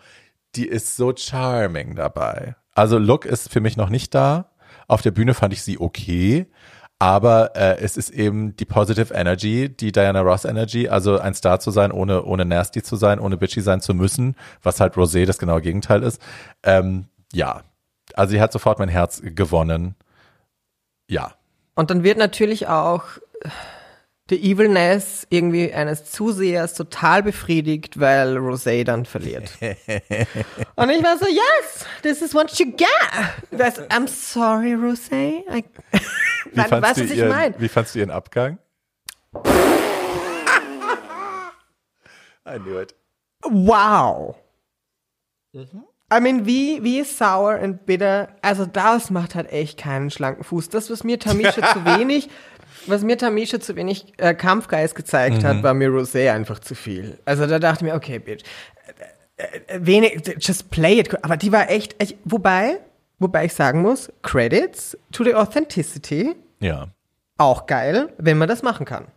die 0.56 0.66
ist 0.66 0.98
so 0.98 1.14
charming 1.16 1.94
dabei. 1.94 2.56
Also 2.74 2.98
Look 2.98 3.26
ist 3.26 3.54
für 3.54 3.62
mich 3.62 3.78
noch 3.78 3.90
nicht 3.90 4.16
da. 4.16 4.50
Auf 4.88 5.04
der 5.04 5.12
Bühne 5.12 5.36
fand 5.36 5.54
ich 5.54 5.62
sie 5.62 5.80
okay. 5.80 6.48
Aber 7.02 7.56
äh, 7.56 7.78
es 7.80 7.96
ist 7.96 8.10
eben 8.10 8.58
die 8.58 8.66
Positive 8.66 9.14
Energy, 9.14 9.70
die 9.70 9.94
Diana 9.94 10.20
Ross 10.20 10.44
Energy, 10.44 10.90
also 10.90 11.18
ein 11.18 11.34
Star 11.34 11.62
zu 11.62 11.72
sein, 11.72 11.94
ohne, 11.94 12.24
ohne 12.24 12.44
nasty 12.44 12.84
zu 12.84 12.98
sein, 12.98 13.22
ohne 13.22 13.38
bitchy 13.38 13.62
sein 13.62 13.80
zu 13.80 13.94
müssen, 13.94 14.36
was 14.62 14.82
halt 14.82 14.96
Rosé 14.96 15.26
das 15.26 15.38
genaue 15.38 15.62
Gegenteil 15.62 16.04
ist. 16.04 16.22
Ähm, 16.62 17.06
ja, 17.32 17.64
also 18.16 18.32
sie 18.32 18.42
hat 18.42 18.52
sofort 18.52 18.80
mein 18.80 18.90
Herz 18.90 19.22
gewonnen. 19.24 19.96
Ja, 21.08 21.36
Und 21.76 21.90
dann 21.90 22.04
wird 22.04 22.18
natürlich 22.18 22.68
auch 22.68 23.06
die 24.30 24.52
Evilness 24.52 25.26
irgendwie 25.30 25.74
eines 25.74 26.12
Zusehers 26.12 26.74
total 26.74 27.24
befriedigt, 27.24 28.00
weil 28.00 28.38
Rosé 28.38 28.84
dann 28.84 29.06
verliert. 29.06 29.52
Und 30.76 30.90
ich 30.90 31.04
war 31.04 31.18
so, 31.18 31.26
yes, 31.26 31.86
this 32.04 32.22
is 32.22 32.36
what 32.36 32.60
you 32.60 32.66
get. 32.72 32.88
I'm 33.90 34.08
sorry, 34.08 34.74
Rosé. 34.74 35.44
I, 36.46 36.50
Wie 36.58 36.62
fandst, 36.62 36.90
weißt 36.90 37.00
du 37.00 37.04
ich 37.04 37.16
ihren, 37.16 37.30
meine? 37.30 37.56
wie 37.60 37.68
fandst 37.68 37.96
du 37.96 38.00
ihren 38.00 38.12
Abgang? 38.12 38.58
I 42.46 42.58
knew 42.58 42.80
it. 42.80 42.96
Wow. 43.44 44.36
I 46.12 46.20
mean, 46.20 46.46
wie, 46.46 46.84
wie 46.84 47.04
sour 47.04 47.60
and 47.60 47.86
bitter, 47.86 48.30
also 48.42 48.66
das 48.66 49.10
macht 49.12 49.36
halt 49.36 49.52
echt 49.52 49.78
keinen 49.80 50.10
schlanken 50.10 50.44
Fuß. 50.44 50.70
Das, 50.70 50.90
was 50.90 51.04
mir 51.04 51.20
Tamisha 51.20 51.74
zu 51.74 51.86
wenig, 51.98 52.30
was 52.88 53.04
mir 53.04 53.18
Tamisha 53.18 53.60
zu 53.60 53.76
wenig 53.76 54.14
äh, 54.18 54.34
Kampfgeist 54.34 54.96
gezeigt 54.96 55.44
hat, 55.44 55.62
war 55.62 55.74
mir 55.74 55.90
Rosé 55.90 56.32
einfach 56.32 56.60
zu 56.60 56.74
viel. 56.76 57.20
Also 57.26 57.46
da 57.46 57.60
dachte 57.60 57.86
ich 57.86 57.92
mir, 57.92 57.96
okay, 57.96 58.18
bitch, 58.20 58.44
äh, 59.38 59.44
äh, 59.68 59.80
wenig, 59.82 60.36
just 60.40 60.72
play 60.72 61.00
it. 61.00 61.24
Aber 61.24 61.38
die 61.38 61.52
war 61.52 61.70
echt, 61.70 62.02
echt 62.02 62.18
wobei, 62.26 62.80
wobei 63.20 63.46
ich 63.46 63.54
sagen 63.54 63.82
muss, 63.82 64.12
Credits 64.22 64.98
to 65.12 65.24
the 65.24 65.36
authenticity, 65.36 66.36
Ja. 66.60 66.88
auch 67.38 67.66
geil, 67.68 68.14
wenn 68.18 68.38
man 68.38 68.48
das 68.50 68.64
machen 68.64 68.86
kann. 68.86 69.08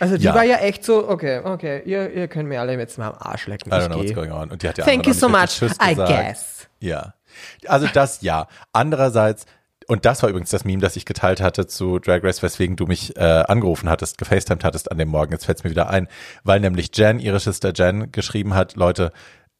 Also 0.00 0.16
die 0.16 0.24
Ja. 0.24 0.34
war 0.34 0.44
ja 0.44 0.56
echt 0.58 0.84
so, 0.84 1.08
okay, 1.08 1.40
okay, 1.44 1.82
ihr, 1.84 2.10
ihr 2.12 2.28
könnt 2.28 2.48
mir 2.48 2.60
alle 2.60 2.78
jetzt 2.78 2.96
mal 2.98 3.08
am 3.08 3.16
Arsch 3.18 3.46
lecken. 3.46 3.70
I 3.70 3.74
don't 3.76 3.88
know 3.88 3.98
what's 3.98 4.14
going 4.14 4.32
on. 4.32 4.50
Und 4.50 4.62
die 4.62 4.68
hat 4.68 4.78
ja 4.78 4.84
Thank 4.84 5.06
you 5.06 5.12
so 5.12 5.28
much, 5.28 5.60
I 5.82 5.94
guess. 5.94 6.66
Ja. 6.80 7.14
Also 7.66 7.86
das 7.92 8.22
ja. 8.22 8.48
Andererseits, 8.72 9.44
und 9.86 10.06
das 10.06 10.22
war 10.22 10.30
übrigens 10.30 10.48
das 10.50 10.64
Meme, 10.64 10.80
das 10.80 10.96
ich 10.96 11.04
geteilt 11.04 11.42
hatte 11.42 11.66
zu 11.66 11.98
Drag 11.98 12.22
Race, 12.24 12.42
weswegen 12.42 12.76
du 12.76 12.86
mich 12.86 13.16
äh, 13.18 13.20
angerufen 13.46 13.90
hattest, 13.90 14.16
gefacetimed 14.16 14.64
hattest 14.64 14.90
an 14.90 14.96
dem 14.96 15.08
Morgen. 15.08 15.32
Jetzt 15.32 15.44
fällt 15.44 15.58
es 15.58 15.64
mir 15.64 15.70
wieder 15.70 15.90
ein, 15.90 16.08
weil 16.42 16.60
nämlich 16.60 16.90
Jen, 16.94 17.18
ihre 17.18 17.38
Schwester 17.38 17.72
Jen, 17.74 18.10
geschrieben 18.12 18.54
hat, 18.54 18.76
Leute, 18.76 19.12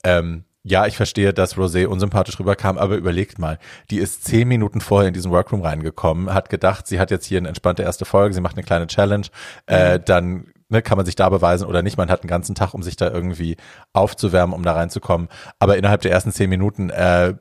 ähm, 0.03 0.45
ja, 0.69 0.85
ich 0.87 0.97
verstehe, 0.97 1.33
dass 1.33 1.57
Rosé 1.57 1.87
unsympathisch 1.87 2.41
rüberkam, 2.41 2.77
aber 2.77 2.97
überlegt 2.97 3.39
mal, 3.39 3.61
die 3.89 3.99
ist 3.99 4.25
zehn 4.25 4.49
Minuten 4.49 4.81
vorher 4.81 5.07
in 5.07 5.15
diesen 5.15 5.31
Workroom 5.31 5.63
reingekommen, 5.63 6.35
hat 6.35 6.51
gedacht, 6.51 6.89
sie 6.89 6.99
hat 6.99 7.13
jetzt 7.13 7.25
hier 7.25 7.39
eine 7.39 7.47
entspannte 7.47 7.85
erste 7.85 8.05
Folge, 8.05 8.35
sie 8.35 8.41
macht 8.41 8.57
eine 8.57 8.65
kleine 8.65 8.89
Challenge, 8.89 9.27
äh, 9.67 10.01
dann 10.01 10.49
ne, 10.69 10.83
kann 10.83 10.97
man 10.97 11.07
sich 11.07 11.15
da 11.15 11.29
beweisen 11.29 11.69
oder 11.69 11.83
nicht. 11.83 11.97
Man 11.97 12.11
hat 12.11 12.23
einen 12.23 12.29
ganzen 12.29 12.57
Tag, 12.57 12.75
um 12.75 12.83
sich 12.83 12.97
da 12.97 13.09
irgendwie 13.09 13.57
aufzuwärmen, 13.93 14.57
um 14.57 14.65
da 14.65 14.73
reinzukommen. 14.73 15.29
Aber 15.61 15.77
innerhalb 15.77 16.01
der 16.01 16.11
ersten 16.11 16.33
zehn 16.33 16.51
Minuten 16.51 16.91
äh, 16.91 17.35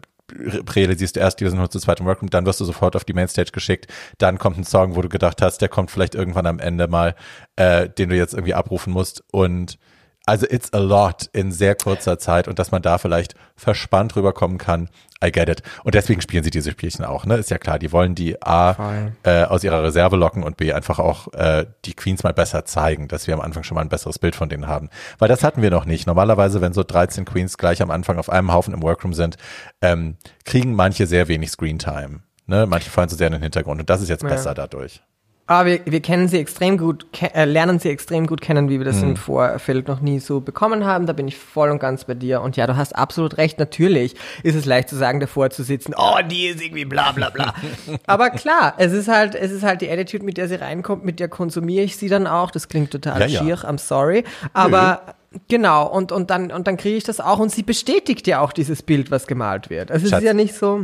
realisierst 0.76 1.16
du 1.16 1.20
erst, 1.20 1.40
die 1.40 1.48
sind 1.48 1.58
nur 1.58 1.72
zu 1.72 1.80
zweit 1.80 2.02
im 2.02 2.06
Workroom, 2.06 2.30
dann 2.30 2.46
wirst 2.46 2.60
du 2.60 2.66
sofort 2.66 2.96
auf 2.96 3.06
die 3.06 3.14
Mainstage 3.14 3.50
geschickt, 3.52 3.92
dann 4.20 4.38
kommt 4.38 4.60
ein 4.60 4.64
Song, 4.66 4.96
wo 4.96 5.02
du 5.02 5.10
gedacht 5.10 5.42
hast, 5.42 5.62
der 5.62 5.70
kommt 5.70 5.90
vielleicht 5.90 6.14
irgendwann 6.14 6.46
am 6.46 6.60
Ende 6.60 6.88
mal, 6.88 7.16
äh, 7.56 7.90
den 7.90 8.10
du 8.10 8.16
jetzt 8.16 8.36
irgendwie 8.36 8.54
abrufen 8.54 8.94
musst. 8.94 9.24
Und 9.32 9.80
also 10.26 10.46
it's 10.50 10.74
a 10.74 10.80
lot 10.80 11.30
in 11.34 11.52
sehr 11.52 11.76
kurzer 11.76 12.18
Zeit 12.20 12.48
und 12.48 12.58
dass 12.60 12.72
man 12.72 12.82
da 12.82 12.98
vielleicht 12.98 13.36
verspannt 13.56 14.16
rüberkommen 14.16 14.58
kann, 14.58 14.90
I 15.24 15.32
get 15.32 15.50
it. 15.50 15.64
Und 15.84 15.96
deswegen 15.96 16.22
spielen 16.22 16.44
sie 16.44 16.50
diese 16.50 16.72
Spielchen 16.72 17.06
auch, 17.06 17.26
ne? 17.26 17.36
Ist 17.38 17.50
ja 17.50 17.58
klar, 17.58 17.80
die 17.80 17.92
wollen 17.92 18.16
die 18.16 18.42
A 18.42 18.76
äh, 19.24 19.44
aus 19.46 19.64
ihrer 19.64 19.82
Reserve 19.82 20.16
locken 20.18 20.44
und 20.44 20.58
B 20.58 20.74
einfach 20.74 21.00
auch 21.00 21.32
äh, 21.34 21.66
die 21.86 21.94
Queens 21.94 22.24
mal 22.24 22.34
besser 22.34 22.66
zeigen, 22.66 23.08
dass 23.08 23.26
wir 23.28 23.34
am 23.34 23.42
Anfang 23.42 23.64
schon 23.64 23.76
mal 23.76 23.82
ein 23.82 23.90
besseres 23.90 24.20
Bild 24.20 24.36
von 24.36 24.50
denen 24.50 24.68
haben. 24.68 24.90
Weil 25.18 25.30
das 25.30 25.44
hatten 25.44 25.62
wir 25.62 25.72
noch 25.72 25.86
nicht. 25.86 26.06
Normalerweise, 26.06 26.60
wenn 26.62 26.74
so 26.74 26.84
13 26.84 27.26
Queens 27.26 27.58
gleich 27.58 27.82
am 27.82 27.92
Anfang 27.92 28.18
auf 28.18 28.30
einem 28.30 28.52
Haufen 28.52 28.74
im 28.74 28.84
Workroom 28.84 29.14
sind, 29.14 29.38
ähm, 29.82 30.18
kriegen 30.44 30.74
manche 30.76 31.08
sehr 31.08 31.28
wenig 31.28 31.50
Screentime. 31.52 32.20
Ne? 32.46 32.66
Manche 32.68 32.90
fallen 32.90 33.10
so 33.10 33.16
sehr 33.16 33.28
in 33.28 33.34
den 33.34 33.42
Hintergrund 33.42 33.80
und 33.80 33.90
das 33.90 34.02
ist 34.02 34.10
jetzt 34.10 34.24
Ja. 34.24 34.30
besser 34.30 34.54
dadurch. 34.54 35.02
Aber 35.48 35.70
wir, 35.70 35.80
wir 35.86 36.02
kennen 36.02 36.28
sie 36.28 36.40
extrem 36.40 36.78
gut, 36.80 37.06
äh, 37.22 37.46
lernen 37.46 37.78
sie 37.78 37.90
extrem 37.90 38.26
gut 38.26 38.42
kennen, 38.42 38.68
wie 38.68 38.80
wir 38.80 38.86
das 38.86 39.04
im 39.04 39.16
Vorfeld 39.16 39.88
noch 39.88 40.02
nie 40.02 40.18
so 40.20 40.40
bekommen 40.42 40.86
haben. 40.86 41.06
Da 41.06 41.14
bin 41.14 41.28
ich 41.28 41.38
voll 41.38 41.70
und 41.70 41.78
ganz 41.78 42.06
bei 42.06 42.16
dir. 42.16 42.42
Und 42.42 42.58
ja, 42.58 42.66
du 42.66 42.76
hast 42.76 42.96
absolut 42.96 43.38
recht. 43.38 43.60
Natürlich 43.60 44.16
ist 44.42 44.56
es 44.56 44.66
leicht 44.66 44.90
zu 44.90 44.96
sagen, 44.96 45.20
davor 45.20 45.52
zu 45.52 45.62
sitzen, 45.64 45.94
oh, 45.96 46.16
die 46.28 46.48
ist 46.48 46.64
irgendwie 46.64 46.86
bla 46.86 47.12
bla 47.12 47.30
bla. 47.30 47.54
Aber 48.08 48.32
klar, 48.32 48.74
es 48.78 48.92
ist 48.92 49.08
halt, 49.08 49.36
es 49.36 49.52
ist 49.52 49.62
halt 49.62 49.82
die 49.82 49.90
Attitude, 49.92 50.26
mit 50.26 50.38
der 50.38 50.48
sie 50.48 50.56
reinkommt, 50.56 51.06
mit 51.06 51.20
der 51.20 51.28
konsumiere 51.28 51.84
ich 51.86 51.96
sie 51.98 52.10
dann 52.10 52.26
auch. 52.26 52.50
Das 52.50 52.68
klingt 52.68 52.90
total 52.90 53.22
Ja, 53.22 53.28
ja. 53.28 53.40
schier, 53.44 53.58
I'm 53.58 53.78
sorry. 53.78 54.24
Aber 54.54 55.16
genau, 55.48 55.86
und, 55.88 56.12
und 56.12 56.32
dann, 56.32 56.52
und 56.52 56.66
dann 56.66 56.78
kriege 56.78 56.98
ich 56.98 57.04
das 57.04 57.20
auch. 57.20 57.38
Und 57.38 57.52
sie 57.52 57.62
bestätigt 57.62 58.26
ja 58.26 58.40
auch 58.40 58.52
dieses 58.52 58.82
Bild, 58.82 59.12
was 59.12 59.28
gemalt 59.28 59.70
wird. 59.70 59.92
Also 59.92 60.08
es 60.08 60.12
ist 60.12 60.24
ja 60.24 60.34
nicht 60.34 60.56
so, 60.56 60.80
Ja. 60.80 60.84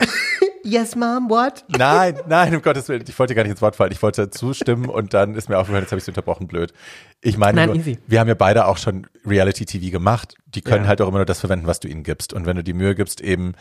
yes, 0.64 0.94
mom, 0.96 1.28
what? 1.30 1.64
Nein, 1.68 2.18
nein, 2.28 2.54
um 2.54 2.62
Gottes 2.62 2.88
Willen. 2.88 3.04
Ich 3.08 3.18
wollte 3.18 3.34
gar 3.34 3.42
nicht 3.42 3.50
ins 3.52 3.62
Wort 3.62 3.76
fallen. 3.76 3.92
Ich 3.92 4.02
wollte 4.02 4.30
zustimmen 4.30 4.88
und 4.88 5.14
dann 5.14 5.34
ist 5.34 5.48
mir 5.48 5.58
aufgefallen, 5.58 5.82
jetzt 5.84 5.92
habe 5.92 5.98
ich 5.98 6.04
es 6.04 6.08
unterbrochen, 6.08 6.46
blöd. 6.46 6.72
Ich 7.20 7.36
meine, 7.36 7.66
Nein, 7.66 7.82
nur, 7.84 7.96
wir 8.06 8.20
haben 8.20 8.28
ja 8.28 8.34
beide 8.34 8.66
auch 8.66 8.78
schon 8.78 9.06
Reality-TV 9.26 9.90
gemacht. 9.90 10.34
Die 10.46 10.60
können 10.62 10.84
Ja. 10.84 10.88
halt 10.88 11.00
auch 11.00 11.08
immer 11.08 11.18
nur 11.18 11.26
das 11.26 11.40
verwenden, 11.40 11.66
was 11.66 11.80
du 11.80 11.88
ihnen 11.88 12.02
gibst. 12.02 12.32
Und 12.32 12.46
wenn 12.46 12.56
du 12.56 12.62
die 12.64 12.74
Mühe 12.74 12.94
gibst, 12.94 13.20
eben 13.20 13.54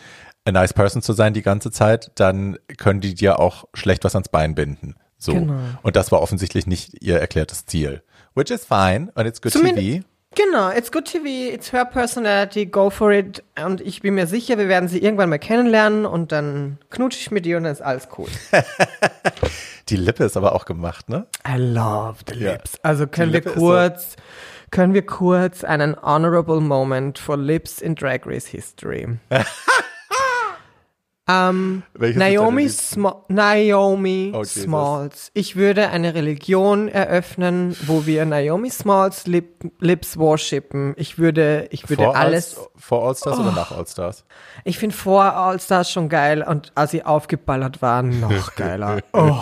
a 0.45 0.51
nice 0.51 0.73
person 0.73 1.01
zu 1.01 1.13
sein 1.13 1.33
die 1.33 1.41
ganze 1.41 1.71
Zeit, 1.71 2.11
dann 2.15 2.57
können 2.77 3.01
die 3.01 3.15
dir 3.15 3.39
auch 3.39 3.65
schlecht 3.73 4.03
was 4.03 4.15
ans 4.15 4.29
Bein 4.29 4.55
binden. 4.55 4.95
So. 5.17 5.33
Genau. 5.33 5.55
Und 5.81 5.95
das 5.95 6.11
war 6.11 6.21
offensichtlich 6.21 6.67
nicht 6.67 7.01
ihr 7.01 7.19
erklärtes 7.19 7.65
Ziel. 7.65 8.03
Which 8.35 8.51
is 8.51 8.65
fine. 8.65 9.11
Und 9.15 9.25
it's 9.25 9.41
good 9.41 9.51
Zumindest- 9.53 9.85
TV. 9.88 10.03
Genau, 10.38 10.69
it's 10.69 10.91
good 10.91 11.05
TV, 11.05 11.51
it's 11.51 11.73
her 11.73 11.83
personality, 11.83 12.67
go 12.67 12.91
for 12.91 13.11
it. 13.11 13.43
Und 13.59 13.81
ich 13.81 14.01
bin 14.01 14.13
mir 14.13 14.27
sicher, 14.27 14.59
wir 14.59 14.67
werden 14.67 14.88
sie 14.88 14.99
irgendwann 15.01 15.29
mal 15.29 15.39
kennenlernen 15.39 16.05
und 16.05 16.31
dann 16.31 16.77
knutsche 16.91 17.19
ich 17.19 17.31
mit 17.31 17.47
ihr 17.47 17.57
und 17.57 17.63
dann 17.63 17.71
ist 17.73 17.81
alles 17.81 18.07
cool. 18.19 18.27
Die 19.89 19.95
Lippe 19.95 20.25
ist 20.25 20.38
aber 20.38 20.53
auch 20.53 20.65
gemacht, 20.65 21.09
ne? 21.09 21.25
I 21.47 21.57
love 21.57 22.17
the 22.31 22.35
Ja. 22.39 22.51
lips. 22.51 22.73
Also 22.83 23.07
können 23.07 23.33
wir 23.33 23.43
ist 23.43 23.53
so- 23.55 23.59
kurz, 23.59 24.15
können 24.69 24.93
wir 24.93 25.05
kurz 25.05 25.63
einen 25.63 25.95
honorable 26.01 26.59
moment 26.61 27.17
for 27.17 27.35
lips 27.38 27.81
in 27.81 27.95
Drag 27.95 28.19
Race 28.25 28.45
History. 28.47 29.07
ähm, 31.28 31.84
Naomi? 31.97 32.69
Sma 32.69 33.23
Naomi 33.28 34.32
Oh. 34.36 34.43
Smalls. 34.43 35.32
Ich 35.34 35.55
würde 35.55 35.89
eine 35.89 36.13
Religion 36.13 36.88
eröffnen, 36.88 37.75
wo 37.86 38.05
wir 38.05 38.25
Naomi 38.25 38.69
Smalls 38.69 39.28
Lip, 39.28 39.63
Lips 39.80 40.17
worshipen. 40.17 40.93
Ich 40.97 41.17
würde, 41.17 41.67
ich 41.71 41.89
würde 41.89 42.03
Vor 42.05 42.15
alles. 42.15 42.57
All, 42.57 42.67
vor 42.78 43.07
All-Stars 43.07 43.39
oder 43.39 43.51
nach 43.51 43.71
All-Stars? 43.71 44.23
Ich 44.63 44.78
finde 44.80 44.95
vor 44.95 45.23
All-Stars 45.23 45.91
schon 45.91 46.09
geil 46.09 46.43
und 46.43 46.71
als 46.75 46.91
sie 46.91 47.03
aufgeballert 47.03 47.82
waren, 47.82 48.19
noch 48.19 48.55
geiler. 48.55 48.99
Oh. 49.13 49.38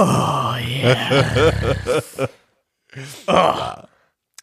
Oh, 0.00 0.54
yeah. 0.60 2.28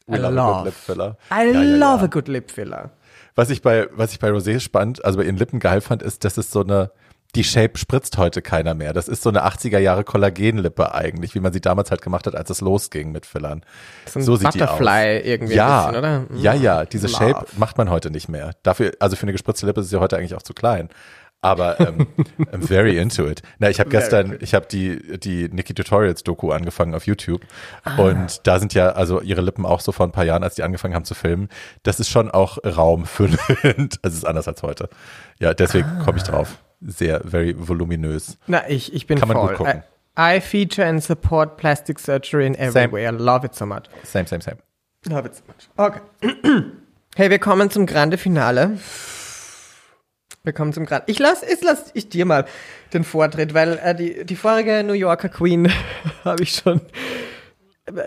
We 0.08 0.18
I 0.18 0.20
love 0.20 0.26
a 0.26 0.30
love. 0.30 0.56
good 0.58 0.66
lip 0.66 0.74
filler. 0.76 1.18
I 1.32 1.52
love 1.52 2.04
a 2.04 2.08
good 2.08 2.28
lip 2.28 2.52
filler. 2.52 2.92
Was 3.36 3.50
ich 3.50 3.62
bei, 3.62 3.88
was 3.92 4.14
ich 4.14 4.20
bei 4.20 4.30
Rosé 4.30 4.60
spannend, 4.60 5.04
also 5.04 5.18
bei 5.18 5.26
ihren 5.26 5.38
Lippen 5.38 5.60
geil 5.60 5.82
fand, 5.82 6.02
ist, 6.02 6.24
dass 6.24 6.38
es 6.38 6.52
so 6.52 6.62
eine, 6.62 6.92
die 7.36 7.44
Shape 7.44 7.78
spritzt 7.78 8.18
heute 8.18 8.42
keiner 8.42 8.74
mehr. 8.74 8.94
Das 8.94 9.10
ist 9.10 9.24
so 9.24 9.30
eine 9.30 9.46
80er 9.46 9.78
Jahre 9.78 10.06
Kollagenlippe 10.06 10.96
eigentlich, 10.96 11.36
wie 11.36 11.42
man 11.42 11.52
sie 11.52 11.60
damals 11.60 11.92
halt 11.92 12.02
gemacht 12.02 12.28
hat, 12.28 12.36
als 12.36 12.50
es 12.50 12.62
losging 12.62 13.12
mit 13.12 13.26
Fillern. 13.26 13.64
So 14.06 14.22
so 14.22 14.36
sieht 14.38 14.54
die 14.54 14.60
Butterfly 14.60 15.20
aus. 15.20 15.26
irgendwie 15.26 15.56
ja, 15.56 15.88
ein 15.88 15.92
bisschen, 15.92 16.00
oder? 16.00 16.42
Ja, 16.42 16.54
ja, 16.54 16.86
diese 16.86 17.08
Love. 17.08 17.18
Shape 17.18 17.46
macht 17.58 17.78
man 17.78 17.90
heute 17.90 18.10
nicht 18.10 18.30
mehr. 18.30 18.52
Dafür, 18.64 18.94
also 19.00 19.18
für 19.18 19.24
eine 19.24 19.34
gespritzte 19.34 19.66
Lippe 19.66 19.82
ist 19.82 19.90
sie 19.90 20.00
heute 20.00 20.18
eigentlich 20.18 20.36
auch 20.36 20.44
zu 20.44 20.54
klein. 20.54 20.90
Aber 21.42 21.80
ähm, 21.80 22.08
I'm 22.52 22.66
very 22.66 22.98
into 22.98 23.28
it. 23.28 23.44
Na, 23.60 23.70
ich 23.70 23.80
habe 23.80 23.90
gestern, 23.92 24.38
ich 24.42 24.56
habe 24.56 24.66
die 24.66 25.20
die 25.20 25.48
Nikki 25.50 25.74
Tutorials 25.76 26.24
Doku 26.24 26.52
angefangen 26.52 26.96
auf 26.96 27.06
YouTube 27.06 27.42
Ah. 27.84 27.98
und 28.02 28.48
da 28.48 28.58
sind 28.60 28.74
ja 28.74 28.90
also 28.94 29.22
ihre 29.22 29.42
Lippen 29.42 29.64
auch 29.66 29.80
so 29.80 29.92
vor 29.92 30.08
ein 30.08 30.12
paar 30.12 30.24
Jahren, 30.26 30.44
als 30.44 30.56
die 30.56 30.64
angefangen 30.64 30.96
haben 30.96 31.06
zu 31.06 31.14
filmen. 31.14 31.50
Das 31.84 32.00
ist 32.00 32.10
schon 32.10 32.32
auch 32.32 32.58
raumfüllend. 32.66 33.40
Also 34.02 34.14
es 34.14 34.16
ist 34.16 34.26
anders 34.26 34.48
als 34.48 34.64
heute. 34.64 34.90
Ja, 35.40 35.54
deswegen 35.54 36.00
komme 36.04 36.18
ich 36.18 36.24
Ah. 36.24 36.32
drauf. 36.32 36.58
Sehr 36.82 37.22
very 37.28 37.56
voluminös. 37.58 38.38
Na, 38.48 38.68
ich, 38.70 38.94
ich 38.94 39.06
bin 39.08 39.20
Kann 39.20 39.28
man 39.28 39.38
voll. 39.38 39.48
gut 39.50 39.58
gucken. 39.58 39.84
I, 40.18 40.38
I 40.38 40.42
feature 40.42 40.88
and 40.88 41.04
support 41.04 41.58
plastic 41.58 42.00
surgery 42.00 42.48
in 42.48 42.56
everywhere. 42.56 43.12
Love 43.12 43.46
it 43.46 43.54
so 43.56 43.66
much. 43.66 43.84
Same, 44.04 44.26
same, 44.28 44.42
same. 44.42 44.58
Love 45.08 45.28
it 45.28 45.36
so 45.36 45.44
much. 45.48 45.68
Okay. 45.78 46.02
Hey, 47.18 47.30
wir 47.30 47.40
kommen 47.40 47.70
zum 47.70 47.86
Grande 47.86 48.18
Finale. 48.18 48.78
Wir 50.46 50.54
kommen 50.54 50.74
zum 50.74 50.86
Grande. 50.86 51.06
Ich 51.08 51.18
lass, 51.18 51.42
ich 51.42 51.62
lass 51.64 51.92
ich 51.96 52.08
dir 52.08 52.26
mal 52.26 52.46
den 52.94 53.04
Vortritt, 53.04 53.56
weil 53.56 53.80
äh, 53.84 53.96
die, 53.96 54.26
die 54.26 54.36
vorige 54.36 54.84
New 54.84 54.94
Yorker 54.94 55.30
Queen 55.30 55.72
habe 56.24 56.44
ich 56.44 56.52
schon. 56.52 56.82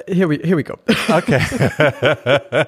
Here 0.06 0.28
we, 0.28 0.38
here 0.42 0.56
we 0.56 0.64
go. 0.64 0.74
Okay. 1.08 1.40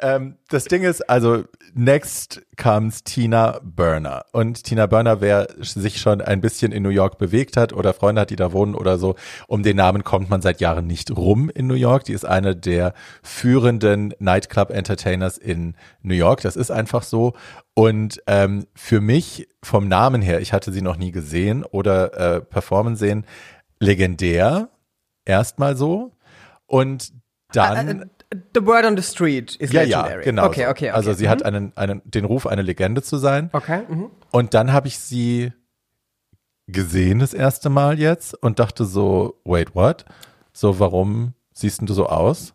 Ähm, 0.00 0.36
das 0.48 0.64
Ding 0.64 0.82
ist, 0.82 1.08
also 1.08 1.44
next 1.74 2.42
comes 2.56 3.04
Tina 3.04 3.60
Burner. 3.62 4.24
Und 4.32 4.64
Tina 4.64 4.86
Burner, 4.86 5.20
wer 5.20 5.48
sich 5.60 6.00
schon 6.00 6.20
ein 6.20 6.40
bisschen 6.40 6.72
in 6.72 6.82
New 6.82 6.88
York 6.88 7.18
bewegt 7.18 7.56
hat 7.56 7.72
oder 7.72 7.94
Freunde 7.94 8.20
hat, 8.22 8.30
die 8.30 8.36
da 8.36 8.52
wohnen 8.52 8.74
oder 8.74 8.98
so, 8.98 9.16
um 9.46 9.62
den 9.62 9.76
Namen 9.76 10.04
kommt 10.04 10.30
man 10.30 10.42
seit 10.42 10.60
Jahren 10.60 10.86
nicht 10.86 11.10
rum 11.16 11.50
in 11.50 11.66
New 11.66 11.74
York. 11.74 12.04
Die 12.04 12.12
ist 12.12 12.24
eine 12.24 12.54
der 12.56 12.94
führenden 13.22 14.14
Nightclub-Entertainers 14.18 15.38
in 15.38 15.74
New 16.02 16.14
York. 16.14 16.40
Das 16.42 16.56
ist 16.56 16.70
einfach 16.70 17.02
so. 17.02 17.34
Und 17.74 18.22
ähm, 18.26 18.66
für 18.74 19.00
mich 19.00 19.48
vom 19.62 19.88
Namen 19.88 20.22
her, 20.22 20.40
ich 20.40 20.52
hatte 20.52 20.72
sie 20.72 20.82
noch 20.82 20.96
nie 20.96 21.12
gesehen 21.12 21.64
oder 21.64 22.36
äh, 22.36 22.40
performen 22.40 22.96
sehen, 22.96 23.24
legendär. 23.78 24.68
Erstmal 25.24 25.76
so. 25.76 26.12
Und 26.66 27.12
dann. 27.52 28.10
The 28.54 28.64
word 28.66 28.84
on 28.84 28.96
the 28.96 29.02
street 29.02 29.56
is 29.56 29.72
Ja, 29.72 29.82
legendary. 29.82 30.18
ja, 30.18 30.20
genau. 30.24 30.46
Okay, 30.46 30.64
so. 30.64 30.70
okay, 30.70 30.86
okay. 30.86 30.90
Also 30.90 31.14
sie 31.14 31.24
Mhm. 31.26 31.30
hat 31.30 31.42
einen, 31.44 31.72
einen, 31.76 32.02
den 32.04 32.24
Ruf, 32.26 32.46
eine 32.46 32.62
Legende 32.62 33.02
zu 33.02 33.16
sein. 33.16 33.48
Okay. 33.52 33.82
Mhm. 33.88 34.10
Und 34.30 34.52
dann 34.54 34.72
habe 34.72 34.86
ich 34.88 34.98
sie 34.98 35.52
gesehen 36.66 37.20
das 37.20 37.32
erste 37.32 37.70
Mal 37.70 37.98
jetzt 37.98 38.34
und 38.42 38.58
dachte 38.58 38.84
so, 38.84 39.40
wait, 39.44 39.74
what? 39.74 40.04
So, 40.52 40.78
warum 40.78 41.32
siehst 41.54 41.80
denn 41.80 41.86
du 41.86 41.94
so 41.94 42.06
aus? 42.08 42.54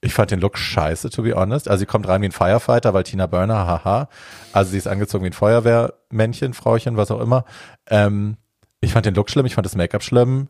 Ich 0.00 0.14
fand 0.14 0.30
den 0.30 0.40
Look 0.40 0.56
scheiße, 0.58 1.10
to 1.10 1.22
be 1.22 1.34
honest. 1.34 1.68
Also 1.68 1.80
sie 1.80 1.86
kommt 1.86 2.08
rein 2.08 2.22
wie 2.22 2.26
ein 2.26 2.32
Firefighter, 2.32 2.92
weil 2.94 3.04
Tina 3.04 3.26
Burner, 3.26 3.66
haha. 3.66 4.08
Also 4.52 4.70
sie 4.72 4.78
ist 4.78 4.88
angezogen 4.88 5.22
wie 5.24 5.28
ein 5.28 5.32
Feuerwehrmännchen, 5.34 6.54
Frauchen, 6.54 6.96
was 6.96 7.10
auch 7.10 7.20
immer. 7.20 7.44
Ähm, 7.88 8.36
ich 8.80 8.92
fand 8.92 9.06
den 9.06 9.14
Look 9.14 9.30
schlimm, 9.30 9.46
ich 9.46 9.54
fand 9.54 9.64
das 9.66 9.76
Make-up 9.76 10.02
schlimm. 10.02 10.48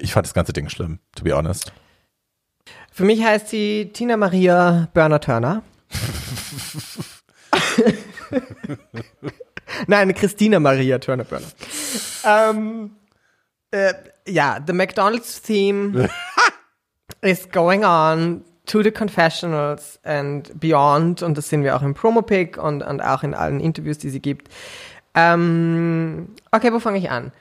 Ich 0.00 0.12
fand 0.14 0.26
das 0.26 0.32
ganze 0.32 0.52
Ding 0.52 0.68
schlimm, 0.68 1.00
to 1.16 1.24
be 1.24 1.36
honest. 1.36 1.72
Für 2.90 3.04
mich 3.04 3.24
heißt 3.24 3.48
sie 3.48 3.90
Tina 3.92 4.16
Maria 4.16 4.88
Burner 4.92 5.20
Turner. 5.20 5.62
Nein, 9.86 10.14
Christina 10.14 10.60
Maria 10.60 10.98
Turner 10.98 11.24
Burner. 11.24 11.46
ähm, 12.24 12.96
äh, 13.70 13.94
ja, 14.26 14.58
the 14.66 14.72
McDonald's 14.72 15.40
theme 15.40 16.08
is 17.22 17.48
going 17.50 17.84
on 17.84 18.44
to 18.66 18.82
the 18.82 18.90
confessionals 18.90 19.98
and 20.04 20.58
beyond. 20.58 21.22
Und 21.22 21.38
das 21.38 21.48
sehen 21.48 21.62
wir 21.62 21.76
auch 21.76 21.82
im 21.82 21.94
Promo-Pick 21.94 22.56
und, 22.56 22.82
und 22.82 23.00
auch 23.00 23.22
in 23.22 23.34
allen 23.34 23.60
Interviews, 23.60 23.98
die 23.98 24.10
sie 24.10 24.20
gibt. 24.20 24.48
Ähm, 25.14 26.34
okay, 26.52 26.72
wo 26.72 26.78
fange 26.78 26.98
ich 26.98 27.10
an? 27.10 27.32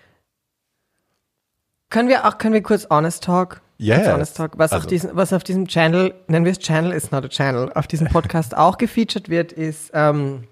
Können 1.90 2.10
wir 2.10 2.28
auch, 2.28 2.38
können 2.38 2.54
wir 2.54 2.64
kurz 2.64 2.88
Honest 2.90 3.24
Talk? 3.24 3.62
Yes. 3.82 4.08
Honest 4.08 4.36
Talk. 4.38 4.58
Was, 4.58 4.72
auf 4.72 4.80
Also- 4.80 4.90
diesem, 4.90 5.16
was 5.16 5.32
auf 5.34 5.44
diesem 5.44 5.66
Channel, 5.68 6.14
nennen 6.28 6.44
wir 6.46 6.52
es 6.52 6.60
Channel, 6.60 6.92
is 6.92 7.12
not 7.12 7.24
a 7.24 7.30
Channel, 7.30 7.72
auf 7.74 7.88
diesem 7.88 8.08
Podcast 8.12 8.56
auch 8.56 8.78
gefeatured 8.78 9.30
wird, 9.30 9.52
ist 9.54 9.92
ähm, 9.94 10.48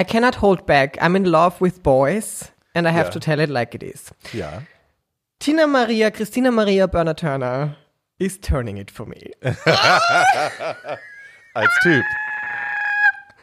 I 0.00 0.04
cannot 0.04 0.40
hold 0.40 0.64
back. 0.64 1.02
I'm 1.02 1.16
in 1.16 1.24
love 1.24 1.56
with 1.60 1.80
boys 1.82 2.52
and 2.74 2.86
I 2.86 2.90
have 2.90 3.06
Ja. 3.06 3.10
to 3.10 3.18
tell 3.18 3.40
it 3.40 3.50
like 3.50 3.74
it 3.74 3.82
is. 3.82 4.12
Ja. 4.32 4.62
Tina 5.40 5.66
Maria, 5.66 6.10
Christina 6.12 6.50
Maria 6.52 6.86
Burner 6.86 7.16
Turner 7.16 7.74
is 8.18 8.40
turning 8.40 8.76
it 8.76 8.90
for 8.92 9.04
me. 9.06 9.32
Als 11.54 11.70
Typ. 11.82 12.04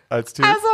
Als 0.08 0.34
Typ. 0.34 0.46
Also, 0.46 0.68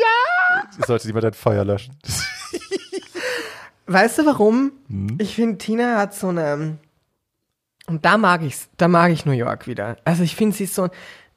ja! 0.00 0.86
Sollte 0.86 1.06
jemand 1.06 1.26
ein 1.26 1.34
Feuer 1.34 1.64
löschen. 1.64 1.96
Weißt 3.86 4.18
du 4.18 4.26
warum? 4.26 4.72
Hm? 4.88 5.18
Ich 5.20 5.34
finde, 5.34 5.58
Tina 5.58 5.98
hat 5.98 6.14
so 6.14 6.28
eine. 6.28 6.78
Und 7.86 8.04
da 8.04 8.16
mag 8.16 8.42
ich's, 8.42 8.68
da 8.76 8.88
mag 8.88 9.10
ich 9.12 9.26
New 9.26 9.32
York 9.32 9.66
wieder. 9.66 9.96
Also 10.04 10.22
ich 10.22 10.36
finde, 10.36 10.56
sie 10.56 10.64
ist 10.64 10.74
so. 10.74 10.88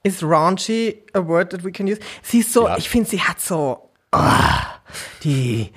Ist 0.04 0.22
raunchy 0.22 1.04
a 1.14 1.20
word 1.26 1.50
that 1.52 1.64
we 1.64 1.72
can 1.72 1.88
use? 1.88 2.00
Sie 2.22 2.40
ist 2.42 2.54
so, 2.54 2.68
Ja. 2.68 2.78
ich 2.78 2.88
finde, 2.90 3.10
sie 3.10 3.22
hat 3.22 3.42
so. 3.42 3.90
Oh, 4.12 4.20
die. 5.24 5.72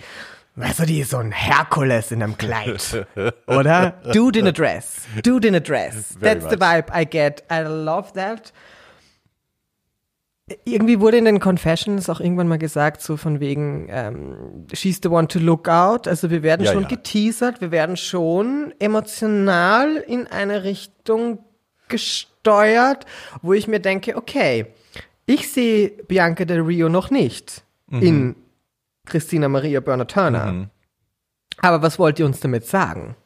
Weißt 0.56 0.80
du, 0.80 0.84
die 0.86 1.00
ist 1.00 1.10
so 1.12 1.16
ein 1.18 1.32
Herkules 1.32 2.10
in 2.10 2.22
einem 2.22 2.36
Kleid. 2.36 3.06
Oder? 3.46 3.92
Dude 4.12 4.40
in 4.40 4.46
a 4.48 4.50
dress. 4.52 5.02
Dude 5.22 5.48
in 5.48 5.54
a 5.54 5.60
dress. 5.60 6.16
Very 6.20 6.34
That's 6.40 6.50
the 6.50 6.56
much. 6.58 6.68
vibe 6.68 6.92
I 6.94 7.06
get. 7.06 7.44
I 7.50 7.60
love 7.62 8.12
that. 8.14 8.52
Irgendwie 10.64 11.00
wurde 11.00 11.18
in 11.18 11.24
den 11.26 11.40
Confessions 11.40 12.08
auch 12.08 12.20
irgendwann 12.20 12.48
mal 12.48 12.58
gesagt, 12.58 13.02
so 13.02 13.16
von 13.16 13.38
wegen, 13.40 13.86
ähm, 13.90 14.66
she's 14.72 15.00
the 15.02 15.08
one 15.08 15.28
to 15.28 15.38
look 15.38 15.68
out. 15.68 16.08
Also 16.08 16.30
wir 16.30 16.42
werden 16.42 16.64
Ja, 16.64 16.72
schon 16.72 16.82
ja. 16.84 16.88
geteasert, 16.88 17.60
wir 17.60 17.70
werden 17.70 17.96
schon 17.96 18.72
emotional 18.78 19.96
in 19.96 20.26
eine 20.26 20.64
Richtung 20.64 21.40
gesteuert, 21.88 23.04
wo 23.42 23.52
ich 23.52 23.68
mir 23.68 23.80
denke, 23.80 24.16
okay, 24.16 24.66
ich 25.26 25.50
sehe 25.52 25.88
Bianca 25.90 26.44
Del 26.44 26.60
Rio 26.60 26.88
noch 26.88 27.10
nicht 27.10 27.62
Mhm. 27.90 28.02
in 28.02 28.36
Christina 29.06 29.48
Maria 29.48 29.80
Burner 29.80 30.06
Turner. 30.06 30.70
Aber 31.60 31.82
was 31.82 31.98
wollt 31.98 32.18
ihr 32.18 32.26
uns 32.26 32.40
damit 32.40 32.66
sagen? 32.66 33.16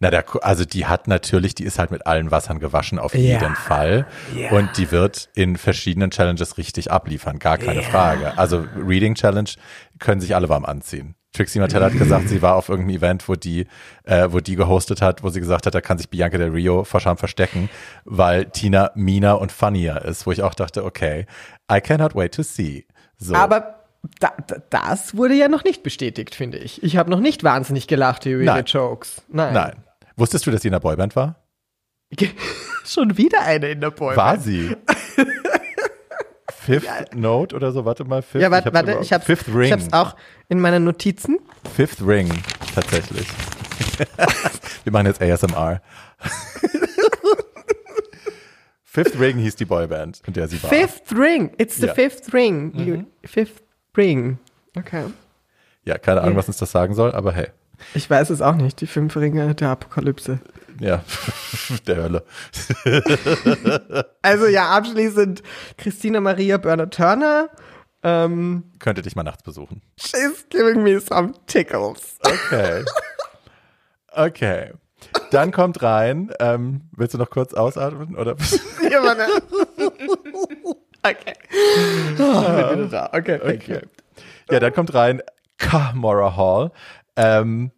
Na, 0.00 0.10
der, 0.10 0.24
also 0.42 0.64
die 0.64 0.86
hat 0.86 1.08
natürlich, 1.08 1.54
die 1.54 1.64
ist 1.64 1.78
halt 1.78 1.90
mit 1.90 2.06
allen 2.06 2.30
Wassern 2.30 2.60
gewaschen 2.60 2.98
auf 2.98 3.14
Ja. 3.14 3.20
jeden 3.40 3.56
Fall. 3.56 4.06
Ja. 4.36 4.50
Und 4.52 4.76
die 4.76 4.90
wird 4.92 5.28
in 5.34 5.56
verschiedenen 5.56 6.10
Challenges 6.10 6.56
richtig 6.56 6.90
abliefern, 6.92 7.38
gar 7.38 7.58
keine 7.58 7.82
Frage. 7.82 8.38
Also 8.38 8.64
Reading 8.76 9.14
Challenge 9.16 9.50
können 9.98 10.20
sich 10.20 10.34
alle 10.36 10.48
warm 10.48 10.64
anziehen. 10.64 11.14
Trixie 11.32 11.58
Mattel 11.58 11.84
hat 11.84 11.92
gesagt, 11.92 12.28
sie 12.30 12.40
war 12.42 12.54
auf 12.54 12.68
irgendeinem 12.68 12.96
Event, 12.96 13.28
wo 13.28 13.34
die, 13.34 13.66
äh, 14.04 14.28
wo 14.30 14.40
die 14.40 14.56
gehostet 14.56 15.02
hat, 15.02 15.22
wo 15.22 15.28
sie 15.28 15.40
gesagt 15.40 15.66
hat, 15.66 15.74
da 15.74 15.80
kann 15.80 15.98
sich 15.98 16.08
Bianca 16.08 16.38
Del 16.38 16.50
Rio 16.50 16.84
vor 16.84 17.00
Scham 17.00 17.18
verstecken, 17.18 17.68
weil 18.04 18.46
Tina 18.46 18.90
meaner 18.94 19.40
und 19.40 19.52
funnier 19.52 20.02
ist, 20.04 20.26
wo 20.26 20.32
ich 20.32 20.42
auch 20.42 20.54
dachte, 20.54 20.84
okay, 20.84 21.26
I 21.70 21.80
cannot 21.80 22.14
wait 22.14 22.34
to 22.34 22.42
see. 22.42 22.86
So. 23.18 23.34
Aber 23.34 23.74
da, 24.20 24.32
da, 24.46 24.56
das 24.70 25.16
wurde 25.16 25.34
ja 25.34 25.48
noch 25.48 25.64
nicht 25.64 25.82
bestätigt, 25.82 26.34
finde 26.34 26.58
ich. 26.58 26.82
Ich 26.82 26.96
habe 26.96 27.10
noch 27.10 27.20
nicht 27.20 27.44
wahnsinnig 27.44 27.88
gelacht 27.88 28.24
über 28.26 28.42
ihre 28.44 28.54
Nein. 28.54 28.64
Jokes. 28.64 29.22
Nein. 29.28 29.52
Nein. 29.52 29.72
Wusstest 30.18 30.46
du, 30.46 30.50
dass 30.50 30.62
sie 30.62 30.68
in 30.68 30.72
der 30.72 30.80
Boyband 30.80 31.14
war? 31.16 31.36
Schon 32.84 33.16
wieder 33.16 33.42
eine 33.42 33.68
in 33.70 33.80
der 33.80 33.90
Boyband. 33.90 34.16
War 34.16 34.38
sie? 34.38 34.76
Fifth 36.50 37.14
Note 37.14 37.56
oder 37.56 37.72
so, 37.72 37.84
warte 37.84 38.04
mal. 38.04 38.20
Fifth, 38.22 38.42
Ja, 38.42 38.50
warte, 38.50 38.66
hab's 38.66 38.74
warte, 38.74 38.92
über- 38.92 39.00
ich 39.00 39.12
hab's, 39.12 39.24
Fifth 39.24 39.48
Ring. 39.48 39.62
ich 39.64 39.72
hab's 39.72 39.92
auch 39.92 40.16
in 40.48 40.60
meinen 40.60 40.84
Notizen. 40.84 41.38
Fifth 41.74 42.02
Ring, 42.06 42.28
tatsächlich. 42.74 43.26
Wir 44.84 44.92
machen 44.92 45.06
jetzt 45.06 45.22
ASMR. 45.22 45.80
Fifth 48.84 49.18
Ring 49.20 49.38
hieß 49.38 49.56
die 49.56 49.64
Boyband, 49.64 50.22
in 50.26 50.32
der 50.32 50.48
sie 50.48 50.62
war. 50.62 50.70
Fifth 50.70 51.12
Ring. 51.16 51.52
It's 51.58 51.76
the 51.76 51.86
Ja. 51.86 51.92
Mhm. 51.92 51.96
fifth 51.96 52.34
ring. 52.34 52.72
You, 52.74 53.02
fifth 53.24 53.62
ring. 53.96 54.38
Okay. 54.76 55.04
Ja, 55.84 55.98
keine 55.98 56.20
Ahnung, 56.22 56.36
was 56.36 56.48
uns 56.48 56.56
das 56.58 56.70
sagen 56.70 56.94
soll, 56.94 57.12
aber 57.12 57.32
hey. 57.32 57.48
Ich 57.94 58.08
weiß 58.08 58.30
es 58.30 58.40
auch 58.42 58.54
nicht. 58.56 58.80
Die 58.80 58.86
fünf 58.86 59.16
Ringe 59.16 59.54
der 59.54 59.68
Apokalypse. 59.70 60.40
Ja, 60.80 61.02
der 61.86 61.96
Hölle. 61.96 62.24
Also 64.22 64.46
ja, 64.46 64.70
abschließend 64.70 65.42
Christina 65.76 66.20
Maria 66.20 66.56
Burner 66.58 66.88
Turner. 66.90 67.48
Ähm, 68.04 68.64
Könnte 68.78 69.02
dich 69.02 69.16
mal 69.16 69.24
nachts 69.24 69.42
besuchen. 69.42 69.82
she's 69.98 70.46
giving 70.50 70.82
me 70.84 71.00
some 71.00 71.32
tickles. 71.46 72.16
Okay. 72.22 72.84
Okay. 74.12 74.72
Dann 75.30 75.50
kommt 75.52 75.82
rein, 75.82 76.30
ähm, 76.40 76.82
willst 76.92 77.14
du 77.14 77.18
noch 77.18 77.30
kurz 77.30 77.54
ausatmen? 77.54 78.16
Oder? 78.16 78.36
Ja, 78.90 79.00
Mann, 79.02 79.18
okay. 81.02 81.34
Oh, 82.18 82.42
bin 82.42 82.88
wieder 82.88 82.88
da. 82.88 83.10
Okay, 83.12 83.38
thank 83.38 83.62
Okay. 83.62 83.72
you. 83.74 83.80
Ja, 84.50 84.60
dann 84.60 84.72
kommt 84.72 84.94
rein 84.94 85.22
Kamora 85.58 86.36
Hall. 86.36 86.70
Ähm, 87.18 87.72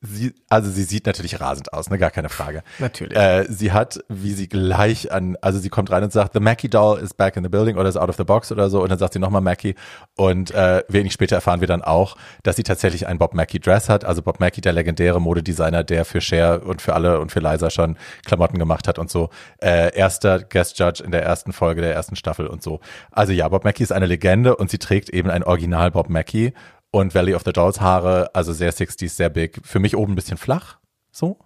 sie, 0.00 0.34
also 0.48 0.70
sie 0.70 0.82
sieht 0.82 1.06
natürlich 1.06 1.40
rasend 1.40 1.72
aus, 1.72 1.90
ne, 1.90 1.98
gar 1.98 2.10
keine 2.10 2.28
Frage. 2.28 2.62
Natürlich. 2.78 3.16
Äh, 3.16 3.46
sie 3.48 3.72
hat, 3.72 4.04
wie 4.08 4.32
sie 4.32 4.48
gleich 4.48 5.10
an, 5.10 5.36
also 5.40 5.58
sie 5.58 5.68
kommt 5.68 5.90
rein 5.90 6.04
und 6.04 6.12
sagt, 6.12 6.34
the 6.34 6.40
Mackie 6.40 6.68
Doll 6.68 6.98
is 6.98 7.14
back 7.14 7.36
in 7.36 7.42
the 7.42 7.48
building 7.48 7.76
oder 7.76 7.88
is 7.88 7.96
out 7.96 8.08
of 8.08 8.16
the 8.16 8.24
box 8.24 8.52
oder 8.52 8.70
so 8.70 8.82
und 8.82 8.90
dann 8.90 8.98
sagt 8.98 9.14
sie 9.14 9.18
nochmal 9.18 9.40
Mackie 9.40 9.74
und 10.16 10.50
äh, 10.52 10.82
wenig 10.88 11.12
später 11.12 11.36
erfahren 11.36 11.60
wir 11.60 11.68
dann 11.68 11.82
auch, 11.82 12.16
dass 12.42 12.56
sie 12.56 12.62
tatsächlich 12.62 13.06
ein 13.06 13.18
Bob 13.18 13.34
Mackie 13.34 13.58
Dress 13.58 13.88
hat, 13.88 14.04
also 14.04 14.22
Bob 14.22 14.40
Mackie, 14.40 14.60
der 14.60 14.72
legendäre 14.72 15.20
Modedesigner, 15.20 15.82
der 15.82 16.04
für 16.04 16.20
Cher 16.20 16.64
und 16.64 16.82
für 16.82 16.94
alle 16.94 17.20
und 17.20 17.32
für 17.32 17.40
Liza 17.40 17.70
schon 17.70 17.96
Klamotten 18.24 18.58
gemacht 18.58 18.86
hat 18.86 18.98
und 18.98 19.10
so. 19.10 19.30
Äh, 19.58 19.96
erster 19.96 20.40
Guest 20.40 20.78
Judge 20.78 21.02
in 21.02 21.10
der 21.10 21.22
ersten 21.22 21.52
Folge 21.52 21.80
der 21.80 21.94
ersten 21.94 22.16
Staffel 22.16 22.46
und 22.46 22.62
so. 22.62 22.80
Also 23.10 23.32
ja, 23.32 23.48
Bob 23.48 23.64
Mackie 23.64 23.82
ist 23.82 23.92
eine 23.92 24.06
Legende 24.06 24.56
und 24.56 24.70
sie 24.70 24.78
trägt 24.78 25.08
eben 25.10 25.30
ein 25.30 25.42
Original 25.42 25.90
Bob 25.90 26.08
Mackie 26.08 26.52
und 26.94 27.12
Valley 27.12 27.34
of 27.34 27.42
the 27.44 27.52
Dolls 27.52 27.80
Haare, 27.80 28.30
also 28.34 28.52
sehr 28.52 28.72
60s, 28.72 29.08
sehr 29.08 29.28
big. 29.28 29.60
Für 29.64 29.80
mich 29.80 29.96
oben 29.96 30.12
ein 30.12 30.14
bisschen 30.14 30.38
flach, 30.38 30.78
so. 31.10 31.38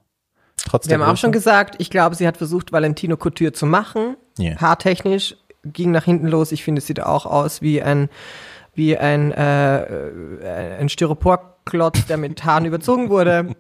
Trotz 0.59 0.89
Wir 0.89 0.99
haben 0.99 1.11
auch 1.11 1.17
schon 1.17 1.33
gesagt, 1.33 1.77
ich 1.79 1.89
glaube, 1.89 2.17
sie 2.17 2.27
hat 2.27 2.37
versucht, 2.37 2.71
Valentino 2.71 3.17
Couture 3.17 3.53
zu 3.53 3.65
machen. 3.65 4.17
Ja. 4.37 4.57
Haartechnisch 4.61 5.37
ging 5.65 5.91
nach 5.91 6.05
hinten 6.05 6.27
los. 6.27 6.53
Ich 6.53 6.65
finde, 6.65 6.81
es 6.81 6.87
sieht 6.87 7.01
auch 7.01 7.25
aus 7.25 7.63
wie 7.63 7.81
ein, 7.81 8.11
wie 8.75 8.99
ein, 8.99 9.33
äh, 9.33 9.85
äh, 9.85 10.81
ein 10.81 10.91
Styroporklotz, 10.91 12.05
der 12.07 12.19
mit 12.19 12.45
Haaren 12.45 12.65
überzogen 12.67 13.09
wurde. 13.09 13.55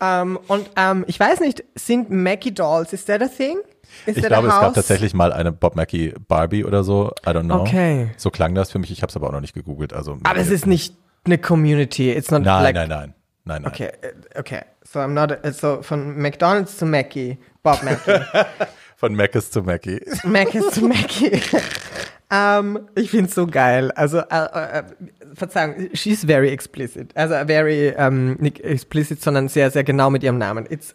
Ähm, 0.00 0.38
und 0.46 0.70
ähm, 0.76 1.04
ich 1.08 1.18
weiß 1.18 1.40
nicht, 1.40 1.64
sind 1.74 2.10
Mackie 2.10 2.54
Dolls, 2.54 2.92
is 2.92 3.04
that 3.06 3.22
a 3.22 3.28
thing? 3.28 3.56
Is 4.06 4.16
Ich 4.16 4.24
glaube, 4.24 4.48
es 4.48 4.54
gab 4.54 4.74
tatsächlich 4.74 5.14
mal 5.14 5.32
eine 5.32 5.52
Bob 5.52 5.76
Mackie 5.76 6.14
Barbie 6.28 6.64
oder 6.64 6.84
so. 6.84 7.12
I 7.26 7.30
don't 7.30 7.44
know. 7.44 7.60
Okay. 7.60 8.10
So 8.16 8.30
klang 8.30 8.54
das 8.54 8.70
für 8.70 8.78
mich. 8.78 8.90
Ich 8.90 9.02
habe 9.02 9.10
es 9.10 9.16
aber 9.16 9.28
auch 9.28 9.32
noch 9.32 9.40
nicht 9.40 9.54
gegoogelt. 9.54 9.92
Also 9.92 10.18
Aber 10.22 10.38
es 10.38 10.50
ist 10.50 10.66
nicht 10.66 10.94
eine 11.24 11.38
Community. 11.38 12.12
It's 12.12 12.30
not 12.30 12.42
Nein, 12.42 12.62
like 12.62 12.74
nein, 12.74 12.88
nein, 12.88 13.14
nein, 13.44 13.62
nein. 13.62 13.72
Okay, 13.72 13.90
äh, 14.02 14.38
okay. 14.38 14.60
So 14.84 15.00
I'm 15.00 15.08
not 15.08 15.32
a, 15.44 15.52
so 15.52 15.82
von 15.82 16.20
McDonald's 16.20 16.76
zu 16.76 16.86
Mackie, 16.86 17.38
Bob 17.62 17.82
Mackie, 17.82 18.20
Von 18.96 19.14
Macis 19.16 19.50
zu 19.50 19.62
Mackie. 19.62 20.00
Mackie 20.24 20.60
zu 20.70 20.82
Mackie. 20.82 21.40
ähm, 22.30 22.88
ich 22.94 23.10
find's 23.10 23.34
so 23.34 23.46
geil. 23.46 23.90
Also 23.92 24.18
äh, 24.18 24.78
äh, 24.78 24.82
Verzeihung, 25.34 25.90
she's 25.94 26.24
very 26.24 26.50
explicit. 26.50 27.14
Also 27.16 27.34
very 27.46 27.88
ähm, 27.96 28.36
nicht 28.40 28.60
explicit, 28.60 29.20
sondern 29.20 29.48
sehr 29.48 29.70
sehr 29.70 29.84
genau 29.84 30.10
mit 30.10 30.22
ihrem 30.22 30.38
Namen. 30.38 30.66
It's 30.70 30.94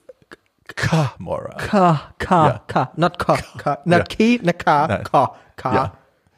Kamora. 0.76 1.56
K 1.58 2.02
K 2.18 2.48
Ja. 2.48 2.62
K, 2.68 2.92
not 2.96 3.20
K 3.20 3.38
K, 3.58 3.78
not 3.86 4.00
Ja. 4.00 4.04
K, 4.04 4.40
not 4.44 4.60
K 4.60 4.88
Nein. 4.88 5.04
K 5.04 5.36
K. 5.56 5.74
Ja. 5.74 5.94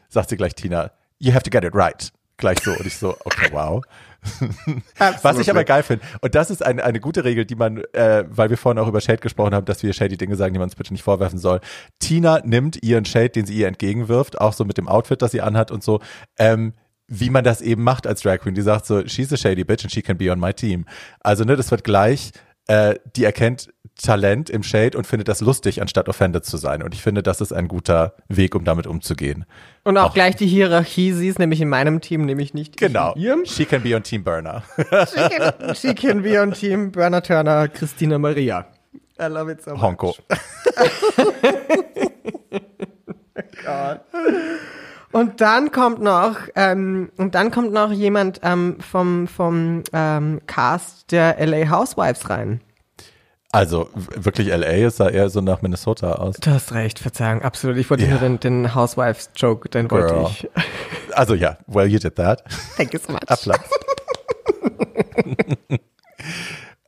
Sagt 0.10 0.30
sie 0.30 0.38
gleich 0.38 0.56
Tina. 0.56 0.92
You 1.20 1.34
have 1.34 1.44
to 1.44 1.50
get 1.50 1.64
it 1.64 1.74
right. 1.76 2.12
Gleich 2.38 2.60
so. 2.64 2.72
Und 2.72 2.86
ich 2.86 2.98
so, 2.98 3.16
okay, 3.24 3.50
wow. 3.52 3.84
Was 5.22 5.40
ich 5.40 5.50
aber 5.50 5.64
geil 5.64 5.84
finde, 5.84 6.06
und 6.22 6.36
das 6.36 6.52
ist 6.52 6.64
eine, 6.64 6.84
eine 6.84 7.00
gute 7.00 7.24
Regel, 7.24 7.46
die 7.46 7.56
man, 7.56 7.84
äh, 7.94 8.24
weil 8.28 8.50
wir 8.50 8.58
vorhin 8.58 8.78
auch 8.80 8.88
über 8.88 9.02
Shade 9.02 9.18
gesprochen 9.20 9.54
haben, 9.56 9.66
dass 9.66 9.82
wir 9.82 9.94
Shady 9.94 10.18
Dinge 10.18 10.36
sagen, 10.36 10.54
die 10.54 10.60
man 10.60 10.68
uns 10.68 10.76
bitte 10.76 10.94
nicht 10.94 11.04
vorwerfen 11.04 11.40
soll. 11.40 11.60
Tina 12.00 12.40
nimmt 12.44 12.84
ihren 12.84 13.06
Shade, 13.06 13.30
den 13.30 13.46
sie 13.46 13.56
ihr 13.56 13.68
entgegenwirft, 13.68 14.40
auch 14.40 14.54
so 14.54 14.64
mit 14.64 14.78
dem 14.78 14.88
Outfit, 14.88 15.22
das 15.22 15.32
sie 15.32 15.42
anhat 15.42 15.72
und 15.72 15.84
so, 15.84 16.02
ähm, 16.38 16.74
wie 17.08 17.30
man 17.30 17.44
das 17.44 17.62
eben 17.62 17.84
macht 17.84 18.06
als 18.08 18.22
Drag 18.22 18.40
Queen. 18.40 18.54
Die 18.56 18.62
sagt 18.62 18.86
so, 18.86 19.06
she's 19.08 19.34
a 19.34 19.38
shady 19.38 19.64
bitch 19.64 19.84
and 19.84 19.92
she 19.92 20.02
can 20.02 20.18
be 20.18 20.32
on 20.32 20.40
my 20.40 20.54
team. 20.54 20.86
Also, 21.22 21.44
ne, 21.44 21.56
das 21.56 21.72
wird 21.72 21.84
gleich, 21.84 22.32
äh, 22.68 22.96
die 23.16 23.24
erkennt 23.24 23.74
Talent 24.02 24.50
im 24.50 24.64
Shade 24.64 24.98
und 24.98 25.06
findet 25.08 25.28
das 25.28 25.42
lustig, 25.42 25.82
anstatt 25.82 26.10
offended 26.10 26.44
zu 26.46 26.58
sein. 26.58 26.82
Und 26.84 26.94
ich 26.94 27.02
finde, 27.02 27.24
das 27.24 27.42
ist 27.42 27.52
ein 27.54 27.68
guter 27.68 28.14
Weg, 28.28 28.56
um 28.56 28.64
damit 28.64 28.88
umzugehen. 28.88 29.46
Und 29.84 29.98
auch, 29.98 30.10
Auch- 30.10 30.14
gleich 30.14 30.36
die 30.36 30.48
Hierarchie, 30.48 31.14
sie 31.14 31.28
ist 31.28 31.40
nämlich 31.40 31.62
in 31.62 31.70
meinem 31.70 32.02
Team, 32.02 32.26
nämlich 32.26 32.54
nicht 32.54 32.78
Genau. 32.78 33.14
in 33.14 33.22
ihrem. 33.22 33.46
She 33.46 33.66
can 33.66 33.82
be 33.84 33.96
on 33.96 34.04
Team 34.04 34.24
Burner. 34.24 34.64
She 34.78 35.30
can, 35.30 35.76
she 35.76 35.94
can 35.96 36.22
be 36.24 36.40
on 36.42 36.52
Team 36.54 36.92
Berner 36.92 37.22
Turner, 37.24 37.68
Christina 37.68 38.18
Maria. 38.18 38.66
I 39.20 39.26
love 39.26 39.52
it 39.52 39.62
so 39.62 39.72
much. 39.72 39.82
Honko. 39.82 40.16
Und 45.12 45.42
dann 45.42 45.72
kommt 45.72 46.02
noch, 46.02 46.38
ähm, 46.56 47.12
und 47.18 47.36
dann 47.36 47.52
kommt 47.52 47.74
noch 47.74 47.92
jemand 47.92 48.40
ähm, 48.44 48.78
vom, 48.80 49.28
vom 49.28 49.84
ähm, 49.92 50.40
Cast 50.48 51.12
der 51.12 51.36
LA 51.46 51.70
Housewives 51.70 52.30
rein. 52.30 52.62
Also 53.54 53.90
wirklich 53.94 54.48
LA, 54.48 54.86
es 54.88 54.98
sah 54.98 55.10
eher 55.10 55.30
so 55.30 55.42
nach 55.42 55.62
Minnesota 55.62 56.14
aus. 56.14 56.36
Du 56.38 56.52
hast 56.52 56.72
recht, 56.74 57.00
Verzeihung, 57.00 57.42
absolut. 57.42 57.76
Ich 57.78 57.90
wollte 57.90 58.04
Ja. 58.06 58.12
nur 58.12 58.20
den, 58.20 58.40
den 58.40 58.74
Housewives-Joke, 58.76 59.68
den 59.70 59.92
wollte 59.92 60.14
Girl. 60.14 60.28
ich. 60.30 60.50
Also 61.14 61.34
ja, 61.36 61.58
well 61.68 61.86
you 61.88 62.00
did 62.00 62.16
that. 62.16 62.44
Thank 62.78 62.94
you 62.94 63.00
so 63.06 63.12
much. 63.12 63.22
Applaus. 63.28 63.60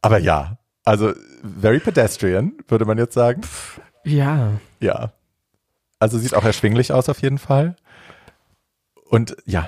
Aber 0.01 0.17
ja, 0.19 0.57
also 0.85 1.13
very 1.59 1.79
pedestrian, 1.79 2.53
würde 2.67 2.85
man 2.85 2.97
jetzt 2.97 3.13
sagen. 3.13 3.41
Ja. 4.05 4.51
Ja. 4.79 5.13
Also 5.99 6.17
sieht 6.17 6.33
auch 6.33 6.43
erschwinglich 6.43 6.91
aus 6.91 7.07
auf 7.09 7.21
jeden 7.21 7.37
Fall. 7.37 7.75
Und 9.09 9.35
ja, 9.45 9.67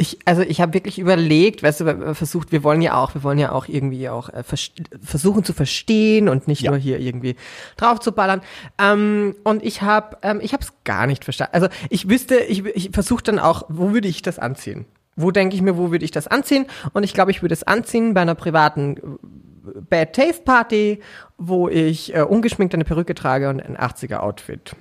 Ich, 0.00 0.16
also 0.26 0.42
ich 0.42 0.60
habe 0.60 0.74
wirklich 0.74 1.00
überlegt, 1.00 1.64
weißt 1.64 1.80
du, 1.80 1.84
wir 1.86 2.14
versucht, 2.14 2.52
wir 2.52 2.62
wollen 2.62 2.80
ja 2.82 2.94
auch, 3.02 3.14
wir 3.14 3.24
wollen 3.24 3.38
ja 3.38 3.50
auch 3.50 3.66
irgendwie 3.66 4.08
auch 4.08 4.28
äh, 4.28 4.44
vers- 4.44 4.70
versuchen 5.02 5.42
zu 5.42 5.52
verstehen 5.52 6.28
und 6.28 6.46
nicht 6.46 6.62
Ja. 6.62 6.70
nur 6.70 6.78
hier 6.78 7.00
irgendwie 7.00 7.34
drauf 7.76 7.98
zu 7.98 8.12
ballern. 8.12 8.40
Ähm, 8.80 9.34
und 9.42 9.64
ich 9.64 9.82
habe, 9.82 10.16
ähm, 10.22 10.38
ich 10.40 10.52
habe 10.52 10.62
es 10.62 10.72
gar 10.84 11.08
nicht 11.08 11.24
verstanden. 11.24 11.52
Also 11.54 11.66
ich 11.90 12.08
wüsste, 12.08 12.36
ich, 12.36 12.64
ich 12.64 12.90
versuche 12.92 13.24
dann 13.24 13.40
auch, 13.40 13.64
wo 13.68 13.92
würde 13.92 14.06
ich 14.06 14.22
das 14.22 14.38
anziehen? 14.38 14.86
Wo 15.16 15.32
denke 15.32 15.56
ich 15.56 15.62
mir, 15.62 15.76
wo 15.76 15.90
würde 15.90 16.04
ich 16.04 16.12
das 16.12 16.28
anziehen? 16.28 16.66
Und 16.92 17.02
ich 17.02 17.12
glaube, 17.12 17.32
ich 17.32 17.42
würde 17.42 17.54
es 17.54 17.64
anziehen 17.64 18.14
bei 18.14 18.20
einer 18.20 18.36
privaten 18.36 18.96
äh, 18.98 19.80
Bad 19.90 20.12
Taste 20.14 20.42
Party, 20.44 21.00
wo 21.38 21.68
ich 21.68 22.14
äh, 22.14 22.22
ungeschminkt 22.22 22.72
eine 22.72 22.84
Perücke 22.84 23.16
trage 23.16 23.48
und 23.50 23.60
ein 23.60 23.76
80er 23.76 24.18
Outfit. 24.18 24.76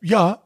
ja. 0.00 0.42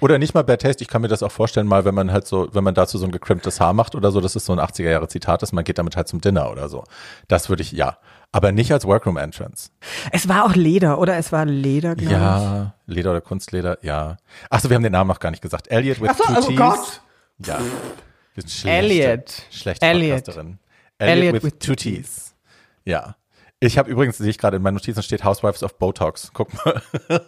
Oder 0.00 0.18
nicht 0.18 0.34
mal 0.34 0.42
Bad 0.42 0.62
Taste, 0.62 0.82
ich 0.82 0.88
kann 0.88 1.02
mir 1.02 1.08
das 1.08 1.22
auch 1.22 1.32
vorstellen, 1.32 1.66
mal, 1.66 1.84
wenn 1.84 1.94
man 1.94 2.12
halt 2.12 2.26
so, 2.26 2.48
wenn 2.52 2.64
man 2.64 2.74
dazu 2.74 2.98
so 2.98 3.04
ein 3.04 3.10
gecrimptes 3.10 3.60
Haar 3.60 3.72
macht 3.72 3.94
oder 3.94 4.12
so, 4.12 4.20
das 4.20 4.36
ist 4.36 4.46
so 4.46 4.52
ein 4.52 4.60
80er 4.60 4.90
Jahre 4.90 5.08
Zitat 5.08 5.42
ist, 5.42 5.52
man 5.52 5.64
geht 5.64 5.78
damit 5.78 5.96
halt 5.96 6.08
zum 6.08 6.20
Dinner 6.20 6.50
oder 6.50 6.68
so. 6.68 6.84
Das 7.26 7.48
würde 7.48 7.62
ich, 7.62 7.72
ja. 7.72 7.98
Aber 8.30 8.52
nicht 8.52 8.70
als 8.72 8.84
Workroom 8.84 9.16
Entrance. 9.16 9.70
Es 10.12 10.28
war 10.28 10.44
auch 10.44 10.54
Leder, 10.54 10.98
oder? 10.98 11.16
Es 11.16 11.32
war 11.32 11.46
Leder, 11.46 11.96
glaube 11.96 12.14
ich. 12.14 12.20
Ja, 12.20 12.74
Leder 12.86 13.10
oder 13.10 13.20
Kunstleder, 13.22 13.78
ja. 13.82 14.18
Achso, 14.50 14.68
wir 14.68 14.76
haben 14.76 14.82
den 14.82 14.92
Namen 14.92 15.08
noch 15.08 15.20
gar 15.20 15.30
nicht 15.30 15.42
gesagt. 15.42 15.68
Elliot 15.70 16.00
with 16.00 16.10
Ach 16.10 16.18
so, 16.18 16.24
two 16.24 16.32
oh 16.32 16.48
T's. 16.48 16.56
Gott. 16.56 17.00
Ja. 17.46 17.58
Wir 18.34 18.42
sind 18.42 18.50
schlechte, 18.50 18.78
Elliot. 18.78 19.42
Schlechte 19.50 19.86
Elliot. 19.86 20.28
Elliot, 20.28 20.58
Elliot 20.98 21.34
with, 21.34 21.44
with 21.44 21.58
two 21.58 21.74
T's. 21.74 22.34
Ja. 22.84 23.16
Ich 23.60 23.76
habe 23.76 23.90
übrigens, 23.90 24.18
sehe 24.18 24.30
ich 24.30 24.38
gerade 24.38 24.58
in 24.58 24.62
meinen 24.62 24.74
Notizen 24.74 25.02
steht 25.02 25.24
Housewives 25.24 25.64
of 25.64 25.78
Botox. 25.78 26.30
Guck 26.32 26.52
mal. 26.64 26.80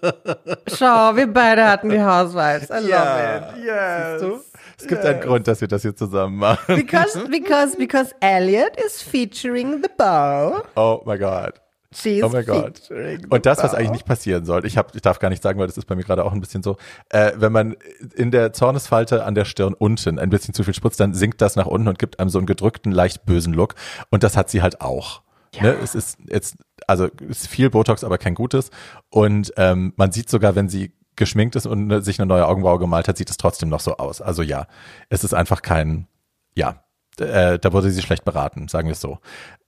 Schau, 0.73 1.17
wir 1.17 1.27
beide 1.33 1.67
hatten 1.67 1.89
die 1.89 2.01
Housewives. 2.01 2.71
I 2.71 2.75
love 2.75 2.89
Ja. 2.89 3.37
it. 3.39 3.65
Yes. 3.65 4.41
Es 4.79 4.87
gibt 4.87 5.05
einen 5.05 5.21
Grund, 5.21 5.49
dass 5.49 5.61
wir 5.61 5.67
das 5.69 5.83
hier 5.83 5.95
zusammen 5.97 6.37
machen. 6.37 6.77
Because, 6.77 7.19
because, 7.29 7.77
because 7.77 8.15
Elliot 8.21 8.77
is 8.87 9.03
featuring 9.03 9.83
the 9.83 9.91
bow. 9.99 10.63
Oh 10.77 11.03
my 11.05 11.19
God. 11.19 11.55
She's 11.93 12.23
Oh 12.23 12.29
my 12.29 12.45
God. 12.45 12.79
featuring 12.79 13.23
the 13.23 13.27
Und 13.31 13.45
das, 13.47 13.61
was 13.65 13.75
eigentlich 13.75 13.91
nicht 13.91 14.07
passieren 14.07 14.45
soll, 14.45 14.65
ich, 14.65 14.79
hab, 14.79 14.95
ich 14.95 15.03
darf 15.03 15.19
gar 15.19 15.29
nicht 15.31 15.43
sagen, 15.43 15.59
weil 15.59 15.67
das 15.67 15.77
ist 15.77 15.87
bei 15.87 15.97
mir 15.97 16.05
gerade 16.05 16.25
auch 16.25 16.33
ein 16.33 16.41
bisschen 16.41 16.63
so, 16.63 16.77
äh, 17.09 17.33
wenn 17.35 17.51
man 17.51 17.77
in 18.15 18.31
der 18.31 18.53
Zornesfalte 18.53 19.25
an 19.25 19.35
der 19.35 19.45
Stirn 19.45 19.75
unten 19.75 20.21
ein 20.21 20.31
bisschen 20.31 20.55
zu 20.55 20.63
viel 20.63 20.75
spritzt, 20.75 21.01
dann 21.01 21.13
sinkt 21.15 21.41
das 21.41 21.57
nach 21.57 21.67
unten 21.67 21.89
und 21.89 21.99
gibt 21.99 22.21
einem 22.21 22.31
so 22.31 22.39
einen 22.39 22.47
gedrückten, 22.47 22.93
leicht 22.93 23.27
bösen 23.27 23.53
Look. 23.53 23.75
Und 24.11 24.23
das 24.23 24.37
hat 24.37 24.49
sie 24.49 24.63
halt 24.63 24.81
auch. 24.81 25.23
Ne? 25.59 25.77
Es 25.83 25.95
ist 25.95 26.19
jetzt, 26.29 26.57
also 26.87 27.09
es 27.29 27.43
ist 27.43 27.47
viel 27.49 27.71
Botox, 27.71 28.05
aber 28.05 28.19
kein 28.19 28.35
gutes. 28.35 28.71
Und 29.09 29.53
ähm, 29.57 29.93
man 29.97 30.13
sieht 30.13 30.31
sogar, 30.31 30.55
wenn 30.55 30.69
sie 30.69 30.93
geschminkt 31.17 31.57
ist 31.57 31.67
und 31.67 31.89
ne, 31.89 32.03
sich 32.03 32.19
eine 32.19 32.27
neue 32.27 32.47
Augenbraue 32.47 32.79
gemalt 32.79 33.09
hat, 33.09 33.19
sieht 33.19 33.31
es 33.31 33.37
trotzdem 33.37 33.69
noch 33.69 33.81
so 33.81 33.97
aus. 33.97 34.21
Also 34.21 34.43
ja, 34.43 34.67
es 35.09 35.25
ist 35.25 35.35
einfach 35.35 35.63
kein, 35.63 36.07
ja, 36.55 36.85
äh, 37.19 37.59
da 37.59 37.73
wurde 37.73 37.91
sie 37.91 38.03
schlecht 38.03 38.25
beraten, 38.25 38.69
sagen 38.69 38.89
wir 38.89 38.93
es 38.93 39.01
so. 39.01 39.19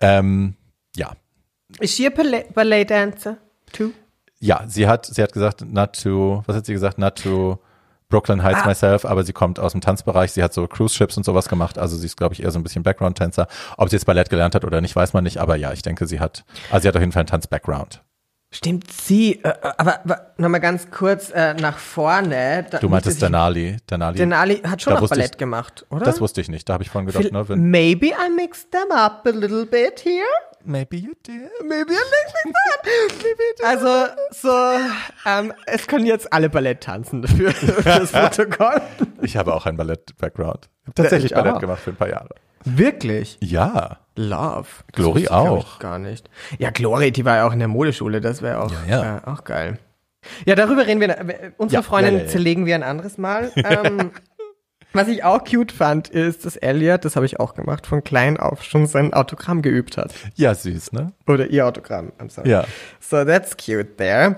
Ähm, 0.01 0.55
ja, 0.95 1.13
Is 1.81 1.95
she 1.95 2.07
a 2.07 2.11
ballet, 2.11 2.53
ballet 2.55 2.85
dancer 2.85 3.39
too? 3.73 3.93
Ja, 4.41 4.65
sie 4.67 4.87
hat, 4.87 5.07
sie 5.07 5.23
hat 5.23 5.33
gesagt, 5.33 5.63
not 5.63 6.01
to, 6.03 6.43
was 6.47 6.57
hat 6.57 6.67
sie 6.67 6.73
gesagt, 6.73 6.99
not 6.99 7.17
to 7.17 7.59
Brooklyn 8.13 8.43
Heights 8.43 8.61
Ah. 8.63 8.67
myself, 8.69 9.05
aber 9.07 9.25
sie 9.25 9.33
kommt 9.33 9.59
aus 9.59 9.73
dem 9.73 9.81
Tanzbereich, 9.81 10.31
sie 10.33 10.43
hat 10.45 10.53
so 10.53 10.67
Cruise 10.69 10.95
Ships 10.95 11.17
und 11.17 11.25
sowas 11.25 11.49
gemacht, 11.49 11.79
also 11.79 11.97
sie 11.97 12.05
ist, 12.07 12.17
glaube 12.19 12.35
ich, 12.35 12.43
eher 12.43 12.51
so 12.51 12.59
ein 12.59 12.63
bisschen 12.63 12.83
Background-Tänzer. 12.83 13.49
Ob 13.79 13.89
sie 13.89 13.97
jetzt 13.97 14.05
Ballett 14.05 14.29
gelernt 14.31 14.55
hat 14.55 14.65
oder 14.65 14.81
nicht, 14.83 14.95
weiß 14.95 15.15
man 15.15 15.25
nicht, 15.25 15.39
aber 15.39 15.57
ja, 15.57 15.73
ich 15.73 15.81
denke, 15.83 16.07
sie 16.07 16.21
hat, 16.21 16.45
also 16.71 16.83
sie 16.83 16.89
hat 16.89 16.95
auf 16.97 17.01
jeden 17.01 17.13
Fall 17.13 17.21
einen 17.23 17.29
Tanz-Background. 17.29 18.03
Stimmt, 18.55 18.93
sie, 18.93 19.43
äh, 19.43 19.49
äh, 19.49 19.53
aber, 19.79 20.01
aber 20.05 20.33
nochmal 20.37 20.61
ganz 20.61 20.91
kurz 20.91 21.31
äh, 21.31 21.55
nach 21.55 21.79
vorne. 21.79 22.67
Da, 22.71 22.81
Du 22.81 22.91
meintest 22.91 23.17
nicht, 23.17 23.23
Denali, 23.23 23.79
Denali. 23.91 24.19
Denali 24.19 24.57
hat 24.59 24.83
schon 24.83 24.93
auch 24.93 25.01
wusste 25.01 25.15
ich- 25.15 25.21
Ballett 25.21 25.39
gemacht, 25.39 25.87
oder? 25.89 26.05
Das 26.05 26.21
wusste 26.21 26.43
ich 26.43 26.51
nicht, 26.51 26.69
da 26.69 26.75
habe 26.75 26.83
ich 26.85 26.91
vorhin 26.91 27.07
gedacht, 27.07 27.25
Phil- 27.25 27.57
ne, 27.57 27.57
Maybe 27.57 28.09
I 28.09 28.29
mixed 28.37 28.71
them 28.71 28.91
up 28.95 29.27
a 29.27 29.31
little 29.31 29.65
bit 29.65 30.05
here. 30.05 30.27
Maybe 30.65 30.97
you 30.97 31.13
did. 31.27 31.51
Maybe 31.63 31.93
I 31.93 32.03
mixed 32.11 32.35
them 32.45 32.53
up. 32.55 32.87
Also, 33.65 34.13
so, 34.31 34.79
ähm, 35.29 35.53
es 35.67 35.87
können 35.87 36.07
jetzt 36.07 36.33
alle 36.33 36.49
Ballett 36.51 36.83
tanzen 36.83 37.27
für, 37.27 37.51
für 37.53 37.83
das 37.85 38.13
Protokoll. 38.13 38.81
Ich 39.23 39.37
habe 39.37 39.55
auch 39.55 39.67
einen 39.67 39.77
Ballett-Background. 39.77 40.69
Ich 40.83 40.87
habe 40.89 40.95
tatsächlich 40.95 41.33
ich 41.33 41.37
auch. 41.37 41.45
Ballett 41.45 41.61
gemacht 41.61 41.81
für 41.83 41.91
ein 41.91 41.97
paar 41.97 42.09
Jahre. 42.11 42.31
Wirklich? 42.65 43.39
Ja. 43.41 43.99
Love. 44.17 44.67
Das 44.87 44.93
Glory 44.95 45.29
auch. 45.29 45.75
Ich 45.75 45.79
gar 45.81 45.99
nicht. 45.99 46.29
Ja, 46.59 46.71
Glory, 46.71 47.11
die 47.13 47.25
war 47.25 47.37
ja 47.37 47.47
auch 47.47 47.53
in 47.53 47.59
der 47.59 47.69
Modeschule, 47.69 48.21
das 48.21 48.43
wäre 48.43 48.61
auch, 48.61 48.71
Ja, 48.89 49.03
ja. 49.03 49.17
Äh, 49.19 49.21
auch 49.31 49.45
geil. 49.45 49.79
Ja, 50.47 50.55
darüber 50.55 50.87
reden 50.87 51.01
wir. 51.01 51.09
äh, 51.19 51.51
Unsere 51.57 51.83
Ja, 51.83 51.87
Freundin 51.87 52.15
ja, 52.15 52.21
ja, 52.21 52.25
ja. 52.27 52.31
zerlegen 52.31 52.65
wir 52.67 52.75
ein 52.77 52.85
anderes 52.85 53.19
Mal. 53.19 53.51
Ähm, 53.57 54.13
was 54.93 55.09
ich 55.09 55.25
auch 55.25 55.45
cute 55.45 55.73
fand, 55.73 56.09
ist, 56.09 56.45
dass 56.45 56.57
Elliot, 56.57 57.05
das 57.05 57.17
habe 57.17 57.27
ich 57.27 57.41
auch 57.41 57.55
gemacht, 57.55 57.87
von 57.87 58.03
klein 58.05 58.37
auf 58.39 58.63
schon 58.63 58.87
sein 58.87 59.13
Autogramm 59.13 59.63
geübt 59.63 59.97
hat. 59.97 60.13
Ja, 60.35 60.55
süß, 60.55 60.93
ne? 60.93 61.13
Oder 61.27 61.49
ihr 61.49 61.67
Autogramm, 61.67 62.13
I'm 62.19 62.31
sorry. 62.31 62.49
Ja. 62.51 62.65
So 63.01 63.25
that's 63.25 63.57
cute 63.57 63.97
there. 63.97 64.37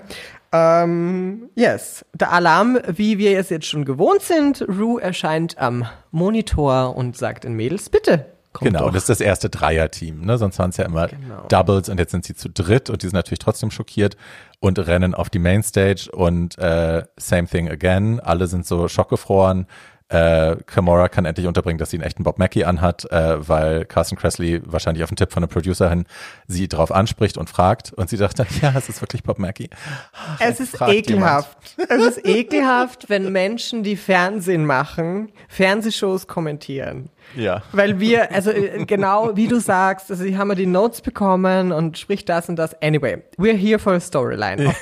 Ähm, 0.51 1.49
yes, 1.55 2.05
der 2.13 2.31
Alarm, 2.31 2.77
wie 2.87 3.17
wir 3.17 3.37
es 3.37 3.49
jetzt 3.49 3.65
schon 3.65 3.83
gewohnt 3.83 4.21
sind. 4.21 4.61
Rue 4.67 5.01
erscheint 5.01 5.57
am 5.57 5.85
Monitor 6.11 6.95
und 6.95 7.17
sagt 7.17 7.43
den 7.43 7.53
Mädels, 7.55 7.89
bitte, 7.89 8.25
kommt 8.53 8.71
Genau, 8.71 8.85
doch. 8.85 8.93
das 8.93 9.03
ist 9.03 9.09
das 9.09 9.21
erste 9.21 9.49
Dreier-Team, 9.49 10.21
ne? 10.21 10.37
Sonst 10.37 10.57
waren 10.59 10.69
es 10.69 10.77
ja 10.77 10.85
immer 10.85 11.07
Genau. 11.09 11.45
Doubles 11.49 11.89
und 11.89 11.99
jetzt 11.99 12.11
sind 12.11 12.23
sie 12.23 12.35
zu 12.35 12.49
dritt 12.49 12.89
und 12.89 13.01
die 13.01 13.07
sind 13.07 13.15
natürlich 13.15 13.39
trotzdem 13.39 13.69
schockiert 13.69 14.15
und 14.61 14.79
rennen 14.79 15.13
auf 15.13 15.29
die 15.29 15.39
Mainstage 15.39 16.09
und 16.13 16.57
äh, 16.57 17.03
same 17.17 17.47
thing 17.47 17.69
again. 17.69 18.21
Alle 18.21 18.47
sind 18.47 18.65
so 18.65 18.87
schockgefroren. 18.87 19.67
Äh, 20.09 20.57
Kimura 20.67 21.09
kann 21.09 21.25
endlich 21.25 21.47
unterbringen, 21.47 21.79
dass 21.79 21.89
sie 21.89 21.97
einen 21.97 22.05
echten 22.05 22.23
Bob 22.23 22.37
Mackie 22.37 22.63
anhat, 22.63 23.09
äh, 23.11 23.47
weil 23.47 23.85
Carson 23.85 24.17
Kressley 24.17 24.61
wahrscheinlich 24.63 25.03
auf 25.03 25.09
einen 25.09 25.17
Tipp 25.17 25.31
von 25.31 25.43
einem 25.43 25.49
Producer 25.49 25.89
hin 25.89 26.05
sie 26.47 26.67
darauf 26.67 26.91
anspricht 26.91 27.37
und 27.37 27.49
fragt 27.49 27.91
und 27.93 28.09
sie 28.09 28.17
sagt 28.17 28.39
dann, 28.39 28.47
ja, 28.61 28.73
es 28.77 28.87
ist 28.89 29.01
wirklich 29.01 29.23
Bob 29.23 29.39
Mackie. 29.39 29.69
Es 30.39 30.59
ist 30.59 30.79
ekelhaft. 30.81 31.57
Es 31.89 32.17
ist 32.17 32.25
ekelhaft, 32.25 33.09
wenn 33.09 33.31
Menschen, 33.31 33.83
die 33.83 33.95
Fernsehen 33.95 34.65
machen, 34.65 35.31
Fernsehshows 35.47 36.27
kommentieren. 36.27 37.09
Ja. 37.35 37.63
Weil 37.71 37.99
wir, 37.99 38.31
also 38.31 38.51
äh, 38.51 38.85
genau 38.85 39.35
wie 39.35 39.47
du 39.47 39.59
sagst, 39.59 40.09
also 40.11 40.23
haben 40.37 40.47
wir 40.47 40.55
die 40.55 40.65
Notes 40.65 41.01
bekommen 41.01 41.71
und 41.71 41.97
spricht 41.97 42.29
das 42.29 42.49
und 42.49 42.55
das. 42.55 42.81
Anyway, 42.81 43.23
we're 43.37 43.57
here 43.57 43.79
for 43.79 43.93
a 43.93 43.99
storyline. 43.99 44.73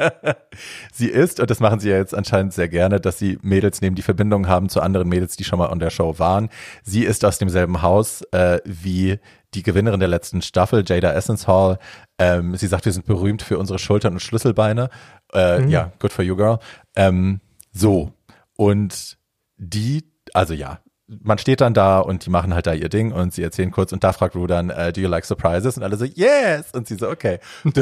sie 0.92 1.08
ist, 1.08 1.40
und 1.40 1.50
das 1.50 1.60
machen 1.60 1.80
sie 1.80 1.90
ja 1.90 1.96
jetzt 1.96 2.14
anscheinend 2.14 2.52
sehr 2.52 2.68
gerne, 2.68 3.00
dass 3.00 3.18
sie 3.18 3.38
Mädels 3.42 3.80
nehmen, 3.80 3.96
die 3.96 4.02
Verbindungen 4.02 4.48
haben 4.48 4.68
zu 4.68 4.80
anderen 4.80 5.08
Mädels, 5.08 5.36
die 5.36 5.44
schon 5.44 5.58
mal 5.58 5.68
an 5.68 5.78
der 5.78 5.90
Show 5.90 6.18
waren. 6.18 6.50
Sie 6.82 7.04
ist 7.04 7.24
aus 7.24 7.38
demselben 7.38 7.82
Haus 7.82 8.22
äh, 8.32 8.58
wie 8.64 9.18
die 9.54 9.62
Gewinnerin 9.62 10.00
der 10.00 10.08
letzten 10.08 10.42
Staffel, 10.42 10.84
Jada 10.86 11.12
Essence 11.12 11.46
Hall. 11.46 11.78
Ähm, 12.18 12.56
sie 12.56 12.66
sagt, 12.66 12.84
wir 12.84 12.92
sind 12.92 13.06
berühmt 13.06 13.42
für 13.42 13.58
unsere 13.58 13.78
Schultern 13.78 14.14
und 14.14 14.20
Schlüsselbeine. 14.20 14.90
Äh, 15.32 15.60
mhm. 15.60 15.68
Ja, 15.68 15.92
good 15.98 16.12
for 16.12 16.24
you, 16.24 16.36
girl. 16.36 16.58
Ähm, 16.94 17.40
so. 17.72 18.12
Und 18.56 19.18
die, 19.56 20.04
also 20.34 20.54
ja, 20.54 20.80
man 21.22 21.38
steht 21.38 21.60
dann 21.60 21.74
da 21.74 21.98
und 21.98 22.24
die 22.26 22.30
machen 22.30 22.54
halt 22.54 22.66
da 22.66 22.72
ihr 22.72 22.88
Ding 22.88 23.12
und 23.12 23.34
sie 23.34 23.42
erzählen 23.42 23.70
kurz 23.70 23.92
und 23.92 24.04
da 24.04 24.12
fragt 24.12 24.36
Ru 24.36 24.46
dann, 24.46 24.70
uh, 24.70 24.92
do 24.92 25.00
you 25.00 25.08
like 25.08 25.24
surprises? 25.24 25.76
Und 25.76 25.82
alle 25.82 25.96
so, 25.96 26.04
yes! 26.04 26.70
Und 26.72 26.86
sie 26.86 26.94
so, 26.94 27.08
okay. 27.08 27.40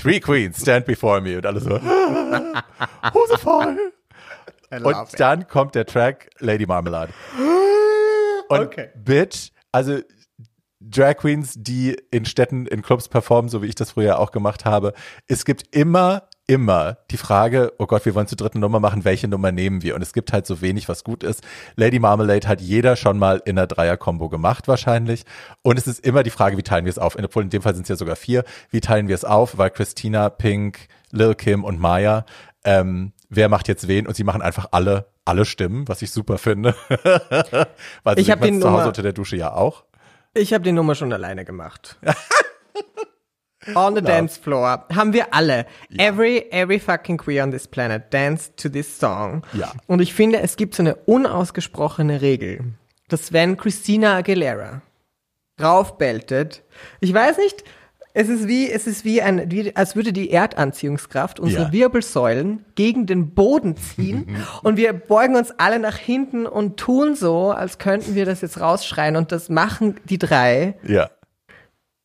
Three 0.00 0.20
queens 0.20 0.60
stand 0.60 0.86
before 0.86 1.20
me. 1.20 1.36
Und 1.36 1.46
alle 1.46 1.60
so, 1.60 1.70
Hose 1.70 3.38
voll. 3.38 3.92
Und 4.70 4.96
dann 5.18 5.48
kommt 5.48 5.74
der 5.74 5.86
Track 5.86 6.30
Lady 6.38 6.66
Marmalade. 6.66 7.12
Und 8.48 8.60
okay. 8.60 8.90
Bitch, 8.94 9.50
also 9.72 9.98
Drag 10.80 11.16
Queens, 11.16 11.54
die 11.56 11.96
in 12.10 12.26
Städten, 12.26 12.66
in 12.66 12.82
Clubs 12.82 13.08
performen, 13.08 13.48
so 13.48 13.62
wie 13.62 13.66
ich 13.66 13.74
das 13.74 13.92
früher 13.92 14.20
auch 14.20 14.30
gemacht 14.30 14.64
habe. 14.64 14.92
Es 15.26 15.44
gibt 15.44 15.74
immer 15.74 16.28
immer 16.46 16.98
die 17.10 17.16
Frage, 17.16 17.72
oh 17.78 17.86
Gott, 17.86 18.04
wir 18.04 18.14
wollen 18.14 18.28
zur 18.28 18.36
dritten 18.36 18.60
Nummer 18.60 18.78
machen, 18.78 19.04
welche 19.04 19.26
Nummer 19.28 19.50
nehmen 19.50 19.82
wir? 19.82 19.94
Und 19.94 20.02
es 20.02 20.12
gibt 20.12 20.32
halt 20.32 20.46
so 20.46 20.60
wenig, 20.60 20.88
was 20.88 21.02
gut 21.02 21.22
ist. 21.24 21.42
Lady 21.74 21.98
Marmalade 21.98 22.46
hat 22.46 22.60
jeder 22.60 22.96
schon 22.96 23.18
mal 23.18 23.42
in 23.44 23.58
einer 23.58 23.66
Dreier-Kombo 23.66 24.28
gemacht 24.28 24.68
wahrscheinlich. 24.68 25.24
Und 25.62 25.78
es 25.78 25.86
ist 25.86 26.04
immer 26.04 26.22
die 26.22 26.30
Frage, 26.30 26.56
wie 26.56 26.62
teilen 26.62 26.84
wir 26.84 26.90
es 26.90 26.98
auf? 26.98 27.16
Obwohl 27.16 27.42
in 27.42 27.50
dem 27.50 27.62
Fall 27.62 27.74
sind 27.74 27.82
es 27.82 27.88
ja 27.88 27.96
sogar 27.96 28.16
vier. 28.16 28.44
Wie 28.70 28.80
teilen 28.80 29.08
wir 29.08 29.14
es 29.14 29.24
auf? 29.24 29.58
Weil 29.58 29.70
Christina, 29.70 30.28
Pink, 30.30 30.88
Lil 31.10 31.34
Kim 31.34 31.64
und 31.64 31.80
Maya, 31.80 32.24
ähm, 32.64 33.12
wer 33.28 33.48
macht 33.48 33.66
jetzt 33.68 33.88
wen? 33.88 34.06
Und 34.06 34.14
sie 34.14 34.24
machen 34.24 34.42
einfach 34.42 34.68
alle, 34.70 35.06
alle 35.24 35.44
Stimmen, 35.44 35.88
was 35.88 36.02
ich 36.02 36.12
super 36.12 36.38
finde. 36.38 36.74
Weil 38.04 38.18
ich 38.18 38.30
habe 38.30 38.42
den 38.42 38.60
zu 38.60 38.68
Hause 38.68 38.76
Nummer, 38.76 38.86
unter 38.88 39.02
der 39.02 39.12
Dusche 39.12 39.36
ja 39.36 39.52
auch. 39.52 39.84
Ich 40.34 40.52
habe 40.52 40.62
die 40.62 40.72
Nummer 40.72 40.94
schon 40.94 41.12
alleine 41.12 41.44
gemacht. 41.44 41.98
On 43.74 43.94
the 43.94 44.02
dance 44.02 44.38
floor 44.38 44.86
haben 44.94 45.12
wir 45.12 45.32
alle. 45.34 45.66
Ja. 45.90 46.08
Every, 46.08 46.46
every 46.50 46.78
fucking 46.78 47.18
queer 47.18 47.42
on 47.42 47.50
this 47.50 47.66
planet 47.66 48.12
dance 48.12 48.50
to 48.56 48.68
this 48.68 48.98
song. 48.98 49.42
Ja. 49.52 49.72
Und 49.86 50.00
ich 50.00 50.14
finde, 50.14 50.40
es 50.40 50.56
gibt 50.56 50.74
so 50.74 50.82
eine 50.82 50.94
unausgesprochene 50.94 52.20
Regel, 52.20 52.60
dass 53.08 53.32
wenn 53.32 53.56
Christina 53.56 54.16
Aguilera 54.16 54.82
raufbeltet, 55.60 56.62
ich 57.00 57.12
weiß 57.12 57.38
nicht, 57.38 57.64
es 58.18 58.30
ist 58.30 58.48
wie, 58.48 58.70
es 58.70 58.86
ist 58.86 59.04
wie 59.04 59.20
ein, 59.20 59.50
wie, 59.50 59.76
als 59.76 59.94
würde 59.94 60.10
die 60.10 60.30
Erdanziehungskraft 60.30 61.38
unsere 61.38 61.64
ja. 61.64 61.72
Wirbelsäulen 61.72 62.64
gegen 62.74 63.04
den 63.04 63.34
Boden 63.34 63.76
ziehen 63.76 64.38
und 64.62 64.78
wir 64.78 64.94
beugen 64.94 65.36
uns 65.36 65.52
alle 65.58 65.78
nach 65.78 65.98
hinten 65.98 66.46
und 66.46 66.78
tun 66.78 67.14
so, 67.14 67.50
als 67.50 67.76
könnten 67.76 68.14
wir 68.14 68.24
das 68.24 68.40
jetzt 68.40 68.58
rausschreien 68.58 69.16
und 69.16 69.32
das 69.32 69.50
machen 69.50 70.00
die 70.04 70.16
drei. 70.16 70.76
Ja. 70.82 71.10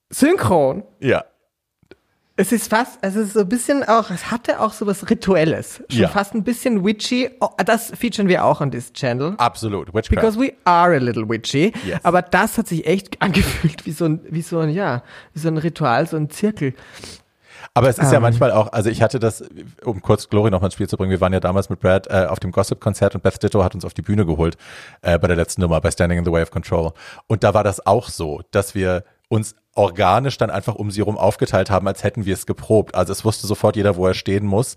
Synchron. 0.09 0.83
Ja. 0.99 1.23
Es 2.41 2.51
ist 2.51 2.69
fast, 2.69 2.97
also 3.03 3.19
es 3.19 3.27
ist 3.27 3.33
so 3.33 3.41
ein 3.41 3.49
bisschen 3.49 3.83
auch, 3.83 4.09
es 4.09 4.31
hatte 4.31 4.59
auch 4.59 4.73
so 4.73 4.87
was 4.87 5.09
Rituelles. 5.09 5.83
Schon 5.89 6.01
ja. 6.01 6.07
fast 6.07 6.33
ein 6.33 6.43
bisschen 6.43 6.83
witchy. 6.83 7.29
Oh, 7.39 7.49
das 7.63 7.91
featuren 7.91 8.27
wir 8.27 8.43
auch 8.43 8.61
an 8.61 8.71
this 8.71 8.91
channel. 8.93 9.35
Absolut. 9.37 9.93
Witchcraft. 9.93 10.21
Because 10.21 10.39
we 10.39 10.53
are 10.65 10.95
a 10.95 10.99
little 10.99 11.27
witchy. 11.29 11.71
Yes. 11.85 11.99
Aber 12.03 12.21
das 12.21 12.57
hat 12.57 12.67
sich 12.67 12.87
echt 12.87 13.21
angefühlt 13.21 13.85
wie 13.85 13.91
so 13.91 14.05
ein, 14.05 14.21
wie 14.29 14.41
so 14.41 14.59
ein, 14.59 14.69
ja, 14.69 15.03
wie 15.33 15.39
so 15.39 15.49
ein 15.49 15.57
Ritual, 15.57 16.07
so 16.07 16.17
ein 16.17 16.29
Zirkel. 16.29 16.73
Aber 17.73 17.89
es 17.89 17.97
ist 17.97 18.05
um. 18.05 18.11
ja 18.11 18.17
ähm. 18.17 18.23
manchmal 18.23 18.51
auch, 18.51 18.73
also 18.73 18.89
ich 18.89 19.01
hatte 19.01 19.19
das, 19.19 19.43
um 19.83 20.01
kurz 20.01 20.29
Glory 20.29 20.51
noch 20.51 20.61
mal 20.61 20.67
ins 20.67 20.73
Spiel 20.73 20.89
zu 20.89 20.97
bringen, 20.97 21.11
wir 21.11 21.21
waren 21.21 21.33
ja 21.33 21.39
damals 21.39 21.69
mit 21.69 21.79
Brad 21.79 22.07
äh, 22.07 22.25
auf 22.27 22.39
dem 22.39 22.51
Gossip-Konzert 22.51 23.15
und 23.15 23.23
Beth 23.23 23.41
Ditto 23.41 23.63
hat 23.63 23.75
uns 23.75 23.85
auf 23.85 23.93
die 23.93 24.01
Bühne 24.01 24.25
geholt 24.25 24.57
äh, 25.01 25.17
bei 25.19 25.27
der 25.27 25.35
letzten 25.35 25.61
Nummer, 25.61 25.79
bei 25.79 25.91
Standing 25.91 26.19
in 26.19 26.25
the 26.25 26.31
Way 26.31 26.43
of 26.43 26.51
Control. 26.51 26.91
Und 27.27 27.43
da 27.43 27.53
war 27.53 27.63
das 27.63 27.85
auch 27.85 28.09
so, 28.09 28.41
dass 28.51 28.75
wir 28.75 29.03
uns 29.31 29.55
organisch 29.75 30.37
dann 30.37 30.49
einfach 30.49 30.75
um 30.75 30.91
sie 30.91 30.99
rum 30.99 31.17
aufgeteilt 31.17 31.71
haben, 31.71 31.87
als 31.87 32.03
hätten 32.03 32.25
wir 32.25 32.33
es 32.33 32.45
geprobt. 32.45 32.93
Also 32.95 33.13
es 33.13 33.23
wusste 33.23 33.47
sofort 33.47 33.77
jeder, 33.77 33.95
wo 33.95 34.05
er 34.05 34.13
stehen 34.13 34.45
muss 34.45 34.75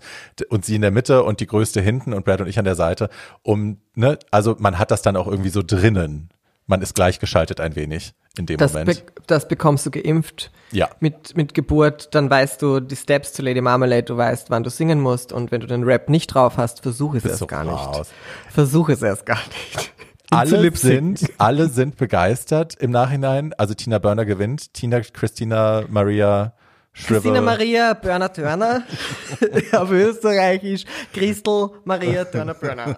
und 0.49 0.63
sie 0.63 0.75
in 0.75 0.81
der 0.81 0.91
Mitte 0.91 1.23
und 1.23 1.41
die 1.41 1.47
größte 1.47 1.81
hinten 1.81 2.13
und 2.13 2.23
Brad 2.23 2.39
und 2.39 2.47
ich 2.47 2.57
an 2.57 2.63
der 2.63 2.75
Seite. 2.75 3.09
Um, 3.43 3.81
ne, 3.95 4.17
also 4.31 4.55
man 4.57 4.79
hat 4.79 4.91
das 4.91 5.01
dann 5.01 5.17
auch 5.17 5.27
irgendwie 5.27 5.49
so 5.49 5.61
drinnen. 5.61 6.29
Man 6.67 6.81
ist 6.81 6.95
gleichgeschaltet 6.95 7.59
ein 7.59 7.75
wenig 7.75 8.13
in 8.37 8.45
dem 8.45 8.57
das 8.57 8.71
Moment. 8.73 9.05
Be 9.05 9.13
das 9.27 9.47
bekommst 9.47 9.85
du 9.85 9.91
geimpft. 9.91 10.51
Ja. 10.71 10.89
Mit, 11.01 11.35
mit 11.35 11.53
Geburt, 11.53 12.15
dann 12.15 12.29
weißt 12.29 12.61
du 12.61 12.79
die 12.79 12.95
Steps 12.95 13.33
zu 13.33 13.41
Lady 13.41 13.61
Marmalade, 13.61 14.03
du 14.03 14.17
weißt, 14.17 14.49
wann 14.49 14.63
du 14.63 14.69
singen 14.69 15.01
musst 15.01 15.33
und 15.33 15.51
wenn 15.51 15.61
du 15.61 15.67
den 15.67 15.83
Rap 15.83 16.09
nicht 16.09 16.27
drauf 16.27 16.57
hast, 16.57 16.81
versuch 16.81 17.15
es 17.15 17.25
erst 17.25 17.39
so 17.39 17.47
gar 17.47 17.65
raus. 17.67 17.97
nicht. 17.97 18.53
Versuch 18.53 18.89
es 18.89 19.01
erst 19.01 19.25
gar 19.25 19.39
nicht 19.47 19.91
alle 20.35 20.75
sind, 20.75 21.31
alle 21.37 21.69
sind 21.69 21.97
begeistert 21.97 22.75
im 22.75 22.91
Nachhinein. 22.91 23.53
Also 23.53 23.73
Tina 23.73 23.99
Burner 23.99 24.25
gewinnt. 24.25 24.73
Tina, 24.73 25.01
Christina 25.01 25.83
Maria 25.89 26.53
Shriver. 26.93 27.21
Christina 27.21 27.41
Maria 27.41 27.93
Börner 27.93 28.31
Törner. 28.31 28.83
Auf 29.73 29.91
Österreichisch. 29.91 30.85
Christel 31.13 31.71
Maria 31.83 32.23
Törner 32.25 32.53
Börner. 32.53 32.97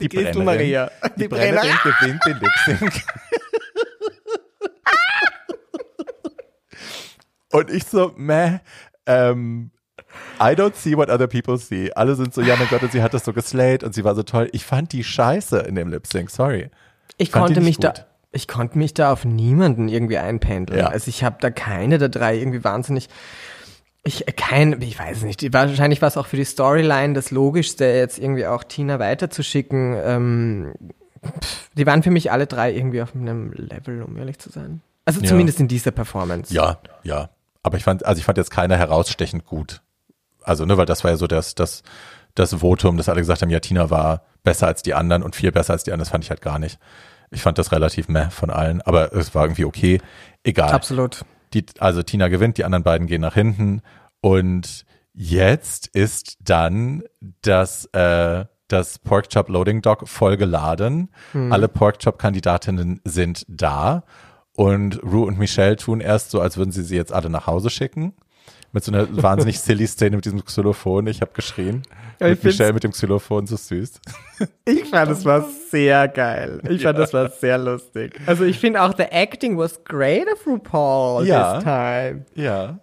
Die, 0.00 0.08
Die 0.08 0.08
Christel 0.08 0.42
Maria. 0.42 0.90
Die, 1.16 1.22
Die 1.22 1.28
Brennerin 1.28 1.70
gewinnt 1.84 2.20
den 2.26 2.38
Lip 2.40 2.52
Sync. 2.66 2.92
Und 7.52 7.70
ich 7.70 7.84
so, 7.84 8.12
meh, 8.16 8.58
ähm, 9.06 9.70
I 10.40 10.54
don't 10.54 10.74
see 10.74 10.96
what 10.96 11.10
other 11.10 11.26
people 11.26 11.58
see. 11.58 11.92
Alle 11.92 12.14
sind 12.14 12.32
so, 12.32 12.40
ja 12.40 12.56
mein 12.56 12.68
Gott, 12.68 12.82
und 12.82 12.92
sie 12.92 13.02
hat 13.02 13.12
das 13.12 13.24
so 13.24 13.32
geslayed 13.32 13.84
und 13.84 13.94
sie 13.94 14.04
war 14.04 14.14
so 14.14 14.22
toll. 14.22 14.48
Ich 14.52 14.64
fand 14.64 14.92
die 14.92 15.04
scheiße 15.04 15.58
in 15.58 15.74
dem 15.74 15.88
Lip 15.88 16.06
Sync, 16.06 16.30
sorry. 16.30 16.70
Ich, 17.18 17.30
konnte 17.32 17.60
mich 17.60 17.76
gut. 17.76 17.84
da, 17.84 17.94
ich 18.32 18.48
konnte 18.48 18.78
mich 18.78 18.94
da 18.94 19.12
auf 19.12 19.24
niemanden 19.24 19.88
irgendwie 19.88 20.18
einpendeln. 20.18 20.80
Ja. 20.80 20.86
Also 20.86 21.08
ich 21.08 21.24
habe 21.24 21.36
da 21.40 21.50
keine 21.50 21.98
der 21.98 22.08
drei 22.08 22.38
irgendwie 22.38 22.64
wahnsinnig 22.64 23.08
ich 24.02 24.26
äh, 24.26 24.32
kein, 24.32 24.80
ich 24.80 24.98
weiß 24.98 25.22
nicht, 25.22 25.52
wahrscheinlich 25.52 26.00
war 26.00 26.08
es 26.08 26.16
auch 26.16 26.26
für 26.26 26.36
die 26.36 26.44
Storyline 26.44 27.14
das 27.14 27.30
Logischste, 27.30 27.84
jetzt 27.84 28.18
irgendwie 28.18 28.46
auch 28.46 28.64
Tina 28.64 28.98
weiterzuschicken. 28.98 29.96
Ähm, 30.02 30.74
die 31.74 31.86
waren 31.86 32.02
für 32.02 32.10
mich 32.10 32.32
alle 32.32 32.46
drei 32.46 32.72
irgendwie 32.72 33.02
auf 33.02 33.14
einem 33.14 33.52
Level, 33.52 34.02
um 34.02 34.16
ehrlich 34.16 34.38
zu 34.38 34.50
sein. 34.50 34.80
Also 35.04 35.20
zumindest 35.20 35.58
ja. 35.58 35.62
in 35.62 35.68
dieser 35.68 35.90
Performance. 35.90 36.52
Ja, 36.54 36.78
ja. 37.02 37.30
Aber 37.62 37.76
ich 37.76 37.84
fand, 37.84 38.06
also 38.06 38.18
ich 38.18 38.24
fand 38.24 38.38
jetzt 38.38 38.50
keiner 38.50 38.76
herausstechend 38.76 39.44
gut. 39.44 39.82
Also, 40.42 40.64
ne, 40.64 40.76
weil 40.76 40.86
das 40.86 41.04
war 41.04 41.10
ja 41.10 41.16
so 41.16 41.26
das, 41.26 41.54
das, 41.54 41.82
das 42.34 42.54
Votum, 42.54 42.96
dass 42.96 43.08
alle 43.08 43.20
gesagt 43.20 43.42
haben, 43.42 43.50
ja, 43.50 43.60
Tina 43.60 43.90
war 43.90 44.22
besser 44.42 44.66
als 44.66 44.82
die 44.82 44.94
anderen 44.94 45.22
und 45.22 45.36
viel 45.36 45.52
besser 45.52 45.72
als 45.72 45.84
die 45.84 45.92
anderen. 45.92 46.04
Das 46.04 46.10
fand 46.10 46.24
ich 46.24 46.30
halt 46.30 46.42
gar 46.42 46.58
nicht. 46.58 46.78
Ich 47.30 47.42
fand 47.42 47.58
das 47.58 47.72
relativ 47.72 48.08
meh 48.08 48.30
von 48.30 48.50
allen, 48.50 48.82
aber 48.82 49.12
es 49.12 49.34
war 49.34 49.44
irgendwie 49.44 49.64
okay. 49.64 50.00
Egal. 50.42 50.72
Absolut. 50.72 51.24
Die, 51.52 51.64
also 51.78 52.02
Tina 52.02 52.28
gewinnt, 52.28 52.58
die 52.58 52.64
anderen 52.64 52.82
beiden 52.82 53.06
gehen 53.06 53.20
nach 53.20 53.34
hinten 53.34 53.82
und 54.20 54.84
jetzt 55.12 55.88
ist 55.88 56.38
dann 56.40 57.02
das, 57.42 57.86
äh, 57.86 58.44
das 58.68 58.98
Pork 59.00 59.28
Chop 59.30 59.48
Loading 59.48 59.82
Dock 59.82 60.08
voll 60.08 60.36
geladen. 60.36 61.10
Hm. 61.32 61.52
Alle 61.52 61.68
Pork 61.68 61.98
Chop 62.02 62.18
Kandidatinnen 62.18 63.00
sind 63.04 63.44
da 63.48 64.04
und 64.54 65.02
Rue 65.02 65.26
und 65.26 65.38
Michelle 65.38 65.76
tun 65.76 66.00
erst 66.00 66.30
so, 66.30 66.40
als 66.40 66.56
würden 66.56 66.72
sie 66.72 66.82
sie 66.82 66.96
jetzt 66.96 67.12
alle 67.12 67.30
nach 67.30 67.46
Hause 67.46 67.70
schicken. 67.70 68.14
Mit 68.72 68.84
so 68.84 68.92
einer 68.92 69.08
wahnsinnig 69.22 69.58
silly 69.58 69.86
Szene 69.86 70.16
mit 70.16 70.24
diesem 70.24 70.44
Xylophon. 70.44 71.08
Ich 71.08 71.20
habe 71.20 71.32
geschrien. 71.34 71.82
Ja, 72.20 72.28
mit 72.28 72.44
Michelle 72.44 72.72
mit 72.72 72.84
dem 72.84 72.92
Xylophon, 72.92 73.46
so 73.46 73.56
süß. 73.56 74.00
Ich 74.64 74.84
fand, 74.84 75.10
es 75.10 75.24
war 75.24 75.48
sehr 75.70 76.06
geil. 76.06 76.60
Ich 76.68 76.82
fand, 76.82 76.98
das 76.98 77.12
war 77.12 77.30
sehr 77.30 77.58
lustig. 77.58 78.20
Also 78.26 78.44
ich 78.44 78.58
finde 78.58 78.82
auch, 78.82 78.94
the 78.96 79.04
acting 79.04 79.58
was 79.58 79.82
great 79.84 80.26
of 80.32 80.46
RuPaul 80.46 81.26
ja. 81.26 81.54
this 81.54 81.64
time. 81.64 82.24
Ja. 82.34 82.78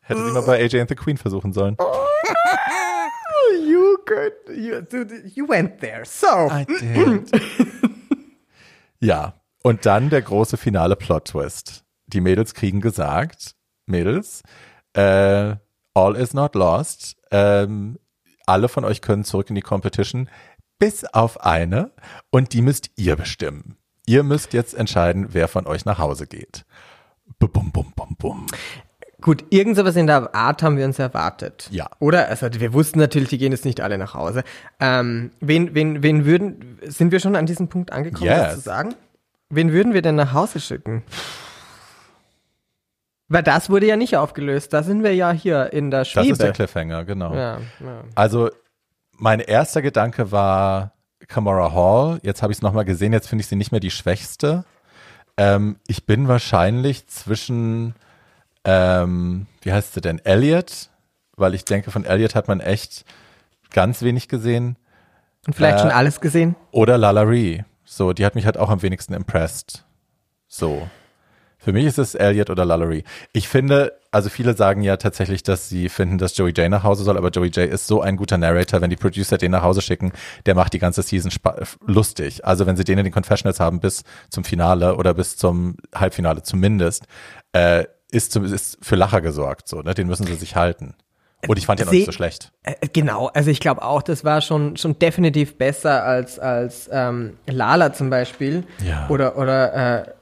Hätte 0.00 0.24
sie 0.24 0.32
mal 0.32 0.42
bei 0.42 0.64
AJ 0.64 0.80
and 0.80 0.88
the 0.88 0.94
Queen 0.94 1.16
versuchen 1.16 1.52
sollen. 1.52 1.76
you 3.66 3.96
could, 4.06 4.32
you, 4.56 4.84
you 5.34 5.48
went 5.48 5.80
there, 5.80 6.04
so. 6.04 6.48
I 6.48 6.64
did. 6.64 7.30
ja, 9.00 9.34
und 9.62 9.84
dann 9.84 10.10
der 10.10 10.22
große 10.22 10.56
finale 10.56 10.96
Plot-Twist. 10.96 11.82
Die 12.06 12.20
Mädels 12.20 12.54
kriegen 12.54 12.80
gesagt, 12.80 13.56
Mädels, 13.86 14.42
äh, 14.96 15.56
all 15.94 16.16
is 16.16 16.34
not 16.34 16.54
lost. 16.54 17.16
Ähm, 17.30 17.98
alle 18.46 18.68
von 18.68 18.84
euch 18.84 19.00
können 19.02 19.24
zurück 19.24 19.48
in 19.50 19.54
die 19.56 19.62
Competition. 19.62 20.28
bis 20.78 21.04
auf 21.04 21.40
eine 21.40 21.90
und 22.30 22.52
die 22.52 22.60
müsst 22.62 22.90
ihr 22.96 23.16
bestimmen. 23.16 23.76
Ihr 24.06 24.22
müsst 24.22 24.52
jetzt 24.52 24.74
entscheiden, 24.74 25.28
wer 25.30 25.48
von 25.48 25.66
euch 25.66 25.84
nach 25.84 25.98
Hause 25.98 26.26
geht. 26.26 26.64
Bum, 27.38 27.50
bum, 27.50 27.92
bum, 27.96 28.14
bum. 28.18 28.46
Gut, 29.22 29.44
irgend 29.50 29.76
sowas 29.76 29.96
in 29.96 30.06
der 30.06 30.34
Art 30.34 30.62
haben 30.62 30.76
wir 30.76 30.84
uns 30.84 30.98
erwartet. 30.98 31.68
Ja. 31.72 31.88
Oder? 31.98 32.28
Also 32.28 32.46
wir 32.52 32.72
wussten 32.74 32.98
natürlich, 32.98 33.30
die 33.30 33.38
gehen 33.38 33.50
jetzt 33.52 33.64
nicht 33.64 33.80
alle 33.80 33.96
nach 33.98 34.12
Hause. 34.14 34.44
Ähm, 34.78 35.30
wen, 35.40 35.74
wen, 35.74 36.02
wen 36.02 36.24
würden, 36.26 36.78
sind 36.82 37.10
wir 37.10 37.18
schon 37.20 37.34
an 37.34 37.46
diesem 37.46 37.68
Punkt 37.68 37.90
angekommen, 37.92 38.26
Yes. 38.26 38.38
das 38.42 38.54
zu 38.56 38.60
sagen? 38.60 38.94
Wen 39.48 39.72
würden 39.72 39.94
wir 39.94 40.02
denn 40.02 40.14
nach 40.16 40.34
Hause 40.34 40.60
schicken? 40.60 41.02
Weil 43.28 43.42
das 43.42 43.70
wurde 43.70 43.86
ja 43.86 43.96
nicht 43.96 44.16
aufgelöst. 44.16 44.72
Da 44.72 44.82
sind 44.82 45.02
wir 45.02 45.14
ja 45.14 45.32
hier 45.32 45.72
in 45.72 45.90
der 45.90 46.00
Das 46.00 46.08
Schwebe. 46.08 46.28
ist 46.32 46.42
der 46.42 46.52
Cliffhanger, 46.52 47.04
genau. 47.04 47.34
ja, 47.34 47.58
ja. 47.80 48.04
Also 48.14 48.50
mein 49.12 49.40
erster 49.40 49.82
Gedanke 49.82 50.30
war 50.30 50.92
Kamora 51.26 51.72
Hall. 51.72 52.20
Jetzt 52.22 52.42
habe 52.42 52.52
ich 52.52 52.58
es 52.58 52.62
nochmal 52.62 52.84
gesehen, 52.84 53.12
jetzt 53.12 53.28
finde 53.28 53.40
ich 53.42 53.48
sie 53.48 53.56
nicht 53.56 53.72
mehr 53.72 53.80
die 53.80 53.90
schwächste. 53.90 54.64
Ähm, 55.36 55.76
ich 55.88 56.06
bin 56.06 56.28
wahrscheinlich 56.28 57.08
zwischen, 57.08 57.94
ähm, 58.64 59.46
wie 59.62 59.72
heißt 59.72 59.94
sie 59.94 60.00
denn, 60.00 60.24
Elliot, 60.24 60.90
weil 61.36 61.54
ich 61.54 61.64
denke, 61.64 61.90
von 61.90 62.04
Elliot 62.04 62.34
hat 62.34 62.46
man 62.48 62.60
echt 62.60 63.04
ganz 63.70 64.02
wenig 64.02 64.28
gesehen. 64.28 64.76
Und 65.46 65.54
vielleicht 65.54 65.78
Äh, 65.78 65.82
schon 65.82 65.90
alles 65.90 66.20
gesehen? 66.20 66.54
Oder 66.70 66.96
Lalaurie. 66.96 67.64
So, 67.84 68.12
die 68.12 68.24
hat 68.24 68.34
mich 68.34 68.46
halt 68.46 68.56
auch 68.56 68.70
am 68.70 68.82
wenigsten 68.82 69.14
impressed. 69.14 69.84
So. 70.48 70.88
Für 71.66 71.72
mich 71.72 71.84
ist 71.84 71.98
es 71.98 72.14
Elliot 72.14 72.48
oder 72.48 72.64
Lalaurie. 72.64 73.02
Ich 73.32 73.48
finde, 73.48 73.98
also 74.12 74.28
viele 74.28 74.54
sagen 74.54 74.82
ja 74.82 74.98
tatsächlich, 74.98 75.42
dass 75.42 75.68
sie 75.68 75.88
finden, 75.88 76.16
dass 76.16 76.36
Joey 76.36 76.52
J 76.52 76.70
nach 76.70 76.84
Hause 76.84 77.02
soll, 77.02 77.16
aber 77.18 77.30
Joey 77.30 77.48
J 77.48 77.68
ist 77.68 77.88
so 77.88 78.00
ein 78.02 78.14
guter 78.16 78.38
Narrator, 78.38 78.80
wenn 78.80 78.90
die 78.90 78.94
Producer 78.94 79.36
den 79.36 79.50
nach 79.50 79.62
Hause 79.62 79.82
schicken, 79.82 80.12
der 80.46 80.54
macht 80.54 80.74
die 80.74 80.78
ganze 80.78 81.02
Season 81.02 81.32
lustig. 81.84 82.44
Also 82.44 82.66
wenn 82.66 82.76
sie 82.76 82.84
den 82.84 82.98
in 82.98 83.04
den 83.04 83.12
Confessionals 83.12 83.58
haben 83.58 83.80
bis 83.80 84.04
zum 84.30 84.44
Finale 84.44 84.94
oder 84.94 85.12
bis 85.12 85.36
zum 85.36 85.76
Halbfinale 85.92 86.44
zumindest, 86.44 87.06
äh, 87.52 87.86
ist, 88.12 88.30
zum, 88.30 88.44
ist 88.44 88.78
für 88.80 88.94
Lacher 88.94 89.20
gesorgt, 89.20 89.66
so, 89.66 89.82
ne? 89.82 89.92
Den 89.92 90.06
müssen 90.06 90.24
sie 90.24 90.34
sich 90.36 90.54
halten. 90.54 90.94
Und 91.48 91.58
ich 91.58 91.66
fand 91.66 91.80
ihn 91.80 91.86
auch 91.88 91.90
Sie- 91.90 91.96
nicht 91.96 92.06
so 92.06 92.12
schlecht. 92.12 92.52
Äh, 92.62 92.74
Genau, 92.92 93.26
also 93.34 93.50
ich 93.50 93.58
glaube 93.58 93.82
auch, 93.82 94.02
das 94.02 94.24
war 94.24 94.40
schon, 94.40 94.76
schon 94.76 95.00
definitiv 95.00 95.58
besser 95.58 96.04
als, 96.04 96.38
als 96.38 96.88
ähm, 96.92 97.36
Lala 97.48 97.92
zum 97.92 98.08
Beispiel. 98.08 98.62
Ja. 98.84 99.08
Oder, 99.10 99.36
oder 99.36 100.04
äh, 100.06 100.12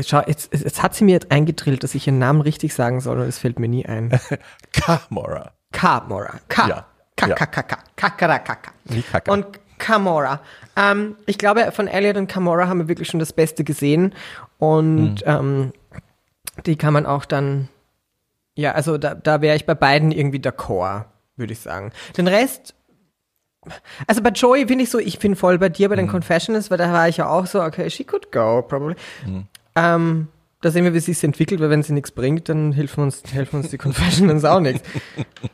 schau, 0.00 0.22
jetzt, 0.26 0.52
jetzt 0.52 0.82
hat 0.82 0.94
sie 0.94 1.04
mir 1.04 1.12
jetzt 1.12 1.30
eingedrillt, 1.30 1.82
dass 1.82 1.94
ich 1.94 2.06
ihren 2.06 2.18
Namen 2.18 2.40
richtig 2.40 2.74
sagen 2.74 3.00
soll 3.00 3.18
und 3.18 3.26
es 3.26 3.38
fällt 3.38 3.58
mir 3.58 3.68
nie 3.68 3.86
ein. 3.86 4.18
Kamora. 4.72 5.52
Kamora. 5.72 6.34
K. 6.48 6.68
Ja. 6.68 6.86
K, 7.16 7.26
Ja. 7.28 7.34
K, 7.34 7.46
K, 7.46 7.62
K. 7.62 7.76
Kakarakaka. 7.96 8.70
Wie 8.84 9.02
Kaka. 9.02 9.32
Und 9.32 9.46
Kamora. 9.78 10.40
Ähm, 10.76 11.16
ich 11.26 11.38
glaube, 11.38 11.70
von 11.72 11.88
Elliot 11.88 12.16
und 12.16 12.26
Kamora 12.28 12.68
haben 12.68 12.78
wir 12.80 12.88
wirklich 12.88 13.08
schon 13.08 13.20
das 13.20 13.32
Beste 13.32 13.64
gesehen. 13.64 14.14
Und 14.58 15.22
ähm, 15.26 15.72
die 16.66 16.76
kann 16.76 16.92
man 16.92 17.06
auch 17.06 17.24
dann, 17.24 17.68
ja, 18.56 18.72
also 18.72 18.98
da, 18.98 19.14
da 19.14 19.40
wäre 19.40 19.56
ich 19.56 19.66
bei 19.66 19.74
beiden 19.74 20.10
irgendwie 20.12 20.38
d'accord, 20.40 21.04
würde 21.36 21.52
ich 21.52 21.60
sagen. 21.60 21.92
Den 22.16 22.26
Rest, 22.26 22.74
also 24.06 24.22
bei 24.22 24.30
Joey 24.30 24.66
finde 24.66 24.84
ich 24.84 24.90
so, 24.90 24.98
ich 24.98 25.18
bin 25.18 25.36
voll 25.36 25.58
bei 25.58 25.68
dir 25.68 25.88
bei 25.88 25.96
den 25.96 26.08
Confessionals, 26.08 26.70
weil 26.70 26.78
da 26.78 26.92
war 26.92 27.08
ich 27.08 27.18
ja 27.18 27.28
auch 27.28 27.46
so, 27.46 27.62
okay, 27.62 27.90
she 27.90 28.04
could 28.04 28.32
go, 28.32 28.62
probably. 28.62 28.96
Ähm, 29.78 30.28
da 30.60 30.70
sehen 30.70 30.84
wir, 30.84 30.92
wie 30.92 31.00
sie 31.00 31.12
sich 31.12 31.24
entwickelt, 31.24 31.60
weil 31.60 31.70
wenn 31.70 31.82
sie 31.82 31.92
nichts 31.92 32.10
bringt, 32.10 32.48
dann 32.48 32.72
helfen 32.72 33.02
uns, 33.02 33.22
helfen 33.32 33.60
uns 33.60 33.70
die 33.70 33.78
Confessionals 33.78 34.44
auch 34.44 34.60
nichts. 34.60 34.82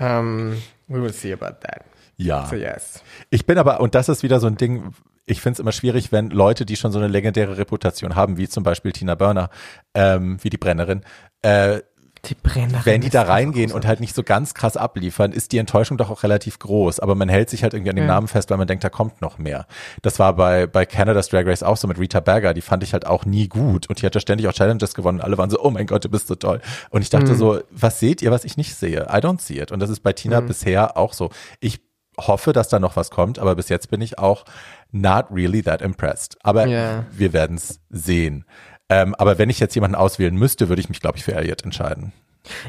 Ähm, 0.00 0.56
we 0.88 1.00
will 1.00 1.12
see 1.12 1.32
about 1.32 1.58
that. 1.60 1.84
Ja. 2.16 2.46
So 2.46 2.56
yes. 2.56 3.02
Ich 3.30 3.44
bin 3.44 3.58
aber, 3.58 3.80
und 3.80 3.94
das 3.94 4.08
ist 4.08 4.22
wieder 4.22 4.40
so 4.40 4.46
ein 4.46 4.56
Ding, 4.56 4.94
ich 5.26 5.40
finde 5.40 5.54
es 5.54 5.60
immer 5.60 5.72
schwierig, 5.72 6.10
wenn 6.10 6.30
Leute, 6.30 6.64
die 6.64 6.76
schon 6.76 6.90
so 6.90 6.98
eine 6.98 7.08
legendäre 7.08 7.58
Reputation 7.58 8.14
haben, 8.14 8.36
wie 8.36 8.48
zum 8.48 8.62
Beispiel 8.62 8.92
Tina 8.92 9.14
Burner, 9.14 9.50
ähm, 9.94 10.38
wie 10.42 10.50
die 10.50 10.58
Brennerin, 10.58 11.02
äh, 11.42 11.80
Die 12.28 12.34
Brennerin. 12.34 12.84
wenn 12.84 13.00
die 13.00 13.10
da 13.10 13.22
reingehen 13.22 13.72
und 13.72 13.86
halt 13.86 14.00
nicht 14.00 14.14
so 14.14 14.22
ganz 14.22 14.54
krass 14.54 14.76
abliefern, 14.76 15.32
ist 15.32 15.52
die 15.52 15.58
Enttäuschung 15.58 15.96
doch 15.98 16.10
auch 16.10 16.22
relativ 16.22 16.58
groß. 16.58 17.00
Aber 17.00 17.14
man 17.14 17.28
hält 17.28 17.50
sich 17.50 17.62
halt 17.62 17.74
irgendwie 17.74 17.90
an 17.90 17.96
dem 17.96 18.06
Ja. 18.06 18.12
Namen 18.14 18.28
fest, 18.28 18.50
weil 18.50 18.56
man 18.58 18.66
denkt, 18.66 18.84
da 18.84 18.88
kommt 18.88 19.20
noch 19.20 19.38
mehr. 19.38 19.66
Das 20.02 20.18
war 20.18 20.34
bei, 20.34 20.66
bei 20.66 20.86
Canada's 20.86 21.28
Drag 21.28 21.46
Race 21.46 21.62
auch 21.62 21.76
so 21.76 21.86
mit 21.88 21.98
Rita 21.98 22.20
Berger, 22.20 22.54
die 22.54 22.60
fand 22.62 22.82
ich 22.82 22.92
halt 22.92 23.06
auch 23.06 23.24
nie 23.24 23.48
gut. 23.48 23.88
Und 23.88 24.00
die 24.00 24.06
hat 24.06 24.14
ja 24.14 24.20
ständig 24.20 24.48
auch 24.48 24.52
Challenges 24.52 24.94
gewonnen. 24.94 25.20
Alle 25.20 25.38
waren 25.38 25.50
so, 25.50 25.60
oh 25.60 25.70
mein 25.70 25.86
Gott, 25.86 26.04
du 26.04 26.08
bist 26.08 26.26
so 26.28 26.34
toll. 26.34 26.60
Und 26.90 27.02
ich 27.02 27.10
dachte 27.10 27.34
so, 27.34 27.60
was 27.70 28.00
seht 28.00 28.22
ihr, 28.22 28.30
was 28.30 28.44
ich 28.44 28.56
nicht 28.56 28.74
sehe? 28.74 29.02
I 29.10 29.16
don't 29.18 29.40
see 29.40 29.58
it. 29.60 29.72
Und 29.72 29.80
das 29.80 29.90
ist 29.90 30.00
bei 30.00 30.12
Tina 30.12 30.40
bisher 30.40 30.96
auch 30.96 31.12
so. 31.12 31.30
Ich 31.60 31.80
hoffe, 32.16 32.52
dass 32.52 32.68
da 32.68 32.78
noch 32.78 32.94
was 32.94 33.10
kommt, 33.10 33.40
aber 33.40 33.56
bis 33.56 33.68
jetzt 33.68 33.90
bin 33.90 34.00
ich 34.00 34.18
auch 34.20 34.44
not 34.92 35.26
really 35.32 35.62
that 35.62 35.82
impressed. 35.82 36.36
Aber 36.44 36.66
Ja. 36.66 37.04
wir 37.10 37.32
werden 37.32 37.56
es 37.56 37.80
sehen. 37.90 38.44
Ähm, 38.88 39.14
aber 39.14 39.38
wenn 39.38 39.50
ich 39.50 39.60
jetzt 39.60 39.74
jemanden 39.74 39.96
auswählen 39.96 40.34
müsste, 40.34 40.68
würde 40.68 40.80
ich 40.80 40.88
mich, 40.88 41.00
glaube 41.00 41.18
ich, 41.18 41.24
für 41.24 41.34
Elliot 41.34 41.64
entscheiden. 41.64 42.12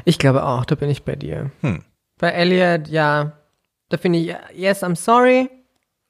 Ich 0.04 0.18
glaube 0.18 0.44
auch, 0.44 0.64
da 0.64 0.74
bin 0.74 0.88
ich 0.88 1.02
bei 1.02 1.16
dir. 1.16 1.50
Hm. 1.60 1.82
Bei 2.18 2.30
Elliot, 2.30 2.88
ja, 2.88 3.32
da 3.88 3.96
finde 3.98 4.18
ich, 4.18 4.34
yes, 4.54 4.82
I'm 4.82 4.96
sorry. 4.96 5.50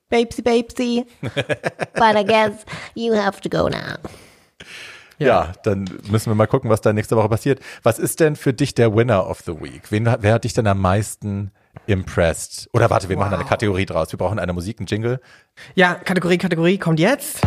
Babesy, 0.09 0.43
babesy. 0.43 1.05
but 1.21 2.17
I 2.17 2.25
guess 2.25 2.65
you 2.95 3.15
have 3.15 3.41
to 3.41 3.49
go 3.49 3.69
now. 3.69 3.97
Ja. 5.19 5.53
dann 5.65 5.89
müssen 6.09 6.31
wir 6.31 6.35
mal 6.35 6.47
gucken, 6.47 6.71
was 6.71 6.81
da 6.81 6.93
nächste 6.93 7.17
Woche 7.17 7.29
passiert. 7.29 7.61
Was 7.83 7.99
ist 7.99 8.21
denn 8.21 8.37
für 8.37 8.53
dich 8.53 8.75
der 8.75 8.95
Winner 8.95 9.29
of 9.29 9.41
the 9.41 9.61
Week? 9.61 9.91
Wen, 9.91 10.05
wer 10.21 10.35
hat 10.35 10.45
dich 10.45 10.53
denn 10.53 10.67
am 10.67 10.81
meisten 10.81 11.51
impressed? 11.87 12.69
Oder 12.73 12.91
warte, 12.91 13.09
wir 13.09 13.17
machen 13.17 13.35
eine 13.35 13.45
Kategorie 13.45 13.87
draus. 13.87 14.13
Wir 14.13 14.19
brauchen 14.19 14.39
eine 14.39 14.53
Musik, 14.53 14.79
einen 14.79 14.87
Jingle. 14.87 15.21
Ja, 15.75 15.95
Kategorie, 15.95 16.39
Kategorie 16.39 16.79
kommt 16.79 17.01
jetzt. 17.01 17.41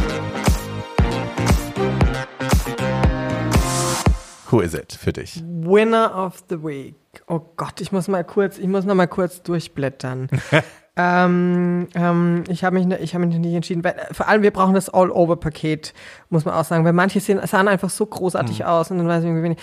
Who 4.51 4.61
is 4.61 4.73
it 4.73 4.93
für 4.93 5.13
dich? 5.13 5.41
Winner 5.45 6.15
of 6.15 6.43
the 6.49 6.63
Week. 6.63 6.95
Oh 7.27 7.39
Gott, 7.55 7.81
ich 7.81 7.91
muss 7.91 8.07
mal 8.07 8.23
kurz, 8.23 8.57
ich 8.57 8.67
muss 8.67 8.83
noch 8.83 8.95
mal 8.95 9.07
kurz 9.07 9.43
durchblättern. 9.43 10.27
ähm, 10.95 11.87
ähm, 11.93 12.43
ich 12.47 12.63
habe 12.63 12.79
mich, 12.79 12.99
ich 12.99 13.13
habe 13.13 13.25
mich 13.27 13.37
nicht 13.37 13.53
entschieden. 13.53 13.83
Weil, 13.83 13.93
äh, 13.93 14.13
vor 14.13 14.27
allem, 14.27 14.41
wir 14.41 14.51
brauchen 14.51 14.73
das 14.73 14.89
All-Over-Paket, 14.89 15.93
muss 16.29 16.45
man 16.45 16.55
auch 16.55 16.65
sagen, 16.65 16.83
weil 16.83 16.93
manche 16.93 17.19
sehen, 17.19 17.45
sahen 17.45 17.67
einfach 17.67 17.91
so 17.91 18.05
großartig 18.05 18.65
aus 18.65 18.89
und 18.89 18.97
dann 18.97 19.07
weiß 19.07 19.23
ich 19.23 19.29
irgendwie 19.29 19.49
nicht. 19.49 19.61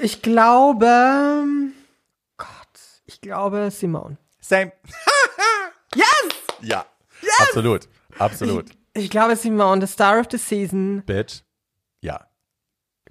Ich 0.00 0.22
glaube, 0.22 0.86
Gott, 2.36 2.48
ich 3.06 3.20
glaube 3.20 3.70
Simone. 3.70 4.18
Same. 4.40 4.72
Yes! 5.94 6.32
Ja. 6.62 6.86
Absolut. 7.40 7.86
Absolut. 8.18 8.70
Ich 8.94 9.10
glaube 9.10 9.36
Simone, 9.36 9.86
the 9.86 9.92
Star 9.92 10.18
of 10.18 10.26
the 10.30 10.38
Season, 10.38 11.02
Bitch. 11.04 11.42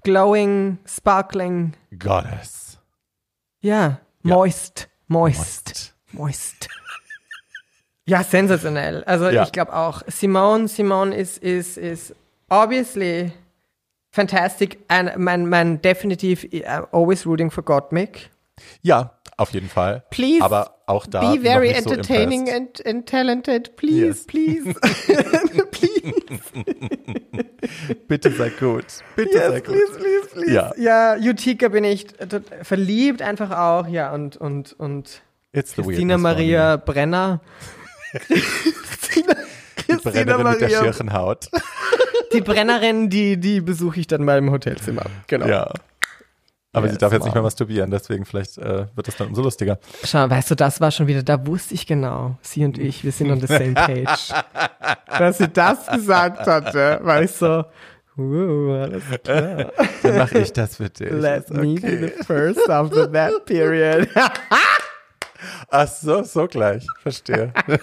Glowing, 0.03 0.77
sparkling, 0.85 1.73
Goddess. 1.97 2.79
ja, 3.61 3.99
Ja. 4.23 4.35
moist, 4.35 4.89
moist. 5.07 5.93
Moist. 6.11 6.67
Ja, 8.05 8.23
sensationell. 8.23 9.03
Also 9.05 9.29
Ja. 9.29 9.43
ich 9.43 9.51
glaube 9.51 9.73
auch. 9.73 10.01
Simone, 10.07 10.67
Simone 10.67 11.15
ist, 11.15 11.37
ist, 11.37 11.77
ist 11.77 12.13
obviously 12.49 13.31
fantastic. 14.11 14.79
And 14.89 15.15
mein, 15.17 15.47
mein 15.47 15.81
definitiv 15.81 16.43
uh, 16.51 16.85
always 16.91 17.25
rooting 17.25 17.49
for 17.51 17.63
Gottmik. 17.63 18.29
Ja, 18.81 19.17
auf 19.37 19.51
jeden 19.53 19.69
Fall. 19.69 20.03
Please 20.09 20.43
Aber 20.43 20.75
auch 20.87 21.05
da 21.07 21.33
Be 21.33 21.39
very 21.41 21.69
so 21.69 21.89
entertaining 21.91 22.47
impressed. 22.47 22.85
and, 22.85 22.95
and 22.97 23.05
talented. 23.09 23.75
Please, 23.77 24.07
Yes. 24.07 24.25
please. 24.25 24.73
please, 25.71 26.13
Bitte 28.07 28.31
sei 28.31 28.49
gut. 28.49 28.85
Bitte 29.15 29.37
sei 29.37 29.55
yes, 29.55 29.63
gut. 29.63 29.75
please, 29.75 29.91
please, 29.97 30.27
please. 30.33 30.51
Ja. 30.51 30.71
Ja, 30.77 31.15
Utica 31.17 31.67
bin 31.67 31.83
ich 31.83 32.07
verliebt 32.63 33.21
einfach 33.21 33.51
auch. 33.51 33.87
Ja, 33.87 34.13
und, 34.13 34.37
und, 34.37 34.73
und 34.73 35.21
It's 35.53 35.75
the 35.75 35.81
Christina 35.81 36.17
Maria 36.17 36.77
Brenner. 36.77 37.41
Christina, 38.27 39.35
Die 39.87 39.95
Brennerin 40.09 40.49
mit 40.49 40.61
der 40.61 40.69
Schirchenhaut. 40.69 41.49
Die 42.33 42.41
Brennerin, 42.41 43.09
die, 43.09 43.37
die 43.37 43.61
besuche 43.61 43.99
ich 43.99 44.07
dann 44.07 44.23
mal 44.23 44.37
im 44.37 44.51
Hotelzimmer. 44.51 45.03
Genau. 45.27 45.47
Ja. 45.47 45.73
Aber 46.73 46.87
sie 46.87 46.93
Yes, 46.93 46.99
darf 46.99 47.11
jetzt 47.11 47.25
nicht 47.25 47.33
mehr 47.33 47.43
masturbieren, 47.43 47.91
deswegen 47.91 48.23
vielleicht 48.25 48.57
äh, 48.57 48.85
wird 48.95 49.07
das 49.07 49.17
dann 49.17 49.27
umso 49.27 49.41
lustiger. 49.41 49.77
Schau, 50.05 50.29
weißt 50.29 50.51
du, 50.51 50.55
das 50.55 50.79
war 50.79 50.89
schon 50.91 51.07
wieder, 51.07 51.21
da 51.21 51.45
wusste 51.45 51.73
ich 51.73 51.85
genau, 51.85 52.37
sie 52.41 52.63
und 52.63 52.77
ich, 52.77 53.03
wir 53.03 53.11
sind 53.11 53.29
on 53.29 53.41
the 53.41 53.47
same 53.47 53.73
page. 53.73 54.29
Dass 55.19 55.37
sie 55.39 55.49
das 55.49 55.87
gesagt 55.87 56.47
hatte, 56.47 56.99
war 57.03 57.21
ich 57.21 57.31
so, 57.31 57.65
wow, 58.15 58.83
alles 58.83 59.03
klar. 59.21 59.71
Dann 60.01 60.17
mache 60.17 60.39
ich 60.39 60.53
das 60.53 60.77
für 60.77 60.89
dich. 60.89 61.11
Let 61.11 61.43
Ist 61.43 61.53
me 61.53 61.75
be 61.75 61.87
okay. 61.87 61.97
the 62.17 62.23
first 62.23 62.69
after 62.69 63.11
that 63.11 63.45
period. 63.45 64.07
Ach 65.69 65.87
so, 65.87 66.23
so 66.23 66.47
gleich. 66.47 66.87
Verstehe. 67.01 67.51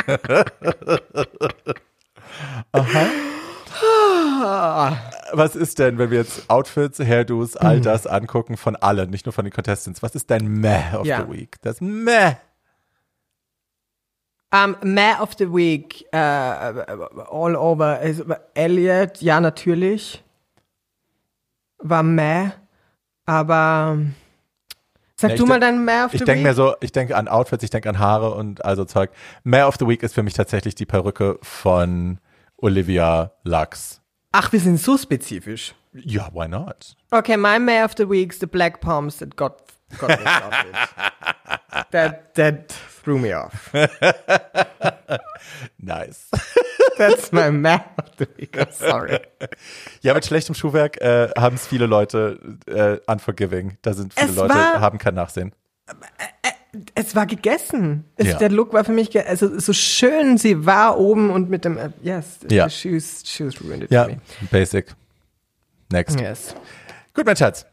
Aha. 2.72 3.06
Was 5.32 5.56
ist 5.56 5.78
denn, 5.78 5.98
wenn 5.98 6.10
wir 6.10 6.18
jetzt 6.18 6.48
Outfits, 6.48 6.98
Hairdos, 7.00 7.56
all 7.56 7.80
das 7.80 8.06
angucken 8.06 8.56
von 8.56 8.76
allen, 8.76 9.10
nicht 9.10 9.26
nur 9.26 9.32
von 9.32 9.44
den 9.44 9.52
Contestants? 9.52 10.02
Was 10.02 10.14
ist 10.14 10.30
dein 10.30 10.46
Meh 10.48 10.94
of 10.96 11.06
Ja. 11.06 11.24
the 11.26 11.32
Week? 11.32 11.56
Das 11.62 11.80
Meh. 11.80 12.34
Um, 14.50 14.76
Man 14.82 15.20
of 15.20 15.34
the 15.38 15.52
Week, 15.52 16.06
äh, 16.10 16.16
all 16.16 17.54
over. 17.54 17.98
Also, 17.98 18.24
Elliot, 18.54 19.20
ja, 19.20 19.40
natürlich. 19.40 20.24
War 21.78 22.02
Meh. 22.02 22.50
Aber 23.26 23.98
sag 25.16 25.32
ich 25.32 25.36
du 25.38 25.44
mal 25.44 25.60
dein 25.60 25.84
Man 25.84 26.06
of 26.06 26.12
the 26.12 26.16
Ich 26.16 26.20
Week. 26.22 26.26
denke 26.26 26.42
mir 26.44 26.54
so, 26.54 26.74
ich 26.80 26.92
denke 26.92 27.14
an 27.14 27.28
Outfits, 27.28 27.62
ich 27.62 27.68
denke 27.68 27.90
an 27.90 27.98
Haare 27.98 28.32
und 28.32 28.64
also 28.64 28.86
Zeug. 28.86 29.10
Mayor 29.44 29.68
of 29.68 29.76
the 29.78 29.86
Week 29.86 30.02
ist 30.02 30.14
für 30.14 30.22
mich 30.22 30.32
tatsächlich 30.32 30.74
die 30.74 30.86
Perücke 30.86 31.38
von 31.42 32.18
Olivia 32.56 33.32
Lux. 33.44 34.00
Ach, 34.32 34.52
wir 34.52 34.60
sind 34.60 34.78
so 34.80 34.96
spezifisch. 34.98 35.74
Ja, 35.94 36.28
why 36.32 36.46
not? 36.48 36.94
Okay, 37.10 37.36
my 37.36 37.58
Man 37.58 37.84
of 37.84 37.94
the 37.96 38.08
Week 38.08 38.32
is 38.32 38.38
the 38.40 38.46
black 38.46 38.80
palms 38.80 39.18
that 39.18 39.36
got, 39.36 39.62
got 39.98 40.10
me 40.10 40.16
started. 40.16 40.74
that, 41.90 42.34
that 42.34 42.72
threw 43.02 43.18
me 43.18 43.34
off. 43.34 43.72
Nice. 45.78 46.28
That's 46.98 47.32
my 47.32 47.50
Man 47.50 47.80
of 47.96 48.16
the 48.18 48.28
Week. 48.38 48.56
I'm 48.58 48.70
sorry. 48.72 49.20
Ja, 50.02 50.14
mit 50.14 50.26
schlechtem 50.26 50.54
Schuhwerk 50.54 51.00
äh, 51.00 51.30
haben 51.36 51.56
es 51.56 51.66
viele 51.66 51.86
Leute 51.86 52.38
äh, 52.66 52.98
unforgiving. 53.10 53.78
Da 53.82 53.94
sind 53.94 54.12
viele 54.14 54.28
Es 54.28 54.36
Leute, 54.36 54.54
war- 54.54 54.80
haben 54.80 54.98
kein 54.98 55.14
Nachsehen. 55.14 55.52
Es 56.94 57.14
war 57.16 57.26
gegessen. 57.26 58.04
Es, 58.16 58.26
Ja. 58.28 58.38
Der 58.38 58.50
Look 58.50 58.72
war 58.72 58.84
für 58.84 58.92
mich, 58.92 59.18
also 59.26 59.58
so 59.58 59.72
schön 59.72 60.36
sie 60.36 60.66
war 60.66 60.98
oben 60.98 61.30
und 61.30 61.48
mit 61.48 61.64
dem, 61.64 61.78
äh, 61.78 61.90
yes, 62.02 62.40
Ja. 62.50 62.68
the 62.68 62.74
shoes, 62.76 63.22
shoes 63.26 63.60
ruined 63.62 63.84
it 63.84 63.90
Ja, 63.90 64.04
for 64.04 64.12
me. 64.12 64.20
basic. 64.50 64.94
Next. 65.90 66.20
Yes. 66.20 66.54
Gut, 67.14 67.24
mein 67.24 67.36
Schatz. 67.36 67.64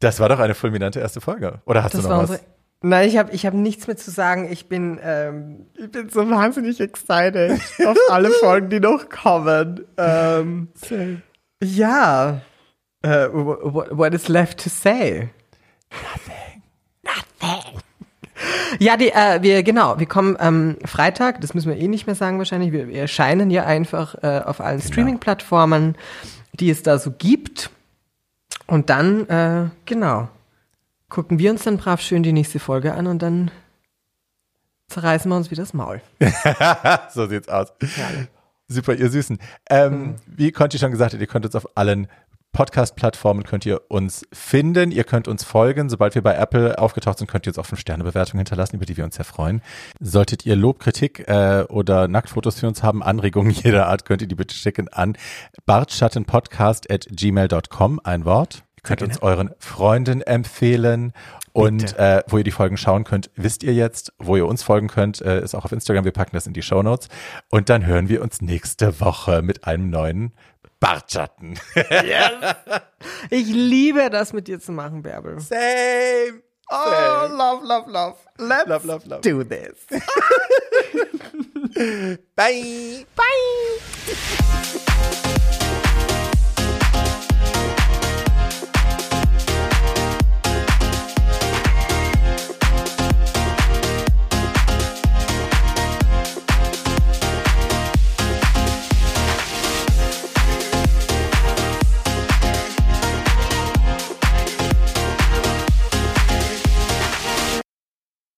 Das 0.00 0.20
war 0.20 0.28
doch 0.28 0.38
eine 0.38 0.54
fulminante 0.54 1.00
erste 1.00 1.20
Folge. 1.20 1.60
Oder 1.66 1.82
hast 1.82 1.94
Das 1.94 2.02
du 2.02 2.08
noch 2.08 2.28
was? 2.28 2.40
Nein, 2.80 3.08
ich 3.08 3.18
habe 3.18 3.32
ich 3.32 3.44
hab 3.44 3.54
nichts 3.54 3.88
mehr 3.88 3.96
zu 3.96 4.12
sagen. 4.12 4.48
Ich 4.52 4.68
bin, 4.68 5.00
ähm, 5.02 5.66
ich 5.76 5.90
bin 5.90 6.08
so 6.08 6.30
wahnsinnig 6.30 6.80
excited 6.80 7.60
auf 7.84 7.96
alle 8.08 8.30
Folgen, 8.30 8.70
die 8.70 8.78
noch 8.78 9.08
kommen. 9.08 9.84
Ähm, 9.96 10.68
ja. 11.60 12.40
What, 13.02 13.88
what 13.98 14.14
is 14.14 14.28
left 14.28 14.62
to 14.62 14.68
say? 14.70 15.30
Nothing. 15.90 16.34
Ja, 18.78 18.96
die, 18.96 19.10
äh, 19.10 19.42
wir, 19.42 19.62
genau, 19.62 19.98
wir 19.98 20.06
kommen 20.06 20.36
am 20.38 20.76
Freitag, 20.84 21.40
das 21.40 21.54
müssen 21.54 21.68
wir 21.68 21.76
eh 21.76 21.88
nicht 21.88 22.06
mehr 22.06 22.14
sagen 22.14 22.38
wahrscheinlich, 22.38 22.72
wir, 22.72 22.88
wir 22.88 23.00
erscheinen 23.00 23.50
ja 23.50 23.64
einfach 23.64 24.14
äh, 24.22 24.40
auf 24.44 24.60
allen 24.60 24.80
Streaming-Plattformen, 24.80 25.96
die 26.52 26.70
es 26.70 26.82
da 26.82 26.98
so 26.98 27.10
gibt. 27.10 27.70
Und 28.66 28.90
dann, 28.90 29.28
äh, 29.28 29.70
genau, 29.86 30.28
gucken 31.08 31.38
wir 31.38 31.50
uns 31.50 31.64
dann 31.64 31.78
brav 31.78 32.00
schön 32.00 32.22
die 32.22 32.32
nächste 32.32 32.58
Folge 32.58 32.94
an 32.94 33.06
und 33.06 33.22
dann 33.22 33.50
zerreißen 34.88 35.30
wir 35.30 35.36
uns 35.36 35.50
wieder 35.50 35.62
das 35.62 35.74
Maul. 35.74 36.00
so 37.10 37.26
sieht's 37.26 37.48
aus. 37.48 37.72
Super, 38.68 38.94
ihr 38.94 39.10
Süßen. 39.10 39.38
Ähm, 39.70 39.92
Mhm. 39.92 40.14
Wie 40.26 40.52
Conti 40.52 40.78
schon 40.78 40.90
gesagt 40.90 41.14
hat, 41.14 41.20
ihr 41.20 41.26
könnt 41.26 41.46
uns 41.46 41.54
auf 41.54 41.76
allen 41.76 42.08
Podcast-Plattformen 42.58 43.44
könnt 43.44 43.66
ihr 43.66 43.82
uns 43.86 44.26
finden. 44.32 44.90
Ihr 44.90 45.04
könnt 45.04 45.28
uns 45.28 45.44
folgen. 45.44 45.88
Sobald 45.88 46.16
wir 46.16 46.22
bei 46.22 46.34
Apple 46.34 46.76
aufgetaucht 46.76 47.18
sind, 47.18 47.30
könnt 47.30 47.46
ihr 47.46 47.50
uns 47.50 47.58
auch 47.60 47.66
fünf 47.66 47.78
Sterne 47.78 48.02
Bewertungen 48.02 48.40
hinterlassen, 48.40 48.74
über 48.74 48.84
die 48.84 48.96
wir 48.96 49.04
uns 49.04 49.14
sehr 49.14 49.24
freuen. 49.24 49.62
Solltet 50.00 50.44
ihr 50.44 50.56
Lob, 50.56 50.80
Kritik 50.80 51.28
äh, 51.28 51.66
oder 51.68 52.08
Nacktfotos 52.08 52.58
für 52.58 52.66
uns 52.66 52.82
haben, 52.82 53.00
Anregungen 53.00 53.52
jeder 53.62 53.86
Art, 53.86 54.04
könnt 54.04 54.22
ihr 54.22 54.26
die 54.26 54.34
bitte 54.34 54.56
schicken 54.56 54.88
an 54.88 55.16
bartschattenpodcast 55.66 56.90
at 56.90 57.06
gmail.com, 57.08 58.00
ein 58.02 58.24
Wort. 58.24 58.64
Ihr 58.78 58.82
könnt 58.82 59.02
uns 59.02 59.22
euren 59.22 59.50
Freunden 59.60 60.22
empfehlen 60.22 61.12
und 61.52 61.96
äh, 61.96 62.22
wo 62.28 62.38
ihr 62.38 62.44
die 62.44 62.50
Folgen 62.50 62.76
schauen 62.76 63.04
könnt, 63.04 63.30
wisst 63.36 63.62
ihr 63.62 63.74
jetzt. 63.74 64.12
Wo 64.18 64.36
ihr 64.36 64.46
uns 64.46 64.64
folgen 64.64 64.88
könnt, 64.88 65.20
äh, 65.20 65.42
ist 65.42 65.54
auch 65.54 65.64
auf 65.64 65.72
Instagram. 65.72 66.04
Wir 66.04 66.12
packen 66.12 66.34
das 66.34 66.46
in 66.46 66.52
die 66.52 66.62
Show 66.62 66.82
Notes. 66.82 67.08
Und 67.50 67.68
dann 67.68 67.86
hören 67.86 68.08
wir 68.08 68.22
uns 68.22 68.40
nächste 68.40 69.00
Woche 69.00 69.42
mit 69.42 69.64
einem 69.64 69.90
neuen 69.90 70.32
Bartschatten. 70.80 71.58
Ich 73.30 73.46
liebe 73.46 74.10
das 74.10 74.32
mit 74.32 74.48
dir 74.48 74.58
zu 74.60 74.72
machen, 74.72 75.02
Bärbel. 75.02 75.38
Same. 75.40 76.42
Oh, 76.70 77.26
love, 77.30 77.64
love, 77.64 77.90
love. 77.90 78.16
Let's 78.38 78.68
Love, 78.68 78.86
love, 78.86 79.06
love. 79.06 79.20
do 79.22 79.42
this. 79.44 79.86
Bye. 82.36 83.06
Bye. 83.16 83.78